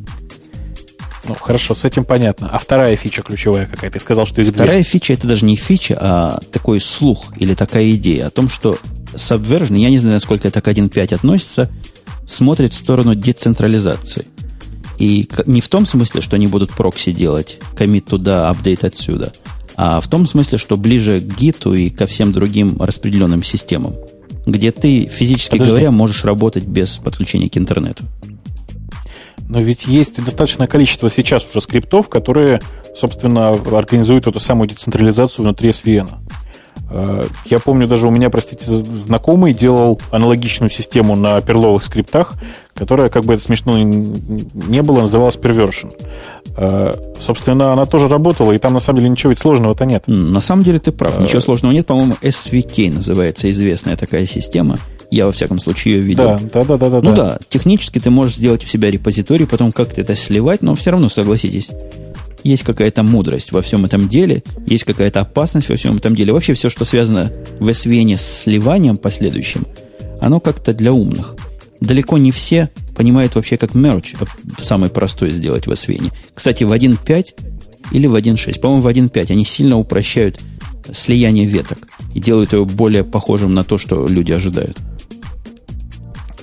Ну, 1.28 1.36
хорошо, 1.36 1.76
с 1.76 1.86
этим 1.86 2.04
понятно. 2.04 2.50
А 2.52 2.58
вторая 2.58 2.96
фича 2.96 3.22
ключевая 3.22 3.68
какая? 3.68 3.92
Ты 3.92 4.00
сказал, 4.00 4.26
что 4.26 4.42
их 4.42 4.50
Вторая 4.50 4.82
две. 4.82 4.84
фича 4.84 5.14
это 5.14 5.28
даже 5.28 5.46
не 5.46 5.56
фича, 5.56 5.98
а 6.00 6.40
такой 6.52 6.82
слух 6.82 7.34
или 7.38 7.54
такая 7.54 7.92
идея 7.92 8.28
о 8.28 8.32
том, 8.32 8.50
что 8.50 8.78
Subversion, 9.14 9.78
я 9.78 9.90
не 9.90 9.98
знаю, 9.98 10.16
насколько 10.16 10.48
это 10.48 10.62
к 10.62 10.68
1.5 10.68 11.16
относится, 11.16 11.70
смотрит 12.28 12.74
в 12.74 12.78
сторону 12.78 13.14
децентрализации. 13.14 14.26
И 14.98 15.28
не 15.46 15.62
в 15.62 15.68
том 15.68 15.86
смысле, 15.86 16.22
что 16.22 16.36
они 16.36 16.48
будут 16.48 16.72
прокси 16.72 17.12
делать, 17.12 17.60
комит 17.76 18.06
туда, 18.06 18.50
апдейт 18.50 18.84
отсюда, 18.84 19.34
а 19.76 20.00
в 20.00 20.08
том 20.08 20.28
смысле, 20.28 20.58
что 20.58 20.78
ближе 20.78 21.20
к 21.20 21.38
гиту 21.38 21.74
и 21.74 21.90
ко 21.90 22.08
всем 22.08 22.32
другим 22.32 22.82
распределенным 22.82 23.44
системам 23.44 23.96
где 24.46 24.72
ты, 24.72 25.06
физически 25.06 25.52
Подожди. 25.52 25.72
говоря, 25.72 25.92
можешь 25.92 26.24
работать 26.24 26.66
без 26.66 26.98
подключения 26.98 27.50
к 27.50 27.58
интернету. 27.58 28.06
Но 29.48 29.60
ведь 29.60 29.86
есть 29.86 30.24
достаточное 30.24 30.68
количество 30.68 31.10
сейчас 31.10 31.46
уже 31.50 31.60
скриптов, 31.60 32.08
которые, 32.08 32.62
собственно, 32.96 33.50
организуют 33.50 34.26
эту 34.26 34.40
самую 34.40 34.70
децентрализацию 34.70 35.44
внутри 35.44 35.70
SVN. 35.70 36.10
Э, 36.94 37.24
я 37.46 37.60
помню, 37.60 37.88
даже 37.88 38.08
у 38.08 38.12
меня, 38.12 38.30
простите, 38.30 38.66
знакомый 38.68 39.54
делал 39.54 40.00
аналогичную 40.12 40.70
систему 40.70 41.16
на 41.16 41.40
перловых 41.42 41.86
скриптах, 41.86 42.34
которая, 42.74 43.10
как 43.10 43.24
бы 43.24 43.34
это 43.34 43.44
смешно 43.44 43.78
не 43.78 44.82
было, 44.82 45.02
называлась 45.02 45.38
Perversion. 45.38 45.94
Э, 46.58 46.92
собственно, 47.20 47.72
она 47.72 47.86
тоже 47.86 48.08
работала, 48.08 48.52
и 48.52 48.58
там 48.58 48.74
на 48.74 48.80
самом 48.80 49.00
деле 49.00 49.12
ничего 49.12 49.30
ведь 49.30 49.40
сложного-то 49.40 49.86
нет. 49.86 50.04
На 50.08 50.42
самом 50.42 50.64
деле 50.64 50.80
ты 50.80 50.92
прав, 50.92 51.20
ничего 51.20 51.40
сложного 51.40 51.72
нет. 51.72 51.88
По-моему, 51.88 52.16
SVK 52.22 52.94
называется 52.94 53.50
известная 53.50 53.96
такая 53.96 54.26
система. 54.26 54.78
Я, 55.10 55.26
во 55.26 55.32
всяком 55.32 55.60
случае, 55.60 55.96
ее 55.96 56.02
видел. 56.02 56.38
Да, 56.54 56.64
да, 56.64 56.78
да, 56.78 56.90
да. 56.90 57.02
Ну 57.02 57.14
да, 57.14 57.16
да 57.16 57.40
технически 57.50 58.00
ты 58.00 58.10
можешь 58.10 58.36
сделать 58.36 58.64
у 58.64 58.68
себя 58.68 58.92
репозиторий, 58.92 59.46
потом 59.46 59.72
как-то 59.72 60.02
это 60.02 60.16
сливать, 60.16 60.62
но 60.62 60.76
все 60.76 60.92
равно, 60.92 61.10
согласитесь, 61.10 61.70
есть 62.44 62.64
какая-то 62.64 63.04
мудрость 63.04 63.52
во 63.52 63.62
всем 63.62 63.86
этом 63.86 64.08
деле, 64.08 64.44
есть 64.66 64.84
какая-то 64.84 65.22
опасность 65.22 65.70
во 65.70 65.76
всем 65.76 65.98
этом 65.98 66.16
деле. 66.16 66.34
Вообще 66.34 66.54
все, 66.54 66.70
что 66.70 66.86
связано 66.86 67.32
в 67.60 67.68
SVN 67.68 68.18
с 68.18 68.42
сливанием 68.44 68.98
последующим, 68.98 69.66
оно 70.20 70.40
как-то 70.40 70.74
для 70.74 70.94
умных. 70.94 71.36
Далеко 71.80 72.18
не 72.18 72.32
все 72.32 72.70
понимают 72.96 73.36
вообще, 73.36 73.58
как 73.58 73.74
мерч 73.74 74.14
самый 74.62 74.90
простой 74.90 75.32
сделать 75.32 75.68
в 75.68 75.72
SVN. 75.72 76.12
Кстати, 76.34 76.64
в 76.64 76.72
1.5 76.72 77.34
или 77.92 78.08
в 78.08 78.16
1.6, 78.16 78.60
по-моему, 78.60 78.84
в 78.84 78.88
1.5 78.88 79.32
они 79.32 79.46
сильно 79.46 79.78
упрощают 79.78 80.40
слияние 80.94 81.46
веток 81.46 81.88
и 82.14 82.20
делают 82.20 82.54
его 82.54 82.66
более 82.66 83.04
похожим 83.04 83.54
на 83.54 83.64
то, 83.64 83.78
что 83.78 84.08
люди 84.08 84.32
ожидают. 84.32 84.78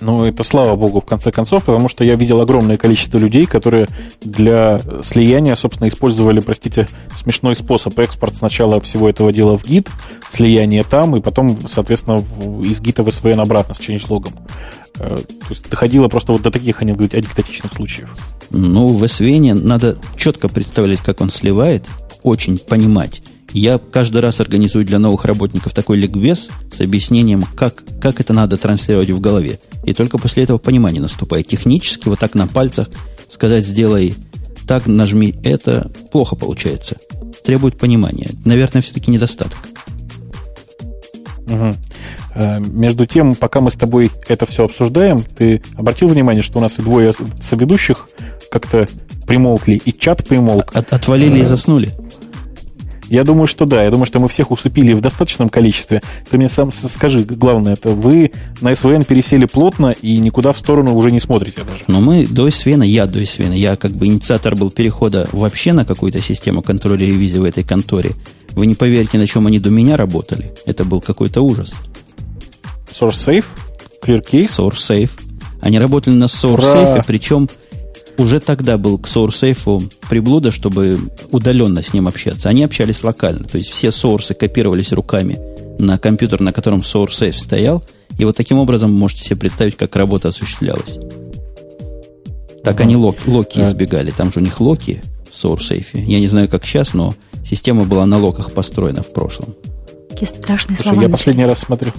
Ну, 0.01 0.25
это 0.25 0.45
слава 0.45 0.77
богу, 0.77 1.01
в 1.01 1.05
конце 1.05 1.33
концов, 1.33 1.65
потому 1.65 1.89
что 1.89 2.05
я 2.05 2.15
видел 2.15 2.41
огромное 2.41 2.77
количество 2.77 3.19
людей, 3.19 3.47
которые 3.47 3.89
для 4.21 4.81
слияния, 5.03 5.55
собственно, 5.55 5.89
использовали, 5.89 6.41
простите, 6.41 6.87
смешной 7.17 7.57
способ 7.57 7.99
экспорт 7.99 8.37
сначала 8.37 8.81
всего 8.81 9.09
этого 9.09 9.33
дела 9.33 9.59
в 9.59 9.65
гид, 9.65 9.89
слияние 10.31 10.85
там, 10.85 11.17
и 11.17 11.21
потом, 11.21 11.69
соответственно, 11.69 12.23
из 12.63 12.81
гита 12.81 13.03
в 13.03 13.09
SVN 13.09 13.41
обратно 13.41 13.75
с 13.75 13.81
changelog. 13.81 14.31
Э, 14.99 15.17
то 15.19 15.47
есть 15.49 15.69
доходило 15.69 16.09
просто 16.09 16.33
вот 16.33 16.43
до 16.43 16.51
таких 16.51 16.83
анекдотичных 16.83 17.73
случаев. 17.73 18.09
Ну, 18.51 18.89
в 18.89 19.03
SVN 19.05 19.55
надо 19.55 19.99
четко 20.17 20.49
представлять, 20.49 21.01
как 21.01 21.21
он 21.21 21.31
сливает, 21.31 21.87
очень 22.23 22.59
понимать, 22.59 23.23
я 23.53 23.79
каждый 23.79 24.21
раз 24.21 24.41
организую 24.41 24.85
для 24.85 24.99
новых 24.99 25.25
работников 25.25 25.73
такой 25.73 25.97
ликбез 25.97 26.51
с 26.71 26.81
объяснением, 26.81 27.45
как, 27.55 27.83
как 28.01 28.21
это 28.21 28.33
надо 28.33 28.57
транслировать 28.59 29.11
в 29.11 29.21
голове. 29.21 29.59
И 29.85 29.95
только 29.95 30.19
после 30.19 30.43
этого 30.43 30.59
понимание 30.59 31.01
наступает. 31.01 31.47
Технически 31.47 32.09
вот 32.09 32.19
так 32.19 32.35
на 32.35 32.47
пальцах 32.47 32.89
сказать 33.29 33.65
«сделай 33.65 34.15
так, 34.67 34.87
нажми 34.87 35.35
это» 35.43 35.91
плохо 36.13 36.37
получается. 36.37 36.97
Требует 37.45 37.79
понимания. 37.79 38.31
Наверное, 38.45 38.83
все-таки 38.83 39.11
недостаток. 39.11 39.59
Угу. 41.47 41.75
Между 42.69 43.07
тем, 43.07 43.35
пока 43.35 43.61
мы 43.61 43.71
с 43.71 43.75
тобой 43.75 44.11
это 44.29 44.45
все 44.45 44.65
обсуждаем, 44.65 45.21
ты 45.21 45.63
обратил 45.77 46.09
внимание, 46.09 46.43
что 46.43 46.59
у 46.59 46.63
нас 46.63 46.79
и 46.79 46.83
двое 46.83 47.13
соведущих 47.41 48.09
как-то 48.51 48.87
примолкли, 49.27 49.81
и 49.83 49.93
чат 49.93 50.27
примолк. 50.27 50.75
От, 50.75 50.93
отвалили 50.93 51.41
и 51.41 51.45
заснули. 51.45 51.95
Я 53.09 53.25
думаю, 53.25 53.47
что 53.47 53.65
да. 53.65 53.83
Я 53.83 53.91
думаю, 53.91 54.07
что 54.07 54.21
мы 54.21 54.29
всех 54.29 54.51
усыпили 54.51 54.93
в 54.93 55.01
достаточном 55.01 55.49
количестве. 55.49 56.03
Ты 56.31 56.39
мне 56.39 56.49
сам 56.49 56.71
скажи, 56.73 57.21
главное, 57.21 57.75
это 57.75 57.91
вы 57.91 58.33
на 58.61 58.75
СВН 58.75 59.05
пересели 59.05 59.47
плотно 59.47 59.91
и 59.91 60.19
никуда 60.19 60.53
в 60.53 60.59
сторону 60.59 60.95
уже 60.95 61.11
не 61.11 61.21
смотрите 61.21 61.63
даже. 61.65 61.85
Но 61.87 62.01
мы 62.01 62.27
до 62.27 62.51
СВН, 62.51 62.83
я 62.83 63.07
до 63.07 63.25
СВН, 63.25 63.53
я 63.53 63.77
как 63.77 63.93
бы 63.93 64.07
инициатор 64.07 64.57
был 64.57 64.71
перехода 64.71 65.29
вообще 65.33 65.73
на 65.73 65.85
какую-то 65.85 66.21
систему 66.21 66.63
контроля 66.63 67.07
ревизии 67.07 67.39
в 67.39 67.45
этой 67.45 67.65
конторе. 67.65 68.13
Вы 68.51 68.67
не 68.67 68.75
поверите, 68.75 69.19
на 69.19 69.27
чем 69.27 69.47
они 69.47 69.59
до 69.59 69.71
меня 69.71 69.97
работали. 69.97 70.53
Это 70.67 70.85
был 70.85 71.01
какой-то 71.01 71.43
ужас. 71.43 71.75
SourceSafe? 72.93 73.45
ClearCase? 74.03 74.49
SourceSafe. 74.49 75.11
Они 75.61 75.79
работали 75.79 76.15
на 76.15 76.25
SourceSafe, 76.25 77.03
причем 77.07 77.49
уже 78.19 78.41
тогда 78.41 78.77
был 78.77 78.99
к 78.99 79.07
SourceSafe 79.07 79.91
приблуда, 80.11 80.51
чтобы 80.51 80.99
удаленно 81.31 81.83
с 81.83 81.95
ним 81.95 82.09
общаться. 82.09 82.49
Они 82.49 82.65
общались 82.65 83.03
локально. 83.03 83.45
То 83.45 83.57
есть 83.59 83.71
все 83.71 83.91
сорсы 83.93 84.35
копировались 84.35 84.93
руками 84.93 85.39
на 85.79 85.97
компьютер, 85.99 86.41
на 86.41 86.53
котором 86.53 86.81
SourceSafe 86.81 87.39
стоял. 87.39 87.83
И 88.19 88.25
вот 88.25 88.37
таким 88.37 88.59
образом 88.59 88.93
можете 88.93 89.23
себе 89.23 89.37
представить, 89.37 89.77
как 89.77 89.95
работа 89.95 90.29
осуществлялась. 90.29 90.99
Так 92.65 92.75
ага. 92.75 92.85
они 92.85 92.97
локи, 92.97 93.29
локи 93.29 93.61
избегали. 93.61 94.11
Там 94.11 94.33
же 94.33 94.41
у 94.41 94.43
них 94.43 94.61
локи 94.61 95.01
в 95.31 95.45
SourceSafe. 95.45 96.03
Я 96.03 96.19
не 96.19 96.27
знаю, 96.27 96.49
как 96.49 96.65
сейчас, 96.65 96.95
но 96.95 97.15
система 97.45 97.85
была 97.85 98.05
на 98.05 98.19
локах 98.19 98.53
построена 98.53 99.03
в 99.03 99.13
прошлом. 99.13 99.55
Какие 100.11 100.29
страшные 100.29 100.77
Слушай, 100.77 100.89
слова. 100.89 101.03
Я 101.03 101.09
последний 101.09 101.45
раз 101.45 101.61
смотрю. 101.61 101.93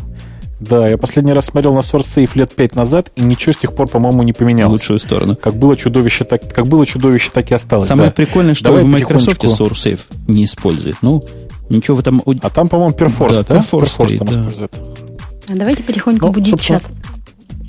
Да, 0.60 0.88
я 0.88 0.98
последний 0.98 1.34
раз 1.34 1.46
смотрел 1.46 1.74
на 1.74 1.80
SourceSafe 1.80 2.32
лет 2.36 2.54
пять 2.54 2.76
назад, 2.76 3.12
и 3.16 3.22
ничего 3.22 3.54
с 3.54 3.58
тех 3.58 3.74
пор, 3.74 3.88
по-моему, 3.88 4.24
не 4.24 4.34
поменялось. 4.34 4.82
В 4.82 4.84
лучшую 4.84 5.00
сторону. 5.00 5.36
Как 5.36 5.56
было 5.56 5.76
чудовище, 5.76 6.26
так, 6.26 6.54
как 6.54 6.68
было 6.68 6.86
чудовище, 6.86 7.30
так 7.34 7.50
и 7.52 7.54
осталось. 7.54 7.88
Самое 7.88 8.10
да. 8.10 8.14
прикольное, 8.14 8.56
что 8.56 8.66
Давай 8.66 8.84
в 8.84 8.88
Microsoft 8.88 9.44
SourceSafe 9.44 10.02
не 10.28 10.46
использует. 10.46 10.98
Ну, 11.02 11.24
ничего 11.70 11.98
в 11.98 12.00
этом... 12.02 12.22
А 12.42 12.50
там, 12.50 12.68
по-моему, 12.68 12.94
Perforce, 12.94 13.46
да? 13.48 13.56
да? 13.56 13.56
Perforce, 13.58 13.98
Perforce 13.98 14.18
там 14.18 14.28
да. 14.28 14.34
использует. 14.34 14.74
А 15.50 15.56
давайте 15.56 15.84
потихоньку 15.84 16.26
ну, 16.26 16.32
будить 16.34 16.60
чат. 16.60 16.84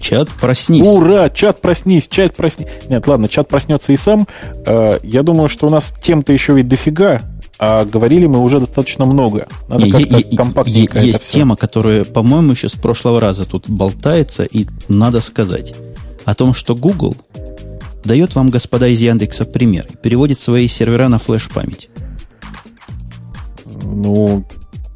Чат, 0.01 0.29
проснись. 0.29 0.87
Ура, 0.87 1.29
чат, 1.31 1.61
проснись, 1.61 2.09
чат, 2.09 2.35
проснись. 2.35 2.69
Нет, 2.89 3.07
ладно, 3.07 3.29
чат 3.29 3.49
проснется 3.49 3.93
и 3.93 3.97
сам. 3.97 4.27
Э, 4.67 4.99
я 5.03 5.23
думаю, 5.23 5.49
что 5.49 5.67
у 5.67 5.71
нас 5.71 5.93
тем-то 6.03 6.33
еще 6.33 6.55
ведь 6.55 6.69
дофига 6.69 7.21
а 7.63 7.85
говорили 7.85 8.25
мы 8.25 8.39
уже 8.39 8.59
достаточно 8.59 9.05
много. 9.05 9.47
Надо 9.69 9.85
Не, 9.85 9.93
как-то 9.93 10.37
компактненько 10.37 10.99
Есть 10.99 11.31
тема, 11.31 11.57
которая, 11.57 12.07
по-моему, 12.07 12.53
еще 12.53 12.71
с 12.71 12.73
прошлого 12.73 13.21
раза 13.21 13.45
тут 13.45 13.69
болтается, 13.69 14.45
и 14.45 14.67
надо 14.89 15.21
сказать 15.21 15.75
о 16.25 16.35
том, 16.35 16.55
что 16.55 16.75
Google 16.75 17.15
дает 18.03 18.35
вам, 18.35 18.49
господа 18.49 18.89
из 18.89 19.03
Яндекса, 19.03 19.45
пример. 19.45 19.87
Переводит 20.03 20.41
свои 20.41 20.69
сервера 20.69 21.09
на 21.09 21.19
флеш-память. 21.19 21.91
Ну, 23.83 24.43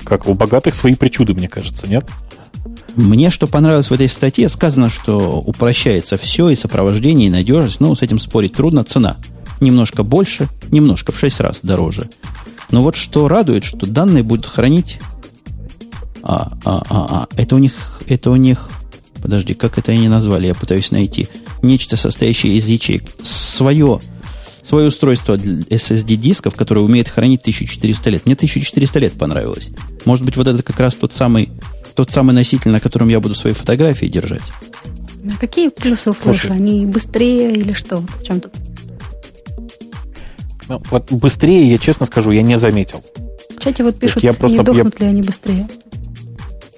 как 0.03 0.27
у 0.27 0.33
богатых 0.33 0.75
свои 0.75 0.95
причуды, 0.95 1.35
мне 1.35 1.49
кажется, 1.49 1.87
нет? 1.87 2.07
Мне 2.97 3.29
что 3.29 3.47
понравилось 3.47 3.91
в 3.91 3.93
этой 3.93 4.09
статье, 4.09 4.49
сказано, 4.49 4.89
что 4.89 5.43
упрощается 5.45 6.17
все, 6.17 6.49
и 6.49 6.55
сопровождение, 6.55 7.29
и 7.29 7.31
надежность. 7.31 7.81
Ну, 7.81 7.95
с 7.95 8.01
этим 8.01 8.19
спорить 8.19 8.55
трудно. 8.55 8.85
Цена 8.85 9.19
немножко 9.61 10.03
больше, 10.03 10.49
немножко 10.71 11.13
в 11.13 11.19
6 11.19 11.41
раз 11.41 11.61
дороже. 11.63 12.09
Но 12.71 12.83
вот 12.83 12.97
что 12.97 13.29
радует, 13.29 13.65
что 13.65 13.87
данные 13.87 14.23
будут 14.23 14.47
хранить... 14.47 14.99
А, 16.27 16.57
а, 16.65 16.83
а, 16.89 17.29
а, 17.29 17.29
это 17.37 17.55
у 17.55 17.59
них, 17.59 18.01
это 18.07 18.31
у 18.31 18.37
них, 18.37 18.71
подожди, 19.21 19.53
как 19.53 19.77
это 19.77 19.93
они 19.93 20.09
назвали, 20.09 20.47
я 20.47 20.55
пытаюсь 20.55 20.91
найти. 20.91 21.29
Нечто, 21.61 21.97
состоящее 21.97 22.57
из 22.57 22.67
ячеек. 22.67 23.03
Свое, 23.23 24.01
свое 24.63 24.89
устройство 24.89 25.37
SSD-дисков, 25.37 26.55
которое 26.55 26.81
умеет 26.81 27.09
хранить 27.09 27.43
1400 27.43 28.09
лет. 28.09 28.25
Мне 28.25 28.35
1400 28.37 28.99
лет 29.01 29.13
понравилось. 29.13 29.69
Может 30.07 30.25
быть, 30.25 30.39
вот 30.39 30.49
это 30.49 30.63
как 30.63 30.81
раз 30.81 30.95
тот 30.95 31.13
самый, 31.13 31.51
тот 31.95 32.11
самый 32.11 32.35
носитель, 32.35 32.71
на 32.71 32.81
котором 32.81 33.09
я 33.09 33.21
буду 33.21 33.35
свои 33.35 33.53
фотографии 33.53 34.07
держать. 34.07 34.51
А 35.31 35.39
какие 35.39 35.69
плюсы 35.69 36.11
у 36.11 36.13
флеша? 36.15 36.49
Они 36.53 36.87
быстрее 36.87 37.53
или 37.53 37.75
что? 37.75 37.99
В 37.99 38.25
чем 38.25 38.41
тут? 38.41 38.53
Ну, 40.69 40.83
вот 40.91 41.13
быстрее, 41.13 41.71
я 41.71 41.79
честно 41.79 42.07
скажу, 42.07 42.31
я 42.31 42.43
не 42.43 42.57
заметил. 42.57 43.03
В 43.57 43.61
чате 43.61 43.85
вот 43.85 43.97
пишут, 43.97 44.23
я 44.23 44.33
просто, 44.33 44.59
не 44.59 44.65
дохнут 44.65 44.95
я... 44.99 45.07
ли 45.07 45.13
они 45.13 45.23
быстрее. 45.23 45.69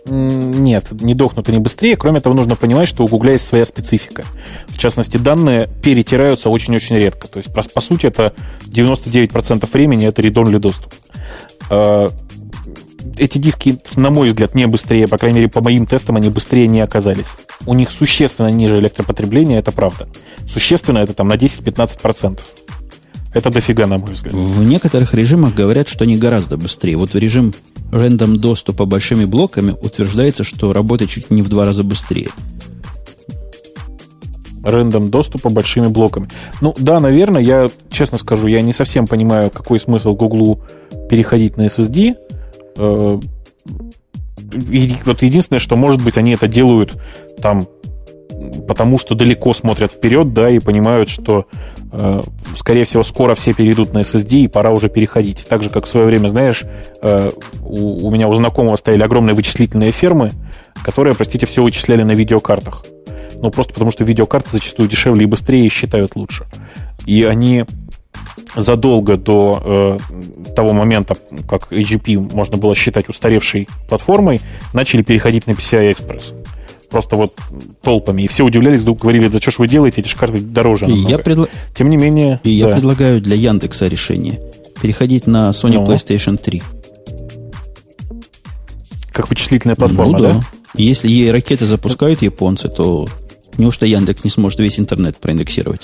Нет, 0.09 0.93
не 0.93 1.15
дохнут 1.15 1.49
они 1.49 1.59
быстрее. 1.59 1.97
Кроме 1.97 2.21
того, 2.21 2.37
нужно 2.37 2.55
понимать, 2.55 2.89
что 2.89 3.05
у 3.05 3.09
Гугля 3.09 3.33
есть 3.33 3.45
своя 3.45 3.65
специфика. 3.65 4.25
В 4.69 4.79
частности, 4.79 5.17
данные 5.17 5.69
перетираются 5.83 6.49
очень-очень 6.49 6.97
редко. 6.97 7.27
То 7.27 7.39
есть, 7.39 7.53
по, 7.53 7.81
сути, 7.81 8.07
это 8.07 8.33
99% 8.67 9.69
времени 9.73 10.07
это 10.07 10.23
редонли 10.23 10.59
доступ. 10.59 10.95
А, 11.71 12.09
эти 13.19 13.39
диски, 13.39 13.79
на 13.97 14.11
мой 14.11 14.29
взгляд, 14.29 14.55
не 14.55 14.67
быстрее, 14.67 15.09
по 15.09 15.19
крайней 15.19 15.39
мере, 15.39 15.49
по 15.49 15.61
моим 15.61 15.87
тестам 15.87 16.17
они 16.17 16.29
быстрее 16.29 16.69
не 16.69 16.81
оказались. 16.81 17.35
У 17.67 17.75
них 17.75 17.91
существенно 17.91 18.49
ниже 18.49 18.77
электропотребление, 18.77 19.59
это 19.59 19.73
правда. 19.73 20.07
Существенно 20.49 20.99
это 20.99 21.15
там 21.15 21.29
на 21.29 21.35
10-15%. 21.35 22.39
Это 23.37 23.51
дофига, 23.51 23.87
на 23.87 23.99
мой 23.99 24.13
взгляд. 24.13 24.33
В 24.33 24.65
некоторых 24.65 25.13
режимах 25.13 25.55
говорят, 25.55 25.89
что 25.89 26.05
они 26.05 26.17
гораздо 26.17 26.57
быстрее. 26.57 26.97
Вот 26.97 27.11
в 27.11 27.17
режим 27.17 27.53
рандом 27.93 28.39
доступа 28.39 28.87
большими 28.87 29.27
блоками 29.27 29.73
утверждается, 29.83 30.43
что 30.43 30.73
работает 30.73 31.11
чуть 31.11 31.31
не 31.31 31.43
в 31.43 31.51
два 31.51 31.67
раза 31.67 31.85
быстрее. 31.85 32.31
Рандом 34.63 35.11
доступа 35.11 35.51
большими 35.51 35.89
блоками. 35.89 36.31
Ну 36.63 36.75
да, 36.79 36.99
наверное, 36.99 37.43
я 37.43 37.69
честно 37.91 38.17
скажу, 38.17 38.47
я 38.47 38.63
не 38.63 38.73
совсем 38.73 39.07
понимаю, 39.07 39.51
какой 39.51 39.79
смысл 39.81 40.15
Гуглу 40.15 40.63
переходить 41.11 41.59
на 41.59 41.67
SSD. 41.67 42.15
Э, 42.79 43.21
вот 45.05 45.23
единственное, 45.23 45.61
что 45.61 45.77
может 45.77 46.03
быть, 46.03 46.17
они 46.17 46.33
это 46.33 46.49
делают 46.49 46.95
там 47.43 47.69
потому 48.67 48.99
что 48.99 49.15
далеко 49.15 49.55
смотрят 49.55 49.93
вперед, 49.93 50.33
да, 50.33 50.51
и 50.51 50.59
понимают, 50.59 51.09
что, 51.09 51.47
э, 51.93 52.21
скорее 52.57 52.85
всего, 52.85 53.03
скоро 53.03 53.35
все 53.35 53.55
перейдут 53.55 53.93
на 53.93 53.99
SSD, 53.99 54.41
и 54.41 54.49
пора 54.49 54.71
уже 54.71 54.89
переходить. 54.89 55.47
Так 55.49 55.63
же, 55.63 55.71
как 55.71 55.87
в 55.87 55.89
свое 55.89 56.07
время, 56.07 56.29
знаешь, 56.29 56.65
э, 57.03 57.31
у, 57.63 58.07
у 58.07 58.11
меня 58.11 58.29
у 58.29 58.35
знакомого 58.35 58.77
стояли 58.77 59.03
огромные 59.03 59.35
вычислительные 59.35 59.93
фермы, 59.93 60.33
которые, 60.83 61.15
простите, 61.15 61.47
все 61.47 61.63
вычисляли 61.63 62.03
на 62.03 62.13
видеокартах. 62.13 62.85
Ну, 63.41 63.51
просто 63.51 63.73
потому 63.73 63.91
что 63.91 64.05
видеокарты 64.05 64.51
зачастую 64.53 64.89
дешевле 64.89 65.25
и 65.25 65.27
быстрее 65.27 65.67
и 65.67 65.71
считают 65.71 66.17
лучше. 66.17 66.47
И 67.05 67.23
они 67.23 67.65
задолго 68.55 69.17
до 69.17 69.63
э, 69.65 70.53
того 70.55 70.73
момента, 70.73 71.17
как 71.49 71.73
AGP 71.73 72.35
можно 72.35 72.57
было 72.57 72.75
считать 72.75 73.09
устаревшей 73.09 73.69
платформой, 73.89 74.41
начали 74.73 75.03
переходить 75.03 75.47
на 75.47 75.53
PCI 75.53 75.95
Express 75.95 76.35
просто 76.89 77.17
вот 77.17 77.39
толпами. 77.83 78.23
И 78.23 78.29
все 78.29 78.45
удивлялись, 78.45 78.85
говорили, 78.85 79.29
да 79.29 79.41
что 79.41 79.51
ж 79.51 79.59
вы 79.59 79.69
делаете, 79.69 80.01
эти 80.01 80.09
же 80.09 80.17
карты 80.17 80.41
дороже. 80.41 80.87
И 80.87 80.95
я 80.95 81.19
предла... 81.19 81.49
Тем 81.75 81.91
не 81.91 81.97
менее... 81.97 82.41
И 82.45 82.61
да. 82.61 82.69
я 82.69 82.75
предлагаю 82.75 83.21
для 83.21 83.37
Яндекса 83.37 83.87
решение. 83.87 84.41
Переходить 84.81 85.27
на 85.27 85.51
Sony 85.51 85.75
ну. 85.75 85.87
PlayStation 85.87 86.37
3. 86.37 86.63
Как 89.13 89.31
вычислительная 89.31 89.77
платформа, 89.77 90.19
ну, 90.19 90.25
да? 90.25 90.33
да? 90.35 90.41
Если 90.75 91.09
ей 91.09 91.31
ракеты 91.31 91.65
запускают 91.67 92.23
японцы, 92.23 92.69
то 92.69 93.09
неужто 93.57 93.87
Яндекс 93.87 94.25
не 94.25 94.31
сможет 94.31 94.61
весь 94.61 94.79
интернет 94.79 95.17
проиндексировать? 95.17 95.83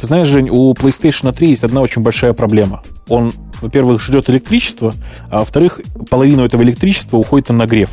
Ты 0.00 0.06
знаешь, 0.06 0.28
Жень, 0.28 0.48
у 0.50 0.72
PlayStation 0.74 1.32
3 1.32 1.48
есть 1.48 1.64
одна 1.64 1.80
очень 1.80 2.02
большая 2.02 2.32
проблема. 2.32 2.82
Он, 3.08 3.32
во-первых, 3.60 4.02
жрет 4.02 4.28
электричество, 4.28 4.94
а 5.30 5.40
во-вторых, 5.40 5.80
половину 6.10 6.44
этого 6.44 6.62
электричества 6.62 7.16
уходит 7.16 7.50
на 7.50 7.56
нагрев. 7.56 7.90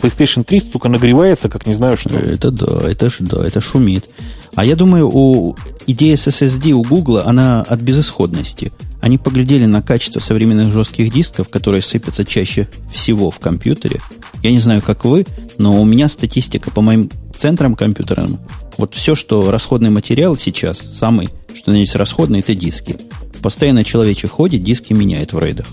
PlayStation 0.00 0.44
3 0.44 0.60
столько 0.60 0.88
нагревается, 0.88 1.48
как 1.48 1.66
не 1.66 1.74
знаю 1.74 1.96
что. 1.96 2.10
Это 2.10 2.50
да, 2.50 2.88
это 2.88 3.10
да, 3.20 3.46
это 3.46 3.60
шумит. 3.60 4.08
А 4.54 4.64
я 4.64 4.76
думаю, 4.76 5.08
у 5.12 5.56
идея 5.86 6.16
с 6.16 6.26
SSD 6.26 6.72
у 6.72 6.82
Google, 6.82 7.18
она 7.18 7.62
от 7.62 7.80
безысходности. 7.80 8.72
Они 9.00 9.16
поглядели 9.16 9.64
на 9.64 9.82
качество 9.82 10.20
современных 10.20 10.72
жестких 10.72 11.12
дисков, 11.12 11.48
которые 11.48 11.80
сыпятся 11.80 12.24
чаще 12.24 12.68
всего 12.92 13.30
в 13.30 13.38
компьютере. 13.38 14.00
Я 14.42 14.50
не 14.50 14.58
знаю, 14.58 14.82
как 14.82 15.04
вы, 15.04 15.26
но 15.58 15.80
у 15.80 15.84
меня 15.84 16.08
статистика 16.08 16.70
по 16.70 16.80
моим 16.82 17.10
центрам 17.36 17.74
компьютерам. 17.74 18.38
Вот 18.76 18.94
все, 18.94 19.14
что 19.14 19.50
расходный 19.50 19.90
материал 19.90 20.36
сейчас, 20.36 20.78
самый, 20.92 21.28
что 21.54 21.72
есть 21.72 21.94
расходный, 21.94 22.40
это 22.40 22.54
диски. 22.54 22.96
Постоянно 23.42 23.84
человечек 23.84 24.32
ходит, 24.32 24.62
диски 24.62 24.92
меняет 24.92 25.32
в 25.32 25.38
рейдах. 25.38 25.66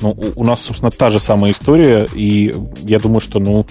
Ну, 0.00 0.16
у 0.36 0.44
нас, 0.44 0.62
собственно, 0.62 0.90
та 0.90 1.10
же 1.10 1.20
самая 1.20 1.52
история, 1.52 2.08
и 2.14 2.54
я 2.82 2.98
думаю, 2.98 3.20
что, 3.20 3.38
ну, 3.38 3.66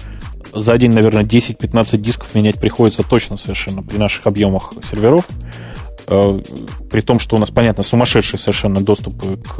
за 0.52 0.76
день, 0.78 0.92
наверное, 0.92 1.24
10-15 1.24 1.98
дисков 1.98 2.34
менять 2.34 2.56
приходится 2.56 3.02
точно 3.02 3.36
совершенно 3.36 3.82
при 3.82 3.98
наших 3.98 4.26
объемах 4.26 4.72
серверов. 4.88 5.26
Э, 6.06 6.40
при 6.90 7.00
том, 7.00 7.18
что 7.18 7.36
у 7.36 7.38
нас, 7.38 7.50
понятно, 7.50 7.82
сумасшедший 7.82 8.38
совершенно 8.38 8.80
доступ 8.80 9.14
к, 9.20 9.56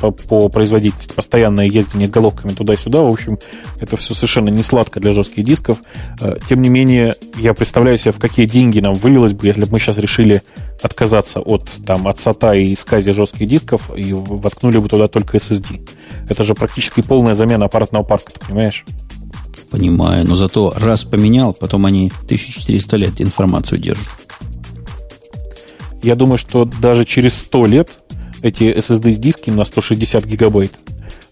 по, 0.00 0.10
по 0.10 0.48
производительности, 0.48 1.12
постоянное 1.12 1.66
ездение 1.66 2.08
головками 2.08 2.52
туда-сюда, 2.52 3.02
в 3.02 3.12
общем, 3.12 3.38
это 3.80 3.96
все 3.96 4.14
совершенно 4.14 4.48
не 4.48 4.62
сладко 4.62 5.00
для 5.00 5.12
жестких 5.12 5.44
дисков. 5.44 5.78
Тем 6.48 6.62
не 6.62 6.68
менее, 6.68 7.14
я 7.36 7.54
представляю 7.54 7.96
себе, 7.98 8.12
в 8.12 8.18
какие 8.18 8.46
деньги 8.46 8.80
нам 8.80 8.94
вылилось 8.94 9.32
бы, 9.32 9.46
если 9.46 9.64
бы 9.64 9.72
мы 9.72 9.78
сейчас 9.78 9.98
решили 9.98 10.42
отказаться 10.82 11.40
от, 11.40 11.68
там, 11.86 12.06
от 12.06 12.18
SATA 12.18 12.60
и 12.60 12.74
скази 12.74 13.10
жестких 13.10 13.48
дисков 13.48 13.90
и 13.96 14.12
воткнули 14.12 14.78
бы 14.78 14.88
туда 14.88 15.08
только 15.08 15.36
SSD. 15.36 15.88
Это 16.28 16.44
же 16.44 16.54
практически 16.54 17.00
полная 17.00 17.34
замена 17.34 17.66
аппаратного 17.66 18.02
парка, 18.02 18.32
ты 18.32 18.40
понимаешь? 18.46 18.84
Понимаю, 19.70 20.26
но 20.26 20.36
зато 20.36 20.72
раз 20.76 21.04
поменял, 21.04 21.52
потом 21.52 21.84
они 21.86 22.10
1400 22.24 22.96
лет 22.96 23.20
информацию 23.20 23.78
держат. 23.78 24.08
Я 26.02 26.14
думаю, 26.14 26.38
что 26.38 26.64
даже 26.64 27.04
через 27.04 27.38
100 27.38 27.66
лет 27.66 27.90
эти 28.42 28.64
SSD-диски 28.64 29.50
на 29.50 29.64
160 29.64 30.24
гигабайт 30.24 30.72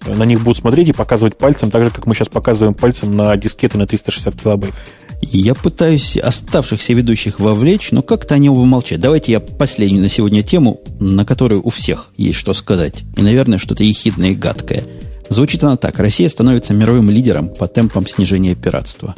на 0.06 0.24
них 0.24 0.42
будут 0.42 0.58
смотреть 0.58 0.88
и 0.88 0.92
показывать 0.92 1.36
пальцем, 1.36 1.70
так 1.70 1.84
же, 1.84 1.90
как 1.90 2.06
мы 2.06 2.14
сейчас 2.14 2.28
показываем 2.28 2.74
пальцем 2.74 3.16
на 3.16 3.36
дискеты 3.36 3.78
на 3.78 3.86
360 3.86 4.34
килобайт. 4.40 4.74
Я 5.22 5.54
пытаюсь 5.54 6.16
оставшихся 6.16 6.92
ведущих 6.92 7.40
вовлечь, 7.40 7.90
но 7.90 8.02
как-то 8.02 8.34
они 8.34 8.50
оба 8.50 8.64
молчат. 8.64 9.00
Давайте 9.00 9.32
я 9.32 9.40
последнюю 9.40 10.02
на 10.02 10.08
сегодня 10.08 10.42
тему, 10.42 10.80
на 11.00 11.24
которой 11.24 11.58
у 11.58 11.70
всех 11.70 12.12
есть 12.16 12.38
что 12.38 12.52
сказать. 12.54 13.02
И, 13.16 13.22
наверное, 13.22 13.58
что-то 13.58 13.82
ехидное 13.82 14.30
и 14.30 14.34
гадкое– 14.34 14.84
Звучит 15.28 15.62
она 15.64 15.76
так. 15.76 15.98
Россия 15.98 16.28
становится 16.28 16.74
мировым 16.74 17.10
лидером 17.10 17.48
по 17.48 17.66
темпам 17.66 18.06
снижения 18.06 18.54
пиратства. 18.54 19.14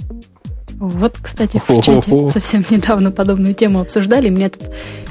Вот, 0.80 1.16
кстати, 1.20 1.60
в 1.66 1.82
чате 1.82 2.28
совсем 2.28 2.64
недавно 2.70 3.10
подобную 3.10 3.54
тему 3.54 3.80
обсуждали. 3.80 4.28
Меня 4.28 4.48
тут, 4.48 4.62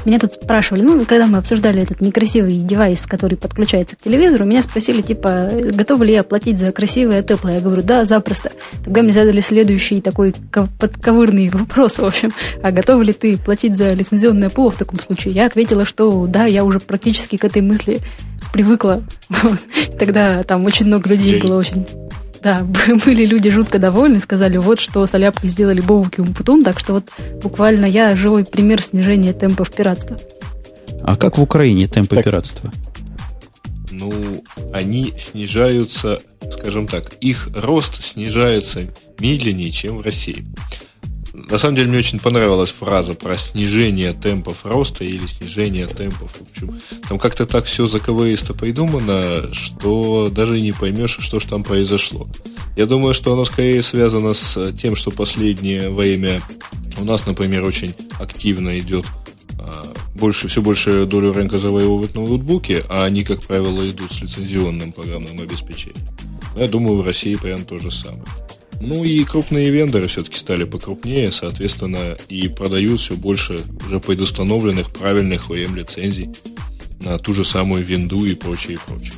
меня 0.06 0.18
тут 0.18 0.34
спрашивали, 0.34 0.82
ну, 0.82 1.04
когда 1.06 1.28
мы 1.28 1.40
обсуждали 1.40 1.82
этот 1.82 2.00
некрасивый 2.00 2.60
девайс, 2.60 3.06
который 3.06 3.38
подключается 3.38 3.98
к 3.98 4.00
телевизору, 4.00 4.46
меня 4.46 4.62
спросили, 4.62 5.02
типа, 5.02 5.50
готовы 5.74 6.06
ли 6.06 6.14
я 6.14 6.24
платить 6.24 6.58
за 6.58 6.72
красивое 6.72 7.22
теплое? 7.22 7.56
Я 7.56 7.62
говорю, 7.62 7.82
да, 7.82 8.06
запросто. 8.06 8.52
Тогда 8.86 9.02
мне 9.02 9.12
задали 9.12 9.42
следующий 9.42 10.00
такой 10.00 10.34
подковырный 10.80 11.50
вопрос, 11.50 11.98
в 11.98 12.06
общем, 12.06 12.32
а 12.64 12.72
готов 12.72 13.02
ли 13.02 13.12
ты 13.12 13.38
платить 13.38 13.76
за 13.76 13.94
лицензионное 13.94 14.50
ПО 14.50 14.70
в 14.70 14.76
таком 14.76 15.02
случае? 15.02 15.34
Я 15.34 15.48
ответила, 15.48 15.84
что 15.84 16.28
да, 16.28 16.46
я 16.46 16.64
уже 16.64 16.80
практически 16.80 17.36
к 17.36 17.44
этой 17.44 17.62
мысли 17.62 18.00
привыкла. 18.54 19.04
Тогда 20.00 20.44
там 20.44 20.66
очень 20.66 20.86
много 20.86 21.10
людей 21.10 21.42
было 21.42 21.58
очень... 21.58 21.86
Да, 22.42 22.66
были 23.06 23.26
люди 23.26 23.50
жутко 23.50 23.80
довольны, 23.80 24.20
сказали, 24.20 24.58
вот 24.58 24.80
что 24.80 25.06
с 25.06 25.14
Аляпкой 25.14 25.50
сделали 25.50 25.82
Бобуки 25.82 26.20
Умпутун, 26.20 26.64
так 26.64 26.80
что 26.80 26.94
вот 26.94 27.06
буквально 27.42 27.86
я 27.86 28.16
живой 28.16 28.46
пример 28.46 28.82
снижения 28.82 29.34
темпов 29.34 29.72
пиратства. 29.72 30.18
А 31.02 31.16
как 31.16 31.38
в 31.38 31.42
Украине 31.42 31.88
темпы 31.88 32.16
так. 32.16 32.26
пиратства? 32.26 32.72
Ну, 33.92 34.44
они 34.74 35.14
снижаются, 35.18 36.20
скажем 36.52 36.88
так, 36.88 37.14
их 37.22 37.50
рост 37.56 38.04
снижается 38.04 38.88
медленнее, 39.20 39.72
чем 39.72 39.98
в 39.98 40.02
России. 40.02 40.46
На 41.50 41.60
самом 41.60 41.76
деле 41.76 41.90
мне 41.90 42.00
очень 42.00 42.20
понравилась 42.20 42.72
фраза 42.72 43.14
про 43.14 43.38
снижение 43.38 44.14
темпов 44.14 44.66
роста 44.66 45.04
или 45.04 45.28
снижение 45.28 45.86
темпов. 45.86 46.32
В 46.32 46.52
общем, 46.52 46.80
там 47.08 47.20
как-то 47.20 47.46
так 47.46 47.66
все 47.66 47.86
заковыристо 47.86 48.56
придумано, 48.56 49.54
что 49.54 50.30
даже 50.30 50.60
не 50.60 50.72
поймешь, 50.72 51.18
что 51.20 51.40
же 51.40 51.48
там 51.48 51.64
произошло. 51.64 52.28
Я 52.76 52.88
думаю, 52.88 53.14
что 53.14 53.34
оно 53.34 53.46
скорее 53.46 53.84
связано 53.84 54.34
с 54.34 54.72
тем, 54.74 54.96
что 54.96 55.12
последнее 55.12 55.92
время 55.92 56.42
у 56.98 57.04
нас, 57.04 57.28
например, 57.28 57.64
очень 57.64 57.94
активно 58.20 58.80
идет 58.80 59.06
а, 59.60 59.94
больше, 60.16 60.48
все 60.48 60.62
больше 60.64 61.06
долю 61.06 61.34
рынка 61.34 61.60
завоевывают 61.60 62.16
ноутбуки, 62.16 62.84
а 62.90 63.06
они, 63.06 63.24
как 63.24 63.44
правило, 63.44 63.88
идут 63.88 64.12
с 64.12 64.22
лицензионным 64.22 64.92
программным 64.92 65.40
обеспечением. 65.40 66.08
Но 66.56 66.62
я 66.62 66.68
думаю, 66.68 66.98
в 66.98 67.06
России 67.06 67.36
прям 67.36 67.64
то 67.64 67.78
же 67.78 67.92
самое. 67.92 68.26
Ну 68.80 69.04
и 69.04 69.24
крупные 69.24 69.70
вендоры 69.70 70.08
все-таки 70.08 70.38
стали 70.38 70.64
покрупнее, 70.64 71.32
соответственно, 71.32 72.16
и 72.30 72.48
продают 72.48 73.00
все 73.00 73.16
больше 73.16 73.62
уже 73.86 74.00
предустановленных 74.00 74.92
правильных 74.92 75.50
OEM-лицензий 75.50 76.30
на 77.02 77.18
ту 77.18 77.34
же 77.34 77.44
самую 77.44 77.84
винду 77.84 78.26
и 78.26 78.36
прочее, 78.36 78.76
и 78.76 78.80
прочее. 78.90 79.14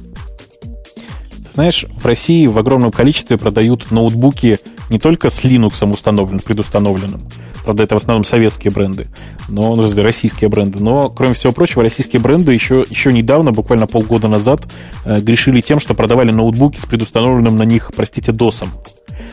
Знаешь, 1.53 1.85
в 1.89 2.05
России 2.05 2.47
в 2.47 2.57
огромном 2.57 2.91
количестве 2.91 3.37
продают 3.37 3.91
ноутбуки 3.91 4.59
не 4.89 4.99
только 4.99 5.29
с 5.29 5.43
Linux 5.43 5.89
установленным, 5.89 6.39
предустановленным, 6.39 7.21
правда, 7.63 7.83
это 7.83 7.95
в 7.95 7.97
основном 7.97 8.23
советские 8.23 8.71
бренды, 8.71 9.07
но 9.47 9.75
ну, 9.75 10.03
российские 10.03 10.49
бренды, 10.49 10.79
но, 10.79 11.09
кроме 11.09 11.33
всего 11.33 11.53
прочего, 11.53 11.83
российские 11.83 12.21
бренды 12.21 12.53
еще, 12.53 12.85
еще 12.89 13.13
недавно, 13.13 13.51
буквально 13.51 13.87
полгода 13.87 14.27
назад, 14.27 14.61
э, 15.05 15.19
грешили 15.21 15.61
тем, 15.61 15.79
что 15.79 15.93
продавали 15.93 16.31
ноутбуки 16.31 16.77
с 16.79 16.85
предустановленным 16.85 17.55
на 17.55 17.63
них, 17.63 17.91
простите, 17.95 18.31
DOS. 18.31 18.67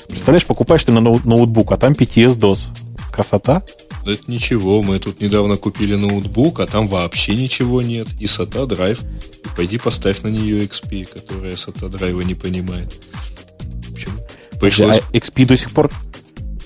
Представляешь, 0.08 0.46
покупаешь 0.46 0.84
ты 0.84 0.92
на 0.92 1.00
ноутбук, 1.00 1.72
а 1.72 1.76
там 1.76 1.92
PTS-DOS. 1.92 2.58
Красота? 3.12 3.62
Это 4.06 4.30
ничего, 4.30 4.82
мы 4.82 5.00
тут 5.00 5.20
недавно 5.20 5.56
купили 5.56 5.96
ноутбук, 5.96 6.60
а 6.60 6.66
там 6.66 6.86
вообще 6.86 7.34
ничего 7.34 7.82
нет. 7.82 8.06
И 8.20 8.26
SATA 8.26 8.66
драйв. 8.66 9.00
Пойди 9.56 9.78
поставь 9.78 10.22
на 10.22 10.28
нее 10.28 10.64
XP, 10.64 11.06
которая 11.06 11.54
SATA 11.54 11.88
драйва 11.88 12.20
не 12.20 12.34
понимает. 12.34 12.94
В 13.88 13.92
общем, 13.92 14.12
пришлось... 14.60 14.98
А 14.98 15.16
XP 15.16 15.46
до 15.46 15.56
сих 15.56 15.70
пор... 15.70 15.90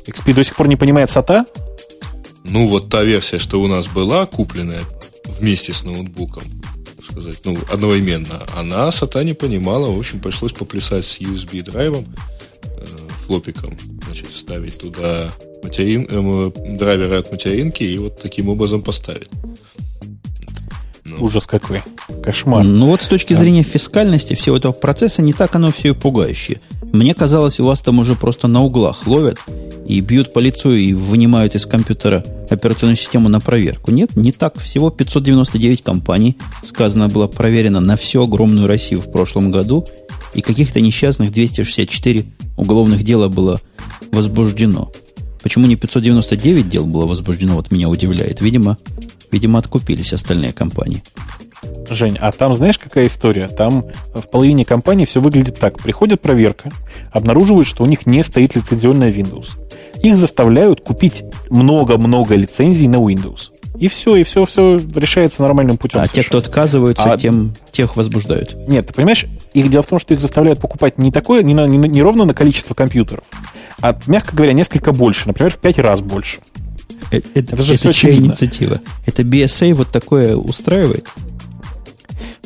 XP 0.07 0.35
до 0.35 0.45
сих 0.45 0.57
пор 0.57 0.69
не 0.69 0.77
понимает 0.77 1.09
SATA? 1.11 1.45
Ну, 2.45 2.67
вот 2.67 2.89
та 2.89 3.03
версия, 3.03 3.39
что 3.39 3.61
у 3.61 3.67
нас 3.67 3.87
была 3.87 4.27
купленная 4.27 4.81
вместе 5.27 5.73
с 5.73 5.85
ноутбуком, 5.85 6.45
так 6.97 7.05
сказать, 7.05 7.39
ну, 7.45 7.57
одновременно, 7.71 8.43
она 8.57 8.89
SATA 8.89 9.25
не 9.25 9.35
понимала, 9.35 9.91
в 9.91 9.99
общем, 9.99 10.21
пришлось 10.21 10.53
поплясать 10.53 11.05
с 11.05 11.21
USB 11.21 11.62
драйвом, 11.62 12.07
флопиком, 13.31 13.77
значит, 14.07 14.27
вставить 14.27 14.79
туда 14.79 15.31
материн, 15.62 16.07
э, 16.11 16.77
драйверы 16.77 17.17
от 17.17 17.31
материнки 17.31 17.85
и 17.85 17.97
вот 17.97 18.21
таким 18.21 18.49
образом 18.49 18.83
поставить. 18.83 19.29
Ну. 21.11 21.24
Ужас 21.24 21.47
какой. 21.47 21.82
Кошмар. 22.23 22.65
Ну 22.65 22.87
вот 22.87 23.03
с 23.03 23.09
точки 23.09 23.35
зрения 23.35 23.62
фискальности 23.62 24.35
всего 24.35 24.57
этого 24.57 24.73
процесса 24.73 25.23
не 25.23 25.32
так 25.32 25.55
оно 25.55 25.73
все 25.73 25.89
и 25.91 25.93
пугающее. 25.93 26.61
Мне 26.93 27.15
казалось, 27.15 27.61
у 27.61 27.65
вас 27.65 27.81
там 27.81 28.01
уже 28.01 28.15
просто 28.15 28.49
на 28.49 28.62
углах 28.62 29.07
ловят 29.07 29.39
и 29.87 30.01
бьют 30.01 30.32
по 30.32 30.39
лицу 30.39 30.73
и 30.73 30.93
вынимают 30.93 31.55
из 31.55 31.66
компьютера 31.66 32.24
операционную 32.49 32.97
систему 32.97 33.28
на 33.28 33.41
проверку. 33.41 33.91
Нет, 33.91 34.16
не 34.16 34.32
так. 34.32 34.59
Всего 34.61 34.91
599 34.91 35.82
компаний, 35.82 36.37
сказано, 36.65 37.09
было 37.09 37.27
проверено 37.27 37.81
на 37.81 37.97
всю 37.97 38.23
огромную 38.23 38.66
Россию 38.66 39.01
в 39.01 39.11
прошлом 39.11 39.51
году, 39.51 39.87
и 40.35 40.41
каких-то 40.41 40.81
несчастных 40.81 41.32
264 41.32 42.24
уголовных 42.57 43.03
дела 43.03 43.28
было 43.28 43.61
возбуждено. 44.12 44.91
Почему 45.43 45.66
не 45.66 45.77
599 45.77 46.69
дел 46.69 46.85
было 46.85 47.07
возбуждено, 47.07 47.55
вот 47.55 47.73
меня 47.73 47.89
удивляет. 47.89 48.41
Видимо, 48.41 48.78
видимо, 49.32 49.59
откупились 49.59 50.12
остальные 50.12 50.52
компании. 50.52 51.02
Жень, 51.89 52.16
а 52.20 52.32
там 52.32 52.55
знаешь, 52.55 52.78
какая 52.78 53.07
история? 53.07 53.48
Там 53.48 53.86
в 54.15 54.28
половине 54.31 54.65
компаний 54.65 55.05
все 55.05 55.20
выглядит 55.20 55.59
так. 55.59 55.78
Приходит 55.78 56.20
проверка, 56.20 56.70
обнаруживают, 57.12 57.66
что 57.66 57.85
у 57.85 57.86
них 57.86 58.07
не 58.07 58.23
стоит 58.23 58.55
лицензионная 58.55 59.11
Windows. 59.11 59.48
Их 60.02 60.16
заставляют 60.16 60.81
купить 60.81 61.23
много-много 61.51 62.35
лицензий 62.35 62.89
на 62.89 62.97
Windows. 62.97 63.51
И 63.78 63.89
все, 63.89 64.16
и 64.16 64.24
все, 64.24 64.44
все 64.44 64.78
решается 64.94 65.43
нормальным 65.43 65.78
путем. 65.78 66.01
А 66.01 66.09
те, 66.09 66.23
кто 66.23 66.39
отказываются, 66.39 67.12
а... 67.12 67.16
тем 67.16 67.55
тех 67.73 67.97
возбуждают. 67.97 68.55
Нет, 68.69 68.86
ты 68.86 68.94
понимаешь, 68.94 69.27
их 69.55 69.70
дело 69.70 69.82
в 69.82 69.86
том, 69.86 69.98
что 69.98 70.15
их 70.15 70.20
заставляют 70.20 70.61
покупать 70.61 70.98
не 70.98 71.11
такое, 71.11 71.43
не, 71.43 71.55
на, 71.55 71.66
не, 71.66 71.78
не 71.78 72.02
ровно 72.02 72.24
на 72.24 72.35
количество 72.35 72.74
компьютеров, 72.74 73.24
а, 73.81 73.98
мягко 74.07 74.36
говоря, 74.36 74.52
несколько 74.52 74.93
больше, 74.93 75.27
например, 75.27 75.52
в 75.52 75.59
пять 75.59 75.78
раз 75.78 76.02
больше. 76.02 76.40
Это, 77.10 77.28
это, 77.35 77.56
это 77.56 77.72
это 77.72 77.93
чья 77.93 78.14
инициатива? 78.14 78.81
Это 79.06 79.22
BSA 79.22 79.74
вот 79.74 79.89
такое 79.89 80.36
устраивает? 80.36 81.09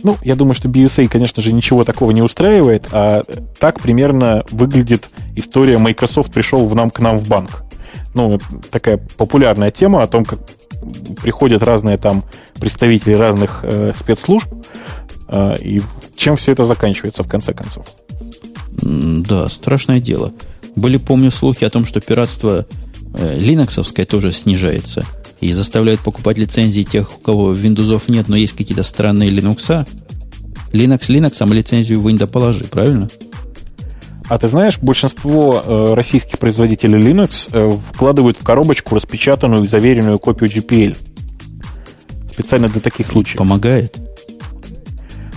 Ну, 0.02 0.18
я 0.22 0.34
думаю, 0.36 0.54
что 0.54 0.68
BSA, 0.68 1.08
конечно 1.08 1.42
же, 1.42 1.52
ничего 1.52 1.82
такого 1.82 2.10
не 2.10 2.20
устраивает, 2.20 2.86
а 2.92 3.22
так 3.58 3.80
примерно 3.80 4.44
выглядит 4.50 5.08
история 5.34 5.78
Microsoft 5.78 6.30
пришел 6.30 6.66
в 6.66 6.74
нам 6.74 6.90
к 6.90 7.00
нам 7.00 7.18
в 7.18 7.26
банк. 7.26 7.64
Ну, 8.12 8.38
такая 8.70 8.98
популярная 9.16 9.70
тема 9.70 10.02
о 10.02 10.06
том, 10.06 10.24
как 10.26 10.40
приходят 11.22 11.62
разные 11.62 11.96
там 11.96 12.22
представители 12.60 13.14
разных 13.14 13.60
э, 13.62 13.92
спецслужб, 13.98 14.48
э, 15.28 15.54
и 15.60 15.82
чем 16.16 16.36
все 16.36 16.52
это 16.52 16.64
заканчивается 16.64 17.22
в 17.22 17.28
конце 17.28 17.54
концов. 17.54 17.86
Да, 18.70 19.48
страшное 19.48 20.00
дело. 20.00 20.32
Были, 20.76 20.98
помню, 20.98 21.30
слухи 21.30 21.64
о 21.64 21.70
том, 21.70 21.86
что 21.86 22.00
пиратство 22.00 22.66
э, 23.14 23.38
линоксовское 23.38 24.06
тоже 24.06 24.32
снижается 24.32 25.04
и 25.40 25.52
заставляют 25.52 26.00
покупать 26.00 26.38
лицензии 26.38 26.82
тех, 26.82 27.16
у 27.16 27.20
кого 27.20 27.52
Windows 27.54 28.02
нет, 28.08 28.28
но 28.28 28.36
есть 28.36 28.54
какие-то 28.54 28.82
странные 28.82 29.30
Linux. 29.30 29.86
Linux 30.72 31.08
Linux, 31.08 31.36
а 31.40 31.54
лицензию 31.54 32.00
в 32.00 32.08
Windows 32.08 32.26
положи, 32.26 32.64
правильно? 32.64 33.08
А 34.28 34.38
ты 34.38 34.48
знаешь, 34.48 34.78
большинство 34.78 35.62
э, 35.64 35.94
российских 35.94 36.38
производителей 36.38 36.98
Linux 36.98 37.50
э, 37.52 37.70
вкладывают 37.92 38.38
в 38.38 38.42
коробочку 38.42 38.94
распечатанную 38.94 39.64
и 39.64 39.66
заверенную 39.66 40.18
копию 40.18 40.48
GPL. 40.48 40.96
Специально 42.32 42.68
для 42.68 42.80
таких 42.80 43.06
случаев. 43.06 43.36
Помогает? 43.36 43.96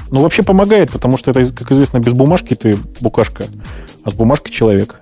Ну, 0.10 0.22
вообще 0.22 0.41
помогает, 0.41 0.90
потому 0.90 1.18
что 1.18 1.32
это, 1.32 1.54
как 1.54 1.72
известно, 1.72 1.99
без 1.99 2.14
бумажки 2.14 2.54
ты 2.54 2.78
букашка, 3.02 3.48
а 4.04 4.10
с 4.10 4.14
бумажкой 4.14 4.54
человек. 4.54 5.02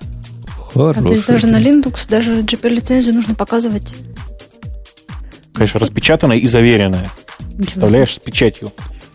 Хороший. 0.76 0.99
А 0.99 1.06
то 1.06 1.14
есть 1.14 1.27
даже 1.27 1.47
на 1.47 1.61
Linux, 1.61 2.10
даже 2.10 2.41
GPL-лицензию 2.41 3.15
нужно 3.15 3.34
показывать. 3.34 3.88
Конечно, 5.53 5.80
распечатанная 5.80 6.38
и 6.38 6.47
заверенная. 6.47 7.10
Представляешь, 7.57 8.15
с 8.15 8.19
печатью. 8.19 8.73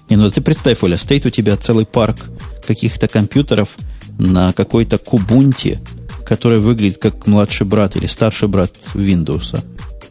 Не, 0.09 0.17
ну 0.17 0.31
ты 0.31 0.41
представь, 0.41 0.83
Оля, 0.83 0.97
стоит 0.97 1.27
у 1.27 1.31
тебя 1.31 1.57
целый 1.59 1.85
парк 1.85 2.31
каких-то 2.67 3.09
компьютеров 3.09 3.77
на 4.19 4.55
какой-то 4.55 4.97
кубунте, 4.97 5.81
который 6.25 6.61
выглядит 6.61 6.97
как 6.97 7.27
младший 7.27 7.67
брат 7.67 7.95
или 7.95 8.07
старший 8.07 8.49
брат 8.49 8.73
Windows. 8.95 9.63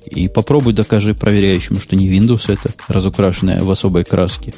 И 0.06 0.28
попробуй 0.28 0.74
докажи 0.74 1.16
проверяющему, 1.16 1.80
что 1.80 1.96
не 1.96 2.08
Windows 2.08 2.52
это, 2.52 2.72
разукрашенная 2.88 3.64
в 3.64 3.72
особой 3.72 4.04
краске. 4.04 4.54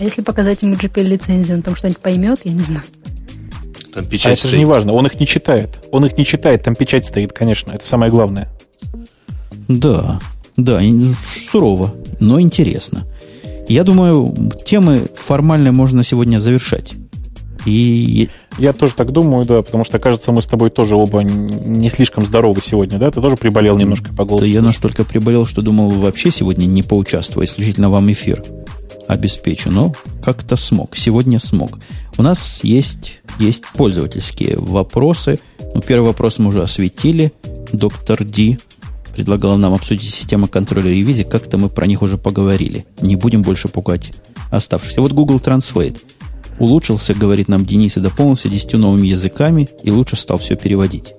А 0.00 0.04
если 0.04 0.22
показать 0.22 0.62
ему 0.62 0.74
GPL-лицензию, 0.74 1.58
он 1.58 1.62
там 1.62 1.76
что-нибудь 1.76 2.00
поймет, 2.00 2.40
я 2.44 2.52
не 2.52 2.64
знаю. 2.64 2.82
Там 3.92 4.06
печать 4.06 4.26
а 4.26 4.32
это 4.32 4.48
же 4.48 4.58
не 4.58 4.64
важно, 4.64 4.92
он 4.92 5.06
их 5.06 5.18
не 5.18 5.26
читает. 5.26 5.78
Он 5.90 6.04
их 6.04 6.16
не 6.16 6.24
читает, 6.24 6.62
там 6.62 6.74
печать 6.74 7.06
стоит, 7.06 7.32
конечно, 7.32 7.72
это 7.72 7.86
самое 7.86 8.10
главное. 8.10 8.48
Да, 9.68 10.20
да, 10.56 10.80
сурово, 11.50 11.94
но 12.18 12.40
интересно. 12.40 13.06
Я 13.68 13.84
думаю, 13.84 14.34
темы 14.64 15.06
формально 15.14 15.72
можно 15.72 16.02
сегодня 16.02 16.40
завершать. 16.40 16.94
И... 17.66 18.28
Я 18.58 18.72
тоже 18.72 18.94
так 18.94 19.12
думаю, 19.12 19.44
да, 19.44 19.62
потому 19.62 19.84
что, 19.84 19.98
кажется, 19.98 20.32
мы 20.32 20.42
с 20.42 20.46
тобой 20.46 20.70
тоже 20.70 20.96
оба 20.96 21.22
не 21.22 21.88
слишком 21.90 22.24
здоровы 22.24 22.60
сегодня, 22.62 22.98
да? 22.98 23.10
Ты 23.10 23.20
тоже 23.20 23.36
приболел 23.36 23.76
немножко 23.76 24.12
по 24.14 24.24
голосу? 24.24 24.44
Да 24.44 24.50
я 24.50 24.62
настолько 24.62 25.04
приболел, 25.04 25.46
что 25.46 25.62
думал 25.62 25.90
вообще 25.90 26.30
сегодня 26.30 26.66
не 26.66 26.82
поучаствовать, 26.82 27.50
исключительно 27.50 27.90
вам 27.90 28.10
эфир 28.10 28.42
обеспечу, 29.06 29.70
но 29.70 29.92
как-то 30.22 30.56
смог. 30.56 30.96
Сегодня 30.96 31.38
смог. 31.38 31.78
У 32.16 32.22
нас 32.22 32.60
есть, 32.62 33.19
есть 33.40 33.64
пользовательские 33.74 34.56
вопросы. 34.56 35.38
Ну, 35.74 35.80
первый 35.80 36.06
вопрос 36.06 36.38
мы 36.38 36.48
уже 36.48 36.62
осветили. 36.62 37.32
Доктор 37.72 38.24
Ди 38.24 38.58
предлагал 39.14 39.56
нам 39.56 39.74
обсудить 39.74 40.10
систему 40.14 40.46
контроля 40.46 40.90
ревизии. 40.90 41.24
Как-то 41.24 41.58
мы 41.58 41.68
про 41.68 41.86
них 41.86 42.02
уже 42.02 42.18
поговорили. 42.18 42.86
Не 43.00 43.16
будем 43.16 43.42
больше 43.42 43.68
пугать 43.68 44.12
оставшихся. 44.50 45.00
Вот 45.00 45.12
Google 45.12 45.36
Translate 45.36 45.98
улучшился, 46.58 47.14
говорит 47.14 47.48
нам 47.48 47.64
Денис, 47.64 47.96
и 47.96 48.00
дополнился 48.00 48.48
десятью 48.48 48.78
новыми 48.78 49.08
языками, 49.08 49.68
и 49.82 49.90
лучше 49.90 50.16
стал 50.16 50.38
все 50.38 50.56
переводить. 50.56 51.14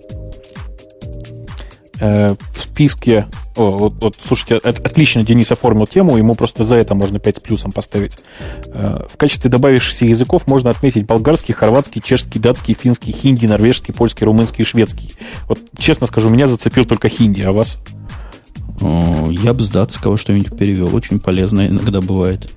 Э, 2.01 2.35
в 2.55 2.63
списке... 2.63 3.27
О, 3.55 3.69
вот, 3.69 3.93
вот, 4.01 4.15
слушайте, 4.25 4.55
отлично 4.55 5.23
Денис 5.23 5.51
оформил 5.51 5.85
тему, 5.85 6.17
ему 6.17 6.33
просто 6.33 6.63
за 6.63 6.77
это 6.77 6.95
можно 6.95 7.19
5 7.19 7.37
с 7.37 7.39
плюсом 7.39 7.71
поставить. 7.71 8.17
Э, 8.73 9.03
в 9.07 9.17
качестве 9.17 9.51
добавившихся 9.51 10.05
языков 10.05 10.47
можно 10.47 10.71
отметить 10.71 11.05
болгарский, 11.05 11.53
хорватский, 11.53 12.01
чешский, 12.01 12.39
датский, 12.39 12.73
финский, 12.73 13.11
хинди, 13.11 13.45
норвежский, 13.45 13.93
польский, 13.93 14.25
румынский 14.25 14.63
и 14.63 14.65
шведский. 14.65 15.13
Вот, 15.47 15.59
честно 15.77 16.07
скажу, 16.07 16.29
меня 16.29 16.47
зацепил 16.47 16.85
только 16.85 17.07
хинди, 17.07 17.41
а 17.41 17.51
вас? 17.51 17.77
Я 18.81 19.53
бы 19.53 19.61
с 19.61 19.69
датского 19.69 20.17
что-нибудь 20.17 20.57
перевел. 20.57 20.95
Очень 20.95 21.19
полезно 21.19 21.67
иногда 21.67 22.01
бывает. 22.01 22.51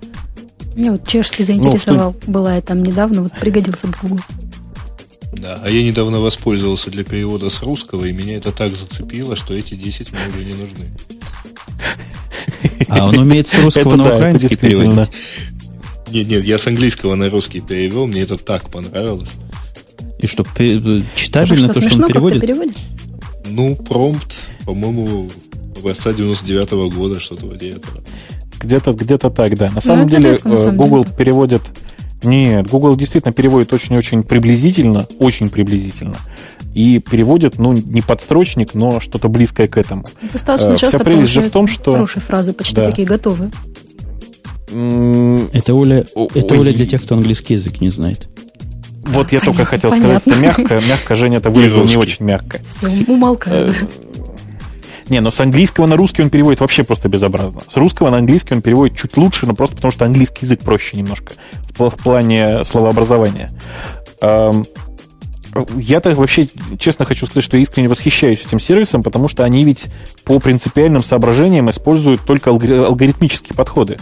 Меня 0.74 0.92
вот 0.92 1.06
чешский 1.06 1.44
заинтересовал. 1.44 2.16
Ну, 2.26 2.32
Была 2.32 2.54
я 2.54 2.62
там 2.62 2.82
недавно, 2.82 3.24
вот 3.24 3.32
пригодился 3.32 3.86
бы 3.88 3.94
Google. 4.00 4.20
Да, 5.36 5.60
а 5.62 5.70
я 5.70 5.82
недавно 5.82 6.20
воспользовался 6.20 6.90
для 6.90 7.04
перевода 7.04 7.50
с 7.50 7.62
русского, 7.62 8.04
и 8.04 8.12
меня 8.12 8.36
это 8.36 8.52
так 8.52 8.74
зацепило, 8.74 9.36
что 9.36 9.54
эти 9.54 9.74
10 9.74 10.12
мне 10.12 10.20
уже 10.28 10.44
не 10.44 10.54
нужны. 10.54 10.92
А 12.88 13.06
он 13.06 13.18
умеет 13.18 13.48
с 13.48 13.58
русского 13.58 13.96
на 13.96 14.14
украинский 14.14 14.56
переводить? 14.56 15.10
Нет, 16.10 16.28
нет, 16.28 16.44
я 16.44 16.58
с 16.58 16.66
английского 16.66 17.14
на 17.16 17.28
русский 17.28 17.60
перевел, 17.60 18.06
мне 18.06 18.22
это 18.22 18.36
так 18.36 18.70
понравилось. 18.70 19.30
И 20.20 20.26
что, 20.26 20.44
читабельно 21.16 21.72
то, 21.72 21.80
что 21.80 22.02
он 22.02 22.08
переводит? 22.08 22.76
Ну, 23.46 23.76
промпт, 23.76 24.48
по-моему, 24.64 25.28
образца 25.76 26.12
99 26.12 26.72
-го 26.72 26.90
года, 26.94 27.20
что-то 27.20 27.46
вроде 27.46 27.70
этого. 27.70 28.02
Где-то 28.60 28.92
где 28.92 29.18
так, 29.18 29.58
да. 29.58 29.70
На 29.70 29.80
самом 29.80 30.08
деле, 30.08 30.38
э, 30.42 30.70
Google 30.72 31.04
переводит... 31.04 31.62
Нет, 32.24 32.68
Google 32.68 32.96
действительно 32.96 33.32
переводит 33.32 33.72
очень-очень 33.72 34.22
приблизительно, 34.22 35.06
очень 35.18 35.50
приблизительно. 35.50 36.16
И 36.74 36.98
переводит, 36.98 37.58
ну, 37.58 37.72
не 37.72 38.02
подстрочник, 38.02 38.74
но 38.74 38.98
что-то 38.98 39.28
близкое 39.28 39.68
к 39.68 39.76
этому. 39.76 40.06
Достаточно 40.32 40.72
э, 40.72 40.88
Вся 40.88 40.98
прелесть 40.98 41.32
же 41.32 41.42
в 41.42 41.50
том, 41.50 41.68
что... 41.68 41.92
Хорошие 41.92 42.20
фразы, 42.22 42.52
почти 42.52 42.74
да. 42.76 42.90
такие 42.90 43.06
готовые. 43.06 43.50
Это 45.52 45.74
Оля, 45.74 46.04
это 46.34 46.54
Оля 46.58 46.72
для 46.72 46.86
тех, 46.86 47.02
кто 47.02 47.14
английский 47.14 47.54
язык 47.54 47.80
не 47.80 47.90
знает. 47.90 48.28
Вот 49.04 49.32
я 49.32 49.38
понятно, 49.38 49.46
только 49.46 49.64
хотел 49.64 49.90
понятно. 49.90 50.18
сказать, 50.18 50.26
это 50.26 50.60
мягко, 50.60 50.80
мягко, 50.80 51.14
Женя 51.14 51.36
это 51.36 51.50
выразил 51.50 51.84
не 51.84 51.96
очень 51.96 52.24
мягко. 52.24 52.60
Все, 52.78 52.88
умолкаю. 53.06 53.74
Не, 55.08 55.20
но 55.20 55.30
с 55.30 55.40
английского 55.40 55.86
на 55.86 55.96
русский 55.96 56.22
он 56.22 56.30
переводит 56.30 56.60
вообще 56.60 56.82
просто 56.82 57.08
безобразно. 57.08 57.60
С 57.68 57.76
русского 57.76 58.10
на 58.10 58.18
английский 58.18 58.54
он 58.54 58.62
переводит 58.62 58.96
чуть 58.96 59.16
лучше, 59.16 59.46
но 59.46 59.54
просто 59.54 59.76
потому 59.76 59.92
что 59.92 60.04
английский 60.04 60.40
язык 60.42 60.60
проще 60.60 60.96
немножко 60.96 61.34
в, 61.76 61.90
в 61.90 61.96
плане 61.96 62.64
словообразования. 62.64 63.50
Я 65.76 66.00
так 66.00 66.16
вообще, 66.16 66.48
честно 66.78 67.04
хочу 67.04 67.26
сказать, 67.26 67.44
что 67.44 67.56
искренне 67.56 67.88
восхищаюсь 67.88 68.44
этим 68.44 68.58
сервисом, 68.58 69.02
потому 69.02 69.28
что 69.28 69.44
они 69.44 69.64
ведь 69.64 69.86
по 70.24 70.40
принципиальным 70.40 71.02
соображениям 71.02 71.70
используют 71.70 72.22
только 72.22 72.50
алгоритмические 72.50 73.54
подходы. 73.54 73.98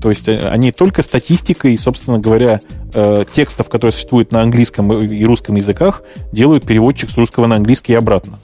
То 0.00 0.10
есть 0.10 0.28
э, 0.28 0.36
они 0.48 0.70
только 0.70 1.02
статистикой, 1.02 1.76
собственно 1.76 2.18
говоря, 2.18 2.60
э, 2.94 3.24
текстов, 3.34 3.68
которые 3.68 3.92
существуют 3.92 4.30
на 4.30 4.42
английском 4.42 4.92
и 4.92 5.24
русском 5.24 5.56
языках, 5.56 6.02
делают 6.30 6.64
переводчик 6.64 7.10
с 7.10 7.16
русского 7.16 7.46
на 7.46 7.56
английский 7.56 7.94
и 7.94 7.96
обратно. 7.96 8.38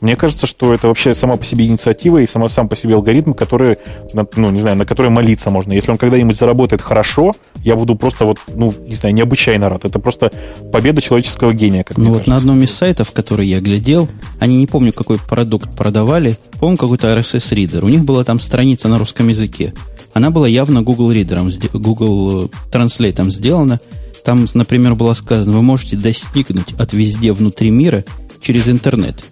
Мне 0.00 0.16
кажется, 0.16 0.46
что 0.46 0.72
это 0.72 0.88
вообще 0.88 1.14
сама 1.14 1.36
по 1.36 1.44
себе 1.44 1.66
инициатива 1.66 2.18
и 2.18 2.26
сама, 2.26 2.48
сам 2.48 2.68
по 2.68 2.76
себе 2.76 2.94
алгоритм, 2.94 3.32
который, 3.32 3.76
ну, 4.14 4.50
не 4.50 4.60
знаю, 4.60 4.76
на 4.76 4.86
который 4.86 5.10
молиться 5.10 5.50
можно. 5.50 5.72
Если 5.72 5.90
он 5.90 5.98
когда-нибудь 5.98 6.36
заработает 6.36 6.80
хорошо, 6.80 7.32
я 7.62 7.76
буду 7.76 7.96
просто 7.96 8.24
вот, 8.24 8.38
ну, 8.54 8.72
не 8.86 8.94
знаю, 8.94 9.14
необычайно 9.14 9.68
рад. 9.68 9.84
Это 9.84 9.98
просто 9.98 10.32
победа 10.72 11.02
человеческого 11.02 11.52
гения, 11.52 11.84
как 11.84 11.98
ну 11.98 12.04
мне 12.04 12.10
вот 12.10 12.24
кажется. 12.24 12.30
на 12.46 12.52
одном 12.52 12.64
из 12.64 12.74
сайтов, 12.74 13.12
который 13.12 13.46
я 13.46 13.60
глядел, 13.60 14.08
они 14.38 14.56
не 14.56 14.66
помню, 14.66 14.92
какой 14.92 15.18
продукт 15.18 15.76
продавали, 15.76 16.36
по-моему, 16.58 16.78
какой-то 16.78 17.14
RSS-ридер. 17.18 17.84
У 17.84 17.88
них 17.88 18.04
была 18.04 18.24
там 18.24 18.40
страница 18.40 18.88
на 18.88 18.98
русском 18.98 19.28
языке. 19.28 19.74
Она 20.12 20.30
была 20.30 20.48
явно 20.48 20.82
Google 20.82 21.12
ридером, 21.12 21.50
Google 21.72 22.50
Translate 22.72 23.30
сделана. 23.30 23.80
Там, 24.24 24.46
например, 24.54 24.94
было 24.94 25.14
сказано, 25.14 25.56
вы 25.56 25.62
можете 25.62 25.96
достигнуть 25.96 26.72
от 26.78 26.92
везде 26.92 27.32
внутри 27.32 27.70
мира 27.70 28.04
через 28.42 28.68
интернет. 28.68 29.22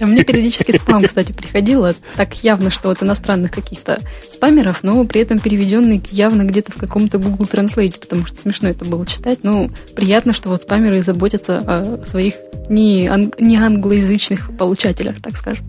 А 0.00 0.06
мне 0.06 0.24
периодически 0.24 0.72
спам, 0.72 1.02
кстати, 1.02 1.32
приходило. 1.32 1.94
Так 2.16 2.42
явно, 2.42 2.70
что 2.70 2.90
от 2.90 3.02
иностранных 3.02 3.50
каких-то 3.52 4.00
спамеров, 4.30 4.82
но 4.82 5.02
при 5.04 5.20
этом 5.20 5.38
переведенный 5.38 6.02
явно 6.10 6.42
где-то 6.42 6.72
в 6.72 6.76
каком-то 6.76 7.18
Google 7.18 7.46
Translate, 7.50 7.98
потому 8.00 8.26
что 8.26 8.40
смешно 8.40 8.68
это 8.68 8.84
было 8.84 9.06
читать. 9.06 9.40
Ну, 9.42 9.70
приятно, 9.94 10.32
что 10.32 10.48
вот 10.48 10.62
спамеры 10.62 11.02
заботятся 11.02 11.58
о 11.58 12.02
своих 12.06 12.34
не, 12.68 13.08
ан- 13.08 13.32
не 13.38 13.56
англоязычных 13.56 14.56
получателях, 14.56 15.20
так 15.20 15.36
скажем. 15.36 15.66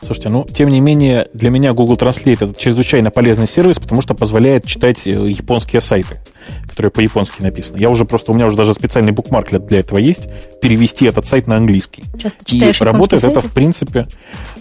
Слушайте, 0.00 0.28
ну, 0.28 0.44
тем 0.44 0.68
не 0.68 0.80
менее, 0.80 1.28
для 1.34 1.50
меня 1.50 1.72
Google 1.72 1.96
Translate 1.96 2.50
это 2.50 2.60
чрезвычайно 2.60 3.10
полезный 3.10 3.48
сервис, 3.48 3.78
потому 3.78 4.00
что 4.00 4.14
позволяет 4.14 4.64
читать 4.64 5.06
э, 5.06 5.10
японские 5.10 5.80
сайты, 5.80 6.20
которые 6.68 6.92
по-японски 6.92 7.42
написаны. 7.42 7.78
Я 7.78 7.90
уже 7.90 8.04
просто, 8.04 8.30
у 8.30 8.34
меня 8.34 8.46
уже 8.46 8.56
даже 8.56 8.74
специальный 8.74 9.10
букмарк 9.10 9.50
для 9.50 9.80
этого 9.80 9.98
есть, 9.98 10.28
перевести 10.62 11.06
этот 11.06 11.26
сайт 11.26 11.48
на 11.48 11.56
английский. 11.56 12.04
Часто 12.16 12.44
читаешь 12.44 12.80
И 12.80 12.84
работает 12.84 13.22
сайты? 13.22 13.38
это, 13.38 13.48
в 13.48 13.52
принципе... 13.52 14.06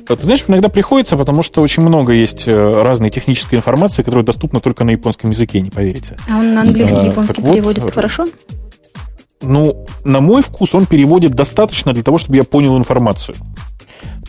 Ты 0.07 0.23
знаешь, 0.23 0.43
иногда 0.47 0.69
приходится, 0.69 1.17
потому 1.17 1.43
что 1.43 1.61
очень 1.61 1.83
много 1.83 2.13
есть 2.13 2.47
э, 2.47 2.81
разной 2.81 3.11
технической 3.11 3.59
информации, 3.59 4.01
которая 4.01 4.25
доступна 4.25 4.59
только 4.59 4.85
на 4.85 4.91
японском 4.91 5.29
языке, 5.29 5.61
не 5.61 5.69
поверите. 5.69 6.17
А 6.29 6.39
он 6.39 6.55
на 6.55 6.61
английский 6.61 7.05
японский 7.05 7.41
переводит 7.41 7.83
вот, 7.83 7.93
хорошо? 7.93 8.25
Ну, 9.41 9.85
на 10.03 10.19
мой 10.19 10.41
вкус 10.41 10.73
он 10.73 10.87
переводит 10.87 11.31
достаточно 11.31 11.93
для 11.93 12.01
того, 12.01 12.17
чтобы 12.17 12.37
я 12.37 12.43
понял 12.43 12.77
информацию. 12.77 13.35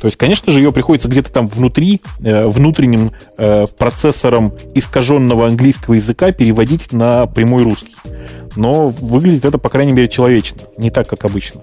То 0.01 0.07
есть, 0.07 0.17
конечно 0.17 0.53
же, 0.53 0.61
ее 0.61 0.73
приходится 0.73 1.09
где-то 1.09 1.33
там 1.33 1.47
внутри, 1.47 2.01
э, 2.21 2.47
внутренним 2.47 3.13
э, 3.37 3.67
процессором 3.67 4.53
искаженного 4.75 5.47
английского 5.47 5.95
языка 5.95 6.33
переводить 6.33 6.93
на 6.93 7.27
прямой 7.27 7.65
русский. 7.65 7.95
Но 8.57 8.89
выглядит 8.89 9.45
это, 9.45 9.59
по 9.59 9.69
крайней 9.69 9.93
мере, 9.93 10.09
человечно, 10.09 10.63
не 10.77 10.91
так, 10.91 11.09
как 11.09 11.25
обычно. 11.25 11.63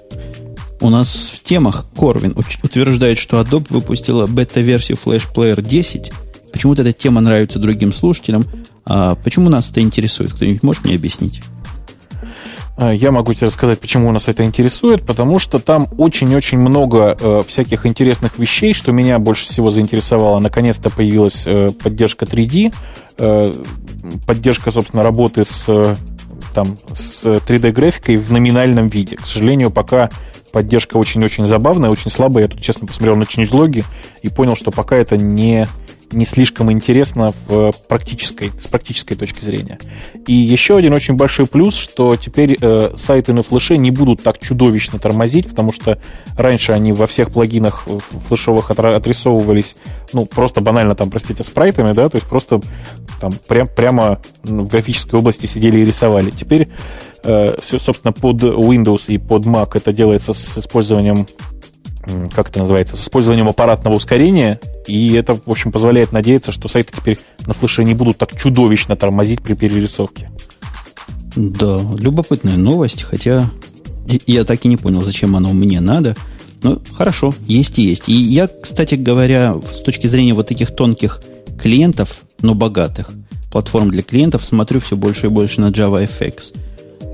У 0.81 0.89
нас 0.89 1.31
в 1.33 1.43
темах 1.43 1.85
Корвин 1.95 2.35
утверждает, 2.35 3.17
что 3.17 3.39
Adobe 3.39 3.67
выпустила 3.69 4.27
бета-версию 4.27 4.97
Flash 5.03 5.23
Player 5.33 5.61
10. 5.61 6.11
Почему-то 6.51 6.81
эта 6.81 6.93
тема 6.93 7.21
нравится 7.21 7.59
другим 7.59 7.93
слушателям. 7.93 8.45
А 8.85 9.15
почему 9.15 9.49
нас 9.49 9.71
это 9.71 9.81
интересует? 9.81 10.33
Кто-нибудь 10.33 10.63
может 10.63 10.83
мне 10.83 10.95
объяснить? 10.95 11.41
А, 12.77 12.93
я 12.93 13.11
могу 13.11 13.34
тебе 13.34 13.47
рассказать, 13.47 13.80
почему 13.80 14.11
нас 14.11 14.27
это 14.27 14.43
интересует, 14.43 15.06
потому 15.06 15.39
что 15.39 15.60
там 15.60 15.88
очень-очень 15.97 16.57
много 16.57 17.18
э, 17.19 17.43
всяких 17.47 17.85
интересных 17.85 18.38
вещей, 18.38 18.73
что 18.73 18.91
меня 18.91 19.18
больше 19.18 19.45
всего 19.45 19.69
заинтересовало. 19.72 20.39
Наконец-то 20.39 20.89
появилась 20.89 21.47
э, 21.47 21.72
поддержка 21.72 22.26
3D, 22.26 22.73
э, 23.18 23.53
поддержка, 24.27 24.72
собственно, 24.72 25.03
работы 25.03 25.45
с, 25.45 25.65
э, 25.69 25.95
там, 26.53 26.77
с 26.93 27.26
3D-графикой 27.26 28.18
в 28.18 28.31
номинальном 28.34 28.89
виде. 28.89 29.15
К 29.15 29.26
сожалению, 29.26 29.72
пока 29.72 30.10
поддержка 30.52 30.97
очень-очень 30.97 31.45
забавная, 31.45 31.89
очень 31.89 32.11
слабая. 32.11 32.43
Я 32.43 32.49
тут, 32.49 32.61
честно, 32.61 32.88
посмотрел 32.88 33.15
на 33.15 33.23
changelog 33.23 33.85
и 34.22 34.30
понял, 34.30 34.57
что 34.57 34.72
пока 34.72 34.97
это 34.97 35.15
не 35.15 35.65
не 36.11 36.26
слишком 36.26 36.72
интересно 36.72 37.34
в 37.48 37.73
практической, 37.88 38.52
с 38.60 38.68
практической 38.68 39.15
точки 39.15 39.44
зрения. 39.44 39.80
И 40.27 40.34
еще 40.34 40.77
один 40.77 40.94
очень 40.94 41.15
большой 41.15 41.48
плюс, 41.48 41.76
что 41.76 42.15
теперь 42.15 42.57
э, 42.60 42.91
сайты 42.95 43.34
на 43.34 43.44
флеше 43.44 43.77
не 43.77 43.91
будут 43.91 44.23
так 44.23 44.40
чудовищно 44.40 44.99
тормозить, 44.99 45.49
потому 45.49 45.72
что 45.72 45.99
раньше 46.38 46.72
они 46.72 46.94
во 46.94 47.07
всех 47.07 47.32
плагинах 47.32 47.88
флешовых 48.27 48.72
отрисовывались, 48.72 49.76
ну, 50.14 50.26
просто 50.26 50.61
банально 50.61 50.95
там, 50.95 51.10
простите, 51.10 51.44
спрайтами, 51.44 51.94
да, 51.94 52.10
то 52.10 52.18
есть 52.18 52.27
просто 52.27 52.61
там 53.19 53.32
прям, 53.48 53.68
прямо 53.68 54.22
в 54.44 54.68
графической 54.68 55.19
области 55.19 55.45
сидели 55.45 55.80
и 55.80 55.86
рисовали. 55.86 56.32
Теперь 56.32 56.69
э, 57.23 57.56
все, 57.61 57.80
собственно, 57.80 58.14
под 58.14 58.41
Windows 58.44 59.06
и 59.07 59.18
под 59.18 59.45
Mac 59.45 59.72
это 59.73 59.94
делается 59.94 60.34
с 60.34 60.57
использованием 60.57 61.27
как 62.34 62.49
это 62.49 62.60
называется, 62.60 62.95
с 62.95 63.02
использованием 63.02 63.48
аппаратного 63.48 63.95
ускорения, 63.95 64.60
и 64.88 65.14
это, 65.14 65.34
в 65.34 65.49
общем, 65.49 65.72
позволяет 65.72 66.11
надеяться, 66.11 66.52
что 66.52 66.68
сайты 66.68 66.94
теперь 66.95 67.19
на 67.45 67.53
флеше 67.53 67.84
не 67.84 67.94
будут 67.94 68.18
так 68.18 68.36
чудовищно 68.38 68.95
тормозить 68.95 69.41
при 69.41 69.53
перерисовке. 69.53 70.30
Да, 71.36 71.80
любопытная 71.99 72.57
новость, 72.57 73.03
хотя 73.03 73.49
я 74.27 74.44
так 74.44 74.64
и 74.64 74.68
не 74.68 74.77
понял, 74.77 75.02
зачем 75.02 75.36
оно 75.36 75.52
мне 75.52 75.82
надо. 75.82 76.15
Ну, 76.64 76.82
хорошо, 76.94 77.34
есть 77.45 77.77
и 77.77 77.84
есть. 77.84 78.07
И 78.07 78.14
я, 78.14 78.48
кстати 78.48 78.95
говоря, 78.95 79.56
с 79.72 79.82
точки 79.82 80.07
зрения 80.07 80.34
вот 80.34 80.48
таких 80.48 80.76
тонких 80.76 81.22
клиентов, 81.60 82.22
но 82.41 82.56
богатых, 82.56 83.11
платформ 83.52 83.91
для 83.91 84.02
клиентов, 84.02 84.45
смотрю 84.45 84.80
все 84.80 84.95
больше 84.95 85.27
и 85.27 85.30
больше 85.30 85.61
на 85.61 85.69
JavaFX. 85.69 86.56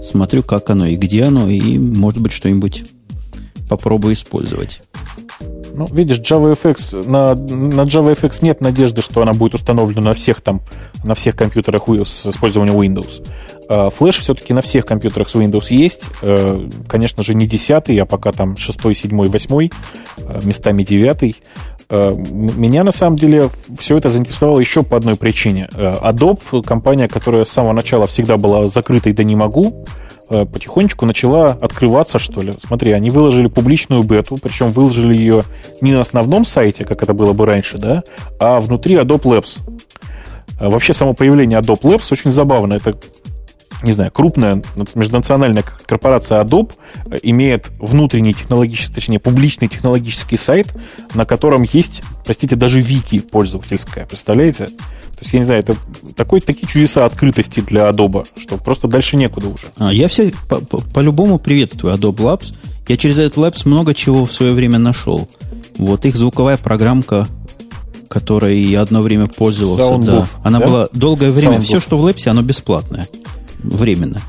Смотрю, 0.03 0.43
как 0.43 0.69
оно 0.69 0.87
и 0.87 0.95
где 0.95 1.23
оно, 1.23 1.47
и, 1.47 1.77
может 1.77 2.21
быть, 2.21 2.31
что-нибудь 2.31 2.85
попробую 3.71 4.13
использовать. 4.15 4.81
Ну, 5.73 5.87
видишь, 5.89 6.19
JavaFX, 6.19 7.07
на, 7.07 7.33
на 7.35 7.87
JavaFX 7.87 8.39
нет 8.41 8.59
надежды, 8.59 9.01
что 9.01 9.21
она 9.21 9.31
будет 9.31 9.53
установлена 9.53 10.01
на 10.01 10.13
всех 10.13 10.41
там, 10.41 10.59
на 11.05 11.15
всех 11.15 11.37
компьютерах 11.37 11.83
с 11.87 12.27
использованием 12.27 12.77
Windows. 12.77 13.25
Flash 13.69 14.17
а, 14.17 14.21
все-таки 14.21 14.53
на 14.53 14.61
всех 14.61 14.85
компьютерах 14.85 15.29
с 15.29 15.35
Windows 15.35 15.67
есть. 15.69 16.03
Э, 16.21 16.67
конечно 16.89 17.23
же, 17.23 17.33
не 17.33 17.47
10, 17.47 17.97
а 17.97 18.05
пока 18.05 18.33
там 18.33 18.57
6, 18.57 18.79
7, 18.93 19.29
8, 19.29 19.69
местами 20.43 20.83
9. 20.83 21.41
Э, 21.89 22.13
меня 22.13 22.83
на 22.83 22.91
самом 22.91 23.15
деле 23.15 23.49
все 23.79 23.97
это 23.97 24.09
заинтересовало 24.09 24.59
еще 24.59 24.83
по 24.83 24.97
одной 24.97 25.15
причине. 25.15 25.69
Э, 25.73 25.95
Adobe, 26.03 26.61
компания, 26.63 27.07
которая 27.07 27.45
с 27.45 27.49
самого 27.49 27.71
начала 27.71 28.07
всегда 28.07 28.35
была 28.35 28.67
закрытой 28.67 29.13
да 29.13 29.23
не 29.23 29.37
могу, 29.37 29.85
потихонечку 30.45 31.05
начала 31.05 31.47
открываться, 31.47 32.19
что 32.19 32.41
ли. 32.41 32.53
Смотри, 32.65 32.91
они 32.91 33.09
выложили 33.09 33.47
публичную 33.47 34.03
бету, 34.03 34.37
причем 34.41 34.71
выложили 34.71 35.15
ее 35.15 35.43
не 35.81 35.91
на 35.91 36.01
основном 36.01 36.45
сайте, 36.45 36.85
как 36.85 37.03
это 37.03 37.13
было 37.13 37.33
бы 37.33 37.45
раньше, 37.45 37.77
да, 37.77 38.03
а 38.39 38.59
внутри 38.59 38.95
Adobe 38.95 39.23
Labs. 39.23 39.59
Э, 40.59 40.69
вообще 40.69 40.93
само 40.93 41.13
появление 41.13 41.59
Adobe 41.59 41.81
Labs 41.81 42.11
очень 42.11 42.31
забавно. 42.31 42.75
Это 42.75 42.95
не 43.83 43.93
знаю, 43.93 44.11
крупная 44.11 44.61
межнациональная 44.95 45.63
корпорация 45.85 46.43
Adobe 46.43 46.71
э, 47.05 47.17
имеет 47.23 47.69
внутренний 47.79 48.33
технологический, 48.33 48.93
точнее, 48.93 49.19
публичный 49.19 49.67
технологический 49.67 50.37
сайт, 50.37 50.67
на 51.13 51.25
котором 51.25 51.63
есть, 51.63 52.03
простите, 52.23 52.55
даже 52.55 52.79
вики 52.79 53.19
пользовательская. 53.19 54.05
Представляете? 54.05 54.67
То 54.67 55.19
есть, 55.21 55.33
я 55.33 55.39
не 55.39 55.45
знаю, 55.45 55.61
это 55.61 55.75
такой, 56.15 56.41
такие 56.41 56.67
чудеса 56.67 57.05
открытости 57.05 57.59
для 57.59 57.87
Adobe, 57.89 58.25
что 58.37 58.57
просто 58.57 58.87
дальше 58.87 59.17
некуда 59.17 59.49
уже. 59.49 59.67
А, 59.77 59.93
я 59.93 60.07
все 60.07 60.31
по-любому 60.93 61.33
по, 61.33 61.37
по 61.39 61.43
приветствую 61.43 61.93
Adobe 61.93 62.17
Labs. 62.17 62.53
Я 62.87 62.97
через 62.97 63.19
этот 63.19 63.37
Labs 63.37 63.61
много 63.65 63.93
чего 63.93 64.25
в 64.25 64.33
свое 64.33 64.53
время 64.53 64.79
нашел. 64.79 65.29
Вот 65.77 66.05
их 66.05 66.15
звуковая 66.15 66.57
программка, 66.57 67.27
которой 68.09 68.61
я 68.61 68.81
одно 68.81 69.01
время 69.01 69.27
пользовался. 69.27 69.85
Soundbuff, 69.85 70.05
да. 70.05 70.27
Она 70.43 70.59
да? 70.59 70.67
была 70.67 70.89
долгое 70.91 71.31
время. 71.31 71.57
Soundbuff. 71.57 71.63
Все, 71.63 71.79
что 71.79 71.97
в 71.97 72.05
Labs, 72.05 72.27
оно 72.27 72.41
бесплатное. 72.41 73.07
Временно. 73.63 74.21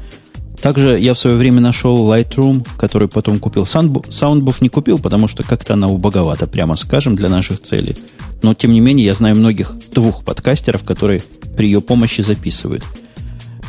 Также 0.61 0.99
я 0.99 1.15
в 1.15 1.19
свое 1.19 1.37
время 1.37 1.61
нашел 1.61 2.09
Lightroom, 2.13 2.65
который 2.79 3.09
потом 3.09 3.41
купил. 3.41 3.65
Soundbuff 3.65 4.57
не 4.61 4.69
купил, 4.69 5.01
потому 5.01 5.27
что 5.27 5.43
как-то 5.43 5.75
она 5.75 5.89
убоговата, 5.89 6.47
прямо 6.47 6.77
скажем, 6.77 7.17
для 7.17 7.29
наших 7.29 7.61
целей. 7.61 7.97
Но, 8.43 8.55
тем 8.55 8.73
не 8.73 8.81
менее, 8.81 9.07
я 9.07 9.15
знаю 9.15 9.35
многих 9.35 9.75
двух 9.93 10.25
подкастеров, 10.25 10.85
которые 10.85 11.23
при 11.57 11.67
ее 11.67 11.81
помощи 11.81 12.21
записывают. 12.21 12.85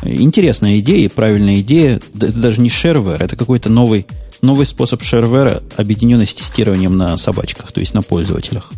Интересная 0.03 0.79
идея, 0.79 1.09
правильная 1.09 1.61
идея. 1.61 1.99
Это 2.15 2.33
даже 2.33 2.61
не 2.61 2.69
shareware, 2.69 3.23
это 3.23 3.35
какой-то 3.35 3.69
новый, 3.69 4.05
новый 4.41 4.67
способ 4.67 5.01
shareware, 5.01 5.63
объединенный 5.77 6.27
с 6.27 6.35
тестированием 6.35 6.95
на 6.95 7.17
собачках, 7.17 7.71
то 7.71 7.79
есть 7.79 7.95
на 7.95 8.03
пользователях. 8.03 8.71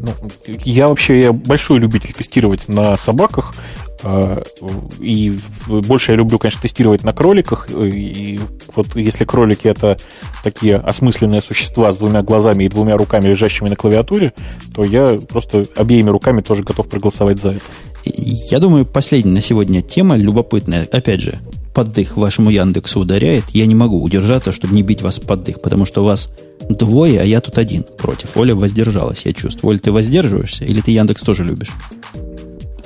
Ну, 0.00 0.12
я 0.64 0.88
вообще 0.88 1.20
я 1.20 1.32
большой 1.32 1.78
любитель 1.78 2.12
тестировать 2.12 2.68
на 2.68 2.96
собаках. 2.96 3.54
А, 4.04 4.42
и 5.00 5.38
больше 5.66 6.12
я 6.12 6.18
люблю, 6.18 6.38
конечно, 6.38 6.62
тестировать 6.62 7.02
на 7.02 7.12
кроликах. 7.12 7.68
И 7.70 8.38
вот 8.74 8.94
если 8.96 9.24
кролики 9.24 9.66
это 9.66 9.96
такие 10.44 10.76
осмысленные 10.76 11.42
существа 11.42 11.90
с 11.90 11.96
двумя 11.96 12.22
глазами 12.22 12.64
и 12.64 12.68
двумя 12.68 12.96
руками, 12.96 13.26
лежащими 13.26 13.68
на 13.68 13.76
клавиатуре, 13.76 14.32
то 14.74 14.84
я 14.84 15.18
просто 15.28 15.66
обеими 15.74 16.10
руками 16.10 16.42
тоже 16.42 16.62
готов 16.62 16.88
проголосовать 16.88 17.40
за 17.40 17.50
это. 17.50 17.64
Я 18.04 18.60
думаю, 18.60 18.86
последняя 18.86 19.32
на 19.32 19.40
сегодня 19.40 19.82
тема 19.82 20.16
любопытная. 20.16 20.88
Опять 20.90 21.20
же, 21.20 21.40
поддых 21.74 22.16
вашему 22.16 22.50
Яндексу 22.50 23.00
ударяет. 23.00 23.44
Я 23.50 23.66
не 23.66 23.74
могу 23.74 24.00
удержаться, 24.00 24.52
чтобы 24.52 24.74
не 24.74 24.82
бить 24.82 25.02
вас 25.02 25.18
поддых, 25.18 25.60
потому 25.60 25.84
что 25.84 26.04
вас 26.04 26.30
двое, 26.68 27.20
а 27.20 27.24
я 27.24 27.40
тут 27.40 27.58
один 27.58 27.82
против. 27.82 28.36
Оля 28.36 28.54
воздержалась, 28.54 29.22
я 29.24 29.32
чувствую. 29.32 29.70
Оля, 29.70 29.78
ты 29.78 29.92
воздерживаешься 29.92 30.64
или 30.64 30.80
ты 30.80 30.90
Яндекс 30.90 31.22
тоже 31.22 31.44
любишь? 31.44 31.70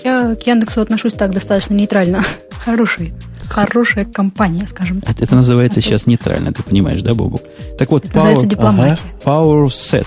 Я 0.04 0.34
к 0.34 0.46
Яндексу 0.46 0.80
отношусь 0.80 1.12
так 1.12 1.32
достаточно 1.32 1.74
нейтрально. 1.74 2.22
Хороший. 2.64 3.14
Хорошая 3.48 4.04
компания, 4.04 4.66
скажем 4.68 5.00
так. 5.00 5.14
Это, 5.14 5.24
это 5.24 5.34
называется 5.34 5.80
это... 5.80 5.88
сейчас 5.88 6.06
нейтрально, 6.06 6.52
ты 6.52 6.62
понимаешь, 6.62 7.02
да, 7.02 7.14
Бобук? 7.14 7.42
Так 7.78 7.90
вот, 7.90 8.06
Power, 8.06 8.46
дипломатия. 8.46 9.02
Ага, 9.24 9.44
Power 9.44 9.66
Set. 9.66 10.06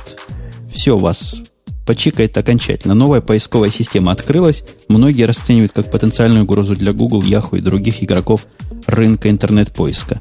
Все, 0.74 0.98
вас 0.98 1.42
почикает 1.86 2.36
окончательно. 2.38 2.96
Новая 2.96 3.22
поисковая 3.22 3.70
система 3.70 4.12
открылась. 4.12 4.64
Многие 4.88 5.24
расценивают 5.24 5.72
как 5.72 5.92
потенциальную 5.92 6.44
угрозу 6.44 6.76
для 6.76 6.92
Google, 6.92 7.22
Yahoo 7.22 7.58
и 7.58 7.62
других 7.62 8.04
игроков 8.04 8.46
рынка 8.88 9.30
интернет-поиска. 9.30 10.20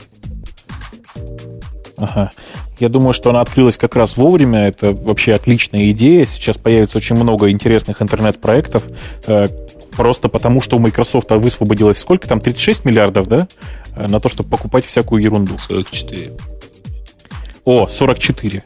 Ага. 1.97 2.31
Я 2.79 2.89
думаю, 2.89 3.13
что 3.13 3.31
она 3.31 3.41
открылась 3.41 3.77
как 3.77 3.97
раз 3.97 4.17
вовремя. 4.17 4.67
Это 4.69 4.93
вообще 4.93 5.35
отличная 5.35 5.91
идея. 5.93 6.25
Сейчас 6.27 6.59
появится 6.59 6.99
очень 6.99 7.17
много 7.17 7.51
интересных 7.51 8.03
интернет-проектов. 8.03 8.83
Э, 9.27 9.47
просто 9.97 10.29
потому, 10.29 10.61
что 10.61 10.77
у 10.77 10.81
Microsoft 10.81 11.31
высвободилось 11.31 11.99
сколько 11.99 12.29
там? 12.29 12.41
36 12.41 12.85
миллиардов, 12.85 13.29
да? 13.29 13.47
Э, 13.97 14.09
на 14.09 14.19
то, 14.21 14.29
чтобы 14.29 14.49
покупать 14.49 14.85
всякую 14.85 15.23
ерунду. 15.23 15.57
44. 15.57 16.33
О, 17.65 17.87
44. 17.89 18.63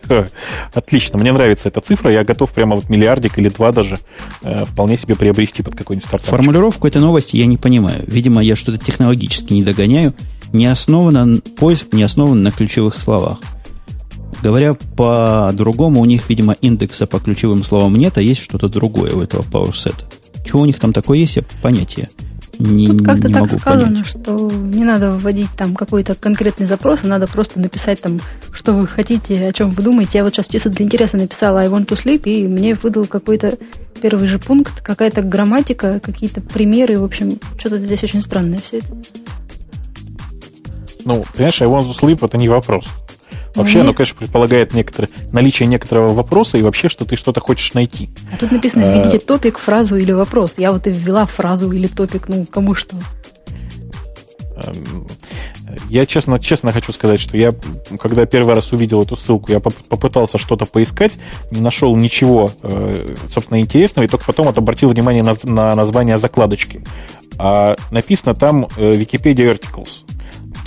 Отлично, 0.74 1.18
мне 1.18 1.32
нравится 1.32 1.68
эта 1.68 1.80
цифра. 1.80 2.12
Я 2.12 2.24
готов 2.24 2.50
прямо 2.50 2.74
вот 2.74 2.88
миллиардик 2.88 3.38
или 3.38 3.48
два 3.48 3.70
даже 3.70 3.98
э, 4.42 4.64
вполне 4.64 4.96
себе 4.96 5.14
приобрести 5.14 5.62
под 5.62 5.76
какой-нибудь 5.76 6.06
стартап. 6.06 6.30
Формулировку 6.30 6.88
этой 6.88 7.00
новости 7.00 7.36
я 7.36 7.46
не 7.46 7.56
понимаю. 7.56 8.02
Видимо, 8.06 8.42
я 8.42 8.56
что-то 8.56 8.78
технологически 8.78 9.52
не 9.52 9.62
догоняю. 9.62 10.14
Не 10.52 10.66
основано, 10.66 11.40
поиск 11.58 11.92
не 11.92 12.02
основан 12.02 12.42
на 12.42 12.50
ключевых 12.50 12.98
словах. 12.98 13.38
Говоря 14.42 14.74
по-другому, 14.96 16.00
у 16.00 16.04
них, 16.04 16.28
видимо, 16.28 16.54
индекса 16.60 17.06
по 17.06 17.18
ключевым 17.18 17.64
словам 17.64 17.96
нет, 17.96 18.18
а 18.18 18.22
есть 18.22 18.42
что-то 18.42 18.68
другое 18.68 19.12
у 19.12 19.20
этого 19.20 19.42
PowerSet. 19.42 19.96
Чего 20.46 20.62
у 20.62 20.66
них 20.66 20.78
там 20.78 20.92
такое 20.92 21.18
есть, 21.18 21.36
я 21.36 21.42
понятия 21.62 22.08
не 22.58 22.88
Тут 22.88 23.02
как-то 23.02 23.28
не 23.28 23.34
так 23.34 23.42
могу 23.42 23.58
сказано, 23.58 23.86
понять. 23.86 24.06
что 24.06 24.50
не 24.50 24.84
надо 24.84 25.12
вводить 25.12 25.50
там 25.56 25.74
какой-то 25.74 26.14
конкретный 26.14 26.66
запрос, 26.66 27.00
а 27.04 27.06
надо 27.06 27.28
просто 27.28 27.60
написать 27.60 28.00
там, 28.00 28.20
что 28.52 28.72
вы 28.72 28.86
хотите, 28.86 29.46
о 29.46 29.52
чем 29.52 29.70
вы 29.70 29.82
думаете. 29.82 30.18
Я 30.18 30.24
вот 30.24 30.34
сейчас 30.34 30.48
чисто 30.48 30.68
для 30.70 30.84
интереса 30.84 31.16
написала 31.16 31.60
I 31.60 31.68
want 31.68 31.86
to 31.86 32.02
sleep, 32.02 32.22
и 32.24 32.46
мне 32.48 32.74
выдал 32.74 33.06
какой-то 33.06 33.58
первый 34.02 34.26
же 34.26 34.38
пункт, 34.38 34.80
какая-то 34.80 35.22
грамматика, 35.22 36.00
какие-то 36.00 36.40
примеры, 36.40 36.98
в 36.98 37.04
общем, 37.04 37.38
что-то 37.58 37.78
здесь 37.78 38.02
очень 38.02 38.20
странное 38.20 38.58
все 38.58 38.78
это. 38.78 38.88
Ну, 41.04 41.24
понимаешь, 41.34 41.62
I 41.62 41.68
want 41.68 41.88
to 41.88 41.94
sleep 41.94 42.24
это 42.24 42.36
не 42.36 42.48
вопрос. 42.48 42.86
Вообще, 43.54 43.80
оно, 43.80 43.94
конечно, 43.94 44.16
предполагает 44.18 44.74
некоторое, 44.74 45.08
наличие 45.32 45.66
некоторого 45.66 46.14
вопроса 46.14 46.58
и 46.58 46.62
вообще, 46.62 46.88
что 46.88 47.04
ты 47.04 47.16
что-то 47.16 47.40
хочешь 47.40 47.74
найти. 47.74 48.08
А 48.32 48.36
тут 48.36 48.52
написано, 48.52 48.82
э, 48.82 48.98
введите 48.98 49.18
топик, 49.18 49.58
фразу 49.58 49.96
или 49.96 50.12
вопрос. 50.12 50.54
Я 50.56 50.72
вот 50.72 50.86
и 50.86 50.90
ввела 50.90 51.26
фразу 51.26 51.70
или 51.72 51.86
топик, 51.86 52.28
ну, 52.28 52.44
кому 52.44 52.74
что. 52.74 52.96
Эм, 54.56 55.06
я 55.88 56.06
честно, 56.06 56.38
честно 56.38 56.72
хочу 56.72 56.92
сказать, 56.92 57.20
что 57.20 57.36
я, 57.36 57.54
когда 58.00 58.26
первый 58.26 58.54
раз 58.54 58.72
увидел 58.72 59.02
эту 59.02 59.16
ссылку, 59.16 59.52
я 59.52 59.60
попытался 59.60 60.38
что-то 60.38 60.66
поискать, 60.66 61.12
не 61.50 61.60
нашел 61.60 61.94
ничего, 61.96 62.50
э, 62.62 63.14
собственно, 63.30 63.60
интересного, 63.60 64.04
и 64.06 64.08
только 64.08 64.24
потом 64.24 64.48
обратил 64.48 64.88
внимание 64.90 65.22
на, 65.22 65.34
на 65.44 65.74
название 65.74 66.18
закладочки. 66.18 66.84
А 67.38 67.76
написано 67.90 68.34
там 68.34 68.64
Wikipedia 68.76 69.56
Articles. 69.56 70.04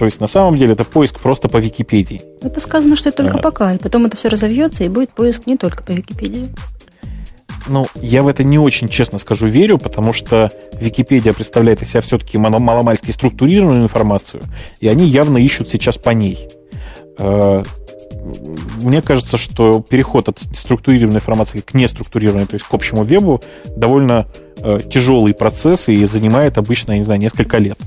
То 0.01 0.05
есть 0.05 0.19
на 0.19 0.25
самом 0.25 0.55
деле 0.55 0.73
это 0.73 0.83
поиск 0.83 1.19
просто 1.19 1.47
по 1.47 1.57
Википедии. 1.57 2.23
Это 2.41 2.59
сказано, 2.59 2.95
что 2.95 3.09
это 3.09 3.19
только 3.19 3.37
а. 3.37 3.41
пока, 3.43 3.75
и 3.75 3.77
потом 3.77 4.07
это 4.07 4.17
все 4.17 4.29
разовьется, 4.29 4.83
и 4.83 4.89
будет 4.89 5.11
поиск 5.11 5.45
не 5.45 5.57
только 5.57 5.83
по 5.83 5.91
Википедии. 5.91 6.49
Ну, 7.67 7.85
я 8.01 8.23
в 8.23 8.27
это 8.27 8.43
не 8.43 8.57
очень, 8.57 8.89
честно 8.89 9.19
скажу, 9.19 9.45
верю, 9.45 9.77
потому 9.77 10.11
что 10.11 10.49
Википедия 10.73 11.33
представляет 11.33 11.83
из 11.83 11.91
себя 11.91 12.01
все-таки 12.01 12.39
маломальски 12.39 13.11
структурированную 13.11 13.83
информацию, 13.83 14.41
и 14.79 14.87
они 14.87 15.05
явно 15.05 15.37
ищут 15.37 15.69
сейчас 15.69 15.99
по 15.99 16.09
ней. 16.09 16.49
Э, 17.19 17.63
мне 18.81 19.03
кажется, 19.03 19.37
что 19.37 19.81
переход 19.87 20.29
от 20.29 20.39
структурированной 20.39 21.17
информации 21.17 21.59
к 21.59 21.75
неструктурированной, 21.75 22.47
то 22.47 22.55
есть 22.55 22.65
к 22.65 22.73
общему 22.73 23.03
вебу, 23.03 23.39
довольно 23.75 24.25
тяжелый 24.91 25.33
процесс 25.33 25.89
и 25.89 26.05
занимает 26.05 26.57
обычно, 26.57 26.93
я 26.93 26.99
не 26.99 27.03
знаю, 27.03 27.19
несколько 27.19 27.57
лет. 27.57 27.79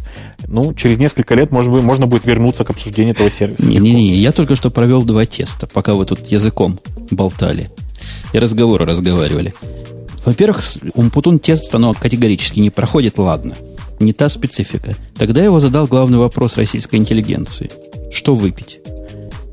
Ну, 0.46 0.74
через 0.74 0.98
несколько 0.98 1.34
лет, 1.34 1.50
может 1.50 1.72
быть, 1.72 1.82
можно 1.82 2.06
будет 2.06 2.24
вернуться 2.24 2.64
к 2.64 2.70
обсуждению 2.70 3.14
этого 3.14 3.30
сервиса. 3.30 3.66
Не-не-не, 3.66 4.16
я 4.16 4.32
только 4.32 4.56
что 4.56 4.70
провел 4.70 5.04
два 5.04 5.24
теста, 5.24 5.66
пока 5.66 5.94
вы 5.94 6.06
тут 6.06 6.26
языком 6.26 6.78
болтали 7.10 7.70
и 8.32 8.38
разговоры 8.38 8.84
разговаривали. 8.84 9.54
Во-первых, 10.24 10.62
Умпутун 10.94 11.38
тест, 11.38 11.74
оно 11.74 11.94
категорически 11.94 12.60
не 12.60 12.70
проходит, 12.70 13.18
ладно. 13.18 13.54
Не 14.00 14.12
та 14.12 14.28
специфика. 14.28 14.96
Тогда 15.16 15.40
я 15.40 15.46
его 15.46 15.60
задал 15.60 15.86
главный 15.86 16.18
вопрос 16.18 16.56
российской 16.56 16.96
интеллигенции. 16.96 17.70
Что 18.10 18.34
выпить? 18.34 18.80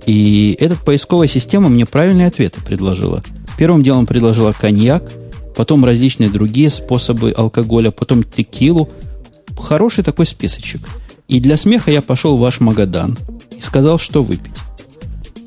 И 0.05 0.57
эта 0.59 0.75
поисковая 0.75 1.27
система 1.27 1.69
мне 1.69 1.85
правильные 1.85 2.27
ответы 2.27 2.61
предложила. 2.61 3.21
Первым 3.57 3.83
делом 3.83 4.07
предложила 4.07 4.51
коньяк, 4.51 5.03
потом 5.55 5.85
различные 5.85 6.29
другие 6.29 6.69
способы 6.69 7.33
алкоголя, 7.35 7.91
потом 7.91 8.23
текилу. 8.23 8.89
Хороший 9.57 10.03
такой 10.03 10.25
списочек. 10.25 10.81
И 11.27 11.39
для 11.39 11.57
смеха 11.57 11.91
я 11.91 12.01
пошел 12.01 12.37
в 12.37 12.39
ваш 12.39 12.59
Магадан 12.59 13.17
и 13.55 13.61
сказал, 13.61 13.99
что 13.99 14.21
выпить. 14.21 14.55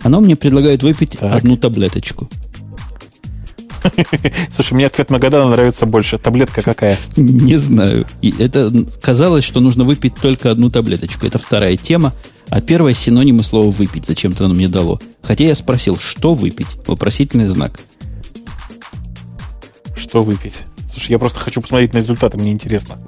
Оно 0.03 0.21
мне 0.21 0.37
предлагает 0.37 0.83
выпить 0.83 1.19
так. 1.19 1.35
одну 1.35 1.57
таблеточку. 1.57 2.29
Слушай, 4.55 4.75
мне 4.75 4.87
ответ 4.87 5.11
Магадана 5.11 5.51
нравится 5.51 5.87
больше. 5.87 6.19
Таблетка 6.19 6.63
какая? 6.63 6.99
Не 7.17 7.57
знаю. 7.57 8.07
И 8.23 8.35
это 8.39 8.73
казалось, 9.01 9.45
что 9.45 9.61
нужно 9.61 9.85
выпить 9.85 10.15
только 10.15 10.51
одну 10.51 10.71
таблеточку. 10.71 11.27
Это 11.27 11.39
вторая 11.39 11.77
тема. 11.77 12.13
А 12.49 12.61
первое 12.61 12.95
синонимы 12.95 13.43
слова 13.43 13.71
«выпить» 13.71 14.07
зачем-то 14.07 14.45
оно 14.45 14.55
мне 14.55 14.69
дало. 14.69 15.01
Хотя 15.23 15.45
я 15.45 15.55
спросил, 15.55 15.99
что 15.99 16.35
выпить? 16.35 16.77
Вопросительный 16.87 17.47
знак. 17.47 17.81
Что 19.97 20.23
выпить? 20.23 20.55
Слушай, 20.91 21.13
я 21.13 21.19
просто 21.19 21.41
хочу 21.41 21.61
посмотреть 21.61 21.93
на 21.93 21.99
результаты, 21.99 22.37
мне 22.39 22.53
интересно. 22.53 22.99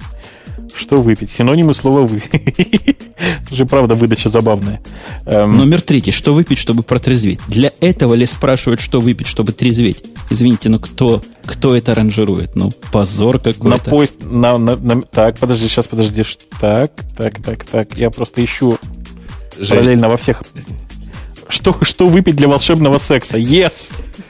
Что 0.75 1.01
выпить? 1.01 1.31
Синонимы 1.31 1.73
слова 1.73 2.03
выпить. 2.03 2.31
Это 3.17 3.55
же 3.55 3.65
правда 3.65 3.95
выдача 3.95 4.29
забавная. 4.29 4.83
Эм... 5.25 5.57
Номер 5.57 5.81
третий. 5.81 6.13
Что 6.13 6.35
выпить, 6.35 6.59
чтобы 6.59 6.83
протрезветь? 6.83 7.41
Для 7.49 7.73
этого 7.81 8.15
ли 8.15 8.27
спрашивают, 8.27 8.81
что 8.81 9.01
выпить, 9.01 9.27
чтобы 9.27 9.53
трезветь? 9.53 10.05
Извините, 10.29 10.69
но 10.69 10.79
кто, 10.79 11.23
кто 11.47 11.75
это 11.75 11.95
ранжирует? 11.95 12.57
Ну, 12.57 12.73
позор 12.93 13.39
какой-то. 13.39 13.69
На 13.69 13.79
поезд... 13.79 14.17
На, 14.23 14.59
на, 14.59 14.77
на, 14.77 15.03
так, 15.03 15.39
подожди, 15.39 15.69
сейчас 15.69 15.87
подожди. 15.87 16.25
Так, 16.61 16.93
так, 17.17 17.43
так, 17.43 17.65
так. 17.65 17.97
Я 17.97 18.11
просто 18.11 18.45
ищу 18.45 18.77
Жень. 19.59 19.79
параллельно 19.79 20.09
во 20.09 20.17
всех... 20.17 20.43
Что, 21.49 21.77
что 21.83 22.07
выпить 22.07 22.37
для 22.37 22.49
волшебного 22.49 22.99
секса? 22.99 23.37
Yes! 23.37 23.73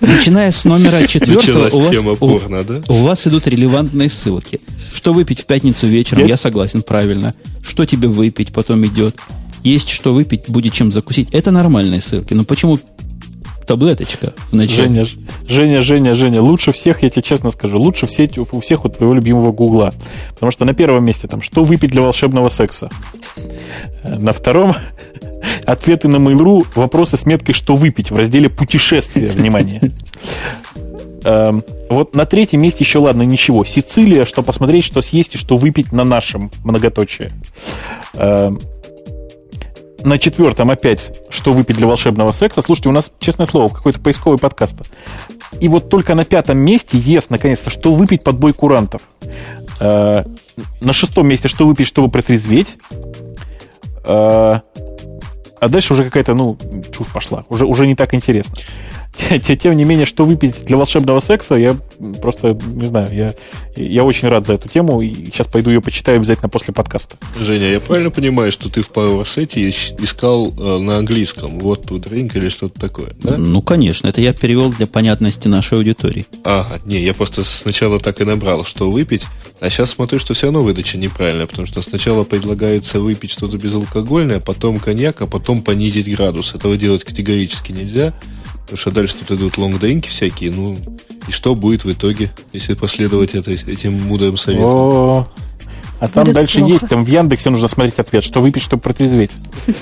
Начиная 0.00 0.52
с 0.52 0.64
номера 0.64 1.06
четвертого, 1.06 1.68
у 1.72 1.80
вас, 1.80 1.90
тема 1.90 2.14
порно, 2.14 2.62
да? 2.62 2.82
у 2.88 3.02
вас 3.02 3.26
идут 3.26 3.46
релевантные 3.46 4.10
ссылки. 4.10 4.60
Что 4.92 5.12
выпить 5.12 5.40
в 5.40 5.46
пятницу 5.46 5.86
вечером, 5.86 6.20
Нет? 6.20 6.30
я 6.30 6.36
согласен, 6.36 6.82
правильно. 6.82 7.34
Что 7.62 7.86
тебе 7.86 8.08
выпить, 8.08 8.52
потом 8.52 8.84
идет. 8.86 9.16
Есть 9.62 9.88
что 9.88 10.12
выпить, 10.12 10.44
будет 10.48 10.74
чем 10.74 10.92
закусить. 10.92 11.30
Это 11.32 11.50
нормальные 11.50 12.00
ссылки. 12.00 12.34
Но 12.34 12.44
почему 12.44 12.78
таблеточка 13.66 14.34
в 14.50 14.54
начале? 14.54 15.04
Женя, 15.04 15.06
Женя, 15.48 15.82
Женя, 15.82 16.14
Женя, 16.14 16.42
лучше 16.42 16.72
всех, 16.72 17.02
я 17.02 17.10
тебе 17.10 17.22
честно 17.22 17.50
скажу, 17.50 17.80
лучше 17.80 18.06
все, 18.06 18.30
у 18.36 18.60
всех 18.60 18.84
у 18.84 18.88
твоего 18.88 19.14
любимого 19.14 19.50
Гугла. 19.50 19.92
Потому 20.34 20.52
что 20.52 20.64
на 20.64 20.74
первом 20.74 21.04
месте 21.04 21.26
там, 21.26 21.40
что 21.42 21.64
выпить 21.64 21.90
для 21.90 22.02
волшебного 22.02 22.48
секса. 22.48 22.90
На 24.04 24.32
втором 24.32 24.76
ответы 25.66 26.08
на 26.08 26.16
Mail.ru, 26.16 26.66
вопросы 26.74 27.16
с 27.16 27.26
меткой 27.26 27.54
«Что 27.54 27.76
выпить» 27.76 28.10
в 28.10 28.16
разделе 28.16 28.48
«Путешествия». 28.48 29.28
Внимание. 29.28 29.92
Эм, 31.24 31.64
вот 31.90 32.14
на 32.14 32.24
третьем 32.24 32.62
месте 32.62 32.84
еще, 32.84 33.00
ладно, 33.00 33.22
ничего. 33.22 33.64
Сицилия, 33.64 34.26
что 34.26 34.42
посмотреть, 34.42 34.84
что 34.84 35.00
съесть 35.00 35.34
и 35.34 35.38
что 35.38 35.56
выпить 35.56 35.90
на 35.90 36.04
нашем 36.04 36.52
многоточие. 36.62 37.32
Эм, 38.14 38.60
на 40.04 40.18
четвертом 40.18 40.70
опять, 40.70 41.20
что 41.30 41.52
выпить 41.52 41.76
для 41.76 41.88
волшебного 41.88 42.30
секса. 42.30 42.62
Слушайте, 42.62 42.90
у 42.90 42.92
нас, 42.92 43.10
честное 43.18 43.46
слово, 43.46 43.68
какой-то 43.68 43.98
поисковый 43.98 44.38
подкаст. 44.38 44.76
И 45.60 45.66
вот 45.66 45.88
только 45.88 46.14
на 46.14 46.24
пятом 46.24 46.58
месте 46.58 46.96
есть, 46.96 47.28
наконец-то, 47.30 47.70
что 47.70 47.92
выпить 47.92 48.22
под 48.22 48.38
бой 48.38 48.52
курантов. 48.52 49.02
Э, 49.80 50.24
на 50.80 50.92
шестом 50.92 51.26
месте, 51.26 51.48
что 51.48 51.66
выпить, 51.66 51.88
чтобы 51.88 52.08
протрезветь. 52.08 52.76
А 55.60 55.68
дальше 55.68 55.92
уже 55.92 56.04
какая-то, 56.04 56.34
ну, 56.34 56.56
чушь 56.92 57.08
пошла. 57.12 57.44
Уже, 57.48 57.64
уже 57.64 57.86
не 57.86 57.94
так 57.94 58.14
интересно. 58.14 58.56
Тем 59.60 59.76
не 59.76 59.84
менее, 59.84 60.06
что 60.06 60.24
выпить 60.24 60.64
для 60.64 60.76
волшебного 60.76 61.20
секса, 61.20 61.54
я 61.54 61.76
просто, 62.20 62.58
не 62.66 62.86
знаю, 62.86 63.14
я, 63.14 63.34
я 63.76 64.04
очень 64.04 64.28
рад 64.28 64.46
за 64.46 64.54
эту 64.54 64.68
тему, 64.68 65.00
и 65.00 65.12
сейчас 65.26 65.46
пойду 65.46 65.70
ее 65.70 65.80
почитаю 65.80 66.18
обязательно 66.18 66.48
после 66.48 66.74
подкаста. 66.74 67.16
Женя, 67.38 67.68
я 67.68 67.80
правильно 67.80 68.10
понимаю, 68.10 68.52
что 68.52 68.68
ты 68.68 68.82
в 68.82 68.90
PowerSet 68.90 69.58
искал 70.02 70.52
э, 70.52 70.78
на 70.78 70.98
английском 70.98 71.58
вот 71.60 71.86
тут 71.86 72.06
drink 72.06 72.36
или 72.36 72.48
что-то 72.48 72.78
такое, 72.78 73.14
да? 73.22 73.36
Ну, 73.36 73.62
конечно, 73.62 74.08
это 74.08 74.20
я 74.20 74.32
перевел 74.32 74.70
для 74.70 74.86
понятности 74.86 75.48
нашей 75.48 75.78
аудитории. 75.78 76.26
Ага, 76.44 76.80
не, 76.84 77.00
я 77.00 77.14
просто 77.14 77.44
сначала 77.44 77.98
так 78.00 78.20
и 78.20 78.24
набрал, 78.24 78.64
что 78.64 78.90
выпить, 78.90 79.26
а 79.60 79.70
сейчас 79.70 79.90
смотрю, 79.90 80.18
что 80.18 80.34
все 80.34 80.46
равно 80.46 80.60
выдача 80.60 80.98
неправильная, 80.98 81.46
потому 81.46 81.66
что 81.66 81.82
сначала 81.82 82.24
предлагается 82.24 83.00
выпить 83.00 83.30
что-то 83.30 83.56
безалкогольное, 83.56 84.40
потом 84.40 84.78
коньяк, 84.78 85.20
а 85.22 85.26
потом 85.26 85.62
понизить 85.62 86.14
градус. 86.14 86.54
Этого 86.54 86.76
делать 86.76 87.04
категорически 87.04 87.72
нельзя. 87.72 88.12
Потому 88.66 88.78
что 88.78 88.90
дальше 88.90 89.14
тут 89.14 89.38
идут 89.38 89.58
лонгдринки 89.58 90.08
всякие, 90.08 90.50
ну, 90.50 90.76
и 91.28 91.30
что 91.30 91.54
будет 91.54 91.84
в 91.84 91.92
итоге, 91.92 92.32
если 92.52 92.74
последовать 92.74 93.36
это, 93.36 93.52
этим 93.52 93.92
мудрым 93.92 94.36
советам? 94.36 94.66
О, 94.66 95.28
а 96.00 96.08
там 96.08 96.24
будет 96.24 96.34
дальше 96.34 96.58
плохо. 96.58 96.72
есть, 96.72 96.88
там 96.88 97.04
в 97.04 97.08
Яндексе 97.08 97.50
нужно 97.50 97.68
смотреть 97.68 98.00
ответ, 98.00 98.24
что 98.24 98.40
выпить, 98.40 98.62
чтобы 98.62 98.82
протрезветь. 98.82 99.32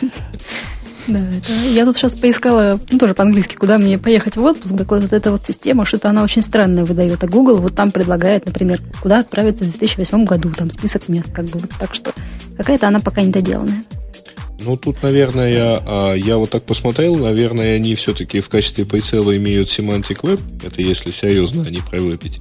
Да, 1.06 1.19
это... 1.19 1.52
я 1.69 1.85
тут 1.85 1.98
сейчас 1.98 2.15
поискала, 2.15 2.81
ну, 2.89 2.98
тоже 2.98 3.12
по-английски, 3.12 3.56
куда 3.56 3.77
мне 3.77 3.98
поехать 3.98 4.36
в 4.36 4.43
отпуск. 4.43 4.74
Так 4.74 4.90
вот, 4.90 5.12
эта 5.12 5.32
вот 5.32 5.44
система, 5.44 5.85
что-то 5.85 6.09
она 6.09 6.23
очень 6.23 6.40
странная 6.40 6.86
выдает. 6.86 7.23
А 7.23 7.27
Google 7.27 7.56
вот 7.56 7.74
там 7.74 7.90
предлагает, 7.90 8.47
например, 8.47 8.81
куда 9.02 9.19
отправиться 9.19 9.65
в 9.65 9.70
2008 9.70 10.24
году, 10.24 10.51
там 10.56 10.70
список 10.70 11.09
мест, 11.09 11.31
как 11.31 11.44
бы 11.44 11.59
вот 11.59 11.70
так 11.78 11.94
что 11.94 12.12
какая-то 12.56 12.89
она 12.89 13.01
пока 13.01 13.20
недоделанная. 13.20 13.85
Ну, 14.60 14.76
тут, 14.76 15.02
наверное, 15.02 15.52
я, 15.52 15.82
а, 15.85 16.14
я 16.14 16.36
вот 16.39 16.51
так 16.51 16.64
посмотрел, 16.64 17.16
наверное, 17.16 17.76
они 17.76 17.94
все-таки 17.94 18.40
в 18.40 18.48
качестве 18.48 18.86
прицела 18.86 19.36
имеют 19.36 19.68
Semantic 19.68 20.20
Web, 20.22 20.40
это 20.64 20.81
если 20.81 21.10
серьезно 21.10 21.64
они 21.64 21.81
про 21.81 22.01
выпить, 22.01 22.40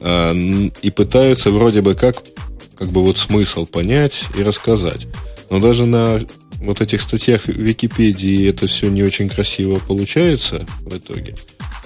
а, 0.00 0.32
и 0.34 0.90
пытаются 0.90 1.50
вроде 1.50 1.82
бы 1.82 1.94
как, 1.94 2.22
как 2.76 2.90
бы 2.90 3.02
вот 3.02 3.18
смысл 3.18 3.64
понять 3.64 4.24
и 4.36 4.42
рассказать. 4.42 5.06
Но 5.48 5.60
даже 5.60 5.86
на 5.86 6.20
вот 6.60 6.80
этих 6.80 7.00
статьях 7.00 7.44
в 7.44 7.48
Википедии 7.48 8.48
это 8.48 8.66
все 8.66 8.88
не 8.88 9.02
очень 9.02 9.28
красиво 9.28 9.80
получается 9.86 10.66
в 10.80 10.96
итоге. 10.96 11.34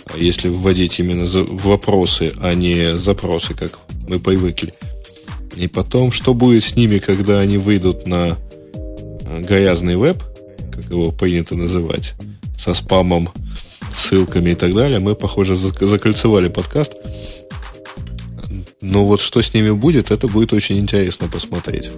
А 0.06 0.16
если 0.16 0.48
вводить 0.48 0.98
именно 0.98 1.26
вопросы, 1.26 2.32
а 2.40 2.54
не 2.54 2.96
запросы, 2.96 3.54
как 3.54 3.78
мы 4.08 4.18
привыкли. 4.18 4.74
И 5.56 5.68
потом, 5.68 6.10
что 6.10 6.34
будет 6.34 6.64
с 6.64 6.74
ними, 6.76 6.98
когда 6.98 7.40
они 7.40 7.58
выйдут 7.58 8.06
на 8.06 8.38
грязный 9.38 9.96
веб, 9.96 10.22
как 10.72 10.84
его 10.90 11.12
принято 11.12 11.54
называть, 11.54 12.14
со 12.58 12.74
спамом, 12.74 13.30
ссылками 13.94 14.50
и 14.50 14.54
так 14.54 14.74
далее, 14.74 14.98
мы, 14.98 15.14
похоже, 15.14 15.54
закольцевали 15.54 16.48
подкаст. 16.48 16.92
Но 18.80 19.04
вот 19.04 19.20
что 19.20 19.42
с 19.42 19.52
ними 19.54 19.70
будет, 19.70 20.10
это 20.10 20.26
будет 20.26 20.52
очень 20.52 20.78
интересно 20.78 21.28
посмотреть. 21.28 21.90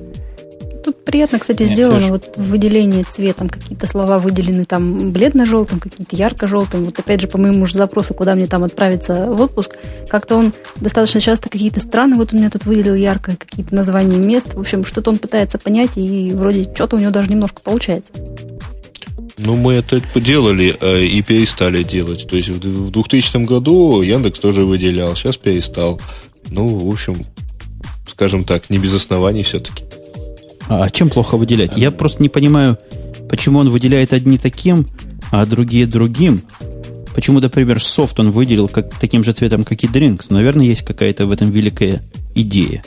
Тут 0.83 1.05
приятно, 1.05 1.39
кстати, 1.39 1.63
Нет, 1.63 1.73
сделано 1.73 2.01
слышь. 2.01 2.11
вот 2.11 2.37
выделение 2.37 3.05
цветом. 3.05 3.49
Какие-то 3.49 3.87
слова 3.87 4.19
выделены 4.19 4.65
там 4.65 5.13
бледно-желтым, 5.13 5.79
какие-то 5.79 6.17
ярко-желтым. 6.17 6.85
Вот 6.85 6.99
опять 6.99 7.21
же, 7.21 7.29
по 7.29 7.39
моему 7.39 7.67
же 7.67 7.75
запросу, 7.75 8.15
куда 8.15 8.35
мне 8.35 8.47
там 8.47 8.65
отправиться 8.65 9.27
в 9.27 9.41
отпуск, 9.41 9.77
как-то 10.09 10.37
он 10.37 10.53
достаточно 10.77 11.21
часто 11.21 11.49
какие-то 11.49 11.81
страны, 11.81 12.17
вот 12.17 12.33
у 12.33 12.37
меня 12.37 12.51
тут 12.51 12.65
выделил 12.65 12.95
ярко, 12.95 13.37
какие-то 13.37 13.75
названия 13.75 14.17
мест. 14.17 14.55
В 14.55 14.61
общем, 14.61 14.85
что-то 14.85 15.11
он 15.11 15.19
пытается 15.19 15.59
понять, 15.59 15.97
и 15.97 16.33
вроде 16.35 16.65
что-то 16.75 16.97
у 16.97 16.99
него 16.99 17.13
даже 17.13 17.29
немножко 17.31 17.61
получается. 17.63 18.13
Ну, 19.39 19.57
мы 19.57 19.75
это 19.75 20.01
поделали 20.13 20.75
э, 20.81 21.05
и 21.05 21.23
перестали 21.23 21.83
делать. 21.83 22.27
То 22.29 22.37
есть 22.37 22.49
в 22.49 22.91
2000 22.91 23.45
году 23.45 24.03
Яндекс 24.03 24.39
тоже 24.39 24.65
выделял, 24.65 25.15
сейчас 25.17 25.37
перестал. 25.37 26.01
Ну, 26.51 26.67
в 26.67 26.89
общем, 26.93 27.25
скажем 28.07 28.45
так, 28.45 28.71
не 28.71 28.79
без 28.79 28.95
оснований 28.95 29.43
все-таки. 29.43 29.85
А 30.69 30.89
чем 30.91 31.09
плохо 31.09 31.37
выделять? 31.37 31.77
Я 31.77 31.91
просто 31.91 32.23
не 32.23 32.29
понимаю, 32.29 32.79
почему 33.29 33.59
он 33.59 33.71
выделяет 33.71 34.13
одни 34.13 34.39
таким, 34.39 34.87
а 35.31 35.45
другие 35.47 35.87
другим. 35.87 36.43
Почему, 37.15 37.41
например, 37.41 37.83
софт 37.83 38.19
он 38.21 38.31
выделил 38.31 38.69
как, 38.69 38.95
таким 38.95 39.23
же 39.23 39.33
цветом, 39.33 39.65
как 39.65 39.83
и 39.85 39.87
Drinks? 39.87 40.27
Наверное, 40.31 40.65
есть 40.65 40.83
какая-то 40.83 41.27
в 41.27 41.31
этом 41.31 41.51
великая 41.51 42.03
идея. 42.35 42.83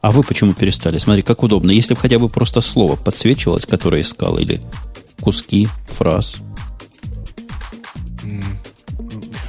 А 0.00 0.10
вы 0.10 0.22
почему 0.22 0.54
перестали? 0.54 0.98
Смотри, 0.98 1.22
как 1.22 1.42
удобно. 1.42 1.70
Если 1.70 1.94
бы 1.94 2.00
хотя 2.00 2.18
бы 2.18 2.28
просто 2.28 2.62
слово 2.62 2.96
подсвечивалось, 2.96 3.66
которое 3.66 4.02
искал, 4.02 4.38
или 4.38 4.60
куски 5.20 5.68
фраз. 5.86 6.36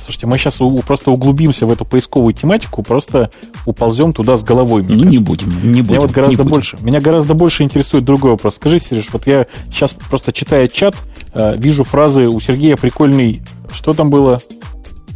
Слушайте, 0.04 0.28
мы 0.28 0.38
сейчас 0.38 0.60
просто 0.86 1.10
углубимся 1.10 1.66
в 1.66 1.72
эту 1.72 1.86
поисковую 1.86 2.34
тематику, 2.34 2.84
просто 2.84 3.30
уползем 3.66 4.14
туда 4.14 4.38
с 4.38 4.44
головой. 4.44 4.84
ну, 4.88 4.96
не 4.96 5.18
будем, 5.18 5.50
не 5.64 5.82
будем. 5.82 5.90
Меня 5.90 6.02
вот 6.02 6.12
гораздо 6.12 6.38
будем. 6.44 6.50
больше, 6.50 6.78
меня 6.82 7.00
гораздо 7.00 7.34
больше 7.34 7.64
интересует 7.64 8.04
другой 8.04 8.32
вопрос. 8.32 8.56
Скажи, 8.56 8.80
Сереж, 8.80 9.10
вот 9.12 9.28
я 9.28 9.46
сейчас 9.72 9.94
просто 9.94 10.34
читая 10.34 10.68
чат, 10.68 10.96
э, 11.34 11.56
вижу 11.58 11.84
фразы 11.84 12.28
у 12.28 12.40
Сергея 12.40 12.78
прикольный, 12.78 13.42
что 13.74 13.94
там 13.94 14.10
было? 14.10 14.40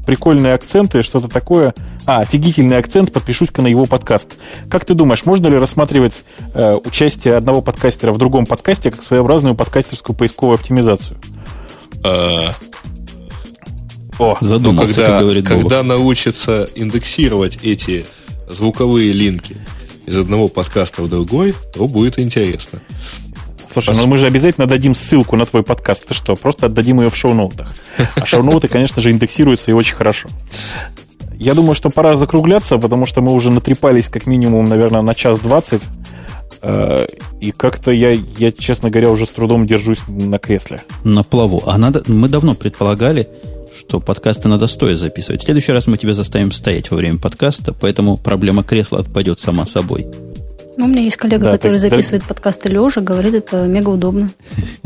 Прикольные 0.06 0.54
акценты, 0.54 1.02
что-то 1.02 1.28
такое. 1.28 1.74
А, 2.06 2.20
офигительный 2.20 2.78
акцент, 2.78 3.12
подпишусь-ка 3.12 3.64
на 3.64 3.68
его 3.68 3.86
подкаст. 3.86 4.36
Как 4.70 4.86
ты 4.86 4.94
думаешь, 4.94 5.26
можно 5.26 5.48
ли 5.48 5.58
рассматривать 5.58 6.24
э, 6.54 6.76
участие 6.76 7.36
одного 7.36 7.62
подкастера 7.62 8.12
в 8.12 8.20
другом 8.20 8.46
подкасте 8.46 8.92
как 8.92 9.02
своеобразную 9.02 9.56
подкастерскую 9.56 10.16
поисковую 10.16 10.56
оптимизацию? 10.56 11.18
А, 12.04 12.54
О, 14.20 14.38
задумался, 14.40 14.94
когда, 14.94 15.08
как 15.08 15.22
говорит 15.22 15.48
Когда 15.48 15.82
научатся 15.82 16.70
индексировать 16.76 17.58
эти 17.64 18.06
звуковые 18.50 19.12
линки 19.12 19.58
из 20.06 20.18
одного 20.18 20.48
подкаста 20.48 21.02
в 21.02 21.10
другой, 21.10 21.54
то 21.74 21.88
будет 21.88 22.20
интересно. 22.20 22.80
Слушай, 23.72 23.90
Пос... 23.90 23.98
ну 23.98 24.08
мы 24.08 24.18
же 24.18 24.28
обязательно 24.28 24.68
дадим 24.68 24.96
ссылку 24.96 25.36
на 25.36 25.46
твой 25.46 25.64
подкаст. 25.64 26.06
Ты 26.06 26.14
что, 26.14 26.36
просто 26.36 26.68
отдадим 26.68 27.02
ее 27.02 27.10
в 27.10 27.16
шоу-ноутах. 27.16 27.74
А 28.16 28.26
шоу-ноуты, 28.26 28.68
конечно 28.68 29.02
же, 29.02 29.12
индексируются 29.12 29.72
и 29.72 29.74
очень 29.74 29.96
хорошо. 29.96 30.30
Я 31.38 31.54
думаю, 31.54 31.76
что 31.76 31.90
пора 31.90 32.16
закругляться, 32.16 32.78
потому 32.78 33.06
что 33.06 33.22
мы 33.22 33.34
уже 33.34 33.52
натрепались 33.52 34.08
как 34.08 34.26
минимум, 34.26 34.66
наверное, 34.66 35.02
на 35.02 35.14
час 35.14 35.40
двадцать. 35.40 35.82
Э, 36.62 37.06
и 37.42 37.52
как-то 37.52 37.92
я, 37.92 38.12
я, 38.38 38.52
честно 38.52 38.90
говоря, 38.90 39.10
уже 39.10 39.26
с 39.26 39.30
трудом 39.32 39.68
держусь 39.68 40.04
на 40.08 40.40
кресле. 40.40 40.84
На 41.04 41.24
плаву. 41.24 41.62
А 41.66 41.78
надо, 41.78 42.04
мы 42.08 42.30
давно 42.30 42.56
предполагали, 42.56 43.28
что 43.78 44.00
подкасты 44.00 44.48
надо 44.48 44.68
стоя 44.68 44.96
записывать. 44.96 45.42
В 45.42 45.46
следующий 45.46 45.72
раз 45.72 45.88
мы 45.88 45.98
тебя 45.98 46.14
заставим 46.14 46.52
стоять 46.52 46.92
во 46.92 46.98
время 46.98 47.20
подкаста, 47.20 47.74
поэтому 47.74 48.18
проблема 48.18 48.64
кресла 48.64 49.00
отпадет 49.00 49.40
сама 49.40 49.66
собой. 49.66 50.08
Ну, 50.78 50.86
у 50.86 50.88
меня 50.88 51.02
есть 51.02 51.18
коллега, 51.18 51.46
да, 51.46 51.52
который 51.52 51.80
так, 51.80 51.92
записывает 51.92 52.24
да. 52.24 52.30
подкасты 52.30 52.70
лежа, 52.70 53.02
говорит, 53.02 53.34
это 53.34 53.66
мега 53.66 53.90
удобно. 53.90 54.32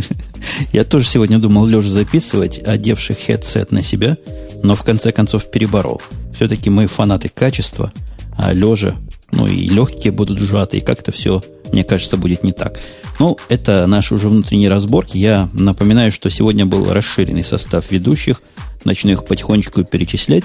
Я 0.73 0.83
тоже 0.83 1.07
сегодня 1.07 1.39
думал 1.39 1.65
лежа 1.65 1.89
записывать, 1.89 2.59
одевший 2.59 3.15
хедсет 3.15 3.71
на 3.71 3.81
себя, 3.81 4.17
но 4.61 4.75
в 4.75 4.83
конце 4.83 5.11
концов 5.11 5.49
переборол. 5.49 6.01
Все-таки 6.35 6.69
мы 6.69 6.87
фанаты 6.87 7.29
качества, 7.29 7.91
а 8.37 8.53
лежа, 8.53 8.95
ну 9.31 9.47
и 9.47 9.67
легкие 9.67 10.11
будут 10.11 10.39
сжаты, 10.39 10.77
и 10.77 10.81
как-то 10.81 11.11
все, 11.11 11.41
мне 11.71 11.83
кажется, 11.83 12.17
будет 12.17 12.43
не 12.43 12.51
так. 12.51 12.79
Ну, 13.19 13.37
это 13.49 13.85
наши 13.85 14.15
уже 14.15 14.29
внутренние 14.29 14.69
разборки. 14.69 15.17
Я 15.17 15.49
напоминаю, 15.53 16.11
что 16.11 16.29
сегодня 16.29 16.65
был 16.65 16.91
расширенный 16.91 17.43
состав 17.43 17.91
ведущих. 17.91 18.41
Начну 18.85 19.11
их 19.11 19.25
потихонечку 19.25 19.83
перечислять. 19.83 20.43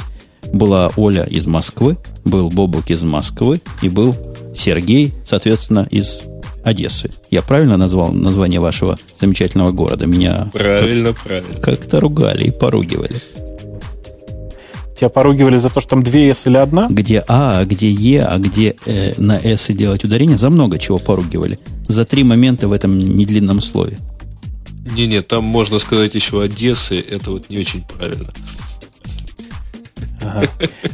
Была 0.53 0.91
Оля 0.97 1.25
из 1.25 1.47
Москвы, 1.47 1.97
был 2.25 2.51
Бобук 2.51 2.91
из 2.91 3.03
Москвы 3.03 3.61
и 3.83 3.89
был 3.89 4.15
Сергей, 4.55 5.15
соответственно, 5.25 5.87
из 5.91 6.21
Одессы. 6.63 7.11
Я 7.31 7.43
правильно 7.43 7.77
назвал 7.77 8.13
название 8.13 8.61
вашего 8.61 8.97
замечательного 9.19 9.71
города? 9.71 10.07
Меня 10.07 10.49
правильно, 10.53 11.13
как, 11.13 11.23
правильно. 11.23 11.61
Как-то 11.61 12.01
ругали 12.01 12.45
и 12.45 12.51
поругивали. 12.51 13.21
Тебя 14.97 15.09
поругивали 15.09 15.59
за 15.59 15.71
то, 15.71 15.81
что 15.81 15.91
там 15.91 16.03
две 16.03 16.33
«с» 16.33 16.47
или 16.47 16.57
одна? 16.57 16.87
Где 16.89 17.23
«а», 17.27 17.59
а 17.59 17.65
где 17.65 17.91
«е», 17.91 18.23
а 18.23 18.39
где 18.39 18.77
э, 18.87 19.13
на 19.19 19.41
«с» 19.43 19.73
делать 19.75 20.05
ударение. 20.05 20.39
За 20.39 20.51
много 20.51 20.79
чего 20.79 20.99
поругивали. 20.99 21.59
За 21.89 22.05
три 22.05 22.23
момента 22.23 22.69
в 22.69 22.73
этом 22.73 22.97
недлинном 22.99 23.61
слове. 23.61 23.99
Не-не, 24.85 25.23
там 25.23 25.45
можно 25.45 25.79
сказать 25.79 26.15
еще 26.15 26.43
Одессы. 26.43 27.01
Это 27.01 27.31
вот 27.31 27.49
не 27.49 27.59
очень 27.59 27.83
правильно. 27.83 28.29
Ага. 30.23 30.49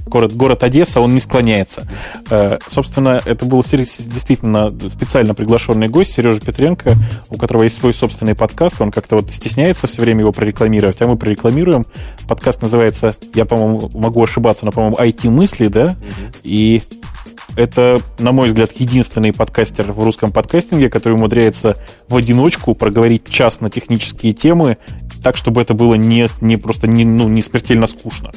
Город, 0.06 0.34
город 0.34 0.62
Одесса, 0.62 1.00
он 1.00 1.14
не 1.14 1.20
склоняется. 1.20 1.88
Э, 2.30 2.58
собственно, 2.66 3.22
это 3.24 3.46
был 3.46 3.62
действительно 3.62 4.70
специально 4.88 5.34
приглашенный 5.34 5.88
гость 5.88 6.12
Сережа 6.12 6.40
Петренко, 6.40 6.96
у 7.28 7.36
которого 7.36 7.64
есть 7.64 7.78
свой 7.78 7.94
собственный 7.94 8.34
подкаст. 8.34 8.80
Он 8.80 8.90
как-то 8.90 9.16
вот 9.16 9.30
стесняется 9.30 9.86
все 9.86 10.00
время 10.00 10.20
его 10.20 10.32
прорекламировать, 10.32 11.00
а 11.00 11.06
мы 11.06 11.16
прорекламируем. 11.16 11.86
Подкаст 12.28 12.62
называется, 12.62 13.14
я, 13.34 13.44
по-моему, 13.44 13.90
могу 13.94 14.22
ошибаться, 14.22 14.64
но, 14.64 14.72
по-моему, 14.72 14.96
IT-мысли, 14.96 15.68
да? 15.68 15.96
И 16.42 16.82
это, 17.56 18.00
на 18.18 18.32
мой 18.32 18.48
взгляд, 18.48 18.72
единственный 18.76 19.32
подкастер 19.32 19.92
в 19.92 20.02
русском 20.02 20.32
подкастинге, 20.32 20.90
который 20.90 21.14
умудряется 21.14 21.76
в 22.08 22.16
одиночку 22.16 22.74
проговорить 22.74 23.28
час 23.28 23.60
на 23.60 23.70
технические 23.70 24.32
темы 24.32 24.78
так, 25.22 25.36
чтобы 25.36 25.60
это 25.60 25.74
было 25.74 25.94
не, 25.94 26.28
не 26.40 26.56
просто 26.56 26.86
не, 26.86 27.04
ну, 27.04 27.28
не 27.28 27.42
смертельно 27.42 27.86
скучно. 27.86 28.32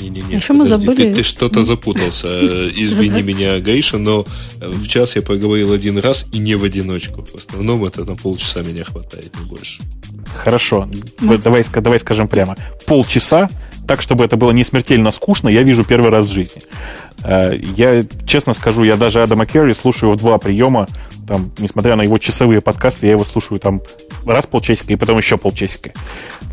Не-не-не, 0.00 0.36
еще 0.36 0.52
мы 0.52 0.66
забыли... 0.66 0.94
ты, 0.94 1.14
ты 1.14 1.22
что-то 1.24 1.64
запутался. 1.64 2.28
Извини 2.76 3.22
меня, 3.22 3.58
Гаиша, 3.58 3.98
но 3.98 4.24
в 4.60 4.86
час 4.86 5.16
я 5.16 5.22
поговорил 5.22 5.72
один 5.72 5.98
раз 5.98 6.26
и 6.32 6.38
не 6.38 6.54
в 6.54 6.62
одиночку. 6.62 7.24
В 7.24 7.34
основном 7.34 7.84
это 7.84 8.04
на 8.04 8.14
полчаса 8.14 8.62
меня 8.62 8.84
хватает, 8.84 9.34
не 9.40 9.46
больше. 9.46 9.82
Хорошо, 10.38 10.88
давай, 11.20 11.64
давай 11.64 11.98
скажем 11.98 12.28
прямо. 12.28 12.56
Полчаса, 12.86 13.48
так, 13.88 14.02
чтобы 14.02 14.24
это 14.24 14.36
было 14.36 14.50
не 14.50 14.64
смертельно 14.64 15.10
скучно, 15.10 15.48
я 15.48 15.62
вижу 15.62 15.82
первый 15.82 16.10
раз 16.10 16.26
в 16.26 16.32
жизни. 16.32 16.62
Э, 17.24 17.58
я, 17.76 18.04
честно 18.26 18.52
скажу, 18.52 18.84
я 18.84 18.96
даже 18.96 19.22
Адама 19.22 19.46
Керри 19.46 19.72
слушаю 19.72 20.12
в 20.12 20.16
два 20.16 20.38
приема, 20.38 20.86
там, 21.26 21.50
несмотря 21.58 21.96
на 21.96 22.02
его 22.02 22.18
часовые 22.18 22.60
подкасты, 22.60 23.06
я 23.06 23.12
его 23.12 23.24
слушаю 23.24 23.58
там 23.58 23.82
раз 24.26 24.46
полчасика 24.46 24.92
и 24.92 24.96
потом 24.96 25.18
еще 25.18 25.38
полчасика. 25.38 25.92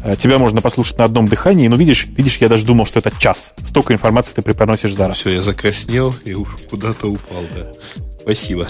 Э, 0.04 0.16
тебя 0.16 0.38
можно 0.38 0.62
послушать 0.62 0.98
на 0.98 1.06
одном 1.06 1.28
дыхании, 1.28 1.68
но 1.68 1.76
видишь, 1.76 2.08
видишь, 2.08 2.38
я 2.38 2.48
даже 2.48 2.66
думал, 2.66 2.86
что 2.86 3.00
это 3.00 3.12
час. 3.20 3.54
Столько 3.64 3.94
информации 3.94 4.34
ты 4.34 4.42
преподносишь 4.42 4.94
за 4.94 5.10
раз. 5.10 5.18
Все, 5.18 5.32
я 5.32 5.42
закраснел 5.42 6.16
и 6.24 6.34
уж 6.34 6.48
куда-то 6.70 7.08
упал, 7.08 7.44
да. 7.54 7.72
Спасибо. 8.22 8.68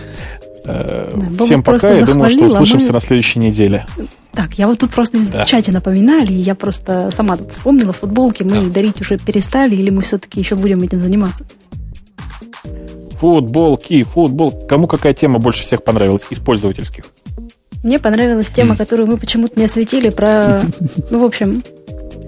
Э, 0.65 1.11
да, 1.15 1.43
Всем 1.43 1.63
пока, 1.63 1.93
я 1.93 2.05
думаю, 2.05 2.31
что 2.31 2.45
услышимся 2.45 2.87
мы... 2.87 2.93
на 2.93 2.99
следующей 2.99 3.39
неделе. 3.39 3.85
Так, 4.33 4.55
я 4.55 4.67
вот 4.67 4.79
тут 4.79 4.91
просто 4.91 5.17
да. 5.19 5.45
в 5.45 5.47
чате 5.47 5.71
напоминали, 5.71 6.33
и 6.33 6.37
я 6.37 6.55
просто 6.55 7.11
сама 7.15 7.37
тут 7.37 7.51
вспомнила, 7.51 7.93
футболки 7.93 8.43
мы 8.43 8.61
да. 8.61 8.69
дарить 8.69 8.99
уже 8.99 9.17
перестали, 9.17 9.75
или 9.75 9.89
мы 9.89 10.01
все-таки 10.01 10.39
еще 10.39 10.55
будем 10.55 10.81
этим 10.81 10.99
заниматься? 10.99 11.45
Футболки, 13.19 14.03
футбол. 14.03 14.51
Кому 14.67 14.87
какая 14.87 15.13
тема 15.13 15.39
больше 15.39 15.63
всех 15.63 15.83
понравилась 15.83 16.27
из 16.29 16.39
пользовательских? 16.39 17.05
Мне 17.83 17.99
понравилась 17.99 18.47
тема, 18.47 18.75
которую 18.75 19.07
мы 19.07 19.17
почему-то 19.17 19.59
не 19.59 19.65
осветили, 19.65 20.09
про, 20.09 20.63
ну, 21.11 21.19
в 21.19 21.23
общем, 21.23 21.63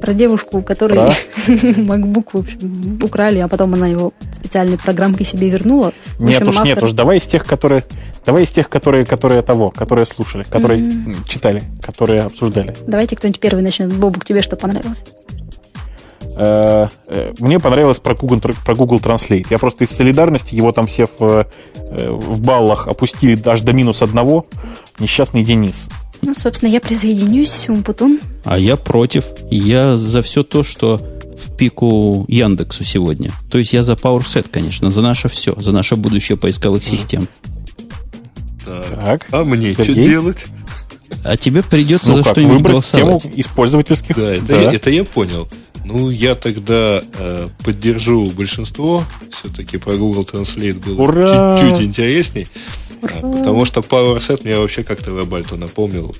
про 0.02 0.14
девушку, 0.14 0.62
которой 0.62 0.96
про? 0.96 1.14
MacBook, 1.48 2.30
в 2.34 2.40
общем, 2.40 3.00
украли, 3.04 3.40
а 3.40 3.48
потом 3.48 3.74
она 3.74 3.88
его 3.88 4.14
специальной 4.34 4.78
программкой 4.78 5.26
себе 5.26 5.50
вернула. 5.50 5.94
Нет 6.20 6.42
общем, 6.42 6.50
уж, 6.50 6.56
автор... 6.56 6.68
нет 6.68 6.84
уж, 6.84 6.92
давай 6.94 7.18
из 7.18 7.28
тех, 7.28 7.46
которые, 7.46 7.84
давай 8.26 8.44
из 8.44 8.50
тех, 8.50 8.70
которые, 8.70 9.06
которые 9.06 9.42
того, 9.42 9.72
которые 9.72 10.06
слушали, 10.06 10.44
которые 10.44 10.82
mm-hmm. 10.82 11.16
читали, 11.28 11.64
которые 11.82 12.22
обсуждали. 12.22 12.76
Давайте 12.86 13.16
кто-нибудь 13.16 13.40
первый 13.40 13.64
начнет. 13.64 13.94
Бобук, 13.94 14.26
тебе 14.26 14.42
что 14.42 14.56
понравилось? 14.56 15.04
Э, 16.38 16.88
э, 17.08 17.34
мне 17.40 17.60
понравилось 17.60 18.00
про 18.00 18.14
Google, 18.14 18.40
про 18.40 18.76
Google 18.76 18.98
Translate. 18.98 19.48
Я 19.50 19.58
просто 19.58 19.86
из 19.86 19.90
солидарности 19.90 20.54
его 20.54 20.72
там 20.72 20.86
все 20.86 21.08
в, 21.18 21.48
э, 21.76 22.12
в 22.12 22.42
баллах 22.42 22.88
опустили 22.88 23.42
аж 23.48 23.62
до 23.62 23.74
минус 23.74 24.02
одного. 24.02 24.46
Несчастный 25.00 25.44
Денис. 25.44 25.90
Ну, 26.22 26.34
собственно, 26.36 26.70
я 26.70 26.80
присоединюсь, 26.80 27.70
Умпутун. 27.70 28.20
А 28.44 28.58
я 28.58 28.76
против. 28.76 29.26
Я 29.50 29.98
за 29.98 30.22
все 30.22 30.44
то, 30.44 30.64
что 30.64 31.02
в 31.38 31.56
пику 31.56 32.26
Яндексу 32.28 32.84
сегодня. 32.84 33.32
То 33.50 33.58
есть 33.58 33.74
я 33.74 33.84
за 33.84 33.94
PowerSet, 33.94 34.48
конечно, 34.52 34.92
за 34.92 35.02
наше 35.02 35.30
все, 35.30 35.56
за 35.60 35.72
наше 35.72 35.96
будущее 35.96 36.38
поисковых 36.38 36.84
систем. 36.84 37.28
Так. 38.66 39.28
А 39.32 39.44
мне 39.44 39.74
Сергей? 39.74 39.84
что 39.84 39.94
делать? 39.94 40.46
А 41.24 41.38
тебе 41.38 41.64
придется 41.64 42.10
ну, 42.10 42.18
за 42.18 42.24
что-нибудь 42.24 42.62
голосовать. 42.62 43.22
тему 43.22 43.34
использовательских. 43.36 44.16
Да, 44.16 44.36
это, 44.36 44.46
да. 44.46 44.62
Я, 44.62 44.74
это 44.74 44.90
я 44.90 45.04
понял. 45.04 45.48
Ну, 45.86 46.10
я 46.10 46.36
тогда 46.36 47.02
э, 47.18 47.48
поддержу 47.64 48.30
большинство. 48.32 49.06
Все-таки 49.32 49.78
про 49.78 49.96
Google 49.96 50.24
Translate 50.24 50.84
было 50.84 51.58
чуть-чуть 51.58 51.86
интересней. 51.86 52.48
Ура! 53.02 53.16
Потому 53.16 53.66
что 53.66 53.82
PowerSet 53.82 54.44
мне 54.44 54.58
вообще 54.58 54.84
как-то 54.84 55.12
Вебальту 55.12 55.58
напомнил. 55.58 56.16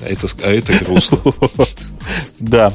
А 0.00 0.06
это, 0.06 0.28
а 0.42 0.50
это 0.50 0.72
грустно. 0.84 1.20
Да. 2.38 2.72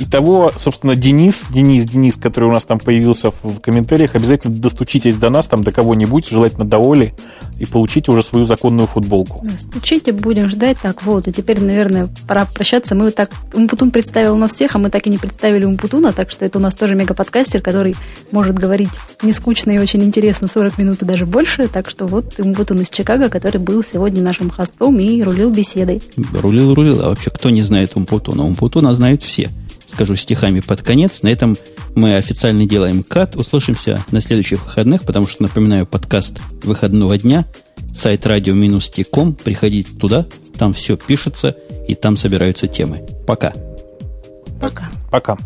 Итого, 0.00 0.52
собственно, 0.56 0.94
Денис, 0.94 1.44
Денис, 1.50 1.84
Денис, 1.84 2.16
который 2.16 2.48
у 2.48 2.52
нас 2.52 2.64
там 2.64 2.78
появился 2.78 3.32
в 3.42 3.58
комментариях, 3.58 4.14
обязательно 4.14 4.54
достучитесь 4.54 5.16
до 5.16 5.28
нас, 5.28 5.48
там, 5.48 5.64
до 5.64 5.72
кого-нибудь, 5.72 6.28
желательно 6.28 6.64
до 6.64 6.78
Оли, 6.78 7.14
и 7.58 7.66
получите 7.66 8.12
уже 8.12 8.22
свою 8.22 8.44
законную 8.44 8.86
футболку. 8.86 9.44
Стучите, 9.58 10.12
будем 10.12 10.48
ждать. 10.50 10.78
Так, 10.80 11.02
вот, 11.02 11.26
и 11.26 11.32
теперь, 11.32 11.60
наверное, 11.60 12.08
пора 12.28 12.44
прощаться. 12.44 12.94
Мы 12.94 13.10
так... 13.10 13.30
Умпутун 13.52 13.90
представил 13.90 14.36
нас 14.36 14.52
всех, 14.52 14.76
а 14.76 14.78
мы 14.78 14.90
так 14.90 15.06
и 15.08 15.10
не 15.10 15.18
представили 15.18 15.64
Умпутуна, 15.64 16.12
так 16.12 16.30
что 16.30 16.44
это 16.44 16.58
у 16.58 16.60
нас 16.60 16.76
тоже 16.76 16.94
мегаподкастер, 16.94 17.60
который 17.60 17.96
может 18.30 18.56
говорить 18.56 18.90
не 19.22 19.32
скучно 19.32 19.72
и 19.72 19.78
очень 19.78 20.02
интересно 20.04 20.46
40 20.46 20.78
минут 20.78 21.02
и 21.02 21.04
даже 21.04 21.26
больше. 21.26 21.66
Так 21.66 21.90
что 21.90 22.06
вот 22.06 22.38
Умпутун 22.38 22.82
из 22.82 22.90
Чикаго, 22.90 23.28
который 23.28 23.60
был 23.60 23.82
сегодня 23.82 24.22
нашим 24.22 24.48
хостом 24.48 25.00
и 25.00 25.20
рулил 25.22 25.50
беседой. 25.50 26.00
Рулил, 26.32 26.72
рулил. 26.74 27.00
А 27.02 27.08
вообще, 27.08 27.30
кто 27.30 27.50
не 27.50 27.62
знает 27.62 27.96
Умпутуна? 27.96 28.44
Умпутуна 28.68 28.94
знают 28.94 29.22
все 29.22 29.48
скажу 29.86 30.14
стихами 30.14 30.60
под 30.60 30.82
конец. 30.82 31.22
На 31.22 31.28
этом 31.28 31.56
мы 31.94 32.16
официально 32.16 32.66
делаем 32.66 33.02
кат. 33.02 33.34
Услышимся 33.34 34.04
на 34.10 34.20
следующих 34.20 34.62
выходных, 34.62 35.04
потому 35.04 35.26
что, 35.26 35.42
напоминаю, 35.42 35.86
подкаст 35.86 36.38
выходного 36.62 37.16
дня, 37.16 37.46
сайт 37.94 38.26
radio-t.com. 38.26 39.36
Приходите 39.36 39.94
туда, 39.96 40.26
там 40.58 40.74
все 40.74 40.98
пишется, 40.98 41.56
и 41.88 41.94
там 41.94 42.18
собираются 42.18 42.66
темы. 42.66 43.06
Пока. 43.26 43.54
Пока. 44.60 44.90
Пока. 45.10 45.38